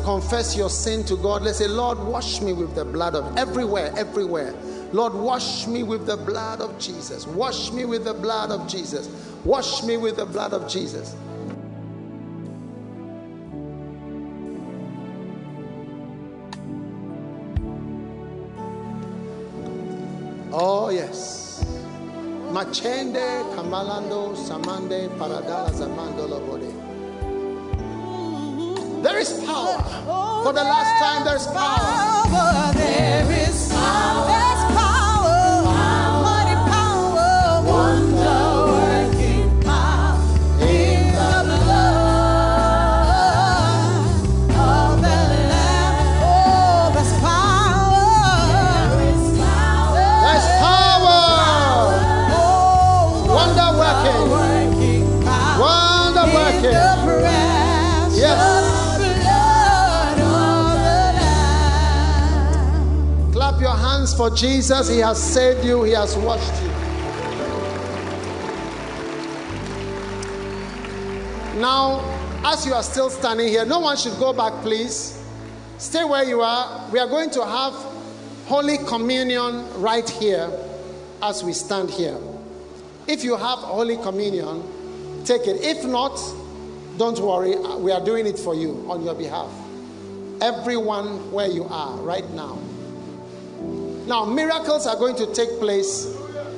confess 0.04 0.54
your 0.54 0.68
sin 0.68 1.02
to 1.04 1.16
God. 1.16 1.42
Let's 1.42 1.58
say, 1.58 1.66
Lord, 1.66 1.98
wash 1.98 2.40
me 2.42 2.52
with 2.52 2.74
the 2.74 2.84
blood 2.84 3.14
of 3.14 3.36
everywhere, 3.36 3.92
everywhere. 3.96 4.54
Lord, 4.92 5.14
wash 5.14 5.66
me 5.66 5.82
with 5.82 6.06
the 6.06 6.16
blood 6.16 6.60
of 6.60 6.78
Jesus. 6.78 7.26
Wash 7.26 7.72
me 7.72 7.86
with 7.86 8.04
the 8.04 8.14
blood 8.14 8.50
of 8.50 8.68
Jesus. 8.68 9.08
Wash 9.44 9.82
me 9.82 9.96
with 9.96 10.16
the 10.16 10.26
blood 10.26 10.52
of 10.52 10.68
Jesus. 10.70 11.16
Oh, 20.52 20.90
yes. 20.90 21.64
Machende, 22.52 23.42
Kamalando, 23.56 24.36
Samande, 24.36 25.08
Paradala. 25.18 26.83
There 29.04 29.18
is 29.18 29.34
power. 29.44 29.76
For 30.44 30.54
the 30.54 30.64
last 30.64 30.98
time. 30.98 31.24
There 31.26 31.36
is 31.36 31.46
power. 31.48 32.72
There's 32.72 33.70
power. 33.70 34.43
For 64.16 64.30
Jesus. 64.30 64.88
He 64.88 64.98
has 64.98 65.22
saved 65.22 65.64
you, 65.64 65.82
He 65.82 65.92
has 65.92 66.16
washed 66.16 66.62
you. 66.62 66.68
Now, 71.60 72.00
as 72.44 72.66
you 72.66 72.74
are 72.74 72.82
still 72.82 73.10
standing 73.10 73.48
here, 73.48 73.64
no 73.64 73.80
one 73.80 73.96
should 73.96 74.18
go 74.18 74.32
back, 74.32 74.52
please. 74.62 75.22
Stay 75.78 76.04
where 76.04 76.24
you 76.24 76.40
are. 76.40 76.90
We 76.90 76.98
are 76.98 77.06
going 77.08 77.30
to 77.30 77.44
have 77.44 77.72
Holy 78.46 78.78
Communion 78.78 79.64
right 79.80 80.08
here 80.08 80.50
as 81.22 81.42
we 81.42 81.52
stand 81.52 81.90
here. 81.90 82.18
If 83.06 83.24
you 83.24 83.36
have 83.36 83.58
Holy 83.58 83.96
Communion, 83.96 84.62
take 85.24 85.46
it. 85.46 85.62
If 85.62 85.84
not, 85.84 86.16
don't 86.98 87.18
worry. 87.20 87.56
We 87.78 87.92
are 87.92 88.04
doing 88.04 88.26
it 88.26 88.38
for 88.38 88.54
you 88.54 88.84
on 88.88 89.02
your 89.04 89.14
behalf. 89.14 89.50
Everyone 90.40 91.30
where 91.32 91.48
you 91.48 91.64
are 91.64 91.96
right 91.98 92.28
now. 92.30 92.58
Now, 94.06 94.24
miracles 94.26 94.86
are 94.86 94.96
going 94.96 95.16
to 95.16 95.32
take 95.32 95.58
place 95.58 96.14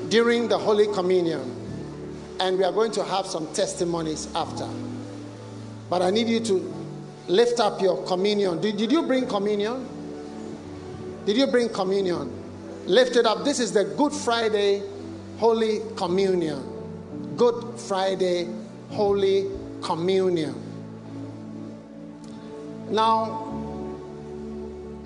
during 0.09 0.49
the 0.49 0.59
Holy 0.59 0.87
Communion, 0.93 1.41
and 2.41 2.59
we 2.59 2.65
are 2.65 2.73
going 2.73 2.91
to 2.93 3.05
have 3.05 3.27
some 3.27 3.53
testimonies 3.55 4.29
after. 4.35 4.69
But 5.89 6.03
I 6.03 6.11
need 6.11 6.29
you 6.29 6.41
to 6.41 6.75
lift 7.29 7.61
up 7.61 7.81
your 7.81 8.05
communion. 8.05 8.61
Did, 8.61 8.77
did 8.77 8.91
you 8.91 9.03
bring 9.03 9.29
communion? 9.29 9.89
Did 11.25 11.37
you 11.37 11.47
bring 11.47 11.69
communion? 11.69 12.33
Lift 12.87 13.17
it 13.17 13.27
up. 13.27 13.45
This 13.45 13.61
is 13.61 13.73
the 13.73 13.85
Good 13.85 14.13
Friday 14.13 14.83
Holy 15.39 15.81
Communion. 15.97 16.63
Good 17.37 17.79
Friday 17.79 18.49
Holy 18.91 19.51
Communion. 19.83 20.55
Now, 22.91 23.66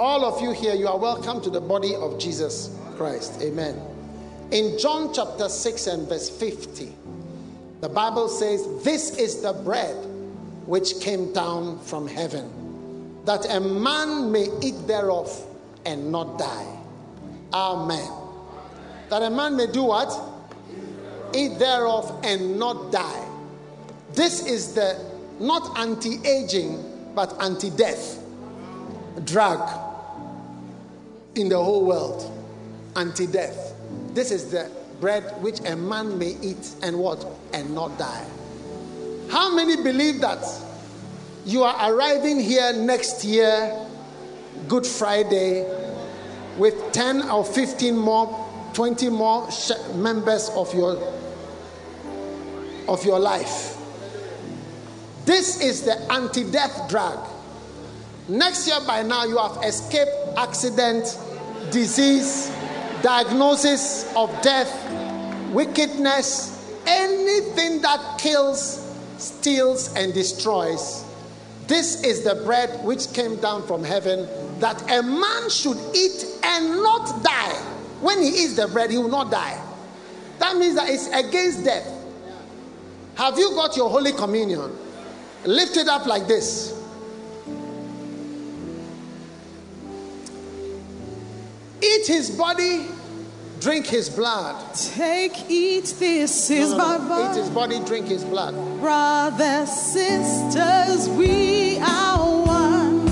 all 0.00 0.24
of 0.24 0.40
you 0.40 0.50
here, 0.50 0.74
you 0.74 0.88
are 0.88 0.96
welcome 0.96 1.42
to 1.42 1.50
the 1.50 1.60
body 1.60 1.94
of 1.94 2.18
Jesus 2.18 2.74
Christ. 2.96 3.38
Amen. 3.42 3.78
In 4.50 4.78
John 4.78 5.12
chapter 5.12 5.46
6 5.46 5.86
and 5.88 6.08
verse 6.08 6.30
50, 6.30 6.90
the 7.82 7.88
Bible 7.90 8.26
says, 8.30 8.66
This 8.82 9.18
is 9.18 9.42
the 9.42 9.52
bread 9.52 9.94
which 10.64 11.00
came 11.00 11.34
down 11.34 11.78
from 11.80 12.06
heaven, 12.06 13.20
that 13.26 13.44
a 13.54 13.60
man 13.60 14.32
may 14.32 14.46
eat 14.62 14.86
thereof 14.86 15.30
and 15.84 16.10
not 16.10 16.38
die. 16.38 16.78
Amen. 17.52 18.10
That 19.10 19.22
a 19.22 19.28
man 19.28 19.54
may 19.54 19.66
do 19.66 19.82
what? 19.82 20.18
Eat 21.34 21.58
thereof 21.58 22.22
and 22.24 22.58
not 22.58 22.90
die. 22.90 23.28
This 24.14 24.46
is 24.46 24.72
the 24.72 24.98
not 25.38 25.78
anti 25.78 26.26
aging, 26.26 27.12
but 27.14 27.36
anti 27.42 27.68
death 27.68 28.16
drug 29.24 29.89
in 31.40 31.48
the 31.48 31.56
whole 31.56 31.84
world. 31.84 32.30
Anti 32.96 33.26
death. 33.26 33.74
This 34.14 34.30
is 34.30 34.50
the 34.50 34.70
bread 35.00 35.24
which 35.42 35.60
a 35.60 35.74
man 35.76 36.18
may 36.18 36.36
eat 36.42 36.74
and 36.82 36.98
what? 36.98 37.24
And 37.52 37.74
not 37.74 37.98
die. 37.98 38.26
How 39.30 39.54
many 39.54 39.76
believe 39.82 40.20
that 40.20 40.44
you 41.44 41.62
are 41.62 41.92
arriving 41.92 42.38
here 42.40 42.72
next 42.72 43.24
year, 43.24 43.86
Good 44.68 44.86
Friday, 44.86 45.64
with 46.58 46.92
10 46.92 47.30
or 47.30 47.44
15 47.44 47.96
more, 47.96 48.46
20 48.74 49.08
more 49.08 49.48
members 49.94 50.50
of 50.50 50.74
your 50.74 50.96
of 52.88 53.04
your 53.04 53.20
life? 53.20 53.76
This 55.24 55.60
is 55.60 55.82
the 55.82 55.96
anti-death 56.12 56.88
drug. 56.88 57.24
Next 58.28 58.66
year 58.66 58.78
by 58.86 59.02
now 59.02 59.24
you 59.24 59.38
have 59.38 59.62
escaped 59.64 60.10
accident, 60.36 61.16
disease, 61.70 62.50
diagnosis 63.02 64.12
of 64.14 64.30
death, 64.42 64.70
wickedness, 65.50 66.78
anything 66.86 67.80
that 67.82 68.18
kills, 68.18 68.94
steals, 69.18 69.94
and 69.94 70.12
destroys. 70.14 71.04
This 71.66 72.02
is 72.02 72.24
the 72.24 72.34
bread 72.44 72.84
which 72.84 73.12
came 73.12 73.36
down 73.36 73.66
from 73.66 73.84
heaven 73.84 74.28
that 74.58 74.82
a 74.90 75.02
man 75.02 75.50
should 75.50 75.78
eat 75.94 76.26
and 76.42 76.82
not 76.82 77.22
die. 77.22 77.54
When 78.00 78.20
he 78.22 78.28
eats 78.28 78.56
the 78.56 78.66
bread, 78.68 78.90
he 78.90 78.98
will 78.98 79.08
not 79.08 79.30
die. 79.30 79.62
That 80.38 80.56
means 80.56 80.74
that 80.74 80.88
it's 80.88 81.06
against 81.08 81.64
death. 81.64 81.86
Have 83.16 83.38
you 83.38 83.50
got 83.50 83.76
your 83.76 83.90
Holy 83.90 84.12
Communion? 84.12 84.76
Lift 85.44 85.76
it 85.76 85.88
up 85.88 86.06
like 86.06 86.26
this. 86.26 86.79
Eat 91.82 92.06
his 92.06 92.30
body, 92.30 92.86
drink 93.60 93.86
his 93.86 94.08
blood. 94.10 94.74
Take, 94.74 95.50
eat, 95.50 95.94
this 95.98 96.50
No, 96.50 96.56
is 96.56 96.70
no, 96.72 96.76
my 96.78 96.96
no. 96.98 97.30
Eat 97.30 97.36
his 97.36 97.48
body, 97.50 97.80
drink 97.84 98.06
his 98.08 98.24
blood. 98.24 98.54
Brothers, 98.80 99.70
sisters, 99.70 101.08
we 101.08 101.78
are 101.78 102.18
one, 102.46 103.08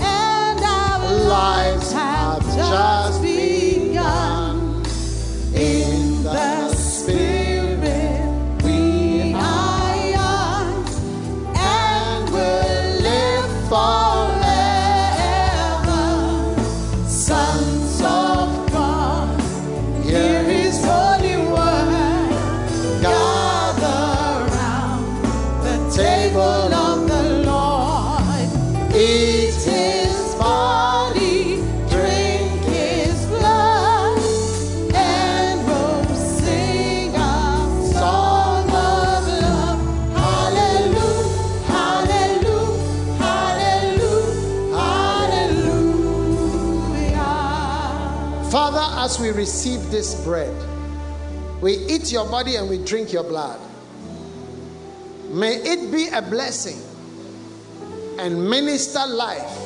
and 0.00 0.60
our 0.60 1.12
lives 1.28 1.92
have 1.92 2.42
just 2.56 3.20
begun. 3.22 3.37
Receive 49.38 49.92
this 49.92 50.20
bread, 50.24 50.52
we 51.62 51.74
eat 51.86 52.10
your 52.10 52.28
body 52.28 52.56
and 52.56 52.68
we 52.68 52.84
drink 52.84 53.12
your 53.12 53.22
blood. 53.22 53.60
May 55.30 55.54
it 55.54 55.92
be 55.92 56.08
a 56.08 56.20
blessing 56.20 56.80
and 58.18 58.50
minister 58.50 59.06
life. 59.06 59.56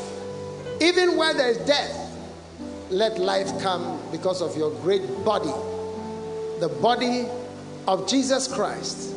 Even 0.82 1.16
where 1.16 1.32
there 1.32 1.48
is 1.48 1.58
death, 1.58 1.98
let 2.90 3.18
life 3.18 3.48
come 3.62 3.98
because 4.12 4.42
of 4.42 4.54
your 4.58 4.70
great 4.82 5.06
body, 5.24 5.54
the 6.60 6.68
body 6.82 7.26
of 7.88 8.06
Jesus 8.06 8.52
Christ. 8.52 9.14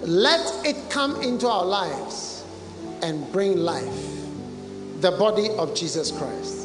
Let 0.00 0.64
it 0.64 0.76
come 0.88 1.20
into 1.20 1.46
our 1.46 1.64
lives 1.64 2.42
and 3.02 3.30
bring 3.32 3.58
life, 3.58 4.00
the 5.00 5.10
body 5.10 5.50
of 5.50 5.74
Jesus 5.74 6.10
Christ. 6.10 6.63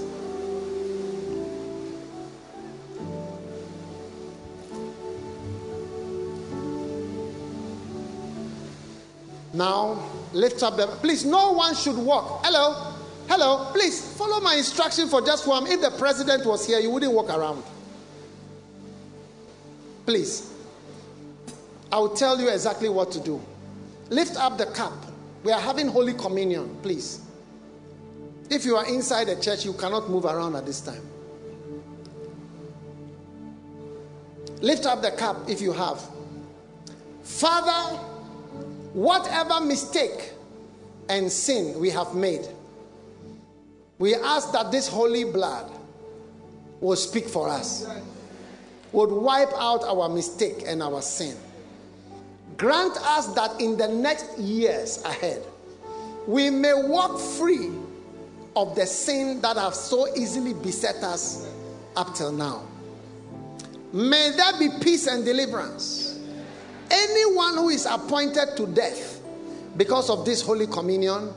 Now, 9.60 10.10
lift 10.32 10.64
up 10.64 10.78
the. 10.78 10.88
Please, 10.88 11.26
no 11.26 11.52
one 11.52 11.76
should 11.76 11.98
walk. 11.98 12.46
Hello, 12.46 12.94
hello. 13.28 13.70
Please 13.74 14.00
follow 14.16 14.40
my 14.40 14.56
instruction 14.56 15.10
for 15.10 15.22
just 15.22 15.46
one. 15.46 15.68
If 15.68 15.82
the 15.82 15.92
president 15.92 16.46
was 16.46 16.66
here, 16.66 16.80
you 16.80 16.90
wouldn't 16.90 17.12
walk 17.12 17.30
around. 17.30 17.62
Please, 20.06 20.54
I 21.92 21.98
will 21.98 22.16
tell 22.16 22.40
you 22.40 22.48
exactly 22.48 22.88
what 22.88 23.12
to 23.12 23.20
do. 23.20 23.42
Lift 24.10 24.38
up 24.38 24.58
the 24.58 24.68
cup. 24.68 24.94
We 25.44 25.52
are 25.52 25.60
having 25.60 25.90
Holy 25.90 26.14
Communion. 26.14 26.78
Please 26.82 27.20
If 28.50 28.64
you 28.64 28.78
are 28.78 28.88
inside 28.88 29.28
the 29.28 29.36
church, 29.36 29.66
you 29.66 29.74
cannot 29.74 30.10
move 30.10 30.24
around 30.24 30.56
at 30.56 30.66
this 30.66 30.80
time. 30.80 31.06
Lift 34.62 34.86
up 34.86 35.02
the 35.02 35.12
cup 35.12 35.50
if 35.50 35.60
you 35.60 35.74
have. 35.74 36.02
Father, 37.24 38.00
whatever 38.94 39.60
mistake 39.60 40.34
and 41.10 41.32
sin 41.32 41.80
we 41.80 41.90
have 41.90 42.16
made, 42.16 42.48
we 43.98 44.16
ask 44.16 44.52
that 44.54 44.72
this 44.72 44.88
holy 44.88 45.26
blood 45.26 45.70
will 46.80 46.96
speak 46.96 47.28
for 47.28 47.50
us, 47.50 47.88
would 48.92 49.12
wipe 49.12 49.52
out 49.58 49.84
our 49.84 50.08
mistake 50.10 50.64
and 50.66 50.82
our 50.82 51.02
sin. 51.02 51.36
Grant 52.58 52.98
us 52.98 53.28
that 53.36 53.60
in 53.62 53.78
the 53.78 53.88
next 53.88 54.38
years 54.38 55.04
ahead, 55.04 55.44
we 56.28 56.50
may 56.50 56.74
walk 56.74 57.20
free 57.20 57.70
of 58.56 58.76
the 58.76 58.86
sin 58.86 59.42
that 59.42 59.58
have 59.58 59.74
so 59.74 60.08
easily 60.16 60.54
beset 60.54 60.96
us 61.04 61.50
up 61.96 62.14
till 62.16 62.32
now. 62.32 62.64
May 63.94 64.32
there 64.36 64.60
be 64.60 64.70
peace 64.82 65.08
and 65.08 65.26
deliverance. 65.26 66.09
Anyone 66.92 67.56
who 67.56 67.70
is 67.70 67.86
appointed 67.86 68.58
to 68.58 68.68
death 68.68 69.22
because 69.78 70.10
of 70.10 70.26
this 70.26 70.42
Holy 70.42 70.68
Communion, 70.68 71.32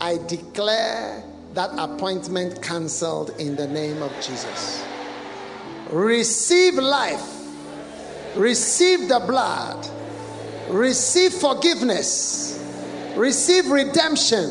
I 0.00 0.18
declare 0.26 1.22
that 1.54 1.70
appointment 1.78 2.62
cancelled 2.62 3.30
in 3.38 3.56
the 3.56 3.66
name 3.66 4.02
of 4.02 4.12
Jesus. 4.16 4.84
Receive 5.90 6.74
life, 6.74 7.46
receive 8.36 9.08
the 9.08 9.20
blood, 9.20 9.88
receive 10.68 11.32
forgiveness, 11.32 12.62
receive 13.16 13.68
redemption, 13.70 14.50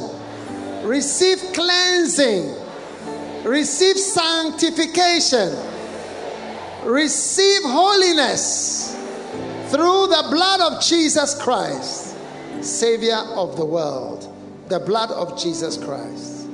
receive 0.83 1.39
cleansing, 1.53 2.55
receive 3.43 3.97
sanctification, 3.97 5.55
receive 6.83 7.61
holiness 7.63 8.97
through 9.69 10.07
the 10.07 10.27
blood 10.31 10.61
of 10.61 10.81
Jesus 10.81 11.39
Christ, 11.41 12.15
Savior 12.61 13.17
of 13.35 13.57
the 13.57 13.65
world, 13.65 14.33
the 14.69 14.79
blood 14.79 15.11
of 15.11 15.37
Jesus 15.37 15.77
Christ. 15.77 16.47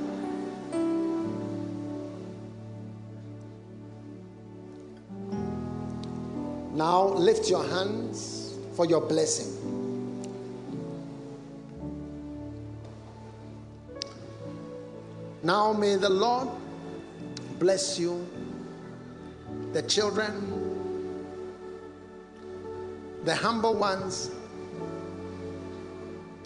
Now 6.72 7.04
lift 7.04 7.48
your 7.48 7.64
hands 7.64 8.56
for 8.74 8.84
your 8.84 9.00
blessing. 9.00 9.52
Now 15.44 15.72
may 15.72 15.94
the 15.94 16.10
Lord 16.10 16.48
bless 17.60 17.96
you, 17.96 18.26
the 19.72 19.82
children, 19.82 20.63
the 23.24 23.34
humble 23.34 23.74
ones, 23.74 24.30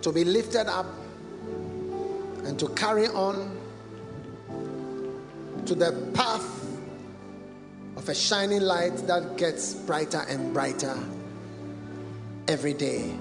to 0.03 0.13
be 0.13 0.25
lifted 0.25 0.69
up 0.69 0.87
and 2.45 2.59
to 2.59 2.69
carry 2.71 3.09
on 3.09 3.57
to 5.67 5.75
the 5.75 5.93
path 6.15 6.67
of 7.97 8.09
a 8.09 8.15
shining 8.15 8.63
light 8.63 8.97
that 9.07 9.37
gets 9.37 9.75
brighter 9.75 10.25
and 10.29 10.55
brighter 10.55 10.97
every 12.47 12.73
day. 12.73 13.13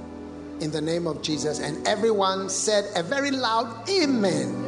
In 0.59 0.71
the 0.71 0.81
name 0.81 1.05
of 1.05 1.21
Jesus. 1.21 1.59
And 1.59 1.87
everyone 1.87 2.49
said 2.49 2.85
a 2.95 3.03
very 3.03 3.31
loud 3.31 3.87
Amen. 3.89 4.63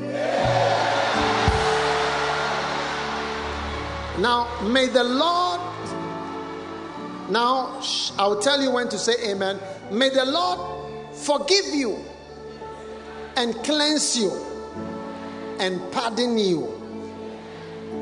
Now, 4.20 4.50
may 4.62 4.88
the 4.88 5.04
Lord, 5.04 5.62
now 7.30 7.82
I'll 8.18 8.40
tell 8.40 8.62
you 8.62 8.72
when 8.72 8.90
to 8.90 8.98
say 8.98 9.14
amen. 9.32 9.60
May 9.92 10.10
the 10.10 10.26
Lord 10.26 11.16
forgive 11.16 11.74
you 11.74 11.98
and 13.36 13.54
cleanse 13.64 14.18
you 14.18 14.32
and 15.60 15.80
pardon 15.92 16.38
you 16.38 16.76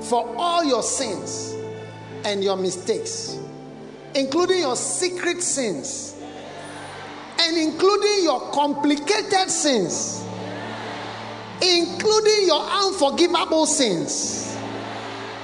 for 0.03 0.33
all 0.37 0.63
your 0.63 0.83
sins 0.83 1.55
and 2.25 2.43
your 2.43 2.57
mistakes, 2.57 3.37
including 4.15 4.59
your 4.59 4.75
secret 4.75 5.41
sins 5.41 6.15
and 7.39 7.57
including 7.57 8.23
your 8.23 8.39
complicated 8.51 9.49
sins, 9.49 10.23
including 11.61 12.47
your 12.47 12.61
unforgivable 12.61 13.65
sins. 13.65 14.57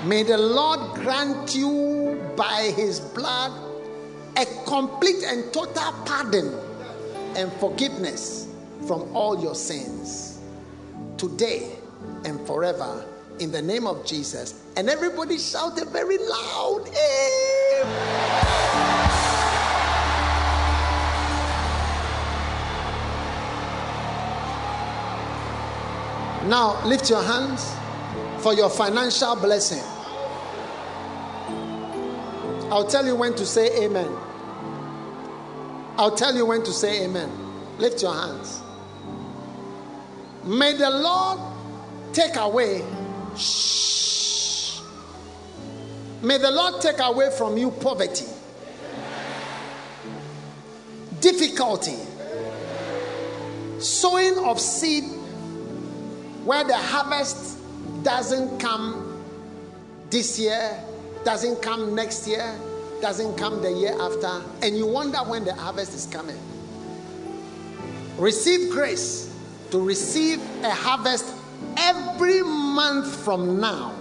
May 0.05 0.23
the 0.23 0.37
Lord 0.37 0.95
grant 0.95 1.55
you 1.55 2.33
by 2.35 2.73
his 2.75 2.99
blood 2.99 3.62
a 4.37 4.45
complete 4.65 5.23
and 5.23 5.51
total 5.53 5.93
pardon 6.05 6.53
and 7.35 7.51
forgiveness 7.53 8.47
from 8.87 9.15
all 9.15 9.41
your 9.41 9.55
sins 9.55 10.39
today 11.17 11.71
and 12.25 12.39
forever 12.47 13.05
in 13.39 13.51
the 13.51 13.61
name 13.61 13.87
of 13.87 14.05
Jesus. 14.05 14.61
And 14.75 14.89
everybody 14.89 15.37
shouted 15.37 15.89
very 15.89 16.17
loud, 16.17 16.87
Amen. 16.87 18.33
Now 26.49 26.85
lift 26.85 27.09
your 27.09 27.23
hands 27.23 27.73
for 28.43 28.53
your 28.53 28.69
financial 28.69 29.35
blessing. 29.37 29.92
I'll 32.73 32.87
tell 32.87 33.05
you 33.05 33.15
when 33.15 33.35
to 33.35 33.45
say 33.45 33.83
amen. 33.85 34.11
I'll 35.95 36.15
tell 36.15 36.35
you 36.35 36.43
when 36.43 36.63
to 36.63 36.71
say 36.71 37.05
amen. 37.05 37.29
Lift 37.77 38.01
your 38.01 38.15
hands. 38.15 38.63
May 40.43 40.73
the 40.73 40.89
Lord 40.89 41.39
take 42.13 42.35
away. 42.35 42.83
Shh. 43.37 44.79
May 46.23 46.39
the 46.39 46.49
Lord 46.49 46.81
take 46.81 46.99
away 46.99 47.29
from 47.37 47.59
you 47.59 47.69
poverty, 47.69 48.25
difficulty, 51.19 51.99
sowing 53.77 54.39
of 54.39 54.59
seed 54.59 55.03
where 56.43 56.63
the 56.63 56.75
harvest 56.75 57.59
doesn't 58.01 58.57
come 58.57 59.23
this 60.09 60.39
year, 60.39 60.83
doesn't 61.23 61.61
come 61.61 61.95
next 61.95 62.27
year, 62.27 62.53
doesn't 63.01 63.37
come 63.37 63.61
the 63.61 63.71
year 63.71 63.95
after, 64.01 64.41
and 64.61 64.77
you 64.77 64.85
wonder 64.85 65.19
when 65.19 65.45
the 65.45 65.53
harvest 65.53 65.93
is 65.93 66.05
coming. 66.07 66.37
Receive 68.17 68.69
grace 68.71 69.33
to 69.71 69.79
receive 69.79 70.41
a 70.63 70.69
harvest 70.69 71.33
every 71.77 72.43
month 72.43 73.15
from 73.23 73.59
now. 73.59 73.95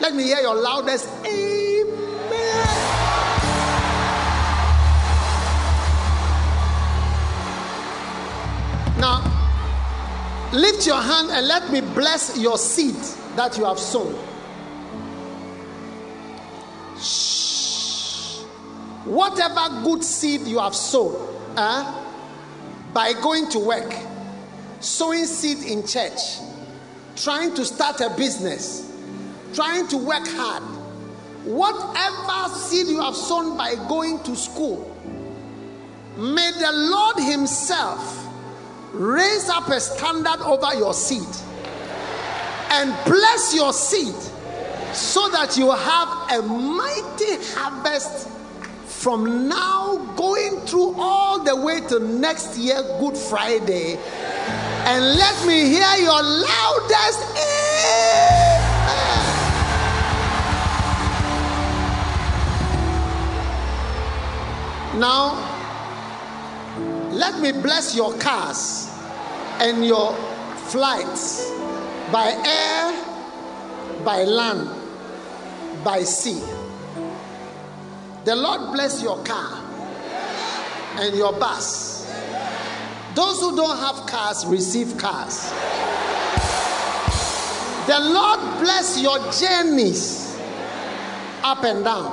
Let 0.00 0.14
me 0.14 0.24
hear 0.24 0.38
your 0.38 0.54
loudest 0.54 1.08
Amen. 1.26 1.58
Now, 9.00 9.22
lift 10.52 10.86
your 10.86 11.00
hand 11.00 11.30
and 11.30 11.46
let 11.46 11.70
me 11.72 11.80
bless 11.80 12.38
your 12.38 12.58
seed 12.58 12.96
that 13.36 13.56
you 13.56 13.64
have 13.64 13.78
sown. 13.78 14.27
Whatever 19.04 19.82
good 19.84 20.04
seed 20.04 20.42
you 20.42 20.58
have 20.58 20.74
sown, 20.74 21.16
eh, 21.56 21.94
by 22.92 23.12
going 23.14 23.48
to 23.50 23.58
work, 23.58 23.94
sowing 24.80 25.24
seed 25.26 25.58
in 25.70 25.86
church, 25.86 26.20
trying 27.16 27.54
to 27.54 27.64
start 27.64 28.00
a 28.00 28.10
business, 28.16 28.92
trying 29.54 29.86
to 29.88 29.96
work 29.96 30.26
hard, 30.26 30.62
whatever 31.44 32.54
seed 32.54 32.88
you 32.88 33.00
have 33.00 33.16
sown 33.16 33.56
by 33.56 33.74
going 33.88 34.22
to 34.24 34.36
school, 34.36 34.94
may 36.16 36.50
the 36.58 36.72
Lord 36.72 37.16
Himself 37.18 38.26
raise 38.92 39.48
up 39.48 39.68
a 39.68 39.80
standard 39.80 40.40
over 40.44 40.74
your 40.74 40.94
seed 40.94 41.28
and 42.70 42.94
bless 43.04 43.54
your 43.54 43.72
seed 43.72 44.14
so 44.92 45.28
that 45.30 45.56
you 45.56 45.70
have 45.70 46.08
a 46.32 46.42
mighty 46.42 47.36
harvest 47.54 48.28
from 48.86 49.48
now 49.48 49.96
going 50.16 50.60
through 50.66 50.94
all 50.98 51.42
the 51.42 51.54
way 51.54 51.80
to 51.88 52.00
next 52.00 52.58
year, 52.58 52.82
Good 52.98 53.16
Friday. 53.16 53.96
And 53.96 55.04
let 55.16 55.46
me 55.46 55.68
hear 55.68 55.94
your 55.98 56.22
loudest 56.22 57.20
amen. 57.36 58.48
Now, 64.98 65.44
let 67.12 67.38
me 67.40 67.52
bless 67.52 67.94
your 67.94 68.12
cars 68.18 68.90
and 69.60 69.86
your 69.86 70.12
flights 70.70 71.48
by 72.10 72.32
air, 72.44 72.92
by 74.04 74.24
land, 74.24 74.68
by 75.84 76.02
sea. 76.02 76.42
The 78.24 78.36
Lord 78.36 78.72
bless 78.72 79.02
your 79.02 79.22
car 79.24 79.64
and 80.98 81.16
your 81.16 81.32
bus. 81.32 82.06
Those 83.14 83.40
who 83.40 83.56
don't 83.56 83.78
have 83.78 84.06
cars 84.06 84.44
receive 84.46 84.96
cars. 84.98 85.50
The 87.86 87.98
Lord 88.00 88.40
bless 88.60 89.00
your 89.00 89.18
journeys 89.32 90.38
up 91.42 91.64
and 91.64 91.82
down, 91.84 92.06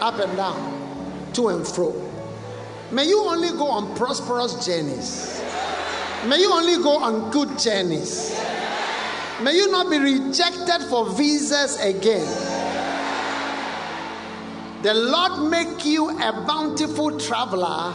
up 0.00 0.18
and 0.18 0.36
down, 0.36 1.32
to 1.34 1.48
and 1.48 1.66
fro. 1.66 1.94
May 2.90 3.06
you 3.06 3.20
only 3.20 3.50
go 3.50 3.66
on 3.66 3.94
prosperous 3.96 4.66
journeys. 4.66 5.42
May 6.26 6.40
you 6.40 6.52
only 6.52 6.82
go 6.82 6.98
on 6.98 7.30
good 7.30 7.58
journeys. 7.58 8.34
May 9.42 9.54
you 9.54 9.70
not 9.70 9.90
be 9.90 9.98
rejected 9.98 10.86
for 10.88 11.10
visas 11.14 11.78
again. 11.80 12.26
The 14.82 14.94
Lord 14.94 15.50
make 15.50 15.84
you 15.84 16.08
a 16.08 16.32
bountiful 16.46 17.18
traveler. 17.18 17.92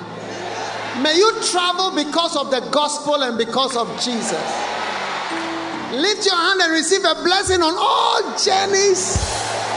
May 1.01 1.17
you 1.17 1.31
travel 1.41 1.89
because 1.95 2.35
of 2.37 2.51
the 2.51 2.59
gospel 2.69 3.23
and 3.23 3.39
because 3.39 3.75
of 3.75 3.87
Jesus. 3.99 4.31
Lift 5.91 6.25
your 6.27 6.35
hand 6.35 6.61
and 6.61 6.71
receive 6.71 7.03
a 7.03 7.15
blessing 7.23 7.63
on 7.63 7.73
all 7.75 8.21
journeys, 8.37 9.17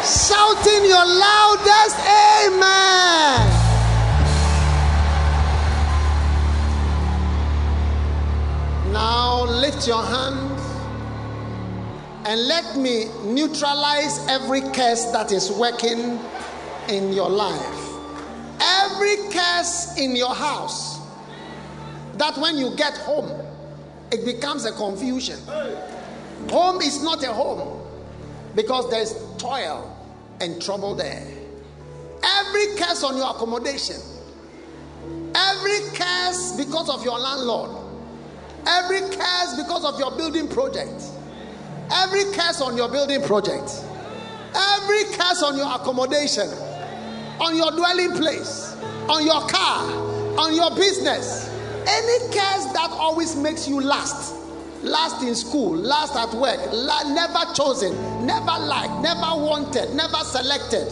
shouting 0.04 0.84
your 0.84 1.06
loudest 1.06 1.96
Amen. 2.44 3.58
Now 8.92 9.44
lift 9.44 9.86
your 9.86 10.02
hand 10.02 10.60
and 12.26 12.46
let 12.46 12.76
me 12.76 13.06
neutralize 13.24 14.26
every 14.28 14.60
curse 14.60 15.06
that 15.12 15.32
is 15.32 15.50
working 15.50 16.20
in 16.88 17.12
your 17.12 17.28
life. 17.28 17.88
Every 18.60 19.16
curse 19.30 19.96
in 19.96 20.16
your 20.16 20.34
house 20.34 20.98
that 22.14 22.36
when 22.36 22.58
you 22.58 22.74
get 22.76 22.96
home, 22.98 23.30
it 24.10 24.24
becomes 24.24 24.64
a 24.64 24.72
confusion. 24.72 25.38
Home 26.50 26.80
is 26.80 27.02
not 27.02 27.22
a 27.22 27.32
home 27.32 27.86
because 28.54 28.90
there's 28.90 29.14
toil 29.38 29.94
and 30.40 30.60
trouble 30.60 30.94
there. 30.94 31.26
Every 32.24 32.66
curse 32.76 33.04
on 33.04 33.16
your 33.16 33.30
accommodation, 33.30 34.00
every 35.34 35.78
curse 35.94 36.56
because 36.56 36.88
of 36.88 37.04
your 37.04 37.18
landlord, 37.18 37.70
every 38.66 39.00
curse 39.00 39.54
because 39.56 39.84
of 39.84 39.98
your 40.00 40.10
building 40.16 40.48
project, 40.48 41.04
every 41.92 42.24
curse 42.32 42.60
on 42.60 42.76
your 42.76 42.88
building 42.88 43.22
project, 43.22 43.70
every 44.54 45.04
curse 45.16 45.42
on 45.42 45.56
your 45.56 45.72
accommodation, 45.72 46.48
on 47.40 47.56
your 47.56 47.70
dwelling 47.72 48.12
place, 48.16 48.74
on 49.08 49.24
your 49.24 49.46
car, 49.48 49.84
on 50.38 50.54
your 50.54 50.74
business, 50.74 51.48
any 51.86 52.18
curse 52.32 52.66
that 52.72 52.88
always 52.92 53.36
makes 53.36 53.68
you 53.68 53.80
last 53.80 54.34
last 54.82 55.22
in 55.22 55.34
school, 55.34 55.76
last 55.76 56.14
at 56.16 56.32
work, 56.38 56.58
la- 56.72 57.12
never 57.12 57.52
chosen, 57.54 57.92
never 58.24 58.46
liked, 58.46 59.02
never 59.02 59.42
wanted, 59.42 59.92
never 59.94 60.18
selected. 60.18 60.86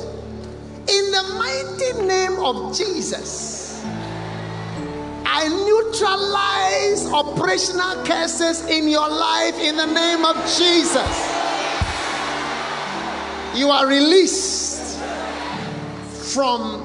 In 0.89 1.10
the 1.10 1.23
mighty 1.36 2.06
name 2.06 2.39
of 2.39 2.77
Jesus, 2.77 3.85
I 5.24 5.48
neutralize 5.48 7.06
operational 7.12 8.05
curses 8.05 8.64
in 8.66 8.89
your 8.89 9.09
life 9.09 9.59
in 9.59 9.77
the 9.77 9.86
name 9.86 10.24
of 10.24 10.36
Jesus. 10.56 11.32
You 13.55 13.70
are 13.70 13.86
released 13.86 14.76
from 16.36 16.84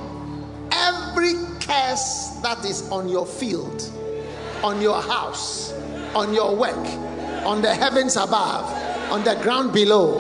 every 0.71 1.33
curse 1.59 2.39
that 2.41 2.65
is 2.65 2.89
on 2.89 3.09
your 3.09 3.25
field, 3.27 3.83
on 4.63 4.81
your 4.81 5.01
house 5.01 5.71
on 6.15 6.33
your 6.33 6.55
work, 6.55 6.85
on 7.45 7.61
the 7.61 7.73
heavens 7.73 8.15
above, 8.15 8.65
on 9.11 9.23
the 9.23 9.35
ground 9.41 9.73
below. 9.73 10.19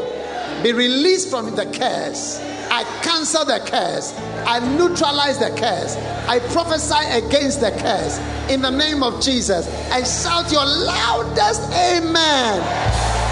Be 0.63 0.73
released 0.73 1.29
from 1.29 1.55
the 1.55 1.65
curse. 1.65 2.39
I 2.71 2.83
cancel 3.03 3.45
the 3.45 3.59
curse. 3.65 4.13
I 4.45 4.59
neutralize 4.77 5.39
the 5.39 5.49
curse. 5.49 5.95
I 6.27 6.39
prophesy 6.51 7.25
against 7.25 7.59
the 7.59 7.71
curse 7.71 8.19
in 8.49 8.61
the 8.61 8.69
name 8.69 9.03
of 9.03 9.21
Jesus. 9.21 9.67
And 9.91 10.05
shout 10.05 10.51
your 10.51 10.65
loudest 10.65 11.63
amen. 11.73 13.30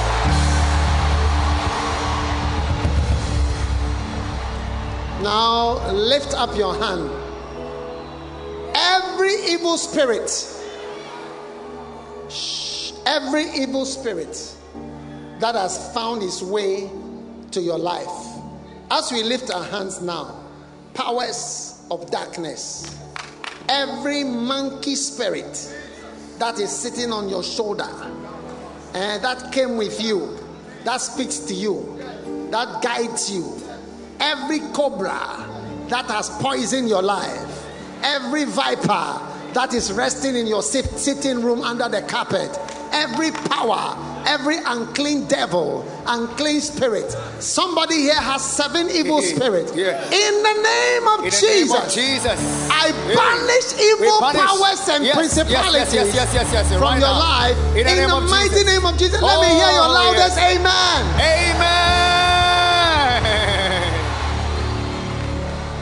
Now 5.21 5.91
lift 5.91 6.33
up 6.33 6.55
your 6.55 6.75
hand. 6.75 7.09
Every 8.75 9.33
evil 9.51 9.77
spirit 9.77 10.29
every 13.09 13.45
evil 13.55 13.85
spirit 13.85 14.55
that 15.39 15.55
has 15.55 15.91
found 15.93 16.21
its 16.21 16.43
way 16.43 16.89
to 17.49 17.59
your 17.59 17.79
life. 17.79 18.07
As 18.91 19.11
we 19.11 19.23
lift 19.23 19.51
our 19.51 19.63
hands 19.63 19.99
now, 19.99 20.43
powers 20.93 21.83
of 21.89 22.09
darkness, 22.11 22.95
every 23.67 24.23
monkey 24.23 24.95
spirit 24.95 25.75
that 26.37 26.59
is 26.59 26.69
sitting 26.69 27.11
on 27.11 27.29
your 27.29 27.43
shoulder 27.43 27.89
and 28.93 29.23
that 29.23 29.51
came 29.51 29.75
with 29.75 29.99
you, 30.01 30.37
that 30.83 31.01
speaks 31.01 31.39
to 31.39 31.53
you, 31.55 31.97
that 32.51 32.83
guides 32.83 33.31
you, 33.31 33.59
every 34.19 34.59
cobra 34.73 35.45
that 35.89 36.05
has 36.05 36.29
poisoned 36.41 36.87
your 36.89 37.01
life, 37.01 37.65
every 38.03 38.45
viper 38.45 39.19
that 39.53 39.73
is 39.73 39.91
resting 39.91 40.35
in 40.35 40.45
your 40.47 40.61
sitting 40.61 41.41
room 41.41 41.61
under 41.63 41.89
the 41.89 42.01
carpet, 42.03 42.57
every 42.91 43.31
power, 43.31 43.97
every 44.27 44.57
unclean 44.67 45.25
devil, 45.27 45.83
unclean 46.05 46.61
spirit. 46.61 47.09
Somebody 47.39 47.95
here 47.95 48.13
has 48.13 48.43
seven 48.45 48.89
evil 48.91 49.21
spirits. 49.33 49.75
Yeah. 49.75 50.03
In 50.05 50.43
the 50.43 50.53
name 50.61 51.07
of 51.07 51.19
In 51.19 51.25
the 51.25 51.31
Jesus, 51.31 51.71
name 51.73 51.81
of 51.81 51.89
Jesus. 51.91 52.69
I 52.69 52.91
banish 53.09 53.73
evil 53.81 54.19
banish- 54.21 54.41
powers 54.45 54.89
and 54.89 55.03
Yes, 55.05 55.15
principalities 55.15 55.93
yes, 55.93 56.13
yes, 56.13 56.13
yes, 56.13 56.33
yes, 56.33 56.53
yes, 56.53 56.71
from 56.73 56.81
right 56.81 56.99
your 56.99 57.07
now. 57.09 57.19
life. 57.19 57.57
In 57.75 57.87
the 57.87 57.95
name 57.95 58.09
the 58.09 58.21
mighty 58.21 58.49
Jesus. 58.49 58.65
name 58.67 58.85
of 58.85 58.97
Jesus, 58.99 59.21
let 59.21 59.41
me 59.41 59.47
oh, 59.49 59.57
hear 59.57 59.71
your 59.73 59.89
Oh, 59.89 59.93
loudest 59.93 60.37
yes. 60.37 60.57
amen. 60.59 61.98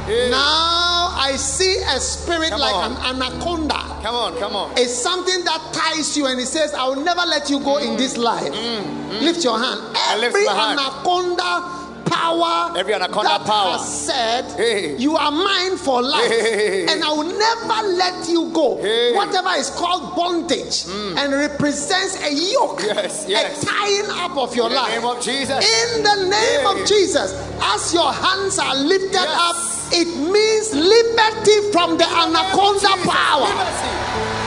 Now 0.07 1.11
I 1.19 1.33
see 1.37 1.77
a 1.89 1.99
spirit 1.99 2.49
Come 2.51 2.61
like 2.61 2.75
on. 2.75 2.91
an 2.93 3.21
anaconda. 3.21 3.73
Come 4.01 4.15
on, 4.15 4.37
come 4.39 4.55
on. 4.55 4.71
It's 4.77 4.93
something 4.93 5.43
that 5.43 5.61
ties 5.73 6.15
you 6.15 6.27
and 6.27 6.39
it 6.39 6.45
says, 6.47 6.73
I 6.73 6.87
will 6.87 7.03
never 7.03 7.21
let 7.27 7.49
you 7.49 7.59
go 7.59 7.77
in 7.77 7.97
this 7.97 8.17
mm. 8.17 8.23
life. 8.23 8.53
Mm, 8.53 8.83
mm. 8.83 9.21
Lift 9.21 9.43
your 9.43 9.59
hand. 9.59 9.81
Every 10.23 10.45
hand. 10.47 10.79
anaconda 10.79 11.73
power 12.05 12.71
Every 12.77 12.93
anaconda 12.93 13.27
that 13.29 13.45
power. 13.45 13.73
has 13.73 14.05
said, 14.05 14.45
Hey. 14.55 14.95
You 14.95 15.17
are 15.17 15.29
mine 15.29 15.75
for 15.75 16.01
life, 16.01 16.29
Hey. 16.31 16.85
and 16.87 17.03
I 17.03 17.09
will 17.11 17.25
never 17.25 17.87
let 17.97 18.29
you 18.29 18.49
go. 18.53 18.77
Hey. 18.81 19.13
Whatever 19.13 19.49
is 19.57 19.69
called 19.71 20.15
bondage 20.15 20.85
and 20.87 21.33
represents 21.33 22.15
a 22.23 22.33
yoke, 22.33 22.79
Yes, 22.81 23.25
yes. 23.27 23.61
a 23.61 23.65
tying 23.65 24.09
up 24.09 24.37
of 24.37 24.55
your 24.55 24.67
In 24.67 24.71
the 24.73 24.79
life. 24.79 24.89
name 24.95 25.05
of 25.05 25.21
Jesus. 25.21 25.95
In 25.97 26.03
the 26.03 26.29
name 26.29 26.65
of 26.65 26.87
Jesus, 26.87 27.33
as 27.61 27.93
your 27.93 28.13
hands 28.13 28.57
are 28.57 28.75
lifted 28.77 29.11
Yes. 29.13 29.27
up, 29.27 29.55
it 29.91 30.07
means 30.17 30.73
liberty 30.73 31.71
from 31.71 31.97
the 31.97 32.05
anaconda 32.05 32.95
power. 33.07 33.51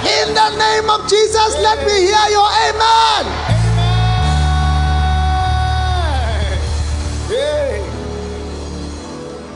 In 0.03 0.35
the 0.35 0.51
name 0.57 0.91
of 0.91 1.09
Jesus, 1.09 1.57
let 1.63 1.79
me 1.87 1.93
hear 1.93 2.27
your 2.31 2.51
amen. 2.67 3.25
Hey, 7.29 7.85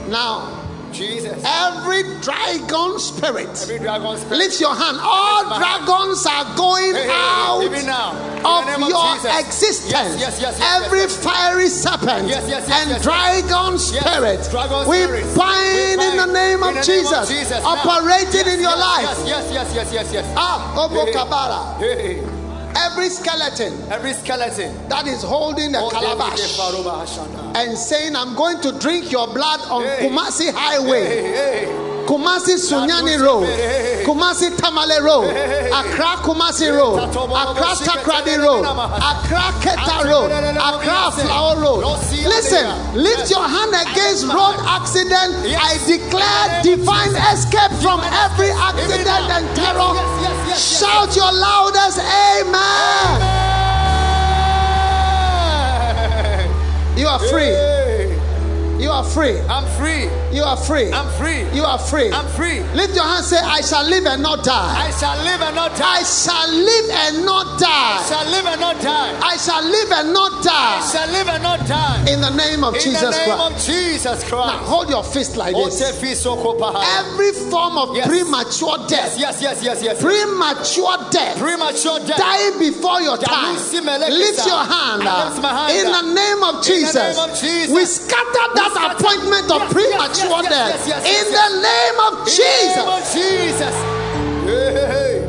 Now, 0.08 0.53
Jesus. 0.94 1.42
every 1.44 2.02
dragon 2.20 2.98
spirit, 2.98 3.48
Every 3.62 3.78
dragon 3.78 4.16
spirit. 4.16 4.38
lift 4.38 4.60
your 4.60 4.74
hand. 4.74 4.98
All 5.02 5.44
Lift 5.44 5.50
my 5.50 5.66
hand. 5.66 5.84
dragons 5.86 6.26
are 6.26 6.46
going 6.56 6.94
Hey, 6.94 7.04
hey, 7.04 7.10
out 7.12 7.62
even 7.64 7.86
now. 7.86 8.12
In 8.34 8.44
of 8.44 8.66
name 8.66 8.82
of 8.84 8.88
your 8.88 9.14
existence. 9.40 9.90
Yes, 9.90 10.20
yes, 10.20 10.40
yes, 10.40 10.58
yes, 10.60 10.84
Every 10.84 10.98
yes, 11.00 11.16
fiery 11.24 11.68
serpent 11.68 12.28
Yes, 12.28 12.44
yes, 12.48 12.68
yes, 12.68 12.88
and 12.92 13.02
dragon 13.02 13.78
spirit, 13.78 14.40
dragon 14.50 14.88
we 14.88 14.98
bind 15.36 15.74
We 15.74 15.92
in 15.92 16.16
the 16.16 16.26
bind 16.28 16.32
name 16.32 16.62
in 16.62 16.68
of 16.68 16.74
the 16.76 16.82
Jesus, 16.82 17.28
Jesus. 17.28 17.64
Operating 17.64 18.46
in 18.52 18.60
your 18.60 18.76
life. 18.76 19.04
Yes, 19.24 19.24
yes, 19.26 19.50
yes, 19.52 19.74
yes, 19.74 19.92
yes, 19.92 20.12
yes. 20.12 20.34
Ah, 20.36 20.72
Obo. 20.84 21.06
Kabara. 21.12 21.78
Hey, 21.78 22.20
Every 22.76 23.08
skeleton 23.08 23.72
every 23.92 24.12
skeleton. 24.12 24.88
that 24.88 25.06
is 25.06 25.22
holding 25.22 25.74
a 25.74 25.88
calabash 25.90 26.36
David, 26.36 26.56
Faruba, 26.56 27.04
Hashana. 27.04 27.56
and 27.56 27.76
saying, 27.78 28.16
I'm 28.16 28.34
going 28.34 28.60
to 28.62 28.78
drink 28.78 29.10
your 29.12 29.26
blood 29.32 29.60
on 29.70 29.82
Hey. 29.82 30.08
Kumasi 30.08 30.52
Highway. 30.52 31.04
Hey, 31.04 31.66
hey. 31.66 31.93
Kumasi 32.06 32.56
Sunyani 32.58 33.16
Road, 33.20 33.48
Kumasi 34.04 34.56
Tamale 34.56 35.00
Road, 35.00 35.28
Accra 35.72 36.20
Kumasi 36.22 36.68
Road, 36.70 36.98
Accra 37.00 37.74
Takoradi 37.80 38.36
Road, 38.38 38.64
Accra 38.64 39.52
Keta 39.60 40.04
Road, 40.04 40.30
Accra 40.30 41.10
Aflao 41.10 41.56
Road. 41.60 41.84
Listen, 42.28 42.66
lift 42.94 43.30
your 43.30 43.46
hand 43.46 43.72
against 43.72 44.24
road 44.26 44.56
accident. 44.68 45.32
I 45.56 45.78
declare 45.86 46.62
divine 46.62 47.14
escape 47.32 47.72
from 47.80 48.00
every 48.24 48.50
accident 48.50 49.08
and 49.08 49.46
terror. 49.56 49.94
Shout 50.56 51.16
your 51.16 51.32
loudest 51.32 51.98
Amen. 51.98 53.44
You 56.96 57.08
are 57.08 57.18
free. 57.18 57.73
You 58.84 58.90
are 58.90 59.02
free. 59.02 59.40
I'm 59.48 59.64
free. 59.80 60.10
You 60.36 60.42
are 60.44 60.58
free. 60.58 60.92
I'm 60.92 61.08
free. 61.16 61.40
You 61.56 61.64
are 61.64 61.78
free. 61.78 62.12
I'm 62.12 62.26
free. 62.36 62.60
Lift 62.76 62.94
your 62.94 63.04
hand. 63.08 63.24
Say, 63.24 63.38
I 63.40 63.62
shall 63.62 63.88
live 63.88 64.04
and 64.04 64.22
not 64.22 64.44
die. 64.44 64.74
I 64.76 64.90
shall 65.00 65.16
live 65.24 65.40
and 65.40 65.54
not 65.56 65.72
die. 65.74 66.00
I 66.00 66.02
shall 66.04 66.50
live 66.52 66.90
and 66.92 67.24
not 67.24 67.58
die. 67.58 67.96
I 67.96 68.04
shall 68.04 68.28
live 68.28 68.44
and 68.44 68.60
not 68.60 68.82
die. 68.82 69.20
I 69.24 69.36
shall 69.40 69.64
live 69.64 69.90
and 69.90 70.12
not 70.12 70.32
I 70.34 70.42
die. 70.44 70.84
shall 70.92 71.08
live 71.16 71.28
and 71.28 71.42
not 71.42 71.66
die. 71.66 72.04
In 72.12 72.20
the 72.20 72.28
name 72.36 72.62
of 72.62 72.74
Jesus. 72.74 73.00
Christ. 73.00 73.24
In 73.24 73.30
the 73.30 73.32
name 73.32 73.38
Christ. 73.48 73.68
of 73.68 73.74
Jesus 73.74 74.24
Christ. 74.28 74.52
Now 74.52 74.58
hold 74.68 74.90
your 74.90 75.02
fist 75.02 75.36
like 75.38 75.54
this. 75.56 75.80
Every 75.80 77.32
form 77.48 77.78
of 77.78 77.96
Yes. 77.96 78.06
premature 78.06 78.76
death, 78.86 79.16
Yes, 79.16 79.40
yes, 79.40 79.62
yes, 79.62 79.80
yes. 79.82 79.98
premature 80.02 80.98
death, 81.10 81.38
Premature 81.38 82.00
death. 82.00 82.18
dying 82.18 82.58
before 82.58 83.00
your 83.00 83.16
time. 83.16 83.54
Lift 83.56 84.44
your 84.44 84.60
hand. 84.60 85.08
I 85.08 85.72
In 85.72 85.86
up. 85.86 86.04
the 86.04 86.12
name 86.12 86.42
of 86.42 86.54
In 86.56 86.60
the 86.60 86.66
Jesus. 86.66 86.94
name 87.16 87.18
of 87.30 87.40
Jesus. 87.40 87.70
We 87.70 87.84
scatter 87.86 88.46
that 88.60 88.73
appointment 88.76 89.50
of 89.50 89.70
premature 89.70 90.42
death. 90.42 90.86
In 91.06 91.32
the 91.32 91.48
name 91.62 91.98
of 92.06 92.26
Jesus. 92.26 93.12
Jesus. 93.14 93.74
Hey, 94.44 94.74
hey, 94.74 95.22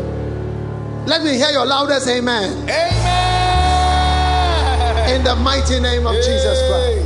Let 1.08 1.22
me 1.24 1.38
hear 1.38 1.50
your 1.52 1.66
loudest 1.66 2.08
amen. 2.08 2.68
Amen. 2.70 3.16
In 5.16 5.24
the 5.24 5.36
mighty 5.36 5.80
name 5.80 6.06
of 6.08 6.16
Jesus 6.16 6.60
Christ. 6.70 7.06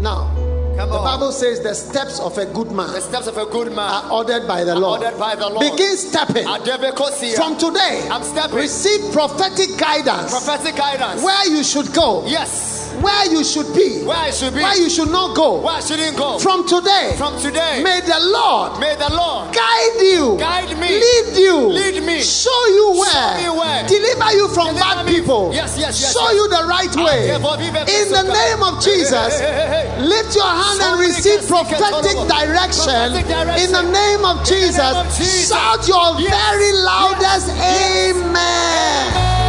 Now, 0.00 0.30
Come 0.76 0.90
the 0.90 0.96
on. 0.98 1.04
Bible 1.04 1.32
says 1.32 1.60
the 1.62 1.72
steps 1.74 2.18
of 2.20 2.36
a 2.36 2.44
good 2.46 2.70
man. 2.72 2.92
The 2.92 3.00
steps 3.00 3.26
of 3.28 3.38
a 3.38 3.46
good 3.46 3.68
man 3.68 3.88
are 3.90 4.10
ordered 4.12 4.46
by 4.46 4.64
the 4.64 4.74
Lord. 4.74 5.00
ordered 5.02 5.18
by 5.18 5.34
the 5.36 5.48
Lord. 5.48 5.60
Begin 5.72 5.96
stepping. 5.96 6.44
From 6.44 7.56
today, 7.56 8.06
I'm 8.10 8.22
stepping. 8.24 8.56
receive 8.56 9.10
prophetic 9.12 9.78
guidance 9.78 10.30
prophetic 10.30 10.76
guidance. 10.76 11.22
where 11.22 11.46
you 11.48 11.62
should 11.64 11.92
go, 11.94 12.24
Yes. 12.26 12.73
Where 13.02 13.26
you 13.30 13.42
should 13.44 13.74
be, 13.74 14.02
Where 14.04 14.16
I 14.16 14.30
should 14.30 14.54
be. 14.54 14.60
where 14.62 14.76
you 14.76 14.88
should 14.90 15.10
not 15.10 15.34
go. 15.36 15.60
Where 15.60 15.74
I 15.74 15.80
shouldn't 15.80 16.16
go. 16.16 16.38
From 16.38 16.66
today, 16.68 17.14
From 17.16 17.38
today. 17.40 17.82
may 17.82 18.00
the 18.00 18.18
Lord 18.20 18.78
May 18.80 18.94
the 18.96 19.10
Lord 19.12 19.52
guide 19.54 20.00
you, 20.00 20.36
Guide 20.38 20.76
me. 20.78 20.88
lead 20.88 21.36
you, 21.36 21.56
Lead 21.68 22.02
me. 22.04 22.20
show 22.22 22.60
you 22.68 22.96
where, 22.98 23.10
Show 23.10 23.54
where. 23.58 23.86
deliver 23.86 24.32
you 24.32 24.48
from 24.48 24.66
Deliver 24.68 24.80
bad 24.80 25.06
me. 25.06 25.12
people, 25.20 25.50
Yes, 25.54 25.76
yes, 25.78 26.00
yes, 26.00 26.12
show 26.12 26.28
yes. 26.30 26.34
you 26.34 26.48
the 26.48 26.64
right 26.66 26.94
way. 26.96 27.30
Ah, 27.30 27.88
In 27.88 28.08
the 28.12 28.22
name 28.22 28.62
of 28.62 28.82
Jesus, 28.82 29.40
Hey, 29.40 29.46
hey, 29.46 29.66
hey, 29.66 29.88
hey. 29.96 30.02
lift 30.02 30.34
your 30.34 30.44
hand 30.44 30.80
and 30.82 31.00
receive 31.00 31.40
can 31.40 31.42
seek 31.42 31.50
a 31.50 31.80
prophetic 31.80 32.16
direction. 32.28 32.84
prophetic 32.84 33.26
direction. 33.26 33.64
In 33.64 33.72
the 33.72 33.82
name 33.92 34.24
of 34.24 34.44
Jesus, 34.44 34.78
of 34.94 35.06
Jesus. 35.16 35.48
shout 35.48 35.86
your 35.88 36.20
Yes. 36.20 36.30
very 36.30 36.72
loudest 36.72 37.48
Yes. 37.48 38.16
Amen. 38.16 39.12
Hey. 39.12 39.43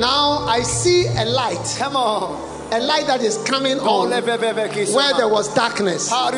Now 0.00 0.46
I 0.46 0.62
see 0.62 1.04
a 1.08 1.26
light, 1.26 1.76
come 1.78 1.94
on. 1.94 2.49
A 2.72 2.80
light 2.80 3.06
that 3.06 3.20
is 3.22 3.36
coming 3.44 3.78
on 3.80 4.10
where 4.10 5.12
there 5.16 5.28
was 5.28 5.52
darkness. 5.54 6.10
I 6.12 6.30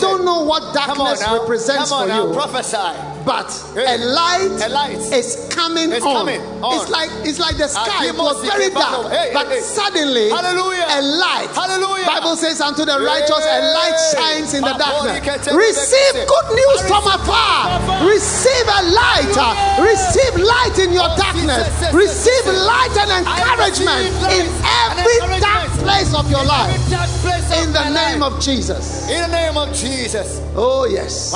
don't 0.00 0.24
know 0.24 0.42
what 0.44 0.74
darkness 0.74 1.22
represents 1.26 1.90
Come 1.90 2.02
on 2.02 2.08
for 2.08 2.28
you, 2.28 2.34
Prophesy. 2.34 2.92
but 3.24 3.48
a 3.76 3.96
light, 3.98 4.52
A 4.64 4.68
light. 4.68 4.98
is 5.12 5.48
coming 5.50 5.92
It's 5.92 6.04
on. 6.04 6.26
coming 6.26 6.40
on. 6.62 6.74
It's 6.80 6.90
like 6.90 7.10
it's 7.24 7.38
like 7.38 7.56
the 7.56 7.68
sky 7.68 8.06
it 8.06 8.16
was 8.16 8.42
very 8.44 8.68
dark, 8.70 9.10
Hey, 9.12 9.30
but 9.32 9.48
hey, 9.48 9.60
suddenly 9.60 10.28
Hallelujah. 10.30 10.84
a 10.88 11.00
light. 11.02 11.48
Hallelujah. 11.54 12.06
Bible 12.06 12.36
says 12.36 12.60
unto 12.60 12.84
the 12.84 12.98
righteous, 13.00 13.30
a 13.46 13.60
light 13.72 13.98
shines 14.12 14.54
in 14.54 14.62
the 14.62 14.74
darkness. 14.76 15.24
Receive 15.54 16.14
good 16.26 16.48
news 16.52 16.80
from 16.88 17.04
afar. 17.06 17.80
Receive 18.06 18.66
a 18.68 18.82
light. 18.92 19.32
Receive 19.80 20.34
light 20.42 20.76
in 20.78 20.92
your 20.92 21.08
Oh, 21.08 21.16
darkness. 21.16 21.66
Receive 21.94 22.44
light 22.46 22.94
and 23.00 23.10
encouragement 23.24 24.10
in 24.36 24.46
every 24.88 25.40
dark 25.40 25.61
place 25.70 26.14
of 26.14 26.30
your 26.30 26.44
life. 26.44 26.74
Every 26.92 27.06
place 27.20 27.50
of 27.50 27.66
In 27.66 27.72
the 27.72 27.90
name 27.90 28.22
of 28.22 28.40
Jesus. 28.40 29.08
In 29.10 29.22
the 29.22 29.28
name 29.28 29.56
of 29.56 29.74
Jesus. 29.74 30.40
Oh 30.54 30.86
yes. 30.86 31.32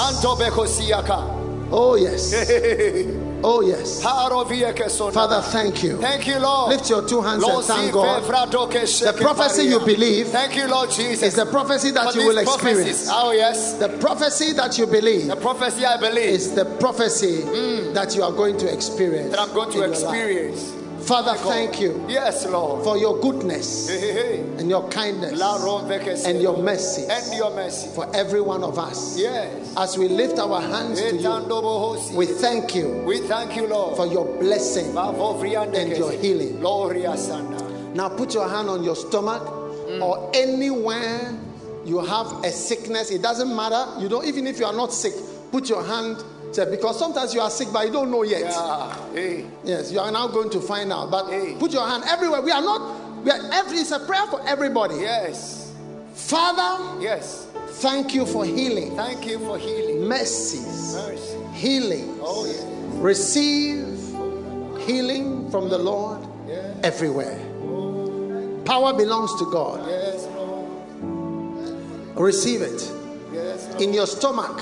Oh 1.71 1.97
yes. 1.97 3.23
Oh 3.45 3.61
yes. 3.61 4.03
Father, 4.03 5.41
thank 5.43 5.83
you. 5.83 5.99
Thank 5.99 6.27
you, 6.27 6.39
Lord. 6.39 6.71
Lift 6.71 6.91
your 6.91 7.07
two 7.07 7.21
hands 7.21 7.45
and 7.45 7.65
thank 7.65 7.93
God. 7.93 8.23
The 8.25 9.19
prophecy 9.21 9.65
you 9.65 9.79
believe 9.81 10.29
Thank 10.29 10.57
you, 10.57 10.67
Lord 10.67 10.91
Jesus. 10.91 11.23
is 11.23 11.35
the 11.37 11.47
prophecy 11.47 11.91
that 11.93 12.13
For 12.13 12.19
you 12.19 12.29
will 12.29 12.39
experience. 12.39 13.09
Oh, 13.11 13.33
yes. 13.33 13.75
The 13.75 13.89
prophecy 14.01 14.53
that 14.55 14.79
you 14.79 14.87
believe 14.87 15.29
The 15.29 15.37
prophecy 15.37 15.85
I 15.85 15.97
believe 15.99 16.25
is 16.25 16.55
the 16.55 16.65
prophecy 16.65 17.43
mm. 17.43 17.95
that 17.95 18.17
you 18.17 18.23
are 18.23 18.33
going 18.33 18.57
to 18.59 18.73
experience. 18.73 19.31
that 19.31 19.41
I'm 19.41 19.53
going 19.55 19.71
to 19.73 19.83
experience. 19.83 20.76
Father, 21.07 21.35
thank 21.35 21.81
you 21.81 22.05
Yes, 22.09 22.45
Lord. 22.47 22.83
for 22.83 22.99
your 22.99 23.21
goodness 23.21 23.89
Hey, 23.89 24.01
hey, 24.01 24.13
hey. 24.13 24.41
and 24.59 24.69
your 24.69 24.89
kindness 24.89 25.41
and 26.27 26.43
your 26.43 26.57
mercy 26.57 27.05
And 27.09 27.33
your 27.33 27.55
mercy. 27.55 27.91
for 27.95 28.15
every 28.15 28.41
one 28.41 28.65
of 28.65 28.77
us. 28.77 29.17
Yes. 29.17 29.73
As 29.77 29.97
we 29.97 30.09
lift 30.09 30.41
our 30.41 30.61
hands 30.61 31.01
to 31.01 31.17
you, 31.17 32.17
we 32.17 32.27
thank 32.27 32.75
you 32.75 33.05
We 33.07 33.19
thank 33.21 33.55
you, 33.55 33.69
Lord. 33.69 33.97
for 33.97 34.07
your 34.07 34.25
blessing. 34.41 34.97
And 34.97 35.97
your 35.97 36.11
healing. 36.11 36.61
Now 36.61 38.09
put 38.09 38.35
your 38.35 38.49
hand 38.49 38.69
on 38.69 38.83
your 38.83 38.97
stomach 38.97 39.43
mm. 39.43 40.03
or 40.03 40.31
anywhere 40.35 41.39
you 41.85 42.01
have 42.05 42.43
a 42.43 42.51
sickness. 42.51 43.13
It 43.13 43.23
doesn't 43.23 43.55
matter. 43.55 44.01
You 44.01 44.09
don't 44.09 44.27
even 44.27 44.49
if 44.49 44.59
you 44.59 44.67
are 44.67 44.73
not 44.75 44.93
sick, 44.93 45.15
put 45.53 45.69
your 45.69 45.85
hand 45.85 46.17
there 46.55 46.67
because 46.67 46.99
sometimes 46.99 47.35
you 47.35 47.41
are 47.41 47.51
sick 47.51 47.69
but 47.73 47.87
you 47.87 47.93
don't 47.93 48.11
know 48.11 48.23
yet. 48.23 48.43
Yeah. 48.43 49.13
Hey. 49.13 49.47
Yes, 49.65 49.91
you 49.93 49.99
are 50.01 50.11
now 50.11 50.29
going 50.29 50.51
to 50.51 50.61
find 50.61 50.93
out. 50.93 51.11
But 51.11 51.29
Hey. 51.31 51.55
put 51.59 51.73
your 51.73 51.87
hand 51.87 52.05
everywhere. 52.07 52.41
We 52.43 52.51
are 52.51 52.63
not. 52.63 53.25
We 53.25 53.31
are 53.31 53.41
every. 53.53 53.79
It's 53.79 53.91
a 53.91 53.99
prayer 54.01 54.27
for 54.27 54.41
everybody. 54.47 54.97
Yes. 54.97 55.73
Father, 56.15 57.01
Yes. 57.03 57.47
thank 57.83 58.15
you 58.15 58.25
for 58.25 58.45
healing, 58.45 58.97
Thank 58.97 59.27
you 59.27 59.39
for 59.39 59.59
healing. 59.59 60.09
mercies, 60.09 60.95
Mercy. 60.95 61.37
healing. 61.53 62.19
Oh, 62.23 62.47
yeah. 62.47 62.63
Receive 63.03 63.87
healing 64.87 65.51
from 65.51 65.69
the 65.69 65.77
Lord 65.79 66.21
Yeah. 66.49 66.73
everywhere. 66.83 67.39
Power 68.65 68.95
belongs 68.95 69.35
to 69.39 69.45
God. 69.51 69.87
Yes, 69.89 70.27
Lord. 70.37 70.67
Receive 72.17 72.63
it. 72.63 72.91
Yes, 73.33 73.67
Lord. 73.69 73.83
In 73.83 73.93
your 73.93 74.07
stomach. 74.07 74.61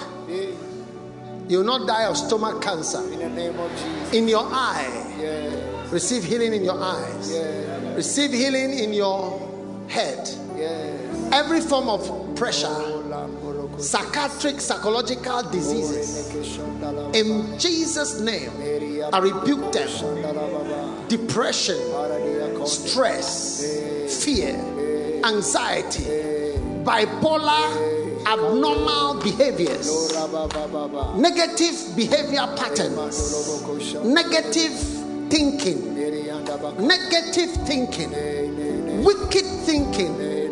You 1.49 1.59
will 1.59 1.65
not 1.65 1.87
die 1.87 2.05
of 2.05 2.17
stomach 2.17 2.63
cancer. 2.63 3.03
In 3.13 3.19
the 3.19 3.29
name 3.29 3.59
of 3.59 3.71
Jesus. 3.73 4.13
In 4.13 4.29
your 4.29 4.45
eye, 4.45 4.89
Yes. 5.21 5.93
receive 5.93 6.25
healing 6.25 6.53
in 6.55 6.65
your 6.65 6.81
eyes. 6.83 7.31
Yes. 7.33 7.97
Receive 7.97 8.33
healing 8.33 8.79
in 8.79 8.93
your 8.93 9.41
head. 9.89 10.29
Yes. 10.57 11.01
Every 11.33 11.61
form 11.61 11.89
of 11.89 12.35
pressure, 12.37 12.75
psychiatric, 13.79 14.61
psychological 14.61 15.43
diseases. 15.51 16.31
In 17.15 17.59
Jesus' 17.59 18.21
name, 18.21 18.51
I 19.13 19.19
rebuke 19.19 19.73
them. 19.73 19.89
Depression, 21.09 21.79
stress, 22.67 24.25
fear, 24.25 24.55
anxiety, 25.25 26.05
bipolar, 26.85 27.94
abnormal 28.27 29.21
behaviors, 29.23 30.13
negative 31.17 31.97
behavior 31.97 32.47
patterns, 32.57 33.49
negative 34.05 34.73
thinking, 35.31 35.95
negative 36.79 37.51
thinking, 37.67 39.05
wicked 39.05 39.47
thinking 39.65 40.44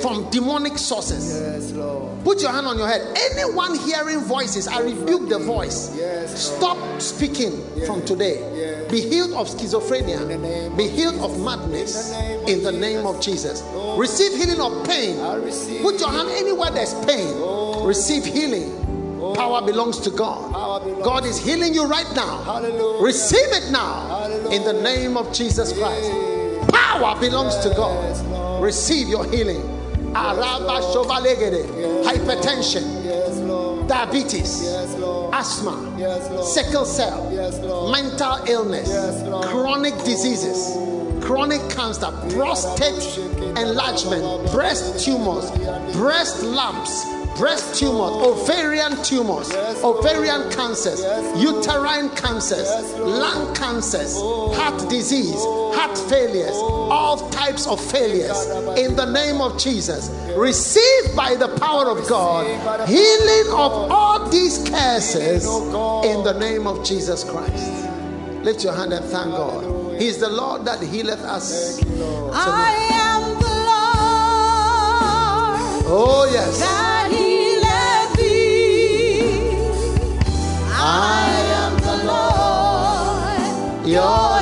from 0.00 0.28
demonic 0.30 0.78
sources. 0.78 1.40
Yes, 1.40 1.72
Lord. 1.72 2.24
Put 2.24 2.42
your 2.42 2.52
hand 2.52 2.66
on 2.66 2.76
your 2.78 2.88
head. 2.88 3.16
Anyone 3.32 3.78
hearing 3.78 4.20
voices, 4.20 4.68
I 4.68 4.80
rebuke 4.80 5.28
the 5.28 5.38
voice. 5.38 5.96
Yes, 5.96 6.56
Stop 6.56 7.00
speaking 7.00 7.62
from 7.86 8.04
today. 8.04 8.86
Be 8.90 9.00
healed 9.00 9.32
of 9.32 9.48
schizophrenia. 9.48 10.76
Be 10.76 10.88
healed 10.88 11.18
of 11.20 11.42
madness 11.42 12.12
in 12.48 12.62
the 12.62 12.72
name 12.72 13.06
of 13.06 13.20
Jesus. 13.20 13.62
Receive 13.96 14.32
healing 14.32 14.60
of 14.60 14.86
pain. 14.86 15.16
Put 15.82 16.00
your 16.00 16.10
hand 16.10 16.28
anywhere 16.30 16.70
there's 16.70 16.94
pain. 17.06 17.28
Receive 17.84 18.24
healing. 18.24 18.76
Power 19.34 19.62
belongs 19.64 19.98
to 20.00 20.10
God. 20.10 20.82
Belongs 20.84 21.04
God 21.04 21.24
is 21.24 21.38
healing 21.38 21.72
you 21.72 21.86
right 21.86 22.10
now. 22.14 22.42
Hallelujah. 22.42 23.02
Receive 23.02 23.48
it 23.52 23.70
now 23.70 24.26
in 24.50 24.64
the 24.64 24.72
name 24.72 25.16
of 25.16 25.32
Jesus 25.32 25.72
Christ. 25.72 26.10
Power 26.72 27.18
belongs 27.20 27.56
to 27.58 27.68
God. 27.70 28.62
Receive 28.62 29.08
your 29.08 29.24
healing. 29.30 29.79
Araba. 30.14 30.80
Hypertension, 32.04 33.04
Yes, 33.04 33.88
diabetes, 33.88 34.62
Yes, 34.62 34.96
asthma, 35.32 35.94
Yes, 35.96 36.54
sickle 36.54 36.84
cell, 36.84 37.30
mental 37.90 38.38
illness, 38.46 38.88
chronic 39.50 39.94
diseases, 40.04 40.76
chronic 41.24 41.60
cancer, 41.70 42.10
prostate 42.30 43.18
enlargement, 43.56 44.50
breast 44.52 45.04
tumors, 45.04 45.50
breast 45.94 46.42
lumps, 46.42 47.04
breast 47.36 47.78
tumors, 47.78 48.12
ovarian 48.12 49.02
tumors, 49.02 49.50
Yes, 49.50 49.82
ovarian 49.82 50.50
cancers, 50.50 51.00
Yes, 51.00 51.42
uterine 51.42 52.10
cancers, 52.10 52.68
Yes, 52.68 52.94
lung 52.98 53.54
cancers, 53.54 54.14
heart 54.56 54.88
disease, 54.88 55.42
heart 55.74 55.96
failures, 55.96 56.54
all 56.54 57.30
types 57.30 57.66
of 57.66 57.80
failures. 57.80 58.46
In 58.78 58.96
the 58.96 59.06
name 59.06 59.40
of 59.40 59.58
Jesus, 59.58 60.10
receive 60.36 61.16
by 61.16 61.34
the 61.36 61.48
power 61.58 61.88
of 61.88 62.06
God 62.08 62.46
healing 62.88 63.52
of 63.52 63.72
all 63.90 64.28
these 64.28 64.58
curses 64.68 65.44
in 65.44 66.22
the 66.24 66.36
name 66.38 66.66
of 66.66 66.84
Jesus 66.84 67.24
Christ. 67.24 67.86
Lift 68.44 68.64
your 68.64 68.72
hand 68.74 68.92
and 68.92 69.04
thank 69.06 69.30
God. 69.30 70.00
He 70.00 70.06
is 70.06 70.18
the 70.18 70.30
Lord 70.30 70.64
that 70.64 70.80
healeth 70.82 71.20
us. 71.20 71.78
I 72.32 72.72
am 72.92 73.00
the 73.00 73.06
Lord 73.06 73.19
Oh, 75.92 76.24
yes. 76.30 76.60
that 76.60 77.10
healeth 77.10 78.16
thee. 78.16 79.50
I 80.72 81.26
am 81.58 81.72
the 81.82 81.96
Lord, 83.74 83.86
your 83.88 84.40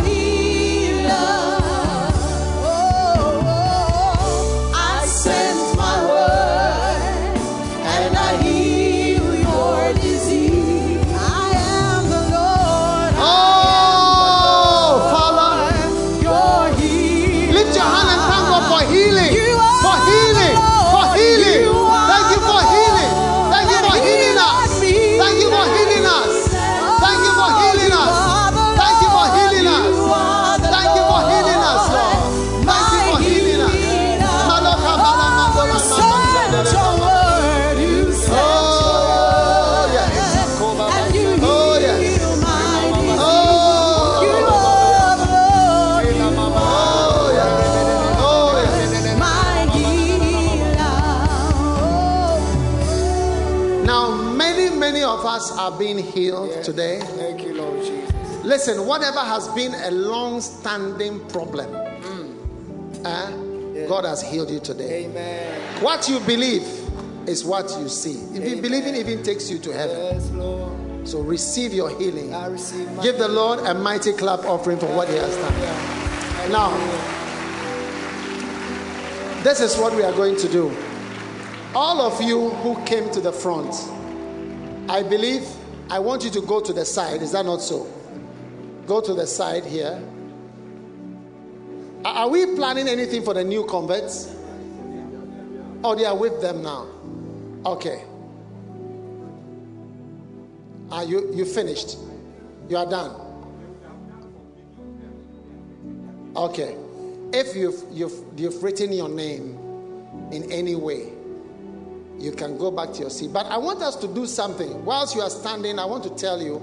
healed 56.29 56.65
today. 56.65 57.01
Thank 57.01 57.43
you, 57.43 57.55
Lord 57.55 57.85
Jesus. 57.85 58.45
Listen, 58.45 58.87
whatever 58.87 59.21
has 59.21 59.49
been 59.49 59.75
a 59.75 59.91
long 59.91 60.41
standing 60.41 61.27
problem, 61.29 61.75
eh, 63.05 63.87
God 63.89 64.05
has 64.05 64.23
healed 64.23 64.51
you 64.51 64.61
today. 64.61 65.07
Amen. 65.07 65.83
What 65.83 66.09
you 66.09 66.21
believe 66.21 66.67
is 67.27 67.45
what 67.45 67.75
you 67.79 67.89
see. 67.89 68.15
If 68.37 68.63
believing 68.63 68.95
even 68.97 69.23
takes 69.23 69.51
you 69.51 69.59
to 69.61 69.73
heaven. 69.73 69.97
Yes, 69.97 70.31
Lord. 70.31 71.09
So 71.09 71.21
receive 71.21 71.73
your 71.73 71.91
healing. 71.99 72.35
I 72.35 72.47
receive 72.49 72.91
my 72.93 73.03
Give 73.03 73.17
the 73.17 73.29
Lord 73.29 73.61
a 73.61 73.73
mighty 73.75 74.13
clap 74.13 74.41
offering 74.45 74.79
for 74.79 74.87
what 74.95 75.09
He 75.09 75.17
has 75.17 75.35
done. 75.37 76.53
Now, 76.53 76.71
this 79.43 79.61
is 79.61 79.77
what 79.79 79.95
we 79.95 80.03
are 80.03 80.13
going 80.13 80.37
to 80.37 80.49
do. 80.49 80.75
All 81.75 82.01
of 82.01 82.21
you 82.21 82.51
who 82.51 82.83
came 82.85 83.11
to 83.11 83.21
the 83.21 83.33
front, 83.33 83.75
I 84.91 85.03
believe 85.03 85.47
I 85.91 85.99
want 85.99 86.25
you 86.25 86.31
to 86.31 86.41
go 86.43 86.61
to 86.61 86.73
the 86.73 86.85
side. 86.85 87.23
Is 87.23 87.33
that 87.33 87.47
not 87.47 87.63
so? 87.63 87.87
Go 88.87 89.01
to 89.01 89.15
the 89.15 89.27
side 89.27 89.65
here. 89.65 90.03
Are 92.05 92.29
we 92.29 92.55
planning 92.55 92.89
anything 92.89 93.23
for 93.23 93.35
the 93.35 93.45
new 93.45 93.65
converts? 93.65 94.35
Oh, 95.83 95.95
they 95.95 96.05
are 96.05 96.17
with 96.17 96.41
them 96.41 96.63
now. 96.63 96.87
Okay. 97.65 98.05
Are 100.91 101.05
you 101.05 101.33
you 101.35 101.45
finished? 101.45 101.99
You 102.69 102.77
are 102.79 102.87
done. 102.87 103.13
Okay. 106.37 106.77
If 107.33 107.55
you've 107.57 107.83
you've 107.91 108.25
you've 108.37 108.63
written 108.63 108.93
your 108.93 109.09
name 109.09 109.59
in 110.33 110.51
any 110.51 110.75
way, 110.75 111.13
you 112.19 112.33
can 112.33 112.59
go 112.59 112.71
back 112.71 112.93
to 112.95 113.01
your 113.01 113.11
seat. 113.11 113.33
But 113.33 113.47
I 113.47 113.59
want 113.59 113.83
us 113.83 113.97
to 113.97 114.09
do 114.09 114.27
something. 114.27 114.85
Whilst 114.85 115.15
you 115.15 115.21
are 115.23 115.31
standing, 115.31 115.79
I 115.79 115.85
want 115.85 116.05
to 116.05 116.11
tell 116.11 116.43
you, 116.43 116.57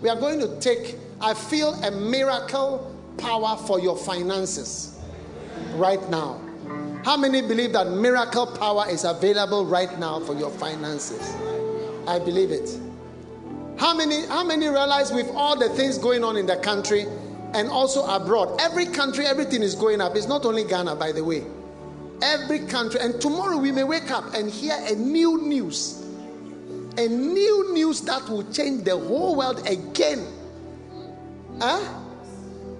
we 0.00 0.08
are 0.08 0.16
going 0.18 0.40
to 0.40 0.58
take, 0.60 0.96
I 1.20 1.34
feel 1.34 1.74
a 1.84 1.90
miracle 1.90 2.94
power 3.18 3.56
for 3.56 3.80
your 3.80 3.96
finances 3.96 4.98
right 5.74 6.06
now. 6.10 6.40
How 7.04 7.16
many 7.16 7.40
believe 7.40 7.72
that 7.72 7.88
miracle 7.88 8.46
power 8.46 8.84
is 8.88 9.04
available 9.04 9.64
right 9.64 9.98
now 9.98 10.20
for 10.20 10.34
your 10.34 10.50
finances? 10.50 11.34
I 12.06 12.18
believe 12.18 12.50
it. 12.50 12.78
How 13.78 13.94
many 13.94 14.26
how 14.26 14.44
many 14.44 14.68
realize 14.68 15.10
with 15.10 15.30
all 15.34 15.58
the 15.58 15.70
things 15.70 15.96
going 15.96 16.22
on 16.22 16.36
in 16.36 16.44
the 16.44 16.56
country 16.56 17.06
and 17.54 17.68
also 17.68 18.04
abroad, 18.04 18.60
every 18.60 18.86
country 18.86 19.26
everything 19.26 19.62
is 19.62 19.74
going 19.74 20.00
up. 20.00 20.16
It's 20.16 20.28
not 20.28 20.44
only 20.44 20.64
Ghana 20.64 20.96
by 20.96 21.12
the 21.12 21.24
way. 21.24 21.44
Every 22.22 22.60
country 22.66 23.00
and 23.00 23.20
tomorrow 23.20 23.56
we 23.56 23.72
may 23.72 23.84
wake 23.84 24.10
up 24.10 24.34
and 24.34 24.50
hear 24.50 24.76
a 24.86 24.94
new 24.94 25.40
news. 25.40 26.04
A 26.98 27.08
new 27.08 27.72
news 27.72 28.02
that 28.02 28.28
will 28.28 28.50
change 28.52 28.84
the 28.84 28.98
whole 28.98 29.36
world 29.36 29.66
again. 29.66 30.26
Huh? 31.58 31.80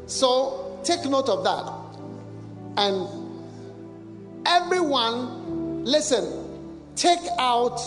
So 0.07 0.81
take 0.85 1.05
note 1.05 1.29
of 1.29 1.45
that. 1.45 1.81
And 2.77 3.09
everyone, 4.47 5.85
listen, 5.85 6.61
take 6.97 7.21
out 7.39 7.81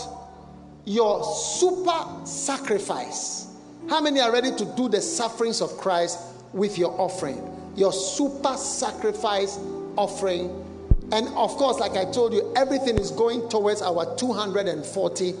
your 0.84 1.24
super 1.24 2.26
sacrifice. 2.26 3.48
How 3.88 4.00
many 4.00 4.20
are 4.20 4.32
ready 4.32 4.54
to 4.56 4.64
do 4.76 4.88
the 4.88 5.00
sufferings 5.00 5.60
of 5.60 5.76
Christ 5.76 6.18
with 6.52 6.78
your 6.78 6.98
offering? 7.00 7.40
Your 7.76 7.92
super 7.92 8.56
sacrifice 8.56 9.58
offering. 9.96 10.64
And 11.12 11.28
of 11.28 11.50
course, 11.56 11.78
like 11.78 11.96
I 11.96 12.10
told 12.10 12.32
you, 12.32 12.52
everything 12.56 12.98
is 12.98 13.10
going 13.10 13.48
towards 13.48 13.82
our 13.82 14.16
240 14.16 15.34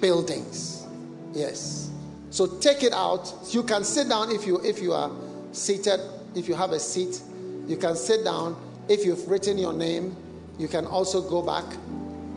buildings. 0.00 0.86
Yes. 1.32 1.90
So 2.30 2.46
take 2.46 2.82
it 2.82 2.92
out. 2.92 3.32
You 3.50 3.62
can 3.62 3.84
sit 3.84 4.08
down 4.08 4.30
if 4.30 4.46
you 4.46 4.60
if 4.64 4.80
you 4.82 4.92
are 4.92 5.10
seated, 5.52 6.00
if 6.34 6.48
you 6.48 6.54
have 6.54 6.72
a 6.72 6.80
seat, 6.80 7.22
you 7.66 7.76
can 7.76 7.96
sit 7.96 8.24
down. 8.24 8.56
If 8.88 9.04
you've 9.04 9.26
written 9.28 9.58
your 9.58 9.72
name, 9.72 10.16
you 10.58 10.68
can 10.68 10.86
also 10.86 11.20
go 11.22 11.42
back 11.42 11.64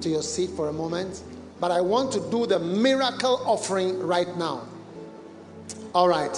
to 0.02 0.10
your 0.10 0.24
seat 0.24 0.50
for 0.52 0.70
a 0.70 0.74
moment. 0.74 1.22
But 1.60 1.72
I 1.72 1.82
want 1.82 2.12
to 2.14 2.20
do 2.32 2.46
the 2.46 2.60
miracle 2.60 3.42
offering 3.46 4.00
right 4.00 4.36
now. 4.38 4.68
All 5.94 6.08
right. 6.08 6.38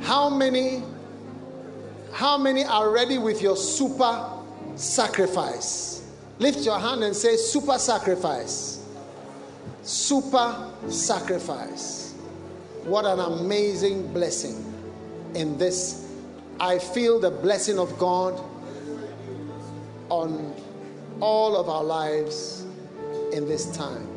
How 0.00 0.28
many 0.28 0.82
how 2.14 2.38
many 2.38 2.64
are 2.64 2.90
ready 2.90 3.18
with 3.18 3.42
your 3.42 3.56
super 3.56 4.30
sacrifice? 4.76 6.08
Lift 6.38 6.60
your 6.60 6.78
hand 6.78 7.02
and 7.02 7.14
say 7.14 7.36
super 7.36 7.76
sacrifice. 7.76 8.86
Super 9.82 10.70
sacrifice. 10.88 12.14
What 12.84 13.04
an 13.04 13.18
amazing 13.18 14.12
blessing 14.12 14.54
in 15.34 15.58
this. 15.58 16.08
I 16.60 16.78
feel 16.78 17.18
the 17.18 17.32
blessing 17.32 17.80
of 17.80 17.98
God 17.98 18.40
on 20.08 20.54
all 21.18 21.56
of 21.56 21.68
our 21.68 21.82
lives 21.82 22.64
in 23.32 23.48
this 23.48 23.76
time. 23.76 24.08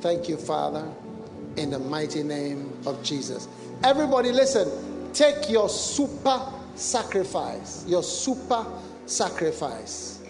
Thank 0.00 0.28
you, 0.28 0.36
Father, 0.36 0.86
in 1.56 1.70
the 1.70 1.78
mighty 1.78 2.22
name 2.22 2.76
of 2.84 3.02
Jesus. 3.02 3.48
Everybody, 3.82 4.32
listen. 4.32 4.68
Take 5.14 5.48
your 5.48 5.68
super 5.68 6.44
sacrifice. 6.74 7.84
Your 7.86 8.02
super 8.02 8.66
sacrifice. 9.06 10.20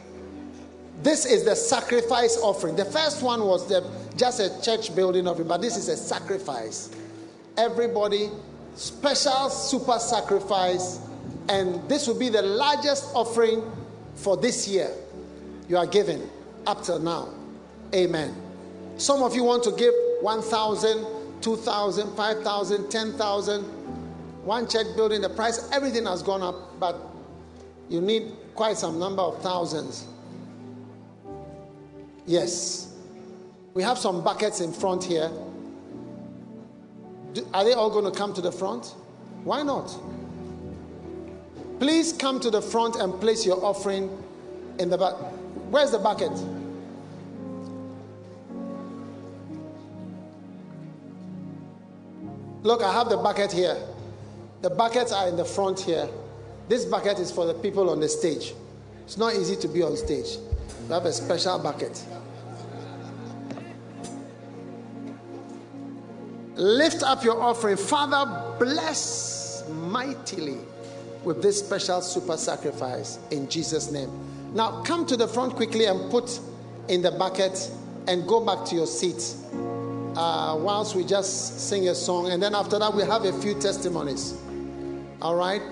This 1.03 1.27
is 1.27 1.45
the 1.45 1.57
sacrifice 1.57 2.39
offering. 2.39 2.77
The 2.77 2.85
first 2.85 3.23
one 3.23 3.45
was 3.45 3.69
the, 3.69 3.85
just 4.17 4.41
a 4.41 4.63
church 4.63 4.95
building 4.95 5.27
offering, 5.27 5.49
but 5.49 5.61
this 5.61 5.77
is 5.77 5.89
a 5.89 5.97
sacrifice. 5.97 6.91
Everybody, 7.57 8.31
special 8.75 9.51
super 9.51 9.99
sacrifice 9.99 11.01
And 11.49 11.87
this 11.89 12.07
will 12.07 12.19
be 12.19 12.29
the 12.29 12.43
largest 12.43 13.11
offering 13.15 13.63
for 14.15 14.37
this 14.37 14.67
year 14.67 14.91
you 15.69 15.77
are 15.77 15.87
giving 15.87 16.29
up 16.67 16.83
till 16.83 16.99
now. 16.99 17.29
Amen. 17.95 18.35
Some 18.97 19.23
of 19.23 19.35
you 19.35 19.45
want 19.45 19.63
to 19.65 19.73
give 19.73 19.93
1,000, 20.21 21.07
2,000, 21.43 22.17
5,000, 22.17 22.91
10,000. 22.91 23.65
One 24.45 24.69
check 24.69 24.87
building, 24.95 25.23
the 25.23 25.31
price, 25.31 25.71
everything 25.73 26.05
has 26.05 26.23
gone 26.23 26.43
up, 26.43 26.79
but 26.79 27.01
you 27.89 28.03
need 28.03 28.33
quite 28.55 28.77
some 28.77 28.99
number 28.99 29.23
of 29.23 29.41
thousands. 29.43 30.07
Yes. 32.27 32.95
We 33.73 33.83
have 33.83 33.99
some 33.99 34.23
buckets 34.23 34.61
in 34.61 34.73
front 34.73 35.03
here. 35.03 35.31
Do, 37.33 37.47
are 37.55 37.65
they 37.65 37.73
all 37.73 37.91
going 37.91 38.05
to 38.05 38.17
come 38.17 38.35
to 38.35 38.41
the 38.43 38.53
front? 38.53 38.95
Why 39.45 39.63
not? 39.63 39.95
Please 41.81 42.13
come 42.13 42.39
to 42.41 42.51
the 42.51 42.63
front 42.63 42.97
and 42.97 43.19
place 43.21 43.45
your 43.47 43.65
offering 43.65 44.11
in 44.79 44.91
the 44.91 44.99
back. 44.99 45.15
Where's 45.71 45.91
the 45.91 45.99
bucket? 45.99 46.33
Look, 52.63 52.83
I 52.83 52.93
have 52.93 53.09
the 53.09 53.17
bucket 53.17 53.51
here. 53.51 53.77
The 54.65 54.71
buckets 54.71 55.13
are 55.13 55.29
in 55.29 55.37
the 55.37 55.45
front 55.45 55.79
here. 55.79 56.09
This 56.71 56.87
bucket 56.87 57.19
is 57.19 57.31
for 57.31 57.45
the 57.45 57.53
people 57.53 57.91
on 57.91 58.01
the 58.01 58.09
stage. 58.09 58.55
It's 59.05 59.19
not 59.19 59.35
easy 59.35 59.57
to 59.57 59.69
be 59.69 59.83
on 59.83 59.95
stage. 59.95 60.39
We 60.89 60.95
have 60.95 61.05
a 61.05 61.13
special 61.13 61.59
bucket. 61.59 62.03
Lift 66.55 67.03
up 67.03 67.23
your 67.23 67.43
offering. 67.43 67.77
Father, 67.77 68.57
bless 68.59 69.69
mightily 69.69 70.57
with 71.25 71.43
this 71.43 71.59
special 71.59 72.01
super 72.01 72.39
sacrifice 72.39 73.19
in 73.31 73.51
Jesus' 73.51 73.93
name. 73.93 74.09
Now, 74.55 74.83
come 74.83 75.05
to 75.09 75.17
the 75.19 75.29
front 75.29 75.57
quickly 75.57 75.85
and 75.85 76.11
put 76.11 76.41
in 76.89 77.03
the 77.03 77.11
bucket 77.11 77.71
and 78.09 78.27
go 78.27 78.43
back 78.43 78.65
to 78.69 78.75
your 78.75 78.87
seat 78.87 79.37
uh, 80.17 80.57
whilst 80.59 80.97
we 80.97 81.05
just 81.05 81.69
sing 81.69 81.89
a 81.89 81.95
song. 81.95 82.31
And 82.31 82.43
then 82.43 82.55
after 82.55 82.79
that, 82.79 82.95
we 82.95 83.03
have 83.03 83.27
a 83.27 83.33
few 83.43 83.53
testimonies. 83.61 84.41
All 85.25 85.37
right? 85.37 85.63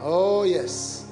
Oh, 0.00 0.44
yes. 0.44 1.03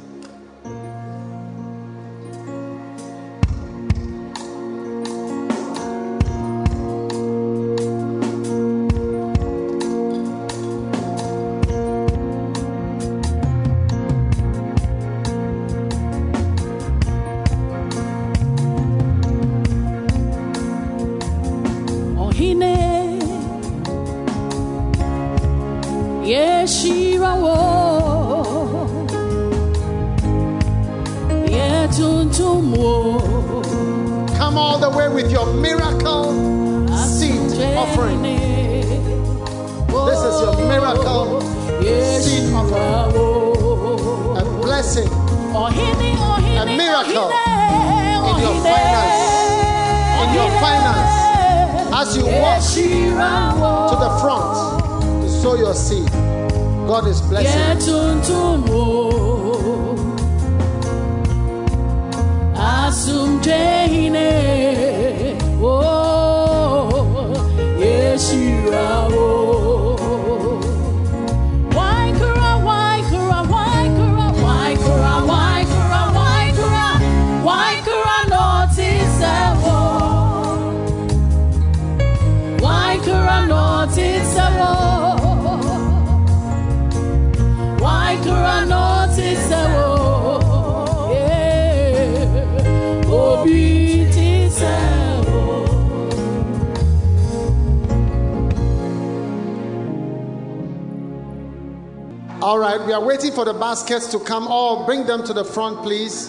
Baskets 103.92 104.12
to 104.12 104.18
come. 104.24 104.46
All 104.48 104.84
bring 104.86 105.04
them 105.06 105.24
to 105.24 105.32
the 105.32 105.44
front, 105.44 105.82
please. 105.82 106.28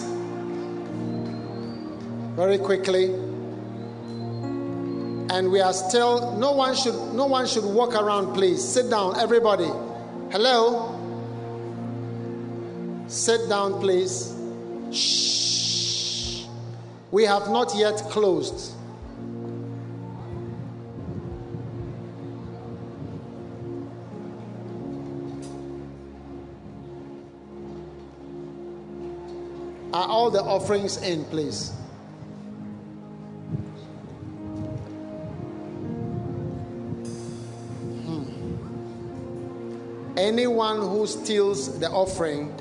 Very 2.36 2.58
quickly. 2.58 3.06
And 5.30 5.50
we 5.50 5.60
are 5.60 5.72
still 5.72 6.36
no 6.36 6.52
one 6.52 6.74
should 6.74 6.94
no 7.14 7.26
one 7.26 7.46
should 7.46 7.64
walk 7.64 7.94
around, 7.94 8.34
please. 8.34 8.62
Sit 8.62 8.90
down, 8.90 9.18
everybody. 9.18 9.70
Hello? 10.30 10.90
Sit 13.08 13.48
down, 13.48 13.80
please. 13.80 14.34
Shh. 14.92 16.44
We 17.10 17.24
have 17.24 17.48
not 17.48 17.74
yet 17.76 17.96
closed. 18.10 18.73
Offerings 30.44 30.96
in, 31.02 31.24
please? 31.26 31.72
Hmm. 38.04 38.24
Anyone 40.16 40.78
who 40.78 41.06
steals 41.06 41.78
the 41.78 41.90
offering, 41.90 42.54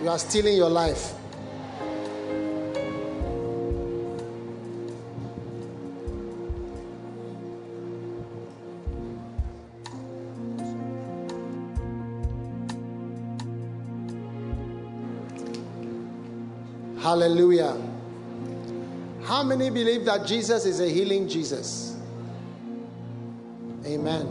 you 0.00 0.08
are 0.08 0.18
stealing 0.18 0.56
your 0.56 0.70
life. 0.70 1.14
Hallelujah. 17.14 17.80
How 19.22 19.44
many 19.44 19.70
believe 19.70 20.04
that 20.04 20.26
Jesus 20.26 20.66
is 20.66 20.80
a 20.80 20.88
healing 20.88 21.28
Jesus? 21.28 21.96
Amen. 23.86 24.26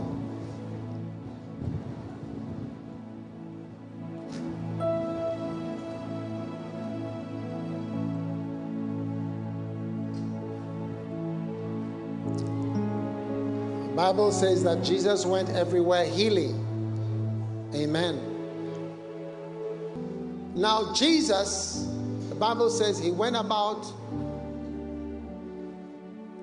Bible 13.96 14.30
says 14.30 14.62
that 14.64 14.84
Jesus 14.84 15.24
went 15.24 15.48
everywhere 15.48 16.04
healing. 16.04 16.60
Amen. 17.74 18.20
Now 20.54 20.92
Jesus 20.92 21.93
the 22.34 22.40
Bible 22.40 22.68
says 22.68 22.98
he 22.98 23.12
went 23.12 23.36
about 23.36 23.84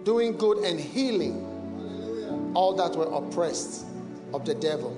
doing 0.05 0.37
good 0.37 0.59
and 0.59 0.79
healing 0.79 2.53
all 2.55 2.73
that 2.77 2.95
were 2.95 3.13
oppressed 3.13 3.85
of 4.33 4.45
the 4.45 4.55
devil. 4.55 4.93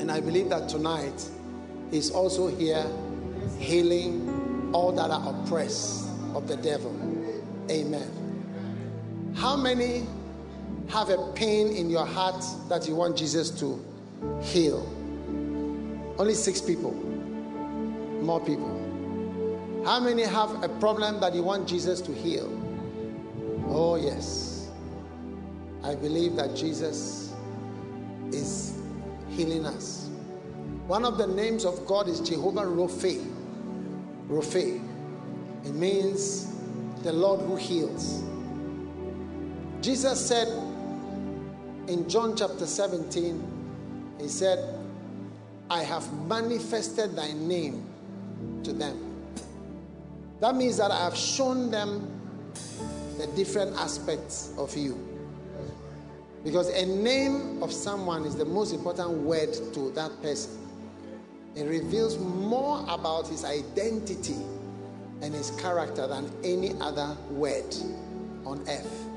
And 0.00 0.10
I 0.10 0.20
believe 0.20 0.48
that 0.48 0.68
tonight 0.68 1.30
he's 1.92 2.10
also 2.10 2.48
here 2.48 2.84
healing 3.56 4.70
all 4.72 4.90
that 4.90 5.12
are 5.12 5.30
oppressed 5.30 6.08
of 6.34 6.48
the 6.48 6.56
devil. 6.56 6.90
Amen. 7.70 9.32
How 9.36 9.56
many 9.56 10.06
have 10.88 11.08
a 11.10 11.32
pain 11.34 11.68
in 11.68 11.88
your 11.88 12.04
heart 12.04 12.44
that 12.68 12.88
you 12.88 12.96
want 12.96 13.16
Jesus 13.16 13.50
to 13.60 13.80
heal? 14.42 14.84
Only 16.18 16.34
six 16.34 16.60
people. 16.60 16.92
More 18.22 18.40
people. 18.40 18.75
How 19.86 20.00
many 20.00 20.24
have 20.24 20.64
a 20.64 20.68
problem 20.68 21.20
that 21.20 21.32
you 21.32 21.44
want 21.44 21.68
Jesus 21.68 22.00
to 22.00 22.12
heal? 22.12 22.50
Oh, 23.68 23.94
yes. 23.94 24.68
I 25.84 25.94
believe 25.94 26.34
that 26.34 26.56
Jesus 26.56 27.32
is 28.32 28.76
healing 29.28 29.64
us. 29.64 30.10
One 30.88 31.04
of 31.04 31.18
the 31.18 31.28
names 31.28 31.64
of 31.64 31.86
God 31.86 32.08
is 32.08 32.18
Jehovah 32.18 32.66
Rophe. 32.66 33.28
Rophe. 34.26 34.80
It 35.64 35.72
means 35.72 36.52
the 37.04 37.12
Lord 37.12 37.42
who 37.42 37.54
heals. 37.54 38.24
Jesus 39.82 40.18
said 40.26 40.48
in 41.86 42.08
John 42.08 42.34
chapter 42.36 42.66
17, 42.66 44.16
He 44.20 44.26
said, 44.26 44.80
I 45.70 45.84
have 45.84 46.12
manifested 46.26 47.14
thy 47.14 47.34
name 47.34 47.86
to 48.64 48.72
them. 48.72 49.15
That 50.40 50.54
means 50.54 50.76
that 50.76 50.90
I 50.90 51.04
have 51.04 51.16
shown 51.16 51.70
them 51.70 52.12
the 53.18 53.26
different 53.28 53.74
aspects 53.76 54.52
of 54.58 54.76
you. 54.76 55.02
Because 56.44 56.68
a 56.68 56.86
name 56.86 57.62
of 57.62 57.72
someone 57.72 58.24
is 58.24 58.36
the 58.36 58.44
most 58.44 58.72
important 58.72 59.10
word 59.10 59.52
to 59.72 59.90
that 59.92 60.22
person. 60.22 60.52
It 61.56 61.64
reveals 61.64 62.18
more 62.18 62.84
about 62.88 63.26
his 63.26 63.44
identity 63.44 64.36
and 65.22 65.34
his 65.34 65.50
character 65.52 66.06
than 66.06 66.30
any 66.44 66.74
other 66.80 67.16
word 67.30 67.74
on 68.44 68.62
earth. 68.68 69.08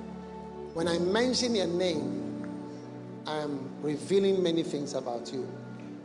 When 0.74 0.88
I 0.88 0.98
mention 1.00 1.54
your 1.54 1.68
name, 1.68 2.48
I 3.28 3.38
am 3.40 3.70
revealing 3.82 4.42
many 4.42 4.64
things 4.64 4.94
about 4.94 5.34
you. 5.34 5.48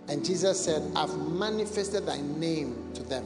And 0.08 0.24
Jesus 0.24 0.62
said, 0.62 0.82
I've 0.96 1.16
manifested 1.16 2.04
thy 2.04 2.20
name 2.20 2.90
to 2.94 3.02
them. 3.02 3.24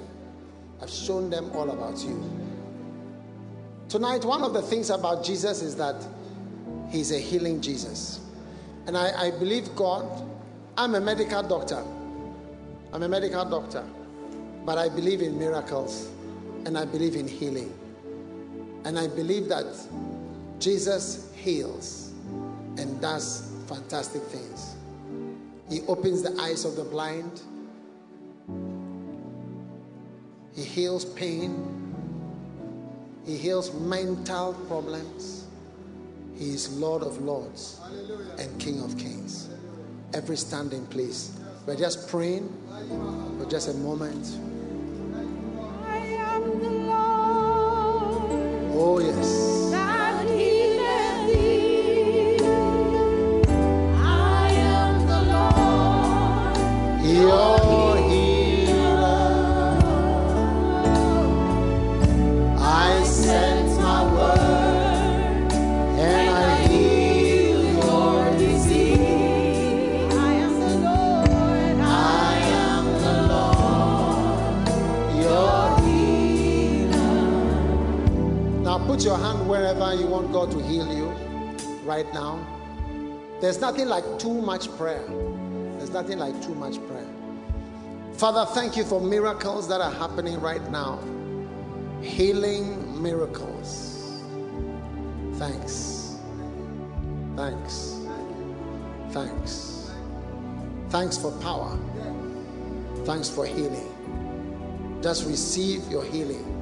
I've 0.81 0.91
shown 0.91 1.31
them 1.31 1.51
all 1.55 1.71
about 1.71 1.99
you. 1.99 2.23
Tonight, 3.89 4.25
one 4.25 4.43
of 4.43 4.53
the 4.53 4.63
things 4.63 4.91
about 4.91 5.25
Jesus 5.25 5.63
is 5.63 5.75
that 5.77 6.07
he's 6.91 7.11
a 7.11 7.19
healing 7.19 7.61
Jesus. 7.61 8.21
And 8.87 8.97
I, 8.97 9.29
I 9.29 9.31
believe 9.31 9.75
God, 9.75 10.07
I'm 10.77 10.95
a 10.95 11.01
medical 11.01 11.43
doctor. 11.43 11.83
I'm 12.93 13.03
a 13.03 13.09
medical 13.09 13.45
doctor. 13.45 13.85
But 14.65 14.79
I 14.79 14.89
believe 14.89 15.23
in 15.23 15.39
miracles 15.39 16.11
and 16.67 16.77
I 16.77 16.85
believe 16.85 17.17
in 17.17 17.27
healing. 17.27 17.73
And 18.85 18.99
I 18.99 19.09
believe 19.09 19.49
that 19.49 19.67
Jesus 20.59 21.33
heals 21.35 22.13
and 22.77 23.01
does 23.01 23.51
fantastic 23.67 24.23
things. 24.23 24.77
He 25.69 25.83
opens 25.87 26.23
the 26.23 26.39
eyes 26.41 26.65
of 26.65 26.77
the 26.77 26.85
blind. 26.85 27.43
He 30.59 30.65
heals 30.65 31.05
pain. 31.05 31.55
He 33.25 33.37
heals 33.37 33.73
mental 33.75 34.55
problems. 34.67 35.47
He 36.37 36.47
is 36.51 36.77
Lord 36.77 37.05
of 37.05 37.23
Lords 37.23 37.81
and 38.41 38.59
King 38.59 38.83
of 38.83 38.99
Kings. 38.99 39.51
Every 40.15 40.37
standing 40.37 40.85
place. 40.87 41.39
We're 41.65 41.77
just 41.77 42.09
praying 42.09 42.53
for 43.39 43.49
just 43.49 43.69
a 43.69 43.75
moment. 43.75 44.27
I 45.87 45.99
am 46.35 46.43
the 46.59 46.71
Lord 46.71 48.23
Oh, 48.75 48.99
yes. 48.99 49.71
that 49.71 49.99
put 78.99 79.05
your 79.05 79.19
hand 79.19 79.49
wherever 79.49 79.95
you 79.95 80.09
want 80.09 80.33
God 80.33 80.51
to 80.51 80.61
heal 80.61 80.93
you 80.93 81.07
right 81.85 82.13
now. 82.13 82.45
There's 83.41 83.61
nothing 83.61 83.87
like 83.87 84.03
too 84.19 84.43
much 84.43 84.77
prayer. 84.77 85.05
There's 85.77 85.91
nothing 85.91 86.19
like 86.19 86.43
too 86.43 86.57
much 86.57 86.85
prayer. 86.89 87.07
Father, 88.15 88.45
thank 88.55 88.77
you 88.77 88.83
for 88.83 89.01
miracles 89.01 89.69
that 89.69 89.81
are 89.81 89.93
happening 89.93 90.41
right 90.41 90.69
now. 90.73 90.99
Healing 92.03 93.01
miracles. 93.01 94.21
Thanks. 95.35 96.19
Thanks. 97.37 98.01
Thanks. 99.11 99.93
Thanks 100.89 101.17
for 101.17 101.31
power. 101.39 101.79
Thanks 103.05 103.31
for 103.31 103.47
healing. 103.47 104.99
Just 105.01 105.25
receive 105.25 105.87
your 105.87 106.03
healing. 106.03 106.58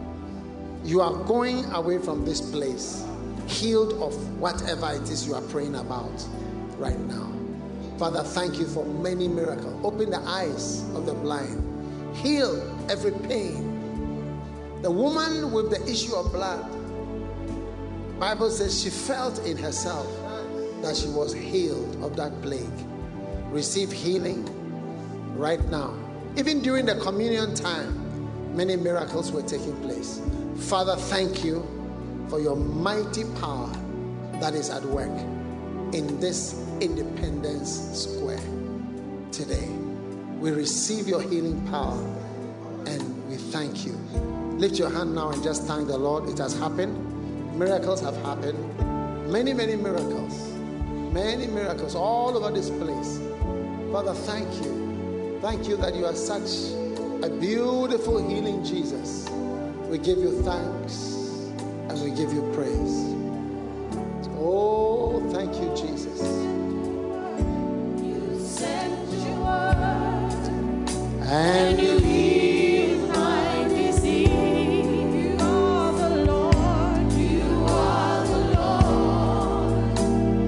You 0.87 1.01
are 1.01 1.15
going 1.25 1.65
away 1.73 1.99
from 1.99 2.25
this 2.25 2.41
place 2.41 3.05
healed 3.49 3.95
of 3.95 4.15
whatever 4.39 4.93
it 4.93 5.11
is 5.11 5.27
you 5.27 5.35
are 5.35 5.43
praying 5.43 5.75
about 5.75 6.25
right 6.79 6.99
now. 7.01 7.33
Father, 7.99 8.23
thank 8.23 8.61
you 8.61 8.67
for 8.67 8.85
many 8.85 9.27
miracles. 9.27 9.85
Open 9.85 10.11
the 10.11 10.21
eyes 10.21 10.83
of 10.95 11.05
the 11.05 11.13
blind, 11.13 12.17
heal 12.17 12.63
every 12.89 13.11
pain. 13.27 14.41
The 14.83 14.91
woman 14.91 15.51
with 15.51 15.71
the 15.71 15.91
issue 15.91 16.15
of 16.15 16.31
blood, 16.33 16.65
Bible 18.21 18.51
says 18.51 18.81
she 18.81 18.91
felt 18.91 19.45
in 19.45 19.57
herself 19.57 20.07
that 20.83 20.95
she 20.97 21.09
was 21.09 21.35
healed 21.35 22.01
of 22.05 22.15
that 22.15 22.41
plague. 22.43 22.63
Receive 23.51 23.91
healing 23.91 24.49
right 25.37 25.65
now. 25.69 25.99
Even 26.37 26.63
during 26.63 26.87
the 26.87 26.95
communion 27.01 27.57
time, 27.57 28.55
many 28.55 28.77
miracles 28.77 29.33
were 29.33 29.43
taking 29.43 29.75
place. 29.83 30.21
Father, 30.59 30.97
thank 30.97 31.45
you 31.45 31.65
for 32.29 32.41
your 32.41 32.57
mighty 32.57 33.25
power 33.41 33.71
that 34.41 34.55
is 34.55 34.69
at 34.71 34.85
work 34.85 35.17
in 35.93 36.19
this 36.19 36.61
Independence 36.81 37.71
Square 37.95 38.43
today. 39.31 39.69
We 40.41 40.51
receive 40.51 41.07
your 41.07 41.23
healing 41.23 41.65
power 41.69 41.99
and 42.87 43.29
we 43.29 43.37
thank 43.37 43.87
you. 43.87 43.93
Lift 44.59 44.79
your 44.79 44.91
hand 44.91 45.15
now 45.15 45.31
and 45.31 45.43
just 45.43 45.65
thank 45.65 45.87
the 45.87 45.97
Lord. 45.97 46.29
It 46.29 46.39
has 46.39 46.59
happened. 46.59 47.57
Miracles 47.57 48.01
have 48.01 48.17
happened. 48.17 48.59
Many, 49.31 49.53
many 49.53 49.77
miracles. 49.77 50.53
Many 51.13 51.47
miracles 51.47 51.95
all 51.95 52.37
over 52.37 52.51
this 52.51 52.71
place. 52.71 53.21
Father, 53.93 54.15
thank 54.15 54.53
you. 54.65 55.39
Thank 55.41 55.69
you 55.69 55.77
that 55.77 55.95
you 55.95 56.07
are 56.07 56.15
such 56.15 56.73
a 57.23 57.31
beautiful 57.31 58.27
healing 58.29 58.65
Jesus. 58.65 59.29
We 59.89 59.99
give 59.99 60.19
you 60.19 60.43
thanks 60.43 61.15
and 61.89 62.03
we 62.03 62.11
give 62.11 62.33
you 62.33 62.43
praise. 62.55 63.15
Oh, 64.39 65.21
thank 65.33 65.55
you, 65.55 65.75
Jesus. 65.77 66.21
You 68.03 68.39
sent 68.45 69.09
your 69.27 69.39
word 69.45 70.33
And 71.23 71.79
you 71.81 71.99
healed 71.99 73.09
my 73.11 73.65
disease. 73.69 74.29
You 74.29 75.37
are 75.41 75.93
the 75.93 76.25
Lord. 76.25 77.13
You 77.13 77.65
are 77.69 78.27
the 78.27 78.39
Lord, 78.59 79.99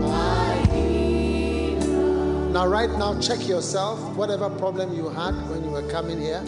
my 0.00 0.66
healer. 0.72 2.50
Now, 2.50 2.66
right 2.66 2.90
now, 2.90 3.18
check 3.20 3.46
yourself. 3.48 3.98
Whatever 4.16 4.50
problem 4.50 4.94
you 4.94 5.08
had 5.10 5.34
when 5.48 5.62
you 5.64 5.70
were 5.70 5.88
coming 5.90 6.20
here, 6.20 6.42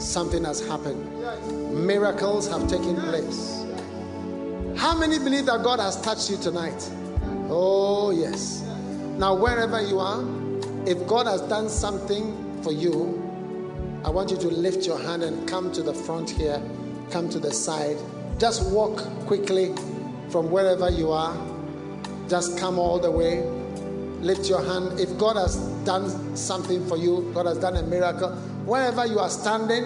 something 0.00 0.44
has 0.44 0.66
happened. 0.66 1.06
Miracles 1.86 2.48
have 2.48 2.68
taken 2.68 2.96
place. 2.96 3.64
How 4.76 4.96
many 4.96 5.18
believe 5.18 5.46
that 5.46 5.62
God 5.62 5.78
has 5.78 6.00
touched 6.00 6.30
you 6.30 6.36
tonight? 6.38 6.90
Oh, 7.48 8.10
yes. 8.10 8.62
Now, 9.18 9.34
wherever 9.34 9.80
you 9.80 9.98
are, 9.98 10.24
if 10.86 11.06
God 11.06 11.26
has 11.26 11.42
done 11.42 11.68
something 11.68 12.62
for 12.62 12.72
you, 12.72 13.16
I 14.04 14.08
want 14.10 14.30
you 14.30 14.38
to 14.38 14.48
lift 14.48 14.86
your 14.86 14.98
hand 14.98 15.22
and 15.22 15.46
come 15.46 15.70
to 15.72 15.82
the 15.82 15.92
front 15.92 16.30
here, 16.30 16.62
come 17.10 17.28
to 17.28 17.38
the 17.38 17.52
side. 17.52 17.98
Just 18.38 18.70
walk 18.72 18.96
quickly 19.26 19.74
from 20.30 20.50
wherever 20.50 20.88
you 20.88 21.10
are. 21.10 21.36
Just 22.28 22.58
come 22.58 22.78
all 22.78 22.98
the 22.98 23.10
way. 23.10 23.42
Lift 24.22 24.48
your 24.48 24.64
hand. 24.64 24.98
If 24.98 25.18
God 25.18 25.36
has 25.36 25.56
done 25.84 26.36
something 26.36 26.86
for 26.86 26.96
you, 26.96 27.30
God 27.34 27.46
has 27.46 27.58
done 27.58 27.76
a 27.76 27.82
miracle, 27.82 28.30
wherever 28.64 29.06
you 29.06 29.18
are 29.18 29.30
standing, 29.30 29.84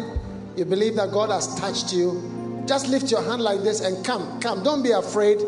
you 0.56 0.64
believe 0.64 0.96
that 0.96 1.10
God 1.10 1.30
has 1.30 1.54
touched 1.58 1.92
you, 1.92 2.62
just 2.66 2.88
lift 2.88 3.10
your 3.10 3.22
hand 3.22 3.42
like 3.42 3.60
this 3.60 3.80
and 3.80 4.04
come. 4.04 4.40
Come. 4.40 4.62
Don't 4.62 4.82
be 4.82 4.92
afraid. 4.92 5.38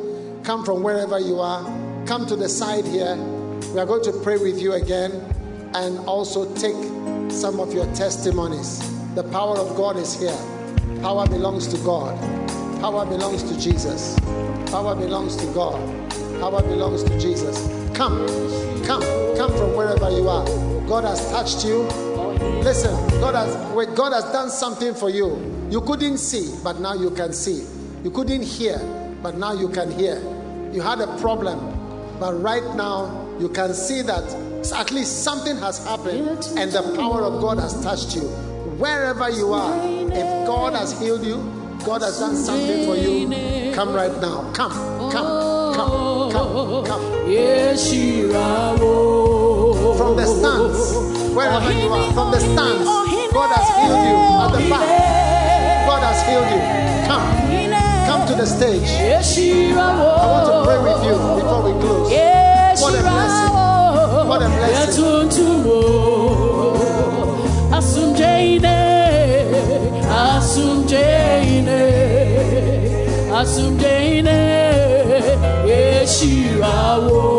Come 0.45 0.65
from 0.65 0.83
wherever 0.83 1.19
you 1.19 1.41
are. 1.41 1.65
come 2.07 2.25
to 2.25 2.37
the 2.37 2.49
side 2.49 2.87
here. 2.87 3.17
We 3.73 3.81
are 3.81 3.87
going 3.87 4.05
to 4.05 4.13
pray 4.23 4.39
with 4.39 4.61
you 4.61 4.75
again 4.75 5.11
and 5.75 5.99
also 6.01 6.55
take 6.55 6.77
some 7.33 7.59
of 7.59 7.75
your 7.75 7.87
testimonies. 7.95 8.79
The 9.15 9.25
power 9.25 9.59
of 9.59 9.77
God 9.77 9.97
is 9.97 10.19
here. 10.19 10.37
Power 11.03 11.27
belongs 11.27 11.67
to 11.69 11.79
God. 11.79 12.17
Power 12.81 13.05
belongs 13.05 13.43
to 13.43 13.59
Jesus. 13.59 14.19
Power 14.71 14.95
belongs 14.95 15.37
to 15.37 15.47
God. 15.53 15.81
Power 16.41 16.63
belongs 16.63 17.03
to 17.03 17.19
Jesus. 17.19 17.59
Come, 17.93 18.27
come, 18.85 19.03
come 19.37 19.51
from 19.57 19.75
wherever 19.75 20.11
you 20.11 20.29
are. 20.29 20.45
God 20.87 21.05
has 21.05 21.29
touched 21.31 21.65
you. 21.65 21.89
Listen, 22.63 22.95
God 23.21 23.35
has 23.35 23.55
God 23.95 24.13
has 24.13 24.25
done 24.33 24.51
something 24.51 24.95
for 24.95 25.09
you. 25.11 25.39
You 25.71 25.81
couldn't 25.81 26.19
see, 26.19 26.53
but 26.63 26.81
now 26.81 26.95
you 26.95 27.11
can 27.11 27.33
see. 27.33 27.65
You 28.03 28.11
couldn't 28.11 28.43
hear, 28.43 28.79
but 29.23 29.37
now 29.37 29.53
you 29.53 29.69
can 29.69 29.91
hear. 29.91 30.21
You 30.73 30.81
had 30.81 31.01
a 31.01 31.07
problem, 31.19 31.59
but 32.19 32.35
right 32.43 32.65
now 32.77 33.27
you 33.39 33.49
can 33.49 33.73
see 33.75 34.03
that 34.03 34.25
at 34.75 34.91
least 34.91 35.23
something 35.23 35.57
has 35.59 35.85
happened 35.87 36.49
and 36.57 36.73
the 36.73 36.83
power 36.97 37.23
of 37.23 37.41
God 37.41 37.59
has 37.59 37.81
touched 37.83 38.17
you. 38.17 38.23
Wherever 38.79 39.31
you 39.31 39.53
are, 39.53 39.73
if 39.85 40.47
God 40.47 40.75
has 40.75 40.99
healed 41.01 41.25
you, 41.25 41.37
God 41.85 42.03
has 42.03 42.19
done 42.19 42.35
something 42.35 42.85
for 42.85 42.97
you, 42.97 43.73
come 43.75 43.95
right 43.95 44.13
now. 44.21 44.53
Come, 44.55 44.73
come, 45.13 45.75
come, 45.75 46.33
come, 46.33 46.85
come. 46.85 47.03
From 49.97 50.17
the 50.17 50.27
stands, 50.27 51.16
wherever 51.37 51.71
you 51.71 51.93
are, 51.93 52.13
from 52.15 52.31
the 52.31 52.41
stands, 52.41 52.85
God 53.31 53.51
has 53.53 53.69
healed 53.77 54.05
you 54.09 54.17
at 54.41 54.51
the 54.57 54.63
back. 54.73 54.89
God 55.87 56.03
has 56.03 56.19
healed 56.25 56.49
you. 56.49 56.61
Come, 57.07 57.25
come 58.09 58.23
to 58.29 58.35
the 58.35 58.47
stage. 58.47 58.89
I 58.89 60.27
want 60.33 60.47
to 60.49 60.53
pray 60.65 60.79
with 60.81 61.05
you 61.05 61.17
before 61.37 61.63
we 61.63 61.73
close. 61.83 62.11
What 62.81 62.95
a 62.95 63.03
blessing. 63.03 63.53
What 64.29 64.43
a 64.43 64.49
blessing. 64.49 65.05
Asumjaine, 73.37 74.39
Yeshirawo. 75.69 77.36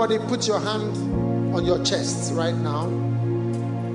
Everybody 0.00 0.30
put 0.30 0.48
your 0.48 0.60
hand 0.60 1.54
on 1.54 1.62
your 1.66 1.84
chest 1.84 2.32
right 2.32 2.54
now. 2.54 2.86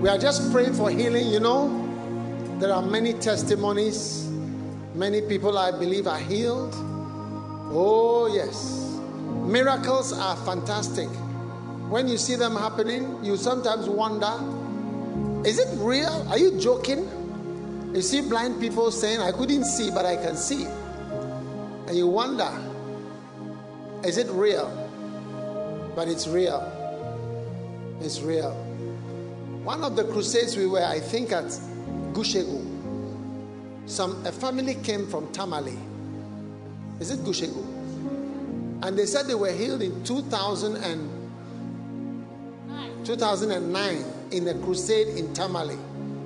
We 0.02 0.08
are 0.08 0.20
just 0.20 0.52
praying 0.52 0.74
for 0.74 0.92
healing. 0.92 1.30
You 1.30 1.40
know, 1.40 2.58
there 2.60 2.72
are 2.72 2.84
many 2.84 3.14
testimonies. 3.14 4.30
Many 4.94 5.22
people, 5.22 5.58
I 5.58 5.72
believe, 5.72 6.06
are 6.06 6.20
healed. 6.20 6.76
Oh, 7.74 8.30
yes. 8.32 9.00
Miracles 9.50 10.14
are 10.14 10.36
fantastic. 10.46 11.08
When 11.90 12.08
you 12.08 12.20
see 12.20 12.36
them 12.36 12.56
happening, 12.56 13.24
you 13.24 13.36
sometimes 13.36 13.90
wonder 13.90 14.32
is 15.44 15.58
it 15.58 15.70
real? 15.80 16.28
Are 16.30 16.38
you 16.38 16.60
joking? 16.60 17.10
You 17.96 18.02
see 18.04 18.22
blind 18.22 18.62
people 18.62 18.92
saying, 18.92 19.22
I 19.22 19.32
couldn't 19.32 19.66
see, 19.66 19.90
but 19.90 20.06
I 20.06 20.18
can 20.18 20.36
see. 20.36 20.66
And 21.88 21.98
you 21.98 22.06
wonder, 22.06 22.52
is 24.04 24.20
it 24.20 24.28
real? 24.30 24.85
But 25.96 26.10
it's 26.10 26.28
real. 26.28 26.62
It's 28.02 28.22
real. 28.22 28.52
One 29.64 29.84
of 29.84 29.96
the 29.96 30.04
crusades 30.04 30.58
we 30.58 30.68
were, 30.68 30.84
I 30.84 31.00
think, 31.00 31.32
at 31.32 31.46
Gushegu. 32.14 32.74
Some 33.88 34.26
a 34.26 34.32
family 34.32 34.76
came 34.76 35.08
from 35.08 35.32
Tamale. 35.32 35.78
Is 37.00 37.12
it 37.12 37.20
Gushegu? 37.20 37.64
And 38.84 38.98
they 38.98 39.06
said 39.06 39.28
they 39.28 39.36
were 39.36 39.52
healed 39.52 39.82
in 39.82 40.04
2000 40.04 40.76
and 40.76 41.10
2009 43.06 44.04
in 44.32 44.48
a 44.48 44.54
crusade 44.56 45.08
in 45.18 45.34
Tamale. 45.34 45.78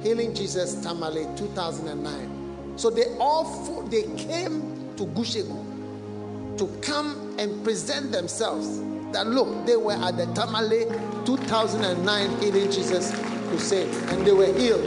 Healing 0.01 0.33
Jesus 0.33 0.75
Tamale 0.81 1.27
2009. 1.35 2.77
So 2.77 2.89
they 2.89 3.05
all 3.19 3.83
they 3.89 4.03
came 4.17 4.95
to 4.95 5.05
Gushegu 5.05 6.57
to 6.57 6.67
come 6.81 7.35
and 7.37 7.63
present 7.63 8.11
themselves. 8.11 8.88
That 9.11 9.27
look, 9.27 9.65
they 9.65 9.75
were 9.75 9.93
at 9.93 10.17
the 10.17 10.25
Tamale 10.33 10.85
2009 11.25 12.41
Healing 12.41 12.71
Jesus 12.71 13.11
crusade 13.49 13.93
and 14.09 14.25
they 14.25 14.31
were 14.31 14.53
healed. 14.53 14.85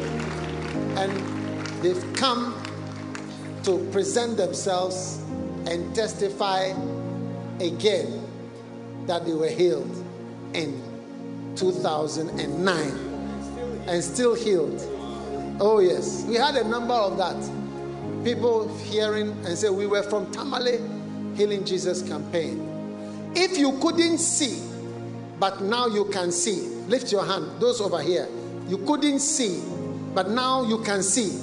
And 0.98 1.12
they've 1.82 2.14
come 2.14 2.54
to 3.64 3.78
present 3.90 4.36
themselves 4.36 5.18
and 5.66 5.94
testify 5.94 6.72
again 7.60 8.22
that 9.06 9.24
they 9.24 9.34
were 9.34 9.48
healed 9.48 10.04
in 10.54 10.80
2009 11.56 13.12
and 13.86 14.04
still 14.04 14.34
healed. 14.34 14.80
Oh, 15.60 15.80
yes. 15.80 16.24
We 16.24 16.36
had 16.36 16.56
a 16.56 16.66
number 16.66 16.94
of 16.94 17.16
that. 17.18 17.36
People 18.24 18.74
hearing 18.78 19.30
and 19.44 19.58
say, 19.58 19.68
We 19.70 19.86
were 19.86 20.02
from 20.02 20.30
Tamale 20.30 20.78
Healing 21.36 21.64
Jesus 21.64 22.02
campaign. 22.02 22.71
If 23.34 23.58
you 23.58 23.78
couldn't 23.80 24.18
see, 24.18 24.62
but 25.38 25.60
now 25.62 25.86
you 25.86 26.04
can 26.06 26.30
see, 26.30 26.68
lift 26.88 27.10
your 27.10 27.24
hand. 27.24 27.60
Those 27.60 27.80
over 27.80 28.00
here, 28.00 28.28
you 28.68 28.78
couldn't 28.78 29.20
see, 29.20 29.62
but 30.14 30.30
now 30.30 30.64
you 30.64 30.78
can 30.82 31.02
see. 31.02 31.40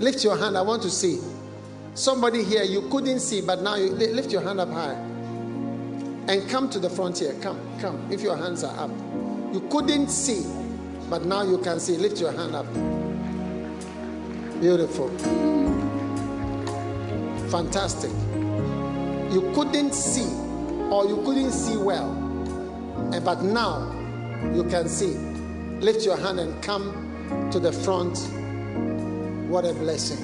Lift 0.00 0.22
your 0.22 0.36
hand. 0.36 0.56
I 0.56 0.62
want 0.62 0.82
to 0.82 0.90
see. 0.90 1.18
Somebody 1.94 2.44
here, 2.44 2.62
you 2.62 2.88
couldn't 2.88 3.20
see, 3.20 3.40
but 3.40 3.62
now 3.62 3.74
you 3.74 3.90
lift 3.90 4.30
your 4.30 4.42
hand 4.42 4.60
up 4.60 4.70
high. 4.70 4.94
And 6.28 6.48
come 6.48 6.70
to 6.70 6.78
the 6.78 6.88
front 6.88 7.18
here. 7.18 7.34
Come, 7.40 7.58
come. 7.80 8.10
If 8.10 8.22
your 8.22 8.36
hands 8.36 8.62
are 8.62 8.78
up. 8.78 8.90
You 9.52 9.66
couldn't 9.70 10.08
see, 10.08 10.44
but 11.10 11.24
now 11.24 11.42
you 11.42 11.58
can 11.58 11.80
see. 11.80 11.96
Lift 11.96 12.20
your 12.20 12.32
hand 12.32 12.54
up. 12.54 12.66
Beautiful. 14.60 15.08
Fantastic. 17.48 18.10
You 19.32 19.50
couldn't 19.54 19.94
see, 19.94 20.28
or 20.90 21.06
you 21.06 21.16
couldn't 21.24 21.52
see 21.52 21.76
well, 21.76 22.10
and 23.12 23.24
but 23.24 23.42
now 23.42 23.92
you 24.54 24.64
can 24.64 24.88
see. 24.88 25.16
Lift 25.80 26.04
your 26.04 26.16
hand 26.16 26.40
and 26.40 26.60
come 26.62 27.48
to 27.52 27.60
the 27.60 27.72
front. 27.72 28.18
What 29.48 29.64
a 29.64 29.72
blessing. 29.74 30.18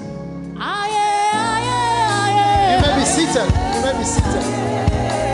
You 2.75 2.81
may 2.81 2.95
be 2.99 3.05
seated. 3.05 3.49
You 3.73 3.81
may 3.81 3.93
be 3.97 4.03
seated. 4.03 5.24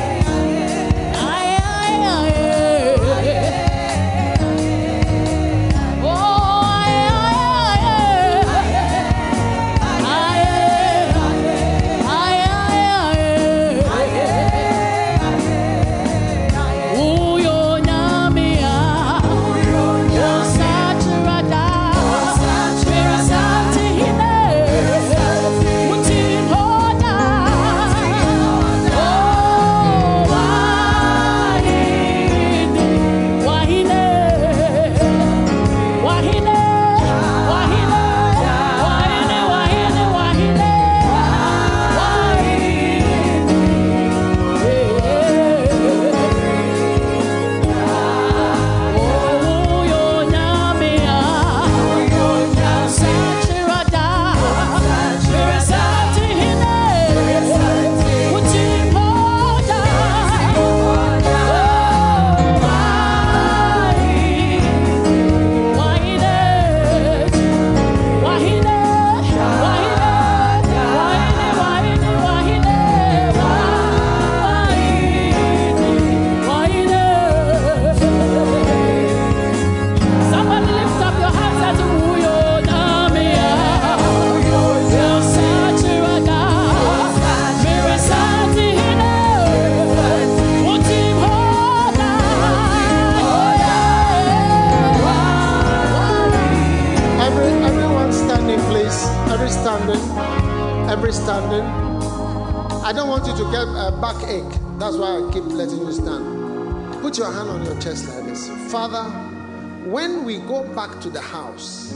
Go 110.51 110.67
back 110.75 110.99
to 110.99 111.09
the 111.09 111.21
house, 111.21 111.93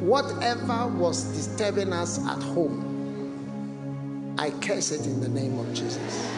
whatever 0.00 0.86
was 0.86 1.24
disturbing 1.36 1.92
us 1.92 2.18
at 2.26 2.42
home, 2.42 4.34
I 4.38 4.48
curse 4.50 4.92
it 4.92 5.04
in 5.04 5.20
the 5.20 5.28
name 5.28 5.58
of 5.58 5.74
Jesus. 5.74 6.32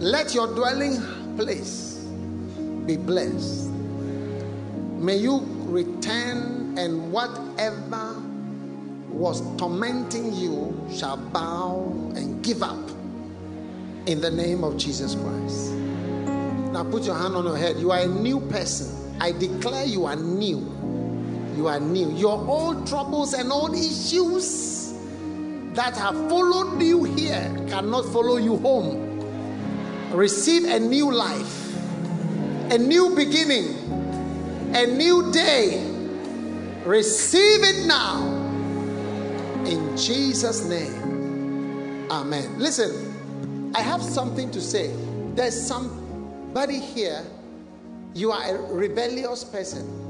Let 0.00 0.34
your 0.34 0.48
dwelling 0.48 1.00
place 1.36 2.04
be 2.86 2.96
blessed. 2.96 3.70
May 4.98 5.16
you 5.16 5.46
return, 5.66 6.76
and 6.76 7.12
whatever 7.12 8.20
was 9.08 9.42
tormenting 9.56 10.34
you 10.34 10.74
shall 10.92 11.16
bow 11.16 11.84
and 12.16 12.42
give 12.42 12.64
up 12.64 12.90
in 14.06 14.20
the 14.20 14.30
name 14.30 14.64
of 14.64 14.76
Jesus 14.76 15.14
Christ. 15.14 15.70
Now 16.72 16.82
put 16.82 17.04
your 17.04 17.14
hand 17.14 17.36
on 17.36 17.44
your 17.44 17.56
head. 17.56 17.76
You 17.76 17.92
are 17.92 18.00
a 18.00 18.08
new 18.08 18.40
person. 18.40 19.03
I 19.20 19.32
declare 19.32 19.84
you 19.84 20.06
are 20.06 20.16
new. 20.16 20.58
You 21.56 21.68
are 21.68 21.80
new. 21.80 22.10
Your 22.12 22.38
old 22.46 22.86
troubles 22.86 23.32
and 23.34 23.52
old 23.52 23.74
issues 23.74 24.94
that 25.74 25.96
have 25.96 26.14
followed 26.28 26.80
you 26.82 27.04
here 27.04 27.50
cannot 27.68 28.04
follow 28.12 28.36
you 28.36 28.56
home. 28.58 29.10
Receive 30.10 30.64
a 30.64 30.78
new 30.78 31.12
life, 31.12 31.76
a 32.70 32.78
new 32.78 33.14
beginning, 33.16 33.74
a 34.74 34.86
new 34.86 35.32
day. 35.32 35.90
Receive 36.84 37.62
it 37.62 37.86
now. 37.86 38.22
In 39.66 39.96
Jesus' 39.96 40.64
name. 40.64 42.06
Amen. 42.10 42.58
Listen, 42.58 43.72
I 43.74 43.80
have 43.80 44.02
something 44.02 44.50
to 44.50 44.60
say. 44.60 44.94
There's 45.34 45.60
somebody 45.60 46.78
here, 46.78 47.24
you 48.14 48.30
are 48.32 48.56
a 48.56 48.72
rebellious 48.72 49.44
person. 49.44 50.00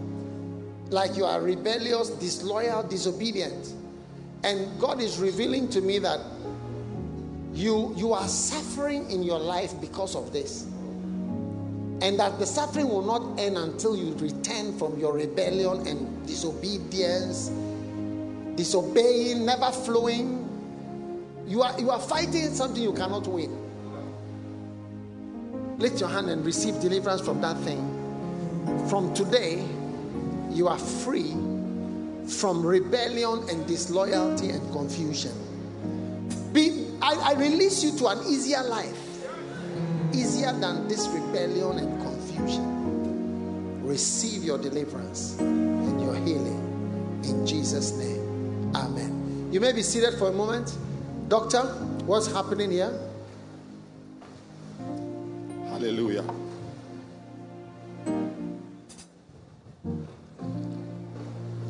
Like 0.91 1.17
you 1.17 1.25
are 1.25 1.41
rebellious, 1.41 2.11
disloyal, 2.11 2.83
disobedient. 2.83 3.75
And 4.45 4.79
God 4.79 5.01
is 5.01 5.19
revealing 5.19 5.69
to 5.71 5.81
me 5.81 5.99
that 6.01 6.21
you 7.55 7.95
you 7.97 8.13
are 8.13 8.29
suffering 8.29 9.11
in 9.11 9.23
your 9.23 9.39
life 9.39 9.73
because 9.81 10.17
of 10.17 10.33
this 10.33 10.67
and 12.03 12.19
that 12.19 12.39
the 12.41 12.47
suffering 12.47 12.89
will 12.89 13.05
not 13.05 13.39
end 13.39 13.57
until 13.57 13.97
you 13.97 14.13
return 14.17 14.77
from 14.77 14.99
your 14.99 15.13
rebellion 15.15 15.87
and 15.87 16.27
disobedience 16.27 17.51
disobeying 18.57 19.47
never 19.47 19.71
flowing 19.71 20.41
you 21.47 21.63
are 21.63 21.79
you 21.81 21.91
are 21.91 22.01
fighting 22.01 22.53
something 22.53 22.83
you 22.83 22.93
cannot 22.93 23.27
win 23.29 23.57
lift 25.79 26.01
your 26.01 26.09
hand 26.09 26.29
and 26.29 26.45
receive 26.45 26.81
deliverance 26.81 27.21
from 27.21 27.41
that 27.41 27.57
thing 27.59 27.94
from 28.89 29.13
today 29.15 29.67
you 30.51 30.69
are 30.69 30.79
free 30.79 31.33
from 32.29 32.65
rebellion 32.65 33.45
and 33.51 33.67
disloyalty 33.67 34.51
and 34.51 34.73
confusion 34.73 35.33
be 36.55 36.85
I, 37.03 37.33
I 37.33 37.33
release 37.35 37.85
you 37.85 37.91
to 37.99 38.07
an 38.07 38.21
easier 38.27 38.63
life, 38.63 39.27
easier 40.15 40.53
than 40.53 40.89
this 40.89 41.07
rebellion 41.09 41.79
and 41.79 42.01
confusion. 42.01 43.85
Receive 43.85 44.43
your 44.43 44.57
deliverance 44.57 45.39
and 45.39 46.01
your 46.01 46.15
healing 46.15 47.21
in 47.25 47.47
Jesus' 47.47 47.93
name. 47.93 48.73
Amen. 48.75 49.51
You 49.53 49.61
may 49.61 49.73
be 49.73 49.83
seated 49.83 50.19
for 50.19 50.29
a 50.29 50.33
moment. 50.33 50.79
Doctor, 51.29 51.63
what's 52.07 52.33
happening 52.33 52.71
here? 52.71 52.99
Hallelujah. 55.69 56.25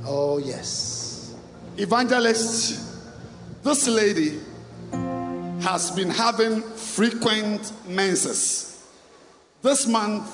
Oh, 0.07 0.39
yes. 0.39 1.35
Evangelist, 1.79 2.81
this 3.63 3.89
lady 3.89 4.39
has 5.63 5.91
been 5.93 6.11
having 6.11 6.61
frequent 6.63 7.73
menses. 7.89 8.87
This 9.63 9.87
month 9.87 10.31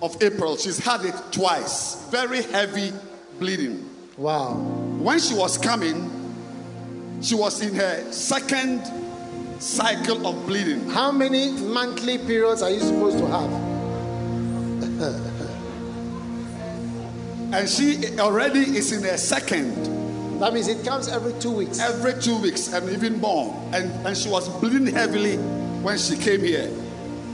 of 0.00 0.16
April, 0.22 0.56
she's 0.56 0.78
had 0.78 1.04
it 1.04 1.14
twice. 1.30 2.08
Very 2.10 2.42
heavy 2.42 2.92
bleeding. 3.38 3.88
Wow. 4.16 4.54
When 4.54 5.18
she 5.20 5.34
was 5.34 5.58
coming, 5.58 6.10
she 7.20 7.34
was 7.34 7.60
in 7.60 7.74
her 7.74 8.10
second 8.10 8.90
cycle 9.60 10.26
of 10.26 10.46
bleeding. 10.46 10.88
How 10.90 11.12
many 11.12 11.52
monthly 11.52 12.16
periods 12.18 12.62
are 12.62 12.70
you 12.70 12.80
supposed 12.80 13.18
to 13.18 13.26
have? 13.26 13.50
and 17.54 17.68
she 17.68 18.18
already 18.18 18.76
is 18.76 18.90
in 18.90 19.04
her 19.04 19.16
second. 19.16 20.40
That 20.40 20.52
means 20.52 20.66
it 20.66 20.84
comes 20.84 21.06
every 21.06 21.32
two 21.34 21.52
weeks. 21.52 21.78
Every 21.78 22.20
two 22.20 22.36
weeks 22.36 22.72
and 22.72 22.90
even 22.90 23.20
more. 23.20 23.54
And, 23.72 23.90
and 24.04 24.16
she 24.16 24.28
was 24.28 24.48
bleeding 24.60 24.92
heavily 24.92 25.36
when 25.36 25.96
she 25.96 26.16
came 26.16 26.40
here. 26.40 26.68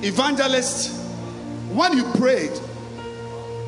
Evangelist, 0.03 0.95
when 1.73 1.97
you 1.97 2.05
prayed, 2.13 2.53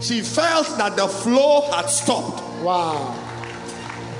she 0.02 0.20
felt 0.20 0.66
that 0.76 0.94
the 0.96 1.08
flow 1.08 1.62
had 1.70 1.86
stopped. 1.86 2.42
Wow. 2.62 3.18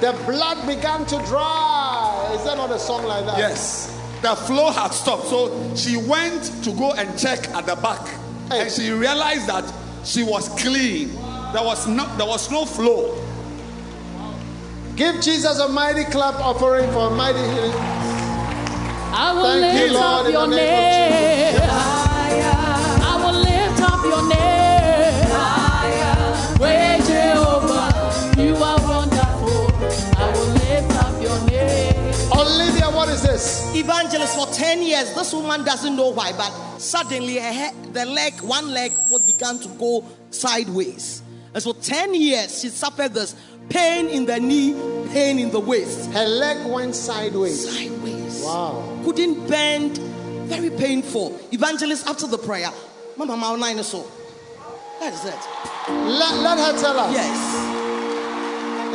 The 0.01 0.13
blood 0.25 0.67
began 0.67 1.05
to 1.07 1.17
dry. 1.27 2.33
Is 2.35 2.45
that 2.45 2.57
not 2.57 2.71
a 2.71 2.79
song 2.79 3.05
like 3.05 3.27
that? 3.27 3.37
Yes. 3.37 3.89
The 4.23 4.35
flow 4.35 4.71
had 4.71 4.93
stopped. 4.95 5.27
So 5.27 5.75
she 5.77 5.99
went 5.99 6.45
to 6.65 6.73
go 6.73 6.93
and 6.95 7.19
check 7.19 7.49
at 7.51 7.67
the 7.67 7.77
back. 7.77 8.09
Hey. 8.49 8.63
And 8.63 8.71
she 8.71 8.91
realized 8.91 9.49
that 9.49 9.71
she 10.05 10.23
was 10.23 10.49
clean. 10.61 11.11
There 11.53 11.63
was 11.63 11.87
no 11.87 12.07
there 12.17 12.27
was 12.27 12.51
no 12.51 12.65
flow. 12.65 13.15
Give 14.97 15.21
Jesus 15.21 15.59
a 15.59 15.69
mighty 15.69 16.05
clap 16.05 16.35
offering 16.37 16.91
for 16.93 17.09
a 17.09 17.11
mighty 17.11 17.39
healing. 17.41 17.73
I 19.15 19.33
will 19.35 19.43
Thank 19.43 19.79
you, 19.79 19.83
lift 19.83 19.95
Lord, 19.95 20.27
up 20.27 20.33
your 20.33 20.47
name 20.49 20.57
name. 20.57 21.61
I 23.05 23.17
will 23.21 23.39
lift 23.39 23.83
up 23.83 24.03
your 24.03 24.23
name. 24.33 25.29
Great 26.57 27.05
Jehovah, 27.05 28.41
you 28.41 28.57
are 28.57 28.81
wonderful. 28.89 29.69
I 30.17 30.33
will 30.33 30.53
lift 30.57 30.93
up 31.05 31.21
your 31.21 31.39
name. 31.51 32.15
Olivia, 32.33 32.89
what 32.91 33.09
is 33.11 33.23
this? 33.23 33.63
evangelist 33.75 34.37
for 34.37 34.47
10 34.55 34.83
years 34.83 35.13
this 35.15 35.33
woman 35.35 35.65
doesn't 35.65 35.97
know 35.97 36.09
why 36.11 36.31
but 36.33 36.51
suddenly 36.79 37.37
her 37.37 37.53
head, 37.53 37.75
the 37.93 38.05
leg 38.07 38.33
one 38.43 38.71
leg 38.73 38.93
would 39.11 39.27
began 39.27 39.59
to 39.59 39.69
go 39.79 40.05
sideways 40.31 41.23
and 41.55 41.63
so 41.63 41.73
10 41.73 42.15
years 42.15 42.61
she 42.61 42.69
suffered 42.69 43.13
this 43.15 43.35
pain 43.69 44.09
in 44.09 44.25
the 44.27 44.39
knee 44.41 44.73
pain 45.13 45.39
in 45.39 45.51
the 45.51 45.61
waist. 45.61 46.11
Her 46.13 46.25
leg 46.27 46.67
went 46.67 46.95
sideways. 46.95 47.77
sideways. 47.77 48.43
Wow. 48.45 49.01
couldn't 49.05 49.49
bend. 49.49 49.99
Very 50.49 50.71
painful. 50.71 51.39
Evangelist 51.53 52.07
after 52.07 52.27
the 52.27 52.39
prayer 52.39 52.71
mama 53.17 53.37
mama 53.37 53.59
nine 53.59 53.83
so. 53.83 54.07
That 55.01 55.13
is 55.13 55.25
it. 55.25 55.35
Let, 55.89 56.35
let 56.43 56.59
her 56.59 56.81
tell 56.81 56.99
us. 56.99 57.13
yes. 57.13 57.81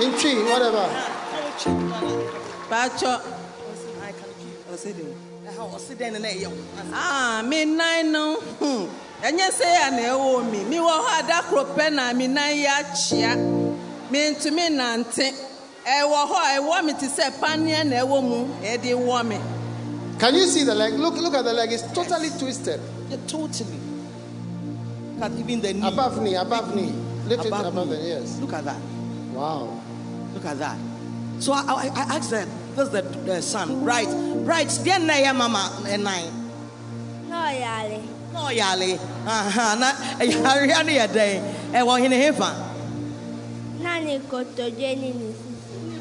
In 0.04 0.18
tree, 0.20 0.42
whatever. 0.44 0.88
Pacho, 2.70 3.20
ah, 6.94 7.44
me 7.46 7.66
nan 7.66 8.12
no, 8.12 8.36
hmm. 8.40 9.07
Ɛnyɛ 9.24 9.50
sɛ 9.52 9.66
ya 9.66 9.90
na 9.92 10.02
ɛwɔ 10.14 10.52
mi. 10.52 10.64
Mi 10.66 10.78
wɔ 10.78 10.94
hɔ 11.06 11.22
adakoro 11.22 11.66
pɛ 11.76 11.94
na 11.94 12.14
mi 12.14 12.28
nan 12.28 12.52
yɛ 12.54 12.68
akyia. 12.82 13.36
Mi 14.12 14.20
ntumi 14.36 14.70
nante. 14.72 15.34
Ɛwɔ 15.86 16.20
hɔ 16.30 16.36
a 16.36 16.60
ɛwɔ 16.60 16.86
mi 16.86 16.94
te 16.94 17.08
sɛ 17.08 17.32
paneɛ 17.40 17.86
na 17.88 17.96
ɛwɔ 18.06 18.24
mu. 18.24 18.46
Ɛde 18.64 18.94
wɔ 18.96 19.26
mi. 19.28 19.38
Can 20.20 20.34
you 20.36 20.46
see 20.48 20.64
the 20.64 20.74
leg? 20.76 20.94
Look, 20.94 21.16
look 21.16 21.34
at 21.36 21.44
the 21.46 21.54
leg. 21.54 21.72
It's 21.72 21.84
totally 21.94 22.30
twisted. 22.40 22.80
yeah, 23.10 23.18
totally 23.28 23.80
Look 25.20 25.32
at 25.32 25.38
even 25.40 25.62
the 25.62 25.74
knee 25.74 25.88
Above 25.88 26.22
knee, 26.22 26.36
above 26.36 26.76
knee. 26.76 26.92
Lift 27.28 27.46
it 27.46 27.48
Above 27.48 27.66
above 27.68 27.88
knee. 27.90 27.96
the 27.98 28.02
yes. 28.04 28.40
look 28.40 28.54
at 28.54 28.66
that 28.66 28.78
Wow. 29.34 29.80
Look 30.34 30.46
at 30.46 30.58
that. 30.60 30.78
So 31.40 31.54
I, 31.54 31.62
I, 31.68 31.84
I 31.96 32.16
asked 32.18 32.32
them, 32.32 32.50
this 32.76 32.86
is 32.88 32.92
the, 32.92 33.02
the 33.02 33.42
son, 33.42 33.84
right? 33.86 34.08
Right, 34.10 34.80
dear 34.84 34.98
Naya 35.00 35.34
Mama 35.34 35.72
and 35.88 36.04
nine. 36.04 36.32
No, 37.30 37.48
yale. 37.50 38.02
No, 38.38 38.44
Yali. 38.54 38.94
Aha, 39.26 39.76
na 39.80 39.90
eh, 40.22 40.30
Yari 40.30 41.04
a 41.04 41.08
day. 41.12 41.42
And 41.74 41.88
what 41.88 42.02
in 42.04 42.14
a 42.14 42.16
heaven. 42.16 42.54
Nani 43.82 44.20
koto 44.30 44.70
jeni 44.70 45.14
ni 45.14 45.34
sisi. 45.34 45.58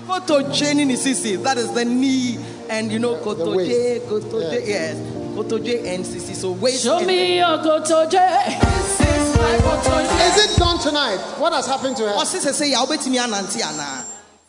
Koto 0.06 0.52
J 0.52 0.70
in 0.70 0.88
Sisi, 0.90 1.42
that 1.42 1.58
is 1.58 1.72
the 1.72 1.84
knee, 1.84 2.38
and 2.70 2.92
you 2.92 2.98
know, 3.00 3.16
Koto 3.16 3.56
J. 3.58 3.98
Koto 4.08 4.40
J, 4.40 4.68
yes. 4.68 4.96
Koto 5.34 5.58
J 5.58 5.94
and 5.94 6.04
Sisi. 6.04 6.34
So 6.34 6.52
waist. 6.52 6.84
Show 6.84 7.00
me 7.04 7.38
your 7.38 7.58
Kotoje. 7.58 8.12
This 8.12 9.00
is 9.00 9.36
my 9.36 9.58
Kotoje. 9.58 10.20
Is 10.28 10.36
it 10.44 10.58
done 10.58 10.78
tonight? 10.78 11.18
What 11.38 11.52
has 11.54 11.66
happened 11.66 11.96
to 11.96 12.04
her? 12.04 12.10
Oh, 12.10 12.16
what 12.16 12.28
sister 12.28 12.52
say, 12.52 12.72
I'll 12.74 12.86
bet 12.86 13.04
me 13.08 13.18
an 13.18 13.34
auntie 13.34 13.62
Anna. 13.62 14.04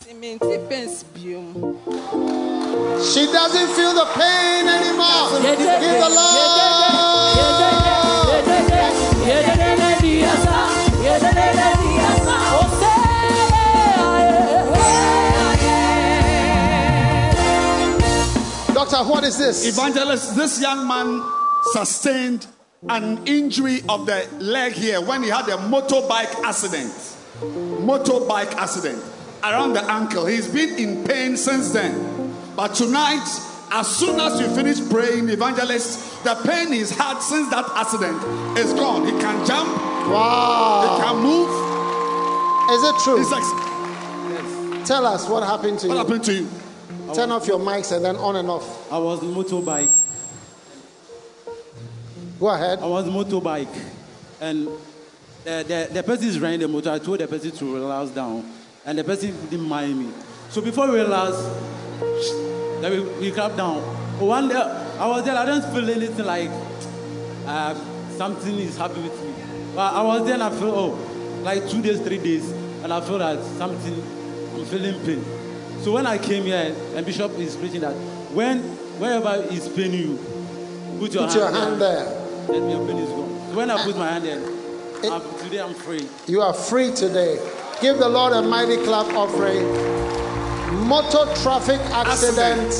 She 0.07 0.15
doesn't 3.25 3.69
feel 3.75 3.93
the 3.93 4.05
pain 4.13 4.67
anymore. 4.67 5.41
Give 5.41 5.57
the 5.57 6.09
Doctor, 18.73 19.03
what 19.03 19.25
is 19.25 19.37
this? 19.37 19.67
Evangelist, 19.67 20.37
this 20.37 20.61
young 20.61 20.87
man 20.87 21.21
sustained 21.73 22.47
an 22.87 23.27
injury 23.27 23.81
of 23.89 24.05
the 24.05 24.29
leg 24.39 24.71
here 24.71 25.01
when 25.01 25.23
he 25.23 25.29
had 25.29 25.49
a 25.49 25.57
motorbike 25.57 26.33
accident. 26.45 26.93
Motorbike 27.41 28.53
accident 28.53 29.03
around 29.43 29.73
the 29.73 29.83
ankle. 29.91 30.25
He's 30.25 30.47
been 30.47 30.79
in 30.79 31.03
pain 31.03 31.35
since 31.35 31.73
then. 31.73 32.33
But 32.55 32.75
tonight, 32.75 33.27
as 33.71 33.87
soon 33.87 34.19
as 34.19 34.39
you 34.39 34.47
finish 34.55 34.79
praying, 34.89 35.29
evangelist, 35.29 36.23
the 36.23 36.35
pain 36.45 36.71
he's 36.71 36.91
had 36.91 37.19
since 37.19 37.49
that 37.49 37.65
accident 37.75 38.17
is 38.57 38.73
gone. 38.73 39.05
He 39.05 39.11
can 39.11 39.45
jump. 39.45 39.69
Wow. 40.09 40.97
He 40.97 41.03
can 41.03 41.15
move. 41.23 41.49
Is 42.71 42.83
it 42.83 43.03
true? 43.03 43.21
It's 43.21 43.31
like, 43.31 43.67
Tell 44.87 45.05
us 45.05 45.27
what 45.27 45.43
happened 45.43 45.79
to 45.79 45.87
what 45.89 45.93
you. 45.93 45.97
What 45.97 46.07
happened 46.07 46.23
to 46.23 46.33
you? 46.33 47.13
Turn 47.13 47.29
off 47.31 47.45
your 47.45 47.59
mics 47.59 47.93
and 47.93 48.05
then 48.05 48.15
on 48.15 48.37
and 48.37 48.49
off. 48.49 48.89
I 48.89 48.97
was 48.97 49.19
motorbike. 49.19 49.91
Go 52.39 52.47
ahead. 52.47 52.79
I 52.79 52.85
was 52.85 53.05
motorbike, 53.05 53.67
and 54.39 54.67
the, 55.43 55.65
the, 55.67 55.89
the 55.93 56.03
person 56.03 56.27
is 56.27 56.39
riding 56.39 56.61
the 56.61 56.67
motor. 56.69 56.91
I 56.91 56.99
told 56.99 57.19
the 57.19 57.27
person 57.27 57.51
to 57.51 57.75
relax 57.75 58.11
down, 58.11 58.49
and 58.85 58.97
the 58.97 59.03
person 59.03 59.35
didn't 59.49 59.67
mind 59.67 59.99
me. 59.99 60.13
So 60.51 60.61
before 60.61 60.89
we 60.89 60.99
relax, 60.99 61.35
then 62.81 62.91
we, 62.91 62.99
we 63.19 63.31
clap 63.31 63.55
down. 63.55 63.81
One 64.19 64.47
day 64.49 64.55
I 64.55 65.07
was 65.07 65.23
there. 65.25 65.35
I 65.35 65.45
didn't 65.45 65.71
feel 65.73 65.89
anything 65.89 66.25
like 66.25 66.49
uh, 67.45 67.75
something 68.17 68.55
is 68.55 68.77
happening 68.77 69.03
with 69.03 69.23
me. 69.23 69.33
But 69.75 69.93
I 69.93 70.01
was 70.01 70.25
there 70.25 70.33
and 70.33 70.43
I 70.43 70.49
feel 70.49 70.73
oh, 70.73 71.41
like 71.43 71.69
two 71.69 71.81
days, 71.81 72.01
three 72.01 72.17
days, 72.17 72.49
and 72.83 72.91
I 72.91 73.01
feel 73.01 73.19
that 73.19 73.43
something. 73.43 73.93
I'm 74.55 74.65
feeling 74.65 74.99
pain. 75.05 75.23
So 75.83 75.91
when 75.91 76.07
I 76.07 76.17
came 76.17 76.43
here, 76.43 76.75
and 76.95 77.05
Bishop 77.05 77.31
is 77.37 77.55
preaching 77.55 77.81
that 77.81 77.93
when 78.33 78.59
wherever 78.99 79.35
is 79.53 79.69
paining 79.69 79.99
you, 79.99 80.17
put 80.99 81.13
your 81.13 81.27
Put 81.27 81.33
hand, 81.33 81.35
your 81.35 81.51
hand 81.51 81.81
there. 81.81 82.55
and 82.55 82.71
your 82.71 82.87
pain 82.87 82.97
is 82.97 83.09
gone. 83.09 83.49
So 83.51 83.55
when 83.55 83.69
I 83.69 83.83
put 83.83 83.95
my 83.95 84.07
hand 84.07 84.25
there, 84.25 85.11
I'm, 85.11 85.21
today 85.43 85.59
I'm 85.61 85.75
free. 85.75 86.07
You 86.25 86.41
are 86.41 86.53
free 86.53 86.91
today. 86.91 87.37
Give 87.81 87.99
the 87.99 88.09
Lord 88.09 88.33
a 88.33 88.41
mighty 88.41 88.77
clap 88.77 89.13
offering. 89.13 89.63
Motor 90.87 91.25
traffic 91.43 91.81
accident. 91.91 92.73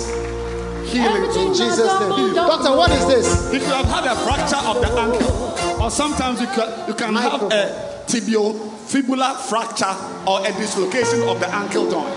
Healing 0.88 1.26
in 1.26 1.54
Jesus' 1.54 2.00
name. 2.00 2.34
Doctor, 2.34 2.72
what 2.72 2.90
is 2.90 3.06
this? 3.06 3.54
If 3.54 3.62
you 3.62 3.68
have 3.68 3.86
had 3.86 4.06
a 4.06 4.16
fracture 4.16 4.66
of 4.66 4.80
the 4.80 4.88
ankle, 4.98 5.84
or 5.84 5.92
sometimes 5.92 6.40
you, 6.40 6.48
could, 6.48 6.88
you 6.88 6.94
can 6.94 7.14
have 7.16 7.44
a 7.44 8.06
tibiofibular 8.08 9.36
fracture 9.50 9.94
or 10.26 10.40
a 10.48 10.54
dislocation 10.54 11.22
of 11.28 11.42
the 11.42 11.54
ankle 11.54 11.92
joint. 11.92 12.16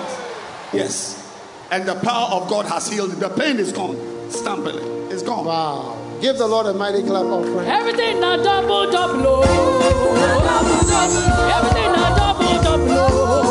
Yes. 0.72 1.16
And 1.72 1.88
the 1.88 1.96
power 1.96 2.40
of 2.40 2.48
God 2.48 2.66
has 2.66 2.88
healed 2.88 3.12
it. 3.12 3.18
The 3.18 3.28
pain 3.28 3.58
is 3.58 3.72
gone. 3.72 3.96
Stample 4.28 4.76
it. 4.76 5.12
It's 5.12 5.24
gone. 5.24 5.44
Wow. 5.44 5.96
Give 6.20 6.38
the 6.38 6.46
Lord 6.46 6.66
a 6.66 6.74
mighty 6.74 7.02
clap 7.02 7.24
offering. 7.24 7.66
Everything 7.66 8.20
now 8.20 8.36
double 8.36 8.88
double. 8.92 9.42
Everything 11.50 11.92
na 11.92 12.16
double 12.16 12.62
double. 12.62 13.49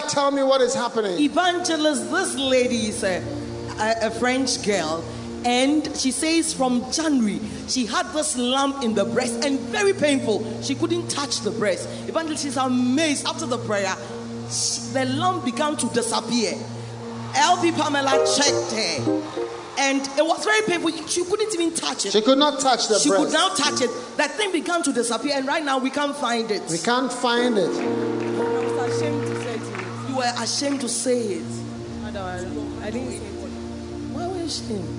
Tell 0.00 0.30
me 0.30 0.42
what 0.42 0.60
is 0.60 0.74
happening. 0.74 1.18
Evangelist, 1.20 2.10
this 2.10 2.34
lady 2.36 2.88
is 2.88 3.02
a, 3.04 3.22
a, 3.78 4.06
a 4.06 4.10
French 4.10 4.64
girl, 4.64 5.04
and 5.44 5.84
she 5.96 6.10
says 6.10 6.52
from 6.54 6.90
January 6.92 7.40
she 7.68 7.86
had 7.86 8.06
this 8.12 8.36
lump 8.38 8.82
in 8.82 8.94
the 8.94 9.04
breast 9.04 9.44
and 9.44 9.58
very 9.60 9.92
painful. 9.92 10.62
She 10.62 10.74
couldn't 10.74 11.08
touch 11.08 11.40
the 11.40 11.50
breast. 11.50 11.88
Evangelist, 12.08 12.42
she's 12.44 12.56
amazed 12.56 13.26
after 13.26 13.46
the 13.46 13.58
prayer. 13.58 13.94
she- 14.50 14.80
the 14.92 15.04
lump 15.06 15.44
began 15.44 15.76
to 15.76 15.86
disappear. 15.88 16.54
LP 17.34 17.72
Pamela 17.72 18.10
checked 18.36 18.72
her, 18.72 19.20
and 19.78 20.02
it 20.18 20.26
was 20.26 20.44
very 20.44 20.62
painful. 20.66 20.90
She 21.06 21.24
couldn't 21.24 21.54
even 21.54 21.74
touch 21.74 22.04
it. 22.06 22.12
She 22.12 22.20
could 22.20 22.36
not 22.38 22.60
touch 22.60 22.88
the 22.88 22.98
She 22.98 23.08
breast. 23.08 23.24
She 23.24 23.30
could 23.30 23.32
now 23.32 23.48
touch 23.54 23.80
it. 23.80 23.90
That 24.18 24.32
thing 24.32 24.52
began 24.52 24.82
to 24.82 24.92
disappear, 24.92 25.32
and 25.36 25.46
right 25.46 25.64
now 25.64 25.78
we 25.78 25.88
can't 25.90 26.14
find 26.16 26.50
it. 26.50 26.62
We 26.70 26.76
can't 26.78 27.10
find 27.12 27.56
it. 27.56 28.31
Were 30.22 30.42
ashamed 30.42 30.80
to 30.80 30.88
say 30.88 31.18
it. 31.18 31.44
I 32.04 32.90
didn't 32.90 33.10
say 33.10 33.16
it. 33.16 33.22
Why 34.12 34.28
were 34.28 34.36
you 34.38 34.44
ashamed? 34.44 34.98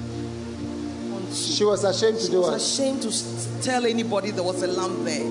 She 1.34 1.64
was 1.66 1.84
ashamed 1.84 2.18
to 2.20 2.26
She 2.26 2.32
do 2.32 2.42
was 2.42 2.50
it. 2.80 2.84
ashamed 2.84 3.02
to 3.04 3.62
tell 3.64 3.86
anybody 3.86 4.32
there 4.32 4.44
was 4.44 4.62
a 4.64 4.68
lump 4.68 5.04
there. 5.06 5.24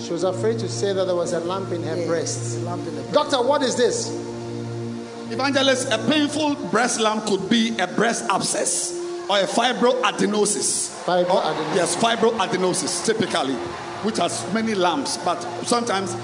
She 0.00 0.12
was 0.12 0.24
afraid 0.24 0.58
to 0.60 0.68
say 0.68 0.92
that 0.92 1.04
there 1.04 1.14
was 1.14 1.32
a 1.32 1.40
lump 1.40 1.72
in 1.72 1.82
her 1.82 2.06
breast. 2.06 2.58
Doctor, 3.12 3.42
what 3.42 3.62
is 3.62 3.76
this? 3.76 4.08
Evangelist, 5.30 5.92
a 5.92 5.98
painful 6.08 6.54
breast 6.70 6.98
lump 7.00 7.26
could 7.26 7.48
be 7.50 7.76
a 7.78 7.86
breast 7.86 8.24
abscess 8.30 8.92
or 9.28 9.38
a 9.40 9.44
fibroadenosis. 9.44 11.04
Fibroadenosis. 11.04 11.74
Yes, 11.76 11.96
fibroadenosis 11.96 13.04
typically, 13.04 13.54
which 14.04 14.16
has 14.16 14.50
many 14.54 14.74
lumps, 14.74 15.18
but 15.18 15.40
sometimes 15.66 16.16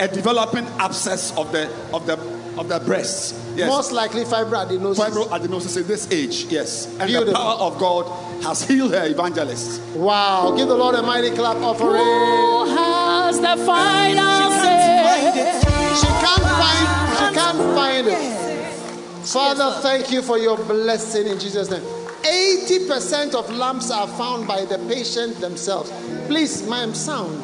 a 0.00 0.08
developing 0.08 0.66
abscess 0.78 1.36
of 1.36 1.52
the 1.52 1.70
of 1.92 2.06
the 2.06 2.16
of 2.60 2.68
the 2.68 2.78
breast. 2.80 3.34
Yes. 3.56 3.68
Most 3.68 3.90
likely 3.90 4.24
fibroadenosis. 4.24 4.96
Fibroadenosis 4.96 5.80
in 5.80 5.86
this 5.86 6.10
age, 6.12 6.44
yes. 6.44 6.86
And 7.00 7.08
Beautiful. 7.08 7.32
the 7.32 7.32
power 7.32 7.58
of 7.58 7.78
God 7.78 8.42
has 8.44 8.62
healed 8.62 8.92
her, 8.92 9.06
evangelist. 9.06 9.80
Wow. 9.96 10.54
Give 10.56 10.68
the 10.68 10.74
Lord 10.74 10.94
a 10.94 11.02
mighty 11.02 11.30
clap 11.30 11.56
offering. 11.56 12.04
Who 12.04 12.76
has 12.76 13.40
the 13.40 13.56
final 13.64 14.50
say? 14.60 15.60
She 16.00 16.06
can't 16.06 16.42
find 16.60 16.90
she 17.18 17.34
can't 17.34 17.58
find 17.74 18.06
it. 18.06 19.26
Father, 19.26 19.80
thank 19.80 20.12
you 20.12 20.20
for 20.20 20.38
your 20.38 20.58
blessing 20.58 21.26
in 21.26 21.38
Jesus' 21.38 21.70
name. 21.70 21.82
80% 22.22 23.34
of 23.34 23.50
lumps 23.50 23.90
are 23.90 24.06
found 24.06 24.46
by 24.46 24.66
the 24.66 24.78
patient 24.86 25.40
themselves. 25.40 25.90
Please, 26.26 26.68
ma'am, 26.68 26.92
sound. 26.94 27.42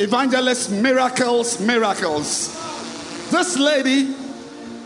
Evangelist, 0.00 0.70
miracles, 0.70 1.60
miracles. 1.60 2.48
This 3.30 3.58
lady 3.58 4.14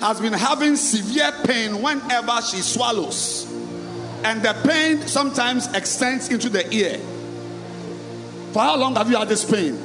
has 0.00 0.20
been 0.20 0.32
having 0.32 0.74
severe 0.74 1.30
pain 1.44 1.80
whenever 1.80 2.42
she 2.42 2.56
swallows, 2.56 3.46
and 4.24 4.42
the 4.42 4.52
pain 4.66 5.06
sometimes 5.06 5.72
extends 5.72 6.30
into 6.30 6.48
the 6.48 6.68
ear. 6.74 6.98
For 8.52 8.58
how 8.58 8.76
long 8.76 8.96
have 8.96 9.08
you 9.08 9.16
had 9.16 9.28
this 9.28 9.44
pain? 9.48 9.78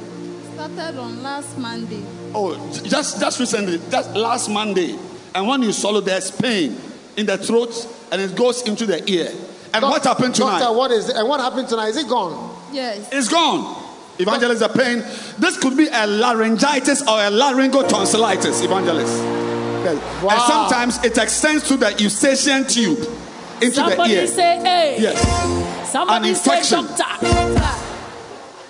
Started 0.54 0.98
on 0.98 1.22
last 1.22 1.56
Monday. 1.56 2.02
Oh, 2.34 2.56
just 2.82 3.20
just 3.20 3.38
recently, 3.38 3.78
just 3.88 4.12
last 4.16 4.48
Monday. 4.48 4.98
And 5.32 5.46
when 5.46 5.62
you 5.62 5.70
swallow, 5.72 6.00
there's 6.00 6.32
pain 6.32 6.76
in 7.16 7.26
the 7.26 7.38
throat, 7.38 7.86
and 8.10 8.20
it 8.20 8.34
goes 8.34 8.62
into 8.62 8.84
the 8.84 9.08
ear. 9.08 9.30
And 9.72 9.84
what 9.84 10.02
happened 10.02 10.34
tonight? 10.34 10.58
Doctor, 10.58 10.76
what 10.76 10.90
is 10.90 11.08
it? 11.08 11.14
And 11.14 11.28
what 11.28 11.38
happened 11.38 11.68
tonight? 11.68 11.90
Is 11.90 11.98
it 11.98 12.08
gone? 12.08 12.56
Yes. 12.72 13.08
It's 13.12 13.28
gone. 13.28 13.79
Evangelist, 14.20 14.60
the 14.60 14.68
pain. 14.68 14.98
This 15.38 15.56
could 15.58 15.76
be 15.76 15.88
a 15.92 16.06
laryngitis 16.06 17.02
or 17.02 17.18
a 17.20 17.30
laryngotonsillitis, 17.30 18.64
evangelist. 18.64 19.16
Yes. 19.82 20.22
Wow. 20.22 20.30
And 20.30 20.42
sometimes 20.42 21.04
it 21.04 21.16
extends 21.18 21.66
to 21.68 21.76
the 21.76 21.94
eustachian 21.98 22.66
tube 22.66 22.98
into 23.62 23.72
Somebody 23.76 24.14
the 24.14 24.20
ear. 24.20 24.26
say, 24.26 24.58
hey. 24.60 24.96
Yes. 25.00 25.90
Somebody 25.90 26.28
An 26.30 26.34
say, 26.34 26.58
infection. 26.58 26.84
doctor. 26.96 27.76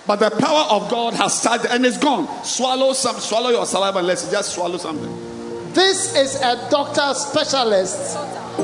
But 0.06 0.16
the 0.16 0.30
power 0.30 0.64
of 0.70 0.90
God 0.90 1.14
has 1.14 1.38
started 1.40 1.70
and 1.72 1.84
it's 1.86 1.98
gone. 1.98 2.26
Swallow 2.44 2.92
some, 2.94 3.16
swallow 3.16 3.50
your 3.50 3.66
saliva 3.66 3.98
and 3.98 4.06
let's 4.06 4.30
just 4.30 4.52
swallow 4.54 4.76
something. 4.78 5.72
This 5.72 6.16
is 6.16 6.34
a 6.42 6.68
doctor 6.70 7.12
specialist. 7.14 8.16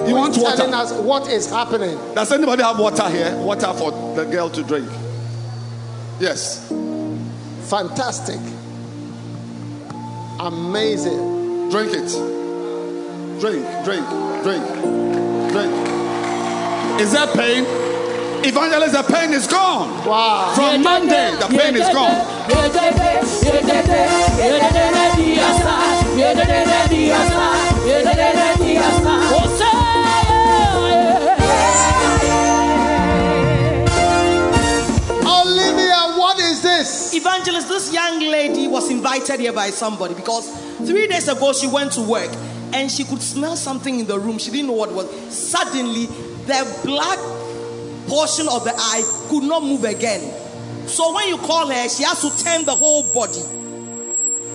You 0.09 0.15
want 0.17 0.35
who 0.35 0.41
is 0.41 0.45
water? 0.45 0.57
telling 0.57 0.75
us 0.75 0.93
what 0.93 1.29
is 1.29 1.49
happening. 1.49 1.97
Does 2.15 2.33
anybody 2.33 2.63
have 2.65 2.79
water 2.79 3.09
here? 3.09 3.37
Water 3.37 3.73
for 3.75 3.93
the 4.17 4.25
girl 4.25 4.51
to 4.51 4.63
drink. 4.65 4.89
Yes. 6.19 6.69
Fantastic. 7.69 8.39
Amazing. 10.39 11.69
Drink 11.69 11.93
it. 11.95 12.09
Drink, 13.41 13.67
drink, 13.85 14.07
drink, 14.45 14.65
drink. 15.51 15.73
Is 17.01 17.11
that 17.11 17.35
pain? 17.35 17.65
Evangelist, 18.47 18.93
the 18.95 19.03
pain 19.13 19.33
is 19.33 19.49
gone. 19.49 20.07
Wow. 20.07 20.53
From 20.55 20.85
Monday, 20.85 21.33
the 21.41 21.49
pain 21.49 21.75
is 21.75 21.89
gone. 21.93 22.37
Oh, 37.25 38.89
invited 38.91 39.41
here 39.41 39.53
by 39.53 39.71
somebody 39.71 40.15
because 40.15 40.49
three 40.87 41.07
days 41.07 41.29
ago 41.29 41.53
she 41.53 41.67
went 41.67 41.93
to 41.93 42.03
work 42.03 42.31
and 42.73 42.91
she 42.91 43.05
could 43.05 43.23
smell 43.23 43.57
something 43.57 44.01
in 44.01 44.07
the 44.07 44.19
room. 44.19 44.39
She 44.39 44.51
didn't 44.51 44.67
know 44.67 44.75
what 44.75 44.91
it 44.91 44.95
was. 44.95 45.09
Suddenly, 45.35 46.07
the 46.07 46.81
black 46.85 47.19
portion 48.09 48.49
of 48.49 48.65
the 48.65 48.73
eye 48.75 49.03
could 49.29 49.45
not 49.45 49.63
move 49.63 49.85
again. 49.85 50.33
So 50.87 51.15
when 51.15 51.29
you 51.29 51.39
call 51.39 51.69
her, 51.69 51.89
she 51.89 52.05
has 52.05 52.21
to 52.21 52.45
turn 52.45 52.65
the 52.65 52.75
whole 52.75 53.03
body 53.13 53.43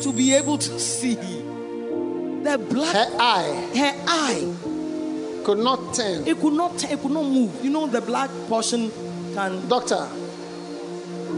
to 0.02 0.14
be 0.14 0.34
able 0.34 0.58
to 0.58 0.80
see. 0.80 1.16
The 1.16 2.58
black 2.58 2.96
her 2.96 3.18
eye, 3.20 3.70
her 3.76 3.94
eye 4.08 5.44
could 5.44 5.60
not 5.60 5.94
turn. 5.94 6.28
It 6.28 6.40
could 6.40 6.54
not. 6.54 6.78
turn, 6.78 6.92
It 6.92 7.02
could 7.02 7.12
not 7.12 7.24
move. 7.24 7.64
You 7.64 7.70
know 7.70 7.88
the 7.88 8.02
black 8.02 8.30
portion 8.48 8.92
can. 9.34 9.68
Doctor, 9.68 10.08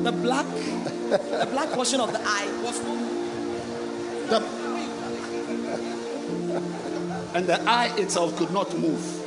the 0.03 0.11
black, 0.11 0.45
the 1.09 1.47
black 1.51 1.69
portion 1.69 1.99
of 1.99 2.11
the 2.11 2.19
eye 2.21 2.47
was 2.63 2.79
not. 2.83 2.99
The, 4.29 4.63
and 7.35 7.47
the 7.47 7.61
eye 7.69 7.91
itself 7.97 8.37
could 8.37 8.51
not 8.51 8.77
move. 8.77 9.23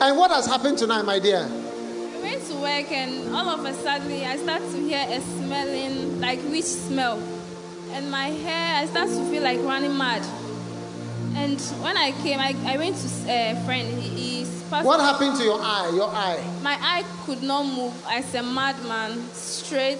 And 0.00 0.16
what 0.16 0.30
has 0.30 0.46
happened 0.46 0.78
tonight, 0.78 1.02
my 1.02 1.18
dear? 1.18 1.48
I 1.48 2.20
went 2.22 2.44
to 2.46 2.54
work 2.54 2.92
and 2.92 3.34
all 3.34 3.48
of 3.48 3.64
a 3.64 3.74
sudden 3.74 4.12
I 4.12 4.36
start 4.36 4.62
to 4.62 4.78
hear 4.78 5.04
a 5.08 5.20
smelling 5.20 6.20
like 6.20 6.40
witch 6.44 6.64
smell. 6.64 7.20
And 7.90 8.10
my 8.10 8.26
hair, 8.26 8.82
I 8.82 8.86
start 8.86 9.08
to 9.08 9.24
feel 9.30 9.42
like 9.42 9.58
running 9.60 9.96
mad. 9.96 10.22
And 11.34 11.60
when 11.82 11.96
I 11.96 12.12
came, 12.22 12.38
I, 12.38 12.54
I 12.66 12.76
went 12.76 12.96
to 12.96 13.08
a 13.28 13.60
friend. 13.64 13.88
He, 14.00 14.37
he's 14.70 14.84
What 14.84 15.00
happened 15.00 15.36
to 15.36 15.44
your 15.44 15.60
eye? 15.60 15.90
Your 15.94 16.08
eye? 16.08 16.44
My 16.62 16.76
eye 16.80 17.04
could 17.24 17.42
not 17.42 17.64
move. 17.64 17.94
I 18.06 18.20
was 18.20 18.34
a 18.34 18.42
madman, 18.42 19.28
straight. 19.32 19.98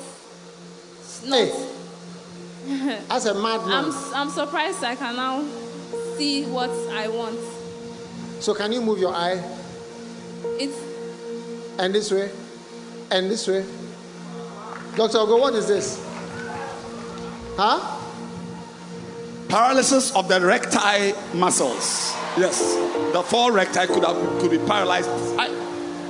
Not. 1.25 1.49
Hey, 1.49 3.01
as 3.11 3.27
a 3.27 3.35
madman. 3.35 3.87
I'm, 3.87 4.15
I'm 4.15 4.31
surprised 4.31 4.85
I 4.85 4.95
can 4.95 5.17
now 5.17 5.43
see 6.17 6.45
what 6.45 6.71
I 6.93 7.09
want. 7.09 7.39
So 8.41 8.55
can 8.55 8.73
you 8.73 8.81
move 8.81 8.99
your 8.99 9.15
eye? 9.15 9.43
It's 10.61 10.77
And 11.79 11.95
this 11.95 12.11
way? 12.11 12.31
And 13.11 13.31
this 13.31 13.47
way? 13.49 13.65
Dr. 14.97 15.19
Ogo, 15.19 15.41
what 15.41 15.55
is 15.55 15.67
this? 15.69 16.05
Huh? 17.57 17.97
Paralysis 19.49 20.15
of 20.15 20.29
the 20.29 20.41
recti 20.41 21.15
muscles. 21.35 22.15
Yes, 22.39 22.75
the 23.13 23.23
four 23.23 23.53
recti 23.53 23.87
could 23.87 24.05
have 24.05 24.41
could 24.41 24.51
be 24.51 24.59
paralyzed. 24.59 25.09
I, 25.39 25.49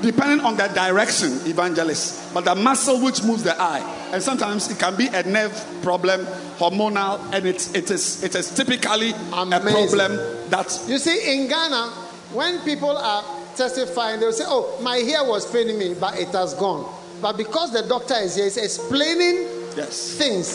depending 0.03 0.45
on 0.45 0.57
the 0.57 0.69
direction, 0.69 1.33
evangelist, 1.47 2.35
but 2.35 2.45
the 2.45 2.55
muscle 2.55 3.03
which 3.03 3.23
moves 3.23 3.43
the 3.43 3.61
eye, 3.61 3.81
and 4.13 4.23
sometimes 4.23 4.71
it 4.71 4.79
can 4.79 4.95
be 4.97 5.09
a 5.09 5.23
nerve 5.23 5.53
problem, 5.83 6.27
hormonal, 6.59 7.19
and 7.33 7.47
it's 7.47 7.75
it 7.75 7.91
is 7.91 8.23
it 8.23 8.35
is 8.35 8.55
typically 8.55 9.11
a 9.11 9.61
problem 9.61 10.17
that 10.51 10.85
You 10.87 10.99
see, 10.99 11.35
in 11.35 11.49
Ghana, 11.49 11.89
when 12.33 12.61
people 12.61 12.97
are 12.97 13.25
testifying, 13.57 14.21
they'll 14.21 14.33
say, 14.33 14.45
Oh, 14.47 14.79
my 14.83 14.97
hair 14.97 15.25
was 15.25 15.51
paining 15.51 15.79
me, 15.79 15.95
but 15.95 16.19
it 16.19 16.29
has 16.29 16.55
gone. 16.55 16.87
But 17.21 17.37
because 17.37 17.73
the 17.73 17.83
doctor 17.83 18.15
is 18.15 18.37
here, 18.37 18.45
he's 18.45 18.57
explaining 18.57 19.58
yes. 19.77 20.15
things 20.15 20.55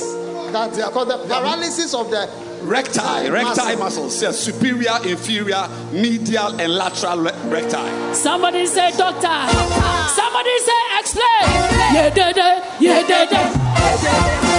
that 0.51 0.73
they 0.73 0.81
are 0.81 0.91
called 0.91 1.09
the 1.09 1.17
paralysis 1.17 1.93
of 1.93 2.09
the 2.09 2.29
recti, 2.63 3.29
recti 3.29 3.75
muscles, 3.75 4.21
yes, 4.21 4.39
superior, 4.39 4.97
inferior, 5.05 5.67
medial, 5.91 6.59
and 6.59 6.73
lateral 6.73 7.23
recti. 7.49 8.13
Somebody 8.13 8.65
say, 8.65 8.91
doctor. 8.97 9.39
Somebody 10.13 10.59
say, 10.59 10.81
explain. 10.99 11.47
Yeah, 11.93 12.09
da, 12.09 12.31
da, 12.31 12.63
yeah, 12.79 13.01
da, 13.07 13.25
da. 13.25 13.41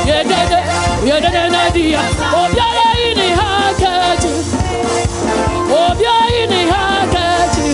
Yeah, 0.06 0.22
da, 0.22 0.48
da, 0.48 0.60
yeah, 1.04 1.20
da, 1.20 1.30
da, 1.30 1.48
Nadia. 1.48 1.98
Obiara 1.98 2.88
ini 3.08 3.28
hakati. 3.38 4.32
Obiara 5.72 6.28
ini 6.42 6.62
hakati. 6.70 7.68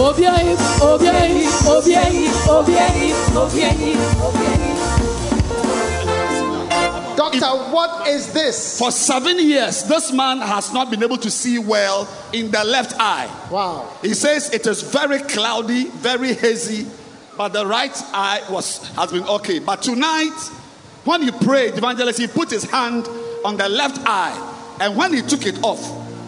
Obiara, 0.00 0.56
obiara, 0.80 1.26
obiara, 1.68 2.22
obiara, 2.48 3.08
obiara, 3.36 3.90
obiara. 4.24 4.79
Doctor, 7.20 7.70
what 7.70 8.08
is 8.08 8.32
this? 8.32 8.78
For 8.78 8.90
seven 8.90 9.38
years, 9.38 9.84
this 9.84 10.10
man 10.10 10.38
has 10.38 10.72
not 10.72 10.90
been 10.90 11.02
able 11.02 11.18
to 11.18 11.30
see 11.30 11.58
well 11.58 12.08
in 12.32 12.50
the 12.50 12.64
left 12.64 12.94
eye. 12.98 13.28
Wow. 13.50 13.94
He 14.00 14.14
says 14.14 14.50
it 14.54 14.66
is 14.66 14.80
very 14.80 15.18
cloudy, 15.18 15.84
very 15.88 16.32
hazy, 16.32 16.86
but 17.36 17.52
the 17.52 17.66
right 17.66 17.94
eye 18.14 18.40
was 18.48 18.88
has 18.96 19.12
been 19.12 19.24
okay. 19.24 19.58
But 19.58 19.82
tonight, 19.82 20.32
when 21.04 21.20
he 21.20 21.30
prayed, 21.30 21.76
evangelist, 21.76 22.18
he 22.18 22.26
put 22.26 22.48
his 22.48 22.64
hand 22.64 23.06
on 23.44 23.58
the 23.58 23.68
left 23.68 24.00
eye, 24.06 24.78
and 24.80 24.96
when 24.96 25.12
he 25.12 25.20
took 25.20 25.44
it 25.44 25.62
off, 25.62 25.82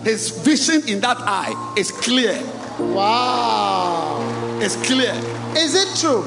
his 0.05 0.29
vision 0.45 0.87
in 0.87 1.01
that 1.01 1.17
eye 1.21 1.75
is 1.75 1.91
clear. 1.91 2.39
Wow. 2.79 4.21
It's 4.61 4.77
clear. 4.87 5.15
Is 5.57 5.75
it 5.75 5.99
true? 5.99 6.23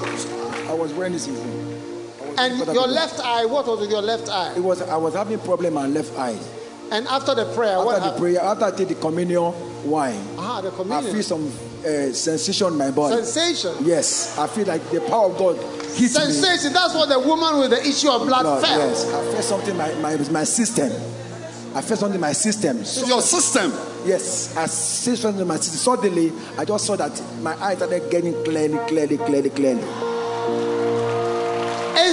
I 0.67 0.73
was 0.73 0.91
wearing 0.93 1.13
this 1.13 1.27
evening. 1.27 1.64
And 2.37 2.57
your 2.73 2.87
left 2.87 3.19
eye, 3.21 3.45
what 3.45 3.65
was 3.67 3.79
with 3.79 3.89
your 3.91 4.01
left 4.01 4.29
eye? 4.29 4.53
It 4.55 4.63
was 4.63 4.81
I 4.81 4.97
was 4.97 5.13
having 5.13 5.39
problem 5.39 5.77
on 5.77 5.93
left 5.93 6.17
eye. 6.17 6.37
And 6.91 7.07
after 7.07 7.33
the 7.33 7.45
prayer, 7.55 7.73
After 7.77 7.85
what 7.85 7.95
the 7.95 8.01
happened? 8.01 8.21
prayer, 8.21 8.41
after 8.41 8.65
I 8.65 8.71
take 8.71 8.87
the 8.89 8.95
communion 8.95 9.53
wine, 9.89 10.21
Ah, 10.37 10.61
the 10.61 10.71
I 10.71 10.75
communion. 10.75 11.13
feel 11.13 11.23
some 11.23 11.47
uh, 11.47 12.13
sensation 12.13 12.67
in 12.67 12.77
my 12.77 12.91
body. 12.91 13.23
Sensation. 13.23 13.83
Yes, 13.85 14.37
I 14.37 14.45
feel 14.47 14.67
like 14.67 14.87
the 14.91 15.01
power 15.01 15.31
of 15.31 15.37
God 15.37 15.55
hit 15.57 16.01
me. 16.01 16.07
Sensation. 16.09 16.73
That's 16.73 16.93
what 16.93 17.09
the 17.09 17.19
woman 17.19 17.59
with 17.59 17.71
the 17.71 17.81
issue 17.81 18.09
of 18.09 18.27
blood 18.27 18.45
Lord, 18.45 18.63
felt. 18.63 18.77
Yes, 18.77 19.05
I 19.11 19.31
felt 19.31 19.43
something 19.43 19.75
my, 19.77 19.93
my, 19.95 20.17
my 20.29 20.43
system. 20.43 20.91
I 21.75 21.81
felt 21.81 21.99
something 21.99 22.15
in 22.15 22.21
my 22.21 22.31
system. 22.33 22.85
So, 22.85 23.05
your 23.07 23.21
system? 23.21 23.71
Yes, 24.05 24.55
I 24.55 24.67
see 24.67 25.15
something 25.15 25.41
in 25.41 25.47
my 25.47 25.57
system. 25.57 25.95
Suddenly, 25.95 26.31
I 26.57 26.65
just 26.65 26.85
saw 26.85 26.95
that 26.97 27.19
my 27.41 27.55
eyes 27.63 27.77
started 27.77 28.09
getting 28.11 28.33
clearly, 28.43 28.77
clearly, 28.87 29.17
clearly, 29.17 29.49
clearly. 29.49 29.81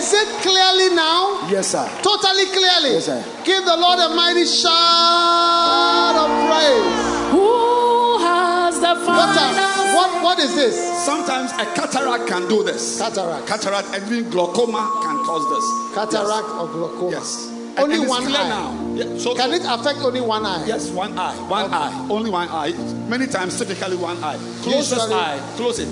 Is 0.03 0.13
it 0.13 0.29
clearly 0.43 0.95
now? 0.97 1.47
Yes, 1.49 1.69
sir. 1.69 1.87
Totally 2.03 2.47
clearly. 2.47 2.99
Yes, 2.99 3.07
sir. 3.07 3.23
Give 3.45 3.65
the 3.65 3.77
Lord 3.77 4.01
a 4.01 4.09
mighty 4.17 4.45
shout 4.47 6.17
of 6.19 6.31
praise. 6.51 7.31
Who 7.31 8.19
has 8.19 8.81
the 8.81 8.95
Doctor, 8.99 9.47
what, 9.95 10.11
what 10.25 10.39
is 10.41 10.57
this? 10.57 10.75
Sometimes 11.07 11.53
a 11.53 11.67
cataract 11.79 12.27
can 12.27 12.49
do 12.49 12.65
this. 12.65 12.99
Cataract. 12.99 13.47
Cataract 13.47 13.89
and 13.95 14.03
even 14.11 14.29
glaucoma 14.29 14.91
can 15.05 15.17
cause 15.25 15.47
this. 15.55 15.95
Cataract 15.95 16.49
or 16.51 16.67
glaucoma? 16.67 17.11
Yes. 17.13 17.49
Only 17.79 18.01
and 18.01 18.09
one 18.09 18.25
clear 18.25 18.39
eye. 18.39 18.49
now. 18.49 18.95
Yeah, 18.97 19.19
so, 19.19 19.37
Can 19.37 19.53
it 19.53 19.63
affect 19.65 20.01
only 20.01 20.21
one 20.21 20.45
eye? 20.45 20.65
Yes, 20.67 20.91
one 20.91 21.17
eye. 21.17 21.35
One 21.49 21.73
eye. 21.73 22.09
Only 22.11 22.31
one 22.31 22.49
eye. 22.49 22.73
Many 23.09 23.29
times, 23.29 23.57
typically 23.57 23.97
one 23.97 24.23
eye. 24.25 24.37
Close 24.63 24.91
this 24.91 24.99
eye. 25.13 25.39
Close 25.55 25.79
it. 25.79 25.89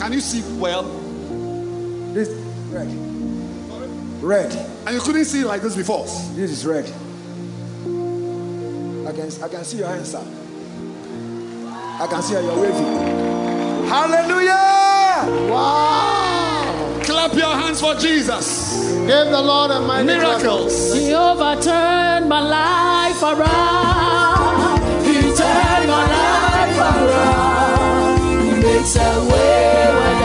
Can 0.00 0.12
you 0.12 0.20
see 0.20 0.42
well? 0.58 0.82
This 2.12 2.28
red. 2.72 3.11
Red. 4.22 4.54
And 4.86 4.94
you 4.94 5.00
couldn't 5.00 5.24
see 5.24 5.42
like 5.42 5.62
this 5.62 5.74
before. 5.74 6.04
This 6.36 6.52
is 6.52 6.64
red. 6.64 6.84
I 9.04 9.12
can 9.12 9.28
I 9.42 9.48
can 9.48 9.64
see 9.64 9.78
your 9.78 9.88
hands, 9.88 10.12
sir. 10.12 10.24
I 11.68 12.06
can 12.08 12.22
see 12.22 12.34
you're 12.34 12.54
waving. 12.54 13.88
Hallelujah! 13.88 15.50
Wow! 15.50 17.00
Clap 17.02 17.34
your 17.34 17.52
hands 17.52 17.80
for 17.80 17.96
Jesus. 17.96 18.78
Give 19.08 19.26
the 19.26 19.42
Lord 19.42 19.72
a 19.72 19.80
mighty 19.80 20.06
Miracles. 20.06 20.94
He 20.94 21.12
overturned 21.12 22.28
my 22.28 22.40
life 22.40 23.22
around. 23.24 24.80
He 25.04 25.20
turned 25.34 25.88
my 25.88 26.06
life 26.06 26.78
around. 26.78 28.20
He 28.40 28.62
makes 28.62 28.94
a 28.94 29.28
way 29.28 30.21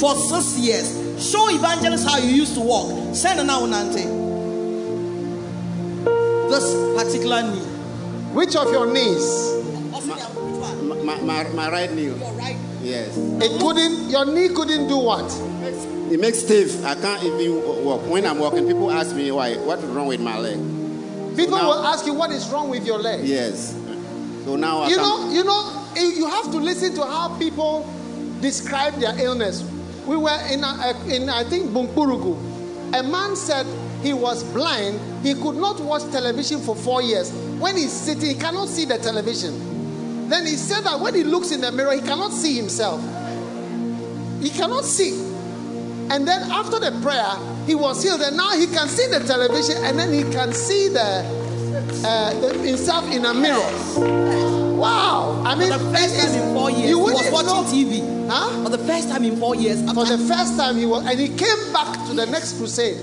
for 0.00 0.16
six 0.16 0.58
years. 0.58 1.30
Show 1.30 1.50
evangelist 1.50 2.08
how 2.08 2.16
you 2.16 2.30
used 2.30 2.54
to 2.54 2.60
walk. 2.60 3.14
Send 3.14 3.38
an 3.38 3.48
Nante. 3.48 4.18
This 6.48 7.04
particular 7.04 7.42
knee. 7.42 7.60
Which 8.32 8.56
of 8.56 8.72
your 8.72 8.86
knees? 8.92 9.60
My, 11.04 11.20
my, 11.20 11.44
my 11.50 11.70
right 11.70 11.92
knee. 11.92 12.08
Right. 12.08 12.56
Yes. 12.82 13.16
It 13.16 13.60
couldn't, 13.60 14.08
your 14.08 14.24
knee 14.24 14.48
couldn't 14.48 14.88
do 14.88 14.96
what? 14.98 15.30
It 16.10 16.18
makes 16.18 16.40
stiff. 16.40 16.84
I 16.84 16.94
can't 16.94 17.22
even 17.22 17.84
walk. 17.84 18.00
When 18.06 18.24
I'm 18.26 18.38
walking, 18.38 18.66
people 18.66 18.90
ask 18.90 19.14
me 19.14 19.30
why. 19.30 19.56
What's 19.56 19.82
wrong 19.84 20.06
with 20.06 20.20
my 20.20 20.38
leg? 20.38 20.56
People 21.36 21.58
now- 21.58 21.68
will 21.68 21.86
ask 21.86 22.06
you 22.06 22.14
what 22.14 22.30
is 22.32 22.48
wrong 22.48 22.70
with 22.70 22.86
your 22.86 22.98
leg. 22.98 23.24
Yes. 23.24 23.76
So 24.44 24.56
now 24.56 24.80
I 24.80 24.88
You 24.88 24.96
can 24.96 25.04
know, 25.04 25.30
you 25.30 25.44
know, 25.44 25.86
you 25.94 26.08
you 26.08 26.26
have 26.26 26.50
to 26.50 26.58
listen 26.58 26.94
to 26.94 27.04
how 27.04 27.36
people 27.38 27.86
describe 28.40 28.94
their 28.94 29.16
illness. 29.20 29.62
We 30.10 30.16
were 30.16 30.40
in, 30.50 30.64
a, 30.64 31.04
in 31.06 31.28
I 31.28 31.44
think, 31.44 31.70
Bunkpurugu. 31.70 32.98
A 32.98 33.02
man 33.04 33.36
said 33.36 33.64
he 34.02 34.12
was 34.12 34.42
blind. 34.42 34.98
He 35.24 35.34
could 35.34 35.54
not 35.54 35.78
watch 35.78 36.02
television 36.10 36.58
for 36.58 36.74
four 36.74 37.00
years. 37.00 37.30
When 37.60 37.76
he's 37.76 37.92
sitting, 37.92 38.30
he 38.30 38.34
cannot 38.34 38.66
see 38.66 38.86
the 38.86 38.98
television. 38.98 40.28
Then 40.28 40.46
he 40.46 40.56
said 40.56 40.80
that 40.80 40.98
when 40.98 41.14
he 41.14 41.22
looks 41.22 41.52
in 41.52 41.60
the 41.60 41.70
mirror, 41.70 41.92
he 41.92 42.00
cannot 42.00 42.32
see 42.32 42.56
himself. 42.56 43.00
He 44.42 44.50
cannot 44.50 44.84
see. 44.84 45.12
And 46.10 46.26
then 46.26 46.42
after 46.50 46.80
the 46.80 46.90
prayer, 47.02 47.30
he 47.64 47.76
was 47.76 48.02
healed. 48.02 48.22
And 48.22 48.36
now 48.36 48.50
he 48.58 48.66
can 48.66 48.88
see 48.88 49.06
the 49.06 49.20
television 49.20 49.76
and 49.84 49.96
then 49.96 50.12
he 50.12 50.24
can 50.32 50.52
see 50.52 50.88
the, 50.88 51.22
uh, 52.04 52.52
himself 52.64 53.08
in 53.12 53.26
a 53.26 53.32
mirror. 53.32 54.59
Wow. 54.80 55.42
I 55.44 55.54
mean, 55.54 55.70
For 55.72 55.78
the 55.78 55.90
first 55.92 56.16
time 56.20 56.34
in 56.42 56.54
four 56.54 56.70
years, 56.70 56.88
you 56.90 56.96
he 56.96 57.12
was 57.12 57.30
watching 57.30 57.46
know- 57.48 57.90
TV. 57.90 58.28
Huh? 58.30 58.62
For 58.62 58.70
the 58.70 58.78
first 58.78 59.08
time 59.08 59.24
in 59.24 59.36
four 59.38 59.54
years. 59.56 59.82
For 59.92 60.04
the 60.04 60.18
first 60.18 60.56
time, 60.56 60.76
he 60.76 60.86
was, 60.86 61.04
and 61.04 61.18
he 61.18 61.28
came 61.28 61.72
back 61.72 62.06
to 62.06 62.14
the 62.14 62.26
next 62.26 62.56
crusade 62.58 62.98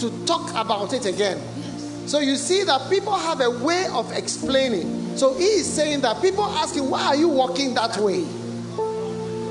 to 0.00 0.10
talk 0.26 0.50
about 0.54 0.92
it 0.92 1.04
again. 1.04 1.38
So 2.06 2.20
you 2.20 2.36
see 2.36 2.62
that 2.64 2.88
people 2.88 3.12
have 3.12 3.40
a 3.40 3.50
way 3.50 3.86
of 3.92 4.10
explaining. 4.12 5.16
So 5.16 5.34
he 5.34 5.44
is 5.44 5.70
saying 5.70 6.00
that 6.02 6.22
people 6.22 6.44
asking, 6.44 6.88
why 6.88 7.02
are 7.06 7.16
you 7.16 7.28
walking 7.28 7.74
that 7.74 7.96
way? 7.98 8.24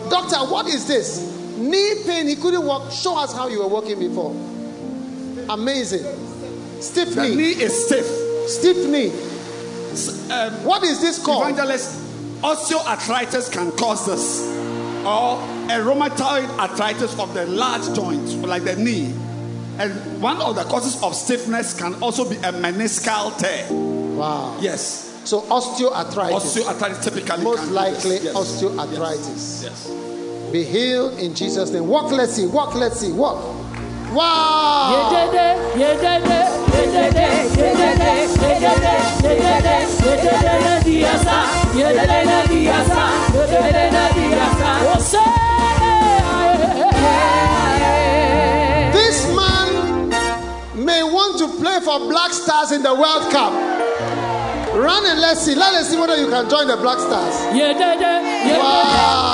Doctor, 0.09 0.37
what 0.49 0.67
is 0.67 0.87
this? 0.87 1.19
Knee 1.57 2.03
pain, 2.05 2.27
he 2.27 2.35
couldn't 2.35 2.65
walk. 2.65 2.91
Show 2.91 3.17
us 3.19 3.33
how 3.33 3.47
you 3.49 3.59
were 3.59 3.67
walking 3.67 3.99
before. 3.99 4.31
Amazing. 5.49 6.05
Stiff 6.81 7.09
knee. 7.09 7.15
The 7.15 7.29
knee. 7.29 7.35
knee 7.35 7.61
is 7.63 7.85
stiff. 7.85 8.05
Stiff 8.49 8.87
knee. 8.87 9.11
Um, 10.31 10.63
what 10.63 10.83
is 10.83 11.01
this 11.01 11.23
called? 11.23 11.43
Evangelist, 11.43 11.99
osteoarthritis 12.41 13.51
can 13.51 13.71
cause 13.71 14.05
this, 14.05 14.45
or 15.05 15.39
a 15.69 15.79
rheumatoid 15.81 16.47
arthritis 16.59 17.17
of 17.19 17.33
the 17.33 17.45
large 17.47 17.93
joints, 17.95 18.33
like 18.35 18.63
the 18.63 18.75
knee. 18.75 19.13
And 19.79 20.21
one 20.21 20.41
of 20.41 20.55
the 20.55 20.63
causes 20.63 21.01
of 21.03 21.15
stiffness 21.15 21.77
can 21.77 21.95
also 22.01 22.27
be 22.29 22.35
a 22.37 22.51
meniscal 22.51 23.37
tear. 23.37 23.67
Wow. 23.71 24.57
Yes. 24.59 25.05
So 25.25 25.41
osteoarthritis. 25.41 26.31
Osteoarthritis 26.31 27.03
typically 27.03 27.43
Most 27.43 27.63
can 27.63 27.73
likely. 27.73 28.17
Yes. 28.19 28.35
osteoarthritis. 28.35 29.63
Yes. 29.63 30.51
Be 30.51 30.63
healed 30.63 31.19
in 31.19 31.35
Jesus' 31.35 31.71
name. 31.71 31.87
Walk, 31.87 32.11
let's 32.11 32.33
see. 32.33 32.47
Walk, 32.47 32.73
let's 32.75 32.99
see. 32.99 33.11
Walk. 33.11 33.43
Wow. 34.13 35.09
This 48.93 49.27
man 49.35 50.09
may 50.85 51.03
want 51.03 51.37
to 51.39 51.47
play 51.61 51.79
for 51.81 51.99
Black 52.07 52.31
Stars 52.33 52.71
in 52.71 52.81
the 52.83 52.93
World 52.93 53.31
Cup. 53.31 53.53
Run 54.73 55.05
and 55.05 55.19
let's 55.19 55.41
see. 55.41 55.55
Let 55.55 55.73
us 55.73 55.89
see 55.89 55.97
whether 55.99 56.15
you 56.17 56.27
can 56.29 56.49
join 56.49 56.67
the 56.67 56.77
Black 56.77 56.99
Stars. 56.99 57.35
Wow. 58.59 59.33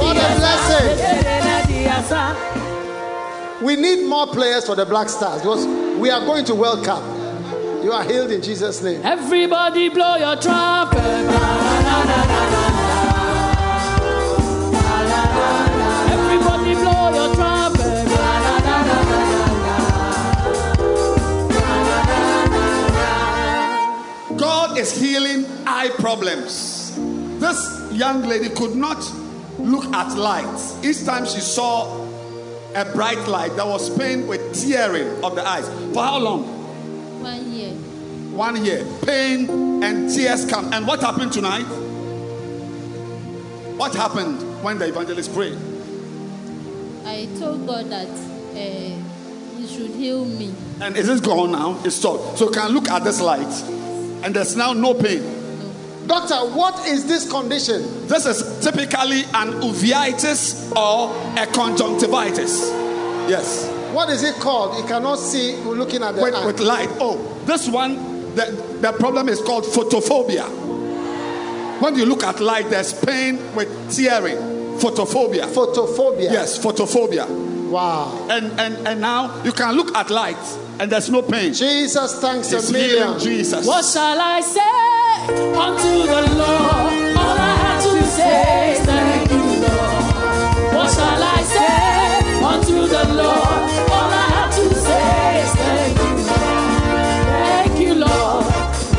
What 0.00 0.16
a 0.16 0.34
blessing. 0.38 0.96
We 3.62 3.76
need 3.76 4.06
more 4.06 4.26
players 4.26 4.64
for 4.64 4.74
the 4.74 4.86
Black 4.86 5.10
Stars 5.10 5.42
because 5.42 5.66
we 5.98 6.08
are 6.08 6.24
going 6.24 6.46
to 6.46 6.54
World 6.54 6.82
Cup. 6.82 7.02
You 7.84 7.92
are 7.92 8.02
healed 8.04 8.30
in 8.30 8.40
Jesus' 8.40 8.82
name. 8.82 9.02
Everybody 9.04 9.90
blow 9.90 10.16
your 10.16 10.36
trumpet. 10.36 10.98
Everybody 16.08 16.74
blow 16.74 17.10
your 17.14 17.34
trumpet. 17.34 18.06
God 24.38 24.78
is 24.78 24.98
healing 24.98 25.44
eye 25.66 25.90
problems. 25.98 26.94
This 27.38 27.92
young 27.92 28.22
lady 28.22 28.48
could 28.48 28.74
not 28.74 29.04
look 29.58 29.84
at 29.92 30.16
light. 30.16 30.78
Each 30.82 31.04
time 31.04 31.26
she 31.26 31.40
saw 31.40 32.09
a 32.74 32.84
bright 32.92 33.26
light, 33.26 33.56
that 33.56 33.66
was 33.66 33.90
pain 33.96 34.26
with 34.26 34.54
tearing 34.54 35.24
of 35.24 35.34
the 35.34 35.46
eyes. 35.46 35.68
For 35.92 36.02
how 36.02 36.18
long? 36.18 36.44
One 37.22 37.52
year. 37.52 37.72
One 38.32 38.64
year. 38.64 38.86
Pain 39.04 39.82
and 39.82 40.12
tears 40.12 40.46
come. 40.46 40.72
And 40.72 40.86
what 40.86 41.00
happened 41.00 41.32
tonight? 41.32 41.64
What 43.76 43.94
happened 43.94 44.62
when 44.62 44.78
the 44.78 44.88
evangelist 44.88 45.32
prayed? 45.34 45.56
I 47.04 47.28
told 47.38 47.66
God 47.66 47.86
that 47.90 48.08
uh, 48.08 48.56
He 49.56 49.66
should 49.66 49.90
heal 49.90 50.24
me. 50.24 50.54
And 50.80 50.96
is 50.96 51.08
it 51.08 51.22
gone 51.24 51.52
now? 51.52 51.80
It's 51.84 51.96
stopped. 51.96 52.38
So 52.38 52.50
can 52.50 52.72
look 52.72 52.88
at 52.88 53.04
this 53.04 53.20
light. 53.20 53.52
And 54.22 54.34
there's 54.36 54.54
now 54.54 54.74
no 54.74 54.94
pain. 54.94 55.22
Doctor, 56.10 56.56
what 56.56 56.88
is 56.88 57.06
this 57.06 57.30
condition? 57.30 58.08
This 58.08 58.26
is 58.26 58.58
typically 58.64 59.22
an 59.32 59.60
uveitis 59.62 60.74
or 60.74 61.14
a 61.40 61.46
conjunctivitis. 61.46 62.68
Yes. 63.30 63.68
What 63.94 64.10
is 64.10 64.24
it 64.24 64.34
called? 64.34 64.76
You 64.76 64.82
cannot 64.88 65.20
see 65.20 65.54
looking 65.58 66.02
at 66.02 66.16
the 66.16 66.22
With, 66.22 66.34
eye. 66.34 66.46
with 66.46 66.58
light. 66.58 66.88
Oh, 66.98 67.16
this 67.44 67.68
one, 67.68 67.94
the, 68.34 68.46
the 68.80 68.90
problem 68.94 69.28
is 69.28 69.40
called 69.40 69.62
photophobia. 69.62 70.48
When 71.80 71.94
you 71.94 72.06
look 72.06 72.24
at 72.24 72.40
light, 72.40 72.68
there's 72.70 72.92
pain 72.92 73.36
with 73.54 73.68
tearing. 73.94 74.36
Photophobia. 74.80 75.44
Photophobia. 75.44 76.32
Yes, 76.32 76.58
photophobia. 76.58 77.70
Wow. 77.70 78.26
And, 78.28 78.58
and 78.58 78.84
and 78.84 79.00
now 79.00 79.44
you 79.44 79.52
can 79.52 79.76
look 79.76 79.94
at 79.94 80.10
light 80.10 80.36
and 80.80 80.90
there's 80.90 81.10
no 81.10 81.20
pain. 81.22 81.52
Jesus, 81.52 82.18
thanks 82.20 82.50
It's 82.52 82.70
a 82.70 82.72
million. 82.72 82.96
healing 82.96 83.18
Jesus. 83.20 83.66
What 83.66 83.84
shall 83.84 84.18
I 84.18 84.40
say 84.40 84.60
unto 85.54 86.06
the 86.06 86.22
Lord? 86.40 87.16
All 87.20 87.38
I 87.38 87.54
have 87.64 87.82
to 87.82 88.02
say 88.04 88.72
is 88.72 88.86
thank 88.86 89.30
you, 89.30 89.36
Lord. 89.60 90.74
What 90.74 90.90
shall 90.90 91.22
I 91.22 91.42
say 91.42 92.42
unto 92.42 92.88
the 92.88 93.04
Lord? 93.12 93.90
All 93.92 94.10
I 94.10 94.26
have 94.36 94.54
to 94.54 94.74
say 94.74 95.42
is 95.44 95.52
thank 95.60 95.98
you, 95.98 96.14
Lord. 96.24 96.86
Thank 97.44 97.80
you, 97.80 97.94
Lord. 97.94 98.44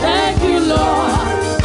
Thank 0.05 0.43
you, 0.43 0.59
Lord. 0.59 1.11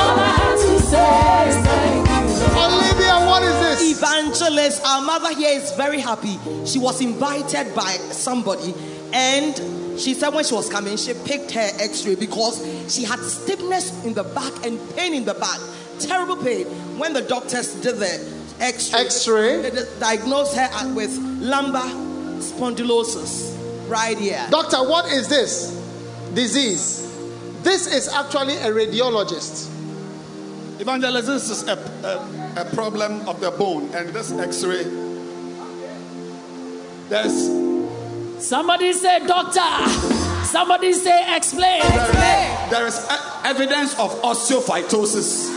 All 0.00 0.18
I 0.18 0.32
have 0.40 0.58
to 0.58 0.80
say 0.80 1.48
is 1.50 1.56
thank 1.66 2.08
you, 2.08 2.22
Lord. 2.40 2.72
Olivia, 2.72 3.26
what 3.28 3.42
is 3.42 3.78
this? 3.80 3.98
Evangelist, 3.98 4.82
our 4.82 5.02
mother 5.02 5.34
here 5.34 5.58
is 5.60 5.72
very 5.72 6.00
happy. 6.00 6.38
She 6.64 6.78
was 6.78 7.02
invited 7.02 7.74
by 7.74 7.92
somebody, 8.12 8.74
and 9.12 9.75
she 9.98 10.14
said 10.14 10.30
when 10.30 10.44
she 10.44 10.54
was 10.54 10.68
coming, 10.68 10.96
she 10.96 11.14
picked 11.14 11.50
her 11.52 11.68
x 11.78 12.06
ray 12.06 12.14
because 12.14 12.60
she 12.92 13.04
had 13.04 13.18
stiffness 13.20 14.04
in 14.04 14.14
the 14.14 14.24
back 14.24 14.66
and 14.66 14.78
pain 14.94 15.14
in 15.14 15.24
the 15.24 15.34
back. 15.34 15.58
Terrible 15.98 16.36
pain. 16.36 16.66
When 16.98 17.12
the 17.12 17.22
doctors 17.22 17.74
did 17.80 17.96
the 17.96 18.36
x 18.60 18.92
ray, 18.92 19.00
X-ray? 19.00 19.70
they 19.70 19.98
diagnosed 19.98 20.56
her 20.56 20.94
with 20.94 21.16
lumbar 21.40 21.88
spondylosis 22.40 23.56
right 23.88 24.18
here. 24.18 24.46
Doctor, 24.50 24.78
what 24.88 25.06
is 25.12 25.28
this 25.28 25.70
disease? 26.34 27.02
This 27.62 27.86
is 27.86 28.08
actually 28.08 28.56
a 28.56 28.70
radiologist. 28.70 29.70
Evangelist, 30.80 31.26
this 31.26 31.50
is 31.50 31.68
a, 31.68 31.72
a, 32.56 32.62
a 32.62 32.64
problem 32.74 33.26
of 33.28 33.40
the 33.40 33.50
bone, 33.50 33.90
and 33.94 34.10
this 34.10 34.30
X-ray. 34.30 34.84
There's 37.08 37.75
Somebody 38.38 38.92
say, 38.92 39.26
Doctor. 39.26 39.60
Somebody 40.44 40.92
say, 40.92 41.36
explain. 41.36 41.80
there 42.70 42.86
is 42.86 42.98
e- 43.10 43.14
evidence 43.44 43.98
of 43.98 44.10
osteophytosis 44.22 45.50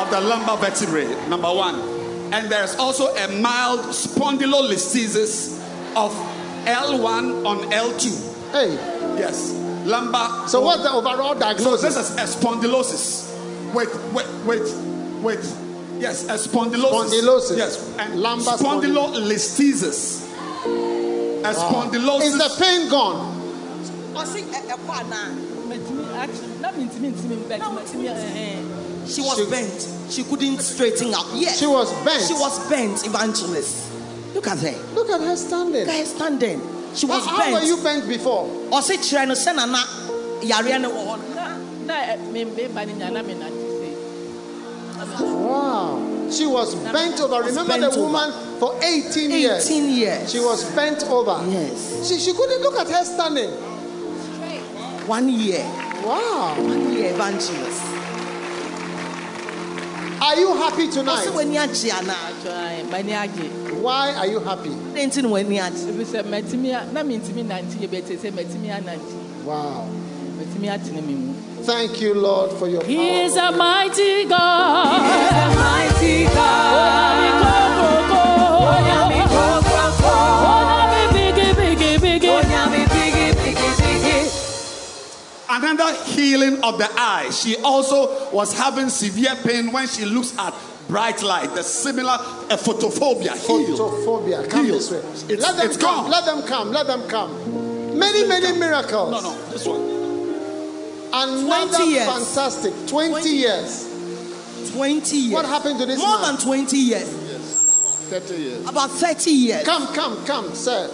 of 0.00 0.10
the 0.10 0.20
lumbar 0.20 0.58
vertebrae. 0.58 1.06
Number 1.28 1.52
one, 1.52 1.76
and 2.32 2.50
there's 2.50 2.74
also 2.76 3.06
a 3.14 3.28
mild 3.40 3.80
spondylolisthesis 3.80 5.58
of 5.96 6.12
L1 6.66 7.46
on 7.46 7.58
L2. 7.70 8.52
Hey. 8.52 8.74
Yes, 9.18 9.52
lumbar. 9.86 10.48
So 10.48 10.60
what's 10.60 10.82
the 10.82 10.90
overall 10.92 11.34
So 11.34 11.40
diagnosis? 11.40 11.94
this 11.94 11.96
is 11.96 12.16
a 12.16 12.26
spondylosis 12.38 13.30
with 13.74 13.94
with 14.12 14.44
with 14.44 15.22
with 15.22 16.00
yes 16.00 16.24
a 16.28 16.34
spondylosis. 16.34 17.10
Spondylosis. 17.10 17.56
Yes, 17.56 17.96
and 17.98 18.20
Lumbar 18.20 18.58
spondylolisthesis. 18.58 20.22
A 21.44 21.52
spondylosis. 21.52 22.22
Is 22.24 22.38
the 22.38 22.48
pain 22.58 22.88
gone? 22.88 23.40
Oh, 24.16 24.20
eh, 24.20 24.40
eh, 28.34 28.62
she 29.06 29.20
was 29.20 29.50
bent. 29.50 29.88
She 30.10 30.22
couldn't 30.24 30.60
straighten 30.60 31.12
up. 31.12 31.26
Yes. 31.34 31.58
She 31.58 31.66
was 31.66 31.92
bent. 32.04 32.22
She 32.22 32.32
was 32.32 32.68
bent, 32.70 33.04
evangelist. 33.06 33.92
Look 34.34 34.46
at 34.48 34.58
her. 34.60 34.94
Look 34.94 35.10
at 35.10 35.20
her 35.20 35.36
standing. 35.36 35.80
Look 35.86 35.88
at 35.88 35.98
her 35.98 36.06
standing. 36.06 36.60
She 36.94 37.06
was 37.06 37.26
how, 37.26 37.36
bent. 37.36 37.54
How 37.54 37.60
were 37.60 37.66
you 37.66 37.76
bent 37.82 38.08
before? 38.08 38.46
Ɔse 38.70 38.96
kyerɛ 38.96 39.26
no 39.28 39.34
sɛ 39.34 39.54
nana 39.54 39.78
yareɛ 40.40 40.80
no 40.80 40.90
wɔ 40.90 41.06
hɔ 41.06 41.18
no. 41.18 41.34
Wow. 45.20 46.13
She 46.36 46.46
was 46.46 46.74
bent 46.74 47.20
over. 47.20 47.42
Remember 47.42 47.78
bent 47.78 47.92
the 47.92 48.00
woman 48.00 48.30
over. 48.32 48.58
for 48.58 48.82
18 48.82 49.30
years? 49.30 49.70
18 49.70 49.90
years. 49.90 50.32
She 50.32 50.40
was 50.40 50.64
bent 50.74 51.02
over. 51.04 51.38
Yes. 51.50 52.08
She, 52.08 52.18
she 52.18 52.32
couldn't 52.32 52.60
look 52.62 52.76
at 52.76 52.88
her 52.88 53.04
standing. 53.04 53.50
One 55.06 55.28
year. 55.28 55.64
Wow. 56.04 56.54
One 56.58 56.92
year 56.92 57.12
evangelist. 57.12 57.82
Are 60.22 60.36
you 60.36 60.54
happy 60.54 60.88
tonight? 60.88 61.24
Why 63.82 64.14
are 64.14 64.26
you 64.26 64.40
happy? 64.40 64.70
Wow. 69.44 69.86
Mɛtumi 71.64 71.84
atene 71.84 71.84
me 71.84 71.84
mu. 71.84 71.88
Thank 71.88 72.00
you, 72.00 72.14
Lord, 72.14 72.52
for 72.52 72.68
your 72.68 72.84
He 72.84 73.20
is 73.20 73.36
a 73.36 73.50
mighty 73.52 74.24
God. 74.24 75.00
He 75.00 75.26
is 75.26 75.32
a 75.32 75.56
mighty 75.56 76.24
God. 76.34 76.84
Another 85.46 85.94
healing 86.04 86.62
of 86.64 86.78
the 86.78 86.88
eye. 86.96 87.30
She 87.30 87.56
also 87.58 88.30
was 88.32 88.52
having 88.58 88.88
severe 88.88 89.34
pain 89.36 89.70
when 89.72 89.86
she 89.86 90.04
looks 90.04 90.36
at 90.38 90.52
bright 90.88 91.22
light. 91.22 91.54
The 91.54 91.62
similar 91.62 92.10
uh, 92.10 92.56
photophobia. 92.56 93.36
Healed. 93.46 93.78
Photophobia. 93.78 94.50
Come 94.50 94.64
Healed. 94.66 94.78
this 94.78 94.90
way. 94.90 94.98
It's, 95.32 95.42
let 95.42 95.56
them 95.56 95.66
it's 95.66 95.76
come. 95.76 96.02
gone. 96.02 96.10
Let 96.10 96.24
them 96.24 96.42
come. 96.42 96.70
Let 96.72 96.86
them 96.86 97.08
come. 97.08 97.98
Many, 97.98 98.26
many 98.26 98.58
miracles. 98.58 99.10
No, 99.12 99.20
no, 99.20 99.50
this 99.50 99.64
one. 99.66 100.03
Another 101.16 101.76
20 101.78 101.90
years. 101.92 102.06
fantastic. 102.06 102.72
20, 102.88 103.10
20 103.10 103.28
years. 103.30 104.72
20 104.72 105.16
years. 105.16 105.32
What 105.32 105.44
happened 105.46 105.78
to 105.78 105.86
this 105.86 105.98
More 105.98 106.18
man? 106.20 106.34
than 106.34 106.44
20 106.44 106.76
years. 106.76 107.08
Yes. 107.30 107.58
30 108.10 108.34
years. 108.34 108.68
About 108.68 108.90
30 108.90 109.30
years. 109.30 109.64
Come, 109.64 109.86
come, 109.94 110.26
come, 110.26 110.54
sir. 110.54 110.88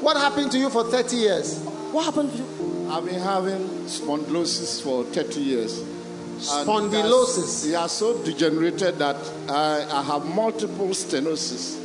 What 0.00 0.16
happened 0.16 0.50
to 0.52 0.58
you 0.58 0.70
for 0.70 0.84
30 0.84 1.16
years? 1.16 1.58
What 1.92 2.04
happened 2.04 2.32
to 2.32 2.38
you? 2.38 2.88
I've 2.90 3.04
been 3.04 3.20
having 3.20 3.60
spondylosis 3.86 4.82
for 4.82 5.04
30 5.04 5.40
years. 5.40 5.78
And 5.80 6.66
Spondylosis? 6.68 7.68
It 7.68 7.74
has 7.74 7.92
so 7.92 8.22
degenerated 8.24 8.98
that 8.98 9.16
I, 9.48 9.86
I 9.90 10.02
have 10.02 10.24
multiple 10.26 10.88
stenosis. 10.88 11.78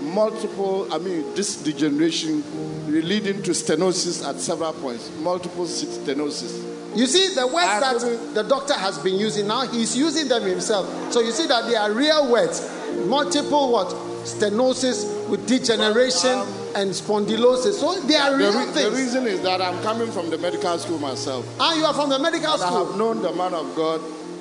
Multiple, 0.00 0.92
I 0.92 0.98
mean, 0.98 1.34
this 1.34 1.56
degeneration 1.62 2.42
leading 2.88 3.42
to 3.42 3.50
stenosis 3.52 4.26
at 4.28 4.40
several 4.40 4.72
points. 4.72 5.10
Multiple 5.18 5.64
stenosis. 5.66 6.77
You 6.98 7.06
see, 7.06 7.32
the 7.32 7.46
words 7.46 7.78
that 7.78 8.34
the 8.34 8.42
doctor 8.42 8.74
has 8.74 8.98
been 8.98 9.14
using 9.16 9.46
now, 9.46 9.60
he's 9.68 9.96
using 9.96 10.26
them 10.26 10.42
himself. 10.42 10.84
So 11.12 11.20
you 11.20 11.30
see 11.30 11.46
that 11.46 11.66
they 11.66 11.76
are 11.76 11.92
real 11.92 12.30
words. 12.30 12.60
Multiple 13.06 13.70
what? 13.70 13.86
Stenosis 14.26 15.06
with 15.28 15.46
degeneration 15.46 16.36
and 16.74 16.90
spondylosis. 16.90 17.74
So 17.74 18.00
they 18.00 18.16
are 18.16 18.32
The, 18.32 18.36
real 18.38 18.52
re- 18.66 18.72
the 18.82 18.90
reason 18.90 19.26
is 19.28 19.40
that 19.42 19.62
I'm 19.62 19.80
coming 19.82 20.10
from 20.10 20.28
the 20.28 20.38
medical 20.38 20.76
school 20.78 20.98
myself. 20.98 21.46
Ah, 21.60 21.72
you 21.74 21.84
are 21.84 21.94
from 21.94 22.10
the 22.10 22.18
medical 22.18 22.52
And 22.52 22.62
I 22.62 22.66
school. 22.66 22.86
have 22.86 22.96
known 22.98 23.22
the 23.22 23.32
man 23.32 23.54
of 23.54 23.74
God 23.76 24.00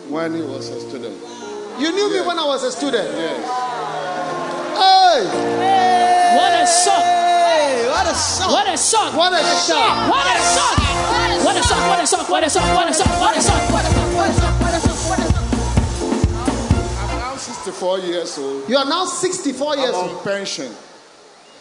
when 0.10 0.34
he 0.36 0.42
was 0.42 0.70
a 0.70 0.80
student. 0.82 1.16
You 1.80 1.92
knew 1.92 2.10
me 2.12 2.22
when 2.26 2.40
I 2.40 2.46
was 2.48 2.64
a 2.64 2.72
student. 2.72 3.08
Yes. 3.14 3.38
Hey! 4.82 5.24
What 6.36 6.54
a 6.54 6.66
shock! 6.66 7.27
Hey, 7.68 7.84
what 7.90 8.08
a 8.08 8.16
shock! 8.16 8.50
What 8.50 8.66
a 8.66 8.78
shock! 8.78 9.14
What 9.14 9.34
a 9.34 9.44
shock! 9.44 10.08
What 10.08 10.24
a 10.24 10.40
shock! 10.40 10.80
What 11.44 11.58
a 11.58 11.64
shock! 11.68 11.84
What 11.84 12.00
a 12.00 12.08
shock! 12.08 12.30
What 12.30 12.44
a 12.44 12.50
shock! 12.50 12.70
What 12.70 12.88
a 12.88 12.94
shock! 12.96 13.20
What 13.20 13.36
a 13.36 13.42
shock! 13.44 13.68
What 13.68 13.84
a 13.84 13.92
shock! 13.92 14.14
What 14.16 14.30
a 14.30 14.32
shock! 14.32 14.62
What 14.62 14.74
a 14.74 14.80
shock! 14.80 15.10
What 15.10 15.20
a 15.20 15.28
shock! 15.28 15.44
I'm 17.04 17.20
now 17.20 17.36
64 17.36 18.00
years 18.00 18.38
old. 18.38 18.70
You 18.70 18.78
are 18.78 18.86
now 18.86 19.04
64 19.04 19.76
years 19.76 19.90
I'm 19.90 19.96
old. 19.96 20.18
on 20.18 20.24
pension. 20.24 20.72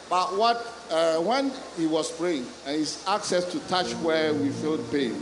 But 0.08 0.36
what 0.38 0.64
uh, 0.92 1.16
when 1.16 1.50
he 1.76 1.88
was 1.88 2.12
praying 2.12 2.46
and 2.64 2.76
he's 2.76 3.04
asked 3.08 3.32
us 3.32 3.44
to 3.50 3.58
touch 3.66 3.90
where 3.94 4.32
we 4.32 4.50
feel 4.50 4.78
pain, 4.94 5.12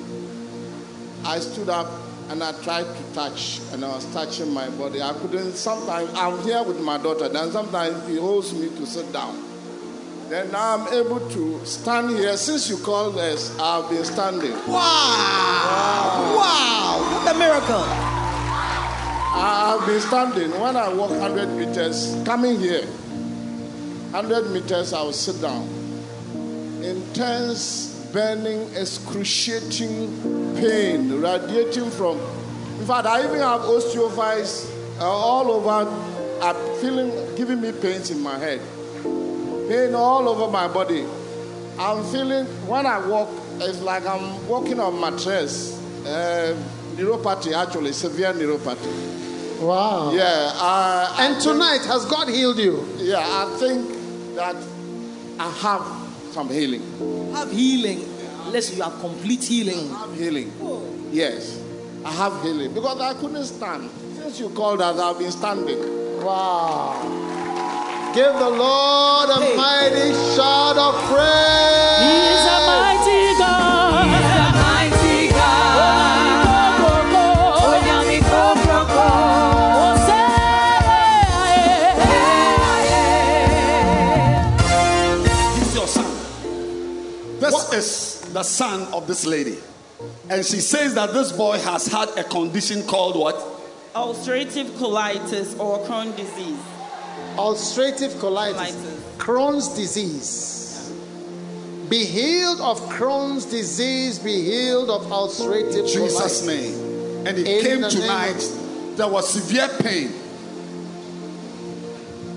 I 1.25 1.39
stood 1.39 1.71
up 1.71 1.89
and 2.29 2.45
I 2.45 2.53
tried 2.61 2.85
to 2.85 3.15
touch 3.15 3.63
and 3.73 3.83
I 3.87 3.89
was 3.89 4.05
touching 4.13 4.53
my 4.53 4.69
body. 4.69 5.01
I 5.01 5.15
couldn't. 5.15 5.55
Sometimes 5.55 6.11
I'm 6.13 6.43
here 6.43 6.63
with 6.63 6.79
my 6.83 6.99
daughter. 6.99 7.31
Then 7.31 7.51
sometimes 7.53 8.07
he 8.07 8.19
holds 8.19 8.53
me 8.53 8.69
to 8.69 8.85
sit 8.85 9.11
down. 9.11 9.54
Then 10.35 10.51
now 10.51 10.75
I'm 10.75 10.93
able 10.93 11.21
to 11.31 11.65
stand 11.65 12.11
here. 12.11 12.37
Since 12.37 12.69
you 12.69 12.79
called 12.79 13.17
us, 13.19 13.57
I've 13.57 13.89
been 13.89 14.05
standing. 14.05 14.51
Wow! 14.67 16.35
Wow! 16.37 17.23
What 17.23 17.37
a 17.37 17.39
miracle! 17.39 17.85
I've 19.37 19.87
been 19.87 20.01
standing. 20.01 20.51
When 20.61 20.75
I 20.75 20.93
walk 20.93 21.11
100 21.11 21.51
meters, 21.51 22.21
coming 22.25 22.59
here, 22.59 22.85
100 22.85 24.51
meters, 24.51 24.93
I 24.93 25.03
will 25.03 25.13
sit 25.13 25.41
down. 25.41 25.69
Intense, 26.83 28.05
burning, 28.13 28.69
excruciating 28.75 30.57
pain 30.57 31.21
radiating 31.21 31.91
from. 31.93 32.19
In 32.81 32.87
fact, 32.87 33.07
I 33.07 33.23
even 33.23 33.39
have 33.39 33.61
osteophytes 33.61 34.69
uh, 34.99 35.05
all 35.05 35.49
over. 35.53 35.89
I'm 36.43 36.57
feeling, 36.81 37.13
giving 37.37 37.61
me 37.61 37.71
pains 37.71 38.11
in 38.11 38.21
my 38.21 38.37
head, 38.37 38.61
pain 39.69 39.95
all 39.95 40.29
over 40.29 40.51
my 40.51 40.69
body. 40.69 41.07
I'm 41.79 42.05
feeling 42.05 42.47
when 42.69 42.87
I 42.87 43.05
walk, 43.07 43.29
it's 43.61 43.81
like 43.81 44.07
I'm 44.07 44.47
walking 44.49 44.79
on 44.81 45.01
mattress. 45.01 45.81
Uh, 46.07 46.55
neuropathy, 46.95 47.53
actually, 47.53 47.93
severe 47.93 48.33
neuropathy. 48.33 49.61
Wow. 49.61 50.13
Yeah. 50.13 50.51
I, 50.55 51.17
And 51.27 51.41
tonight, 51.41 51.83
has 51.87 52.05
God 52.05 52.29
healed 52.29 52.59
you? 52.59 52.87
yeah, 52.99 53.19
I 53.21 53.57
think 53.59 54.35
that 54.37 54.57
I 55.39 55.51
have 55.51 55.83
some 56.33 56.49
healing. 56.49 56.83
Have 57.35 57.51
healing. 57.51 58.05
Unless 58.47 58.77
you 58.77 58.83
have 58.83 58.99
complete 59.01 59.43
healing. 59.43 59.91
I 59.93 59.99
have 60.07 60.15
healing. 60.17 60.53
Yes, 61.11 61.61
I 62.05 62.11
have 62.13 62.43
healing 62.43 62.73
because 62.75 63.01
I 63.01 63.15
couldn't 63.15 63.45
stand. 63.45 63.91
Since 64.17 64.39
you 64.41 64.51
called 64.51 64.81
us, 64.83 64.99
I've 64.99 65.19
been 65.19 65.33
standing. 65.33 65.79
Wow. 66.23 67.01
Give 68.15 68.33
the 68.33 68.49
Lord 68.49 69.29
a 69.29 69.41
mighty 69.57 70.13
shout 70.37 70.79
of 70.79 70.95
praise. 71.11 71.99
He 71.99 72.15
is 72.31 72.47
a 72.47 72.59
mighty 72.65 73.35
God. 73.41 74.07
He 74.07 74.11
is 74.15 74.31
a 74.39 74.51
mighty 74.63 75.19
God. 75.35 76.79
Onyami 77.59 78.21
kokroko. 78.31 79.09
Eh. 80.07 80.39
This 85.25 85.67
is 85.67 85.75
your 85.75 85.89
son. 85.89 86.13
This 87.41 87.57
is 87.73 88.21
the 88.33 88.45
son 88.45 88.95
of 88.95 89.09
this 89.09 89.27
lady. 89.27 89.59
And 90.31 90.47
she 90.47 90.61
says 90.61 90.95
that 90.95 91.13
this 91.13 91.33
boy 91.33 91.59
has 91.59 91.89
had 91.89 92.11
a 92.17 92.23
condition 92.23 92.85
called 92.85 93.17
what? 93.17 93.55
ulcerative 93.95 94.67
colitis 94.79 95.59
or 95.59 95.79
Crohn's 95.87 96.17
disease. 96.17 96.59
Ulcerative 97.37 98.13
colitis, 98.21 98.75
Crohn's 99.19 99.69
disease. 99.69 100.93
Be 101.89 102.05
healed 102.05 102.61
of 102.61 102.81
Crohn's 102.89 103.45
disease, 103.45 104.19
be 104.19 104.43
healed 104.43 104.89
of 104.91 105.03
ulcerative 105.07 105.87
Jesus' 105.93 106.43
colitis. 106.43 106.47
name. 106.47 107.27
And 107.27 107.39
he 107.39 107.57
In 107.59 107.63
came 107.63 107.81
the 107.81 107.89
name 107.89 108.01
tonight. 108.01 108.97
There 108.97 109.09
was 109.09 109.29
severe 109.29 109.69
pain. 109.81 110.13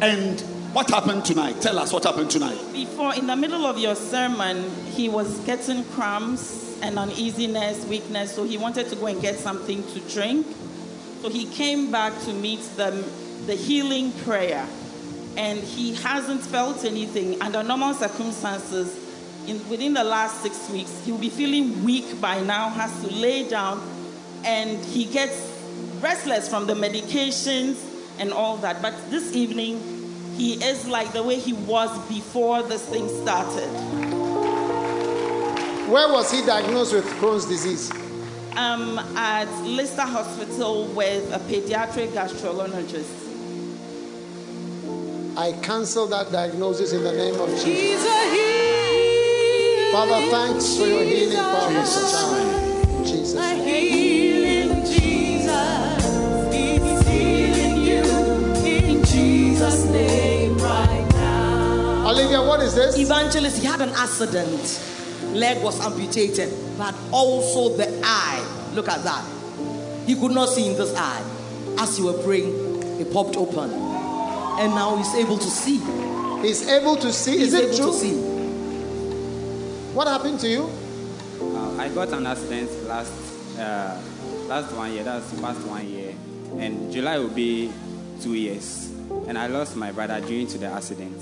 And 0.02 0.40
what 0.74 0.90
happened 0.90 1.26
tonight? 1.26 1.62
Tell 1.62 1.80
us 1.80 1.92
what 1.94 2.04
happened 2.04 2.30
tonight. 2.30 2.60
Before, 2.74 3.14
in 3.16 3.28
the 3.28 3.36
middle 3.36 3.66
of 3.66 3.78
your 3.78 3.96
sermon, 3.96 4.70
he 4.92 5.10
was 5.10 5.40
getting 5.40 5.84
cramps 5.86 6.78
and 6.82 7.00
uneasiness, 7.00 7.84
weakness, 7.86 8.36
so 8.36 8.44
he 8.44 8.58
wanted 8.58 8.88
to 8.90 8.96
go 8.96 9.08
and 9.08 9.20
get 9.22 9.36
something 9.40 9.84
to 9.94 10.00
drink. 10.14 10.46
So 11.22 11.30
he 11.30 11.46
came 11.46 11.92
back 11.92 12.14
to 12.26 12.34
meet 12.34 12.62
the, 12.76 12.92
the 13.48 13.56
healing 13.56 14.12
prayer, 14.24 14.68
and 15.38 15.60
he 15.60 15.94
hasn't 15.94 16.42
felt 16.42 16.84
anything. 16.84 17.40
Under 17.42 17.62
normal 17.62 17.94
circumstances, 17.94 18.98
in, 19.48 19.58
within 19.70 19.94
the 19.94 20.04
last 20.04 20.42
six 20.42 20.70
weeks, 20.72 21.06
he'll 21.06 21.18
be 21.18 21.30
feeling 21.30 21.84
weak 21.84 22.20
by 22.20 22.42
now, 22.42 22.70
has 22.70 22.92
to 23.02 23.14
lay 23.14 23.48
down, 23.48 23.82
and 24.44 24.84
he 24.84 25.06
gets 25.06 25.54
restless 26.02 26.50
from 26.50 26.66
the 26.66 26.74
medications 26.74 27.78
and 28.20 28.34
all 28.34 28.58
that. 28.58 28.82
But 28.82 28.96
this 29.12 29.36
evening, 29.36 29.80
he 30.36 30.54
is 30.54 30.88
like 30.88 31.14
the 31.14 31.24
way 31.24 31.40
he 31.40 31.54
was 31.54 31.96
before 32.08 32.64
this 32.64 32.86
thing 32.88 33.08
started. 33.08 33.70
Where 35.88 36.12
was 36.12 36.32
he 36.32 36.46
diagnosed 36.46 36.94
with 36.94 37.06
Crohn's 37.22 37.46
disease? 37.46 37.92
Um, 38.58 38.98
at 39.16 39.50
Lister 39.62 40.02
Hospital 40.02 40.86
with 40.88 41.32
a 41.32 41.40
pediatric 41.40 42.10
gastrologist. 42.10 43.27
I 45.38 45.52
cancel 45.62 46.08
that 46.08 46.32
diagnosis 46.32 46.94
in 46.94 47.04
the 47.04 47.12
name 47.12 47.40
of 47.40 47.48
Jesus. 47.50 47.64
He's 47.64 48.04
a 48.04 48.32
healer. 48.34 49.92
Father, 49.92 50.32
thanks 50.32 50.76
for 50.76 50.88
your 50.88 51.04
healing 51.04 51.38
power. 51.38 51.70
Jesus. 51.70 52.24
In 52.90 53.06
Jesus' 53.06 53.36
A 53.36 53.56
healing 53.64 54.84
Jesus. 54.84 56.04
He's 56.52 57.08
healing 57.08 57.84
you 57.84 58.04
in 58.66 59.04
Jesus' 59.06 59.86
name 59.92 60.58
right 60.58 61.08
now. 61.12 62.10
Olivia, 62.10 62.42
what 62.42 62.60
is 62.62 62.74
this? 62.74 62.98
Evangelist, 62.98 63.60
he 63.60 63.68
had 63.68 63.82
an 63.82 63.90
accident. 63.90 64.82
Leg 65.36 65.64
was 65.64 65.80
amputated, 65.86 66.52
but 66.80 66.96
also 67.12 67.78
the 67.78 67.88
eye. 68.04 68.72
Look 68.74 68.90
at 68.90 69.04
that. 69.04 69.24
He 70.08 70.16
could 70.16 70.32
not 70.32 70.50
see 70.50 70.68
in 70.72 70.78
this 70.78 70.96
eye. 70.96 71.24
as 71.78 72.00
you 72.00 72.06
were 72.06 72.24
praying, 72.24 73.00
it 73.00 73.14
popped 73.14 73.38
open. 73.38 73.97
And 74.60 74.74
now 74.74 74.96
he's 74.98 75.14
able 75.16 75.38
to 75.38 75.50
see. 75.50 75.78
He's 76.42 76.68
able 76.68 76.96
to 76.98 77.14
see. 77.14 77.38
He's 77.38 77.54
Is 77.54 77.54
it 77.54 77.64
able 77.66 77.78
true? 77.78 77.92
to 77.92 77.94
see. 77.94 78.16
What 79.94 80.08
happened 80.08 80.40
to 80.42 80.48
you? 80.48 80.70
Uh, 81.42 81.78
I 81.78 81.90
got 81.90 82.10
an 82.10 82.26
accident 82.26 82.70
last 82.88 83.14
uh, 83.60 84.00
last 84.48 84.72
one 84.74 84.94
year. 84.94 85.04
That's 85.04 85.40
past 85.42 85.60
one 85.68 85.88
year, 85.88 86.14
and 86.58 86.92
July 86.92 87.18
will 87.20 87.30
be 87.30 87.72
two 88.22 88.34
years. 88.34 88.92
And 89.28 89.38
I 89.38 89.48
lost 89.48 89.76
my 89.76 89.92
brother 89.92 90.20
due 90.22 90.46
to 90.48 90.58
the 90.58 90.68
accident, 90.68 91.18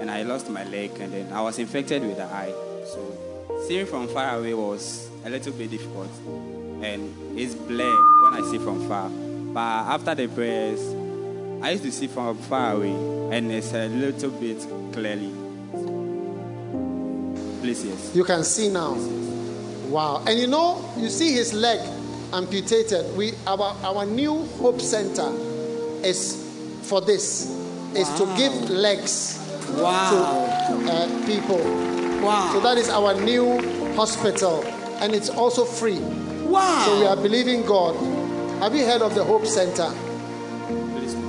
and 0.00 0.10
I 0.10 0.22
lost 0.22 0.48
my 0.50 0.64
leg, 0.64 0.92
and 1.00 1.12
then 1.12 1.32
I 1.32 1.40
was 1.42 1.58
infected 1.58 2.02
with 2.02 2.16
the 2.16 2.24
eye. 2.24 2.52
So 2.86 3.64
seeing 3.68 3.86
from 3.86 4.08
far 4.08 4.38
away 4.38 4.54
was 4.54 5.08
a 5.24 5.30
little 5.30 5.52
bit 5.52 5.70
difficult, 5.70 6.10
and 6.82 7.14
it's 7.38 7.54
blur 7.54 7.96
when 8.22 8.34
I 8.34 8.50
see 8.50 8.58
from 8.58 8.86
far. 8.88 9.08
But 9.08 9.60
after 9.94 10.14
the 10.14 10.26
prayers, 10.28 10.80
I 11.64 11.70
used 11.70 11.84
to 11.84 11.92
see 11.92 12.08
from 12.08 12.36
far 12.36 12.74
away, 12.74 12.90
and 13.34 13.50
it's 13.50 13.72
a 13.72 13.88
little 13.88 14.28
bit 14.28 14.58
clearly. 14.92 15.32
Please, 17.62 17.86
yes. 17.86 18.12
You 18.14 18.22
can 18.22 18.44
see 18.44 18.68
now. 18.68 18.92
Wow. 19.88 20.22
And 20.26 20.38
you 20.38 20.46
know, 20.46 20.84
you 20.98 21.08
see 21.08 21.32
his 21.32 21.54
leg 21.54 21.80
amputated. 22.34 23.16
We 23.16 23.32
our 23.46 23.74
our 23.82 24.04
new 24.04 24.44
hope 24.60 24.78
center 24.82 25.32
is 26.04 26.36
for 26.82 27.00
this. 27.00 27.48
Is 27.96 28.10
to 28.18 28.26
give 28.36 28.68
legs 28.68 29.40
Wow. 29.78 30.10
to 30.68 30.92
uh, 30.92 31.26
people. 31.26 31.64
Wow. 32.22 32.50
So 32.52 32.60
that 32.60 32.76
is 32.76 32.90
our 32.90 33.14
new 33.14 33.56
hospital. 33.94 34.62
And 35.00 35.14
it's 35.14 35.30
also 35.30 35.64
free. 35.64 35.98
Wow. 36.44 36.82
So 36.84 37.00
we 37.00 37.06
are 37.06 37.16
believing 37.16 37.64
God. 37.64 37.96
Have 38.60 38.74
you 38.74 38.84
heard 38.84 39.00
of 39.00 39.14
the 39.14 39.24
Hope 39.24 39.46
Center? 39.46 39.88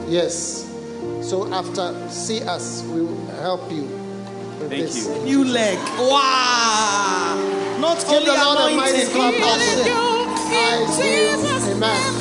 Yes. 0.08 0.70
So 1.22 1.52
after 1.54 1.94
see 2.10 2.42
us, 2.44 2.84
we 2.84 3.02
will 3.02 3.26
help 3.42 3.72
you. 3.72 3.84
with 3.84 4.70
Thank 4.70 4.84
this. 4.84 5.08
you. 5.08 5.24
New 5.24 5.44
leg. 5.46 5.78
Wow. 6.00 7.78
Not 7.80 7.98
Give 8.00 8.10
only 8.10 8.26
the 8.26 8.34
Lord 8.34 8.58
a 8.58 8.68
anointing. 8.68 8.78
mighty 8.78 9.06
clap 9.12 9.34
offering. 9.34 9.94
Eyes 10.48 10.98
healed. 10.98 11.76
Amen. 11.76 12.14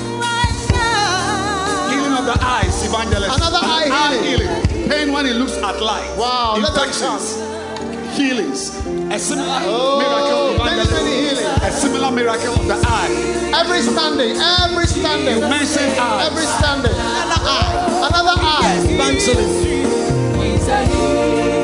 Healing 1.90 2.14
of 2.18 2.24
the 2.24 2.36
eyes, 2.44 2.84
evangelist. 2.86 3.36
Another 3.36 3.58
An 3.62 3.92
eye 3.92 4.18
healing. 4.22 4.88
Pain 4.88 5.12
when 5.12 5.26
it 5.26 5.36
looks 5.36 5.56
at 5.58 5.80
light. 5.80 6.16
Wow, 6.18 6.56
let 6.56 6.74
them 6.74 6.88
Infections. 6.88 7.53
Healings. 8.16 8.70
A 9.10 9.18
similar 9.18 9.58
Oh, 9.66 9.98
miracle, 9.98 10.64
many 10.64 10.84
healings. 11.26 11.62
A 11.62 11.70
similar 11.72 12.10
miracle 12.12 12.54
of 12.54 12.66
the 12.66 12.74
eye. 12.86 13.10
Every 13.60 13.82
standing, 13.82 14.36
every 14.36 14.86
standing. 14.86 15.34
You 15.42 15.48
mentioned 15.48 15.98
eyes. 15.98 16.30
Every 16.30 16.46
standing. 16.46 16.92
Another 16.92 17.42
eye. 17.44 18.06
Another 18.08 18.36
eye. 18.40 18.78
Evangelist. 18.88 19.64
Pain. 20.70 21.63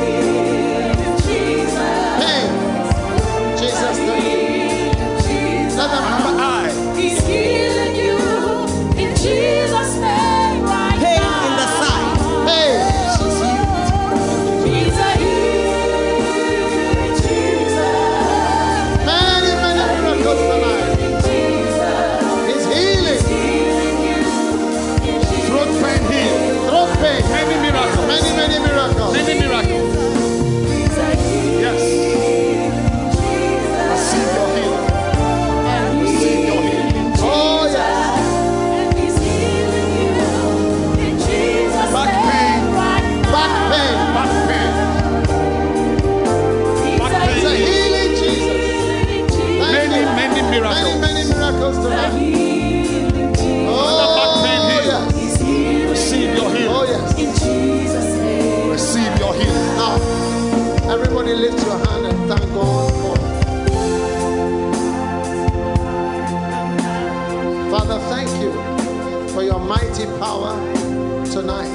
Tonight. 71.31 71.73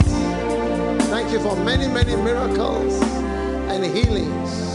Thank 1.04 1.32
you 1.32 1.40
for 1.40 1.56
many, 1.56 1.88
many 1.88 2.14
miracles 2.14 3.00
and 3.70 3.82
healings 3.86 4.66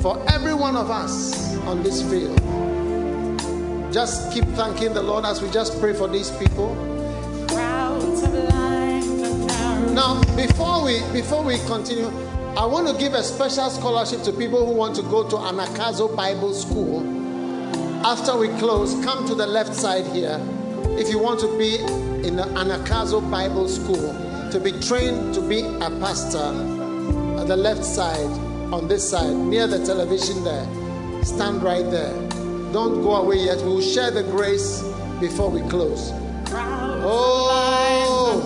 for 0.00 0.18
every 0.30 0.54
one 0.54 0.76
of 0.76 0.90
us 0.90 1.58
on 1.58 1.82
this 1.82 2.00
field. 2.00 2.40
Just 3.92 4.32
keep 4.32 4.44
thanking 4.56 4.94
the 4.94 5.02
Lord 5.02 5.26
as 5.26 5.42
we 5.42 5.50
just 5.50 5.78
pray 5.78 5.92
for 5.92 6.08
these 6.08 6.30
people. 6.38 6.74
Now, 9.92 10.22
before 10.34 10.82
we 10.82 11.02
before 11.12 11.42
we 11.42 11.58
continue, 11.66 12.08
I 12.56 12.64
want 12.64 12.88
to 12.88 12.96
give 12.96 13.12
a 13.12 13.22
special 13.22 13.68
scholarship 13.68 14.22
to 14.22 14.32
people 14.32 14.64
who 14.64 14.72
want 14.72 14.96
to 14.96 15.02
go 15.02 15.28
to 15.28 15.36
Anagkazo 15.36 16.16
Bible 16.16 16.54
School. 16.54 17.04
After 18.06 18.38
we 18.38 18.48
close, 18.58 18.94
come 19.04 19.26
to 19.26 19.34
the 19.34 19.46
left 19.46 19.74
side 19.74 20.06
here. 20.06 20.40
If 20.98 21.10
you 21.10 21.18
want 21.18 21.40
to 21.40 21.58
be 21.58 22.05
in 22.26 22.34
the 22.36 22.42
Anagkazo 22.42 23.30
Bible 23.30 23.68
School, 23.68 24.12
to 24.50 24.58
be 24.58 24.72
trained 24.80 25.32
to 25.34 25.40
be 25.40 25.60
a 25.60 25.90
pastor, 26.00 26.50
at 27.38 27.46
the 27.46 27.56
left 27.56 27.84
side, 27.84 28.30
on 28.72 28.88
this 28.88 29.08
side, 29.08 29.32
near 29.34 29.66
the 29.68 29.78
television 29.86 30.42
there, 30.42 30.66
stand 31.24 31.62
right 31.62 31.88
there. 31.90 32.12
Don't 32.72 33.00
go 33.02 33.14
away 33.16 33.36
yet. 33.36 33.58
We 33.58 33.68
will 33.68 33.80
share 33.80 34.10
the 34.10 34.24
grace 34.24 34.82
before 35.20 35.50
we 35.50 35.60
close. 35.68 36.10
Oh, 37.08 38.44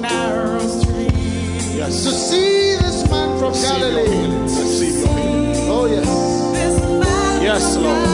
Yes. 1.74 2.04
to 2.04 2.10
see 2.10 2.76
this 2.76 3.08
man 3.10 3.38
from 3.38 3.48
Receive 3.52 3.78
Galilee. 3.78 4.42
Receive 4.42 4.98
your 5.00 5.08
healing. 5.08 5.70
Oh, 5.70 5.86
yes. 5.86 7.42
Yes, 7.42 7.76
Lord. 7.76 8.06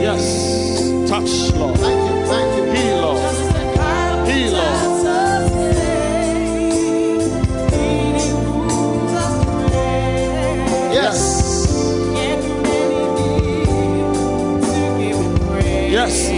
Yes. 0.00 1.10
Touch, 1.10 1.52
Lord. 1.58 2.03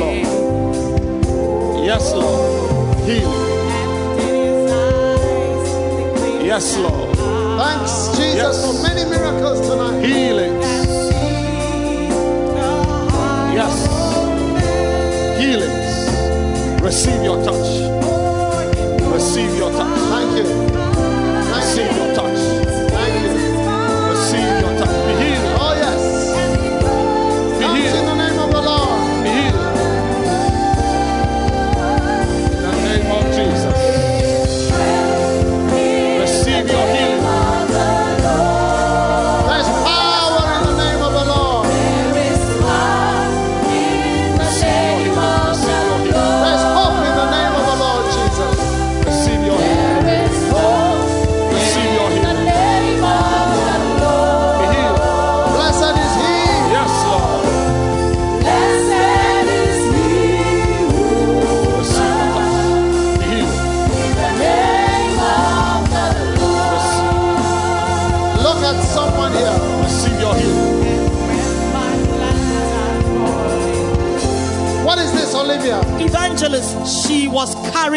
Lord. 0.01 1.85
Yes, 1.85 2.13
Lord. 2.15 2.99
Healing. 3.07 3.45
Yes, 6.45 6.77
Lord. 6.79 7.17
Thanks, 7.59 7.93
Jesus, 8.17 8.37
Yes. 8.37 8.57
for 8.65 8.75
many 8.83 9.05
miracles 9.11 9.61
tonight. 9.69 10.01
Healings. 10.05 10.67
Yes. 13.59 13.77
Healings. 15.41 16.83
Receive 16.83 17.23
your 17.23 17.39
touch. 17.45 17.69
Receive 19.15 19.53
your 19.57 19.71
touch. 19.73 19.99
Thank 20.13 20.37
you. 20.39 20.45
Thank 20.45 21.57
Receive 21.57 21.93
you. 21.97 22.03
your 22.05 22.15
touch. 22.15 22.26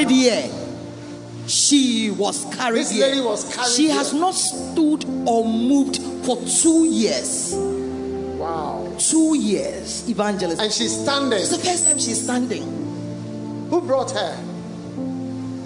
Carried 0.09 0.21
here. 0.49 0.51
She 1.47 2.11
was 2.11 2.45
carried 2.55 2.79
This 2.79 2.91
here. 2.91 3.23
was 3.23 3.55
carried 3.55 3.71
She 3.71 3.87
here. 3.87 3.95
has 3.95 4.13
not 4.13 4.33
stood 4.35 5.05
or 5.27 5.45
moved 5.45 5.97
for 6.25 6.37
two 6.45 6.85
years. 6.85 7.53
Wow. 7.55 8.93
Two 8.99 9.35
years, 9.37 10.07
evangelist. 10.09 10.61
And 10.61 10.71
she's 10.71 10.95
standing. 10.97 11.39
It's 11.39 11.49
the 11.49 11.57
first 11.57 11.87
time 11.87 11.97
she's 11.99 12.21
standing. 12.23 12.63
Who 13.69 13.81
brought 13.81 14.11
her? 14.11 14.37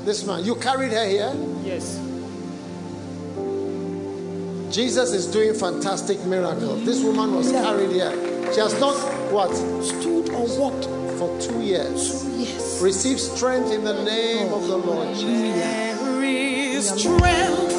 This 0.06 0.26
man. 0.26 0.44
You 0.44 0.56
carried 0.56 0.92
her 0.92 1.06
here? 1.08 1.34
Yes. 1.64 2.00
Jesus 4.74 5.12
is 5.14 5.28
doing 5.28 5.54
fantastic 5.54 6.20
miracles. 6.26 6.84
This 6.86 7.04
woman 7.04 7.36
was 7.36 7.52
carried 7.52 7.92
here. 7.92 8.12
She 8.54 8.60
has 8.60 8.80
not 8.80 8.96
what? 9.32 9.54
Stood 9.84 10.30
or 10.32 10.48
walked 10.60 10.86
for 11.20 11.40
two 11.40 11.62
years. 11.62 12.26
Yes. 12.38 12.43
Receive 12.84 13.18
strength 13.18 13.72
in 13.72 13.86
the 13.86 14.04
name 14.04 14.52
of 14.52 14.68
the 14.68 14.76
Lord 14.76 15.16
Jesus. 15.16 15.30
There 15.32 16.22
is 16.22 16.90
strength 16.90 17.74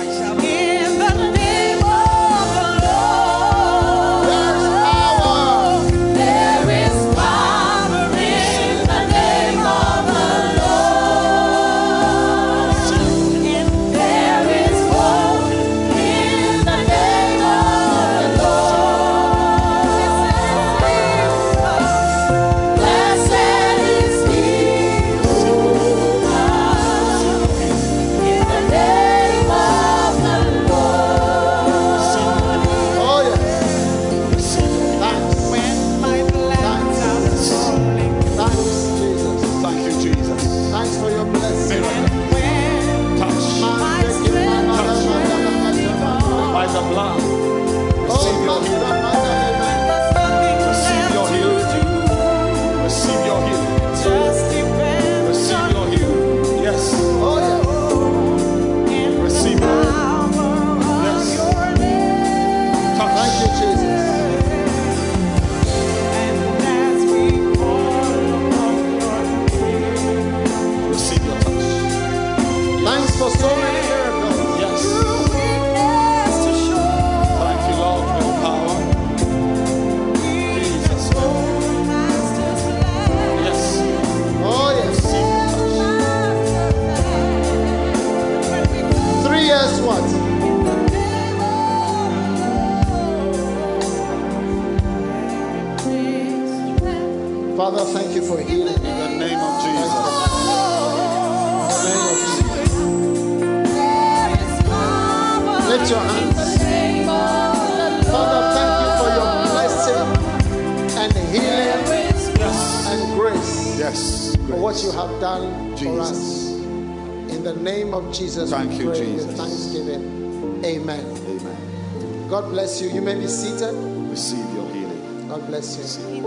Jesus, 118.15 118.51
Thank 118.51 118.71
we 118.71 118.77
you, 118.77 118.85
pray 118.91 118.99
Jesus. 118.99 119.27
with 119.27 119.37
thanksgiving. 119.37 120.65
Amen. 120.65 121.01
Amen. 121.27 122.29
God 122.29 122.49
bless 122.51 122.81
you. 122.81 122.89
You 122.91 123.03
may 123.03 123.17
be 123.17 123.27
seated. 123.27 123.75
Receive 124.09 124.39
your 124.55 124.69
healing. 124.73 125.29
God 125.29 125.47
bless 125.49 125.77
you. 125.77 126.21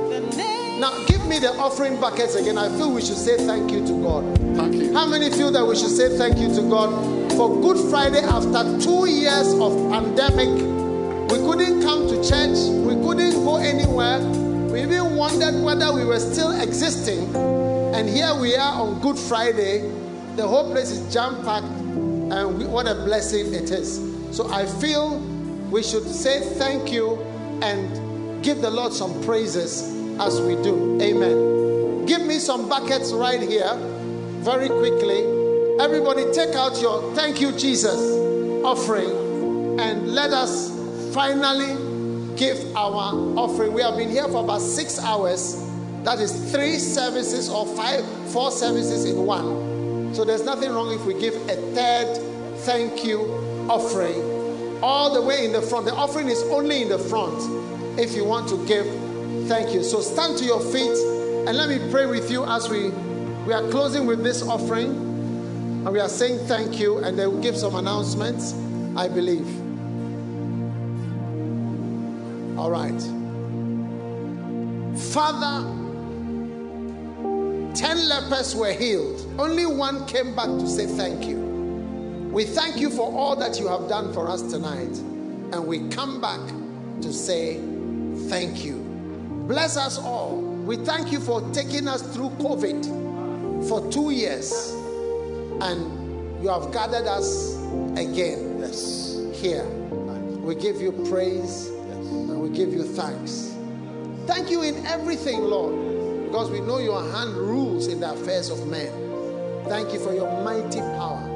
Now, 0.79 1.05
give 1.05 1.25
me 1.27 1.39
the 1.39 1.55
offering 1.57 1.99
buckets 1.99 2.35
again. 2.35 2.57
I 2.57 2.67
feel 2.77 2.91
we 2.91 3.01
should 3.01 3.17
say 3.17 3.37
thank 3.37 3.71
you 3.71 3.85
to 3.87 3.93
God. 4.03 4.37
Thank 4.55 4.75
you. 4.75 4.93
How 4.93 5.07
many 5.07 5.29
feel 5.31 5.49
that 5.51 5.65
we 5.65 5.75
should 5.75 5.89
say 5.89 6.15
thank 6.17 6.37
you 6.37 6.53
to 6.55 6.61
God 6.69 6.91
for 7.33 7.61
Good 7.61 7.89
Friday 7.89 8.19
after 8.19 8.79
two 8.79 9.09
years 9.09 9.53
of 9.53 9.71
pandemic? 9.89 10.49
We 11.31 11.37
couldn't 11.39 11.81
come 11.81 12.07
to 12.07 12.15
church, 12.23 12.57
we 12.85 12.95
couldn't 12.95 13.43
go 13.43 13.57
anywhere. 13.57 14.19
We 14.71 14.81
even 14.81 15.15
wondered 15.15 15.63
whether 15.63 15.93
we 15.93 16.05
were 16.05 16.19
still 16.19 16.51
existing. 16.61 17.33
And 17.95 18.07
here 18.09 18.35
we 18.35 18.55
are 18.55 18.73
on 18.73 18.99
Good 19.01 19.17
Friday. 19.17 19.89
The 20.35 20.47
whole 20.47 20.71
place 20.71 20.91
is 20.91 21.11
jam 21.11 21.43
packed, 21.43 21.65
and 21.65 21.75
we, 21.75 21.76
what 22.65 22.87
a 22.87 22.95
blessing 22.95 23.53
it 23.53 23.71
is. 23.71 24.01
So 24.35 24.51
I 24.51 24.65
feel 24.65 25.19
we 25.69 25.83
should 25.83 26.07
say 26.07 26.41
thank 26.57 26.91
you 26.91 27.17
and 27.61 28.43
give 28.43 28.61
the 28.61 28.69
Lord 28.69 28.93
some 28.93 29.23
praises 29.23 29.83
as 30.19 30.41
we 30.41 30.55
do. 30.63 30.99
Amen. 31.01 32.05
Give 32.05 32.21
me 32.21 32.39
some 32.39 32.67
buckets 32.69 33.11
right 33.11 33.41
here, 33.41 33.75
very 34.39 34.67
quickly. 34.67 35.23
Everybody, 35.79 36.31
take 36.33 36.55
out 36.55 36.81
your 36.81 37.13
thank 37.13 37.39
you, 37.41 37.51
Jesus 37.51 38.27
offering 38.63 39.79
and 39.79 40.09
let 40.09 40.31
us 40.31 40.71
finally 41.13 41.75
give 42.35 42.75
our 42.75 43.13
offering. 43.37 43.73
We 43.73 43.81
have 43.81 43.95
been 43.95 44.09
here 44.09 44.27
for 44.27 44.43
about 44.43 44.61
six 44.61 44.99
hours. 44.99 45.63
That 46.03 46.19
is 46.19 46.51
three 46.51 46.77
services 46.77 47.49
or 47.49 47.65
five, 47.65 48.05
four 48.31 48.51
services 48.51 49.05
in 49.05 49.25
one. 49.25 50.13
So 50.13 50.25
there's 50.25 50.43
nothing 50.43 50.71
wrong 50.71 50.93
if 50.93 51.05
we 51.05 51.19
give 51.19 51.35
a 51.49 51.55
third 51.73 52.26
thank 52.67 53.05
you 53.05 53.21
offering 53.69 54.83
all 54.83 55.13
the 55.13 55.21
way 55.21 55.45
in 55.45 55.53
the 55.53 55.61
front. 55.61 55.85
The 55.85 55.95
offering 55.95 56.27
is 56.27 56.43
only 56.43 56.81
in 56.81 56.89
the 56.89 56.99
front 56.99 57.39
if 57.97 58.13
you 58.13 58.25
want 58.25 58.49
to 58.49 58.57
give 58.67 58.85
thank 59.47 59.73
you. 59.73 59.81
So 59.83 60.01
stand 60.01 60.37
to 60.39 60.43
your 60.43 60.59
feet 60.59 60.97
and 61.47 61.57
let 61.57 61.69
me 61.69 61.79
pray 61.89 62.07
with 62.07 62.29
you 62.29 62.43
as 62.43 62.67
we 62.67 62.89
we 63.47 63.53
are 63.53 63.65
closing 63.69 64.05
with 64.05 64.21
this 64.21 64.43
offering 64.43 64.89
and 64.89 65.91
we 65.93 66.01
are 66.01 66.09
saying 66.09 66.39
thank 66.39 66.77
you 66.77 66.97
and 66.97 67.17
then 67.17 67.31
we'll 67.31 67.41
give 67.41 67.55
some 67.55 67.73
announcements, 67.75 68.53
I 68.97 69.07
believe. 69.07 69.47
All 72.59 72.69
right. 72.69 73.01
Father, 75.13 75.63
10 77.75 78.09
lepers 78.09 78.53
were 78.57 78.73
healed. 78.73 79.25
Only 79.39 79.65
one 79.65 80.05
came 80.05 80.35
back 80.35 80.47
to 80.47 80.67
say 80.67 80.85
thank 80.85 81.25
you. 81.25 81.46
We 82.37 82.45
thank 82.45 82.77
you 82.77 82.91
for 82.91 83.11
all 83.11 83.35
that 83.37 83.59
you 83.59 83.67
have 83.67 83.89
done 83.89 84.13
for 84.13 84.29
us 84.29 84.43
tonight. 84.43 84.95
And 85.51 85.65
we 85.65 85.89
come 85.89 86.21
back 86.21 86.39
to 87.01 87.11
say 87.11 87.59
thank 88.29 88.63
you. 88.63 88.75
Bless 89.47 89.75
us 89.75 89.97
all. 89.97 90.37
We 90.37 90.75
thank 90.75 91.11
you 91.11 91.19
for 91.19 91.41
taking 91.51 91.87
us 91.87 92.03
through 92.13 92.29
COVID 92.37 93.67
for 93.67 93.91
two 93.91 94.11
years. 94.11 94.69
And 95.61 96.39
you 96.43 96.49
have 96.49 96.71
gathered 96.71 97.07
us 97.07 97.55
again 97.95 98.59
Yes. 98.59 99.19
here. 99.33 99.65
We 100.43 100.53
give 100.53 100.79
you 100.79 100.91
praise 101.09 101.69
and 101.69 102.39
we 102.39 102.49
give 102.49 102.71
you 102.71 102.83
thanks. 102.83 103.55
Thank 104.27 104.51
you 104.51 104.61
in 104.61 104.85
everything, 104.85 105.41
Lord, 105.41 106.25
because 106.25 106.51
we 106.51 106.59
know 106.59 106.77
your 106.77 107.01
hand 107.01 107.35
rules 107.35 107.87
in 107.87 107.99
the 107.99 108.11
affairs 108.11 108.51
of 108.51 108.67
men. 108.67 108.91
Thank 109.67 109.91
you 109.91 109.99
for 109.99 110.13
your 110.13 110.29
mighty 110.43 110.81
power. 110.81 111.26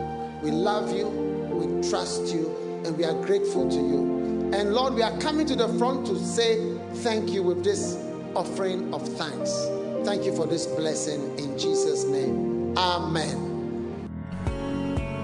We 0.42 0.52
love 0.52 0.92
you, 0.96 1.08
we 1.08 1.90
trust 1.90 2.34
you, 2.34 2.82
and 2.86 2.98
we 2.98 3.06
are 3.06 3.14
grateful 3.14 3.70
to 3.70 3.76
you. 3.76 4.52
And 4.54 4.74
Lord, 4.74 4.96
we 4.96 5.04
are 5.04 5.18
coming 5.20 5.46
to 5.46 5.56
the 5.56 5.68
front 5.78 6.08
to 6.08 6.18
say 6.18 6.76
thank 6.96 7.30
you 7.30 7.44
with 7.44 7.64
this 7.64 7.98
offering 8.36 8.94
of 8.94 9.08
thanks. 9.18 9.68
Thank 10.04 10.26
you 10.26 10.36
for 10.36 10.48
this 10.48 10.66
blessing 10.66 11.38
in 11.38 11.58
Jesus' 11.58 12.06
name. 12.06 12.76
Amen. 12.78 13.52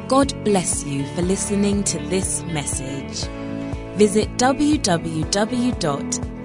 God 0.07 0.33
bless 0.45 0.85
you 0.85 1.05
for 1.15 1.23
listening 1.23 1.83
to 1.85 1.97
this 2.05 2.43
message. 2.43 3.27
Visit 3.95 4.37